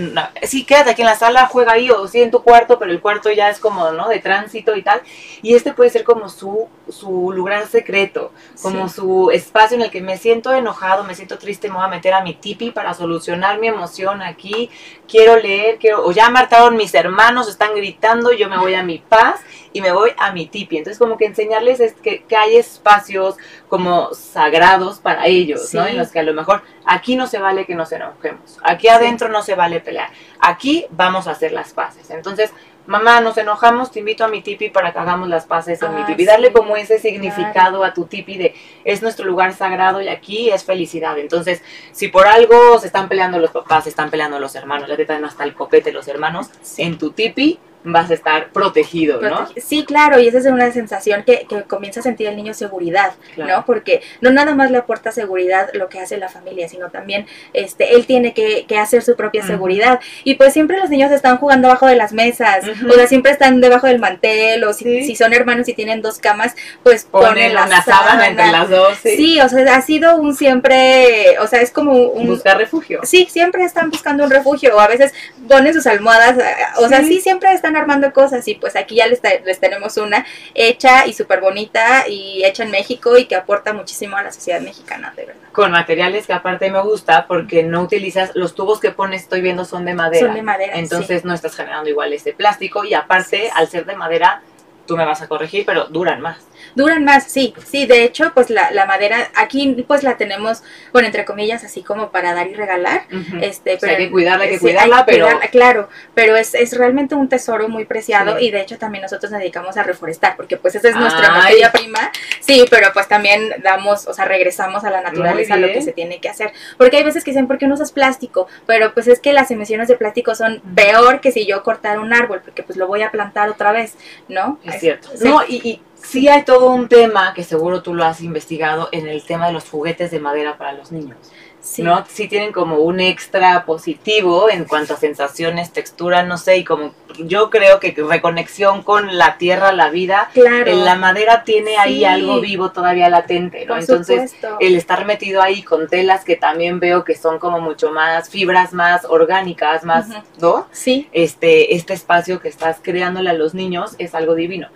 sí, 0.44 0.64
quédate 0.64 0.92
aquí 0.92 1.02
en 1.02 1.08
la 1.08 1.16
sala, 1.16 1.48
juega 1.48 1.74
ahí, 1.74 1.92
o 1.92 2.08
sí 2.08 2.22
en 2.22 2.32
tu 2.32 2.44
cuarto, 2.44 2.80
pero 2.80 2.92
el 2.92 3.02
cuarto 3.02 3.30
ya 3.30 3.50
es 3.50 3.60
como, 3.60 3.92
¿no? 3.92 4.08
De 4.08 4.20
tránsito 4.20 4.76
y 4.76 4.84
tal, 4.84 5.02
y 5.42 5.54
este 5.54 5.74
puede 5.74 5.90
ser 5.90 6.06
como 6.06 6.30
su, 6.30 6.70
su 6.90 7.32
lugar 7.34 7.68
secreto, 7.68 8.32
como 8.62 8.88
su 8.88 9.30
espacio 9.32 9.76
en 9.76 9.84
el 9.84 9.92
que 9.92 10.02
me 10.02 10.18
siento 10.18 10.54
enojado, 10.54 11.04
me 11.04 11.16
siento 11.16 11.38
triste, 11.38 11.68
me 11.68 11.76
voy 11.76 11.86
a 11.86 11.90
meter 11.90 12.14
a 12.14 12.22
mi 12.22 12.34
tipi 12.34 12.72
para 12.72 12.94
solucionar 12.94 13.60
mi 13.60 13.68
emoción 13.68 14.22
aquí, 14.22 14.70
quiero 15.10 15.38
leer, 15.38 15.78
quiero, 15.78 16.06
o 16.06 16.12
ya 16.12 16.30
martaron 16.30 16.78
mis 16.78 16.94
hermanos, 16.94 17.50
están 17.50 17.76
gritando, 17.76 18.32
yo 18.32 18.48
me 18.50 18.58
voy 18.58 18.76
a 18.76 18.84
mi 18.84 19.00
paz, 19.00 19.42
y 19.74 19.82
me 19.82 19.92
voy 19.92 20.12
a 20.18 20.32
mi 20.32 20.48
tipi. 20.48 20.78
Entonces, 20.78 21.00
como 21.00 21.18
que 21.18 21.26
enseñarles 21.26 21.80
es 21.80 21.94
que, 21.94 22.24
hay 22.36 22.58
espacios 22.58 23.36
como 23.68 24.14
sagrados 24.14 25.00
para 25.00 25.26
ellos, 25.28 25.74
¿no? 25.74 25.86
En 25.86 25.98
los 25.98 26.12
que 26.12 26.20
a 26.20 26.24
lo 26.24 26.34
mejor 26.34 26.62
aquí 26.86 27.16
no 27.16 27.28
se 27.28 27.40
vale 27.40 27.66
que 27.66 27.76
nos 27.76 27.92
enojemos, 27.92 28.58
aquí 28.64 28.88
adentro 28.88 29.30
no 29.30 29.42
se 29.42 29.56
vale 29.56 29.80
pelear, 29.80 30.10
aquí 30.40 30.86
vamos 30.92 31.28
a 31.28 31.32
hacer 31.32 31.52
las 31.52 31.74
paces. 31.74 32.10
Entonces, 32.12 32.52
mamá, 32.88 33.22
nos 33.22 33.38
enojamos, 33.38 33.92
te 33.92 34.00
invito 34.00 34.24
a 34.24 34.28
mi 34.28 34.42
tipi 34.42 34.70
para 34.70 34.94
que 34.94 35.00
hagamos 35.00 35.28
las 35.28 35.46
paces 35.46 35.82
en 35.82 35.94
mi 35.96 36.04
tipi. 36.06 36.26
Darle 36.26 36.52
como 36.52 36.76
ese 36.76 37.00
significado 37.00 37.84
a 37.84 37.94
tu 37.94 38.06
tipi 38.06 38.38
de 38.38 38.56
es 38.84 39.02
nuestro 39.02 39.26
lugar 39.26 39.54
sagrado 39.54 40.02
y 40.02 40.08
aquí 40.08 40.50
es 40.50 40.64
felicidad. 40.64 41.18
Entonces, 41.20 41.62
si 41.92 42.08
por 42.08 42.28
algo 42.28 42.80
se 42.80 42.88
están 42.88 43.10
peleando 43.10 43.40
los 43.40 43.52
papás, 43.52 43.84
se 43.84 43.90
están 43.90 44.10
peleando 44.10 44.40
los 44.40 44.56
hermanos, 44.56 44.88
ya 44.88 44.96
te 44.96 45.06
traen 45.06 45.26
hasta 45.26 45.44
el 45.44 45.54
copete 45.54 45.92
los 45.92 46.08
hermanos, 46.08 46.50
en 46.78 46.98
tu 46.98 47.12
tipi 47.12 47.60
vas 47.84 48.10
a 48.12 48.14
estar 48.14 48.50
protegido, 48.50 49.22
¿no? 49.22 49.48
Sí, 49.58 49.86
claro, 49.86 50.20
y 50.20 50.28
esa 50.28 50.40
es 50.40 50.46
una 50.46 50.72
sensación 50.72 51.24
que, 51.24 51.46
que 51.48 51.64
comienza 51.64 52.00
a 52.00 52.04
sentir 52.04 52.28
el 52.28 52.36
niño 52.36 52.54
seguridad, 52.54 53.14
¿no? 53.38 53.66
Porque 53.66 54.02
no 54.22 54.32
nada 54.32 54.56
más 54.56 54.72
le 54.72 54.78
aporta 54.78 55.12
seguridad 55.12 55.70
lo 55.74 55.90
que 55.90 56.00
hace 56.00 56.18
la 56.18 56.30
familia, 56.30 56.68
sino 56.68 56.90
también 56.90 57.28
este, 57.54 57.96
él 57.96 58.06
tiene 58.06 58.34
que, 58.34 58.66
que 58.68 58.78
hacer 58.78 59.04
su 59.04 59.16
propia 59.16 59.46
seguridad. 59.46 60.00
Y 60.24 60.36
pues 60.36 60.54
siempre 60.54 60.78
los 60.80 60.90
niños 60.90 61.12
están 61.12 61.38
jugando 61.38 61.68
abajo 61.68 61.88
de 61.88 61.96
las 61.96 62.14
mesas, 62.14 62.66
o 62.68 62.94
sea, 62.94 63.08
siempre 63.08 63.32
están 63.32 63.62
debajo 63.62 63.88
del 63.88 64.00
mantel, 64.00 64.64
o 64.64 64.74
si, 64.74 65.16
son 65.16 65.34
hermanos 65.34 65.68
y 65.68 65.74
tienen 65.74 66.02
dos 66.02 66.20
camas, 66.20 66.56
pues 66.84 67.06
ponen, 67.06 67.54
la 67.54 67.66
una 67.66 67.84
sábana. 67.84 68.28
entre 68.28 68.52
las 68.52 68.70
dos. 68.70 68.98
Sí. 68.98 69.40
o 69.40 69.50
sea, 69.50 69.76
ha 69.76 69.82
sido 69.82 70.18
un 70.18 70.36
siempre, 70.36 71.38
o 71.40 71.48
sea, 71.48 71.62
es 71.62 71.72
como 71.72 71.94
un... 71.94 72.28
Buscar 72.28 72.58
refugio. 72.58 73.02
Sí, 73.04 73.28
siempre 73.30 73.64
están 73.64 73.90
buscando 73.90 74.24
un 74.24 74.30
refugio, 74.30 74.76
o 74.76 74.80
a 74.80 74.88
veces 74.88 75.14
ponen 75.48 75.74
sus 75.74 75.88
almohadas, 75.88 76.38
o 76.78 76.88
sea, 76.88 77.04
sí 77.04 77.22
siempre 77.22 77.54
están 77.54 77.67
armando 77.76 78.14
cosas 78.14 78.48
y 78.48 78.56
pues 78.56 78.76
aquí 78.76 78.96
ya 78.96 79.08
les, 79.08 79.22
les 79.46 79.60
tenemos 79.60 79.98
una 79.98 80.26
hecha 80.54 81.06
y 81.06 81.14
súper 81.14 81.42
bonita 81.42 82.08
y 82.08 82.44
hecha 82.46 82.64
en 82.64 82.72
México 82.72 83.18
y 83.18 83.26
que 83.26 83.36
aporta 83.36 83.74
muchísimo 83.74 84.18
a 84.18 84.24
la 84.24 84.32
sociedad 84.32 84.62
mexicana, 84.62 85.14
de 85.16 85.26
verdad. 85.26 85.42
Con 85.52 85.72
materiales 85.72 86.28
que 86.28 86.34
aparte 86.34 86.70
me 86.70 86.82
gusta 86.82 87.28
porque 87.28 87.64
no 87.64 87.82
utilizas, 87.82 88.32
los 88.36 88.56
tubos 88.56 88.80
que 88.80 88.92
pones, 88.92 89.24
estoy 89.24 89.42
viendo, 89.42 89.66
son 89.66 89.86
de 89.86 89.94
madera. 89.94 90.28
Son 90.28 90.36
de 90.36 90.44
madera. 90.44 90.74
Entonces 90.76 91.26
no 91.26 91.34
estás 91.34 91.56
generando 91.56 91.90
igual 91.90 92.14
este 92.14 92.34
plástico 92.34 92.84
y 92.84 92.94
aparte, 92.94 93.50
al 93.54 93.68
ser 93.68 93.86
de 93.86 93.96
madera, 93.96 94.42
tú 94.86 94.96
me 94.96 95.06
vas 95.06 95.22
a 95.22 95.28
corregir, 95.28 95.66
pero 95.66 95.86
duran 95.86 96.22
más. 96.22 96.38
Duran 96.76 97.04
más, 97.04 97.26
sí, 97.26 97.54
sí, 97.66 97.86
de 97.86 98.04
hecho, 98.04 98.32
pues 98.34 98.50
la, 98.50 98.72
la 98.72 98.86
madera, 98.86 99.30
aquí 99.36 99.84
pues 99.88 100.04
la 100.04 100.18
tenemos, 100.18 100.64
bueno, 100.92 101.08
entre 101.08 101.26
comillas, 101.26 101.64
así 101.64 101.82
como 101.84 102.12
para 102.12 102.34
dar 102.34 102.48
y 102.48 102.54
regalar. 102.54 103.04
este, 103.42 103.78
pero, 103.80 103.94
hay 103.94 104.06
que 104.06 104.12
cuidarla, 104.12 104.44
hay 104.46 104.50
que 104.52 104.60
cuidarla, 104.60 105.06
pero... 105.06 105.28
claro, 105.52 105.90
pero 106.14 106.36
es, 106.36 106.54
es, 106.54 106.78
realmente 106.78 107.16
un 107.16 107.30
tesoro 107.30 107.70
muy 107.70 107.86
preciado 107.86 108.40
y 108.40 108.52
de 108.52 108.62
hecho 108.62 108.78
también 108.78 109.02
nosotros 109.02 109.32
nos 109.32 109.40
dedicamos 109.40 109.78
a 109.78 109.84
reforestar, 109.84 110.36
porque 110.36 110.58
pues 110.58 110.76
esa 110.76 110.90
es 110.90 110.96
nuestra 110.96 111.32
materia 111.32 111.72
prima, 111.72 112.12
sí, 112.40 112.66
pero 112.70 112.90
pues 112.94 113.08
también 113.08 113.56
damos, 113.64 114.08
o 114.08 114.14
sea, 114.14 114.26
regresamos 114.26 114.84
a 114.84 114.90
la 114.90 115.02
naturaleza, 115.02 115.56
a 115.56 115.58
lo 115.58 115.68
que 115.68 115.82
se 115.82 115.94
tiene 115.94 116.20
que 116.20 116.30
hacer. 116.30 116.52
Porque 116.78 116.98
hay 116.98 117.04
veces 117.04 117.24
que 117.24 117.32
dicen, 117.32 117.48
¿por 117.48 117.58
qué 117.58 117.68
no 117.68 117.76
usas 117.76 117.92
plástico? 117.92 118.48
Pero 118.66 118.94
pues 118.94 119.08
es 119.08 119.20
que 119.20 119.34
las 119.34 119.52
emisiones 119.52 119.88
de 119.88 119.96
plástico 119.96 120.36
son 120.36 120.62
peor 120.76 121.22
que 121.22 121.32
si 121.32 121.46
yo 121.46 121.64
cortara 121.64 122.00
un 122.00 122.14
árbol, 122.14 122.42
porque 122.44 122.64
pues 122.64 122.78
lo 122.78 122.88
voy 122.88 123.02
a 123.02 123.12
plantar 123.12 123.50
otra 123.50 123.72
vez, 123.72 123.96
¿no? 124.28 124.60
Es, 124.64 124.80
cierto. 124.80 125.10
No, 125.24 125.42
y 125.48 125.82
sí 126.02 126.28
hay 126.28 126.44
todo 126.44 126.70
un 126.70 126.88
tema 126.88 127.34
que 127.34 127.44
seguro 127.44 127.82
tú 127.82 127.94
lo 127.94 128.06
has 128.06 128.22
investigado 128.22 128.90
en 128.92 129.08
el 129.08 129.24
tema 129.24 129.48
de 129.48 129.54
los 129.54 129.70
juguetes 129.70 130.12
de 130.12 130.20
madera 130.20 130.58
para 130.58 130.74
los 130.74 130.92
niños. 130.92 131.18
Sí. 131.60 131.82
¿no? 131.82 132.06
Sí 132.08 132.30
tienen 132.30 132.54
como 132.54 132.78
un 132.78 133.00
extra 133.02 133.66
positivo 133.66 134.50
en 134.50 134.64
cuanto 134.64 134.94
a 134.94 134.98
sensaciones, 134.98 135.74
textura, 135.74 136.24
no 136.24 136.38
sé, 136.38 136.58
y 136.58 136.64
como 136.64 136.94
yo 137.20 137.50
creo 137.50 137.80
que 137.80 137.94
reconexión 137.98 138.84
con 138.84 139.18
la 139.18 139.38
tierra, 139.38 139.74
la 139.74 139.90
vida, 139.90 140.30
claro. 140.34 140.72
la 140.72 140.96
madera 140.96 141.44
tiene 141.44 141.78
ahí 141.78 142.06
algo 142.06 142.40
vivo 142.40 142.72
todavía 142.72 143.10
latente, 143.10 143.66
¿no? 143.66 143.78
Entonces, 143.78 144.34
el 144.60 144.76
estar 144.76 145.06
metido 145.06 145.42
ahí 145.42 145.62
con 145.62 145.90
telas 145.90 146.24
que 146.24 146.38
también 146.38 146.80
veo 146.80 147.04
que 147.04 147.16
son 147.16 147.38
como 147.38 147.60
mucho 147.60 147.92
más 147.92 148.30
fibras 148.30 148.72
más 148.72 149.04
orgánicas, 149.04 149.84
más, 149.84 150.08
¿no? 150.40 150.68
Sí. 150.72 151.10
Este, 151.12 151.76
este 151.76 151.94
espacio 151.94 152.40
que 152.40 152.48
estás 152.48 152.78
creándole 152.82 153.30
a 153.30 153.34
los 153.34 153.54
niños 153.54 153.96
es 153.98 154.16
algo 154.16 154.36
divino. 154.36 154.70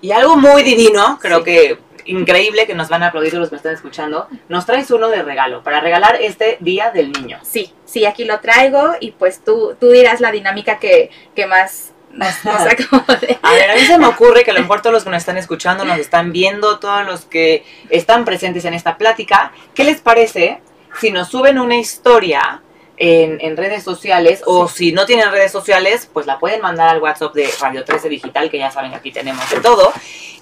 Y 0.00 0.12
algo 0.12 0.36
muy 0.36 0.62
divino, 0.62 1.18
creo 1.20 1.42
que 1.42 1.78
increíble 2.08 2.66
que 2.66 2.74
nos 2.74 2.88
van 2.88 3.02
a 3.02 3.08
aplaudir 3.08 3.34
los 3.34 3.48
que 3.48 3.54
me 3.54 3.56
están 3.58 3.74
escuchando, 3.74 4.28
nos 4.48 4.66
traes 4.66 4.90
uno 4.90 5.08
de 5.08 5.22
regalo 5.22 5.62
para 5.62 5.80
regalar 5.80 6.18
este 6.20 6.56
Día 6.60 6.90
del 6.90 7.12
Niño. 7.12 7.38
Sí, 7.42 7.72
sí, 7.84 8.06
aquí 8.06 8.24
lo 8.24 8.40
traigo 8.40 8.94
y 9.00 9.12
pues 9.12 9.44
tú, 9.44 9.76
tú 9.78 9.90
dirás 9.90 10.20
la 10.20 10.32
dinámica 10.32 10.78
que, 10.78 11.10
que 11.34 11.46
más 11.46 11.92
nos, 12.10 12.44
nos 12.44 12.60
acomode. 12.62 13.38
A 13.42 13.52
ver, 13.52 13.70
a 13.70 13.74
mí 13.74 13.80
se 13.82 13.98
me 13.98 14.06
ocurre 14.08 14.44
que 14.44 14.50
a 14.50 14.54
lo 14.54 14.60
mejor 14.60 14.80
todos 14.80 14.94
los 14.94 15.04
que 15.04 15.10
nos 15.10 15.18
están 15.18 15.36
escuchando, 15.36 15.84
nos 15.84 15.98
están 15.98 16.32
viendo, 16.32 16.78
todos 16.78 17.04
los 17.04 17.24
que 17.24 17.64
están 17.90 18.24
presentes 18.24 18.64
en 18.64 18.74
esta 18.74 18.96
plática, 18.96 19.52
¿qué 19.74 19.84
les 19.84 20.00
parece 20.00 20.60
si 20.98 21.10
nos 21.10 21.28
suben 21.28 21.58
una 21.58 21.76
historia 21.76 22.62
en, 22.98 23.56
redes 23.56 23.82
sociales 23.82 24.42
o 24.46 24.68
si 24.68 24.92
no 24.92 25.06
tienen 25.06 25.30
redes 25.30 25.52
sociales, 25.52 26.08
pues 26.12 26.26
la 26.26 26.38
pueden 26.38 26.60
mandar 26.60 26.88
al 26.88 27.00
WhatsApp 27.00 27.34
de 27.34 27.48
Radio 27.60 27.84
13 27.84 28.08
Digital, 28.08 28.50
que 28.50 28.58
ya 28.58 28.70
saben 28.70 28.90
que 28.90 28.96
aquí 28.96 29.12
tenemos 29.12 29.48
de 29.50 29.60
todo, 29.60 29.92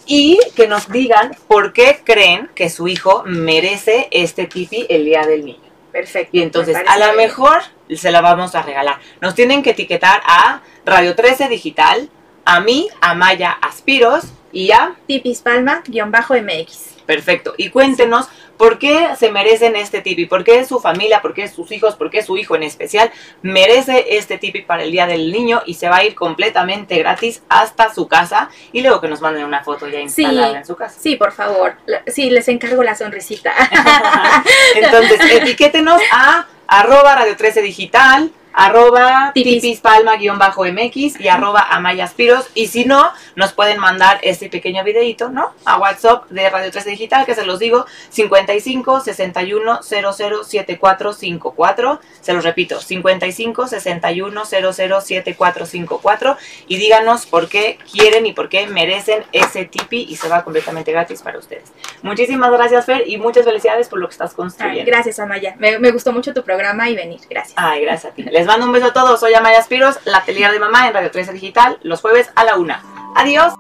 y 0.07 0.39
que 0.55 0.69
nos 0.69 0.89
digan 0.89 1.37
por 1.49 1.73
qué 1.73 2.01
creen 2.05 2.51
que 2.55 2.71
su 2.71 2.89
hijo 2.89 3.23
merece 3.27 4.09
este 4.11 4.47
tipi 4.47 4.87
el 4.89 5.05
Día 5.05 5.27
del 5.27 5.45
Niño. 5.45 5.67
Perfecto. 5.93 6.37
Y 6.37 6.43
entonces, 6.43 6.77
a 6.87 6.99
lo 6.99 7.15
mejor 7.15 7.63
se 7.95 8.11
la 8.11 8.21
vamos 8.21 8.55
a 8.55 8.63
regalar. 8.63 8.99
Nos 9.21 9.35
tienen 9.35 9.63
que 9.63 9.71
etiquetar 9.71 10.21
a 10.27 10.63
Radio 10.85 11.15
13 11.15 11.49
Digital, 11.49 12.11
a 12.45 12.61
mí, 12.61 12.89
a 13.01 13.15
Maya 13.15 13.51
Aspiros 13.63 14.25
y 14.53 14.73
a... 14.73 14.95
Tipis 15.07 15.41
Palma-MX. 15.41 16.97
Perfecto. 17.07 17.55
Y 17.57 17.71
cuéntenos 17.71 18.29
por 18.57 18.79
qué 18.79 19.09
se 19.19 19.31
merecen 19.31 19.77
este 19.77 20.01
tipi, 20.01 20.27
por 20.27 20.45
qué 20.45 20.65
su 20.65 20.81
familia, 20.81 21.23
por 21.23 21.35
qué 21.35 21.49
sus 21.49 21.71
hijos, 21.73 21.97
por 21.97 22.11
qué 22.11 22.23
su 22.23 22.37
hijo 22.37 22.57
en 22.57 22.63
especial 22.63 23.11
merece 23.43 24.17
este 24.17 24.39
tipi 24.39 24.63
para 24.63 24.83
el 24.83 24.93
Día 24.93 25.07
del 25.07 25.31
Niño 25.33 25.63
y 25.67 25.75
se 25.75 25.89
va 25.89 25.97
a 25.97 26.05
ir 26.05 26.15
completamente 26.15 26.99
gratis 26.99 27.43
hasta 27.49 27.93
su 27.93 28.09
casa 28.09 28.51
y 28.73 28.83
luego 28.83 29.01
que 29.01 29.09
nos 29.09 29.21
manden 29.21 29.45
una 29.45 29.63
foto 29.63 29.89
ya 29.89 30.01
instalada 30.01 30.59
en 30.59 30.67
su 30.67 30.77
casa. 30.77 30.99
Sí, 31.01 31.17
por 31.17 31.33
favor. 31.33 31.77
Sí, 32.07 32.31
les 32.31 32.49
encargo 32.49 32.83
la 32.83 32.95
sonrisita. 32.95 33.53
Entonces, 34.75 35.21
etiquétenos 35.31 36.01
a 36.13 36.47
arroba 36.67 37.15
radio 37.15 37.37
13 37.37 37.63
digital 37.63 38.31
arroba 38.57 39.33
tipispalma-mx 39.35 41.21
y 41.21 41.29
arroba 41.29 41.67
amayaspiros. 41.71 42.49
Y 42.55 42.69
si 42.69 42.87
no, 42.87 43.13
nos 43.37 43.53
pueden 43.53 43.79
mandar 43.79 44.19
este 44.23 44.49
pequeño 44.49 44.83
videito, 44.83 45.29
¿no? 45.29 45.53
A 45.67 45.79
WhatsApp 45.79 46.29
de 46.31 46.49
Radio 46.49 46.71
13 46.73 46.91
Digital, 46.91 47.27
que 47.27 47.35
se 47.35 47.45
los 47.45 47.59
digo, 47.59 47.85
55 48.09 49.01
61 49.01 49.83
00 49.83 50.13
7454. 50.45 52.01
Se 52.23 52.33
los 52.33 52.45
repito, 52.45 52.81
55 52.81 53.69
61 53.69 54.45
00 54.47 54.73
7454. 54.73 56.37
Y 56.67 56.79
díganos 56.79 57.27
por 57.27 57.49
qué 57.49 57.79
quieren 57.93 58.25
y 58.25 58.33
por 58.33 58.49
qué 58.49 58.67
merecen 58.67 59.25
ese 59.33 59.67
tipi 59.67 60.07
y 60.09 60.17
se 60.17 60.29
va 60.29 60.43
completamente 60.43 60.93
gratis 60.93 61.21
para 61.21 61.39
ustedes. 61.39 61.73
Muchísimas 62.03 62.51
gracias, 62.51 62.87
Fer, 62.87 63.05
y 63.07 63.19
muchas 63.19 63.45
felicidades 63.45 63.89
por 63.89 63.99
lo 63.99 64.09
que 64.09 64.13
estás 64.13 64.33
construyendo. 64.33 64.91
gracias, 64.91 65.19
Amaya. 65.19 65.57
Me, 65.59 65.79
me, 65.79 65.91
gustó 65.91 66.13
mucho 66.13 66.33
tu 66.33 66.43
programa 66.43 66.89
y 66.89 66.97
venir. 66.97 67.21
Gracias. 67.29 67.55
Ay, 67.57 67.83
gracias 67.83 68.13
a 68.13 68.15
ti. 68.15 68.23
Les 68.23 68.46
mando 68.47 68.67
un 68.67 68.73
beso 68.73 68.87
a 68.87 68.93
todos. 68.93 69.21
Soy 69.21 69.35
Amaya 69.35 69.63
Spiros, 69.63 69.99
la 70.05 70.19
atelier 70.19 70.51
de 70.53 70.59
mamá 70.59 70.87
en 70.89 70.95
Radio 70.95 71.11
13 71.11 71.33
Digital, 71.33 71.79
los 71.83 72.01
jueves 72.01 72.31
a 72.35 72.45
la 72.45 72.57
una. 72.57 72.83
Adiós. 73.15 73.55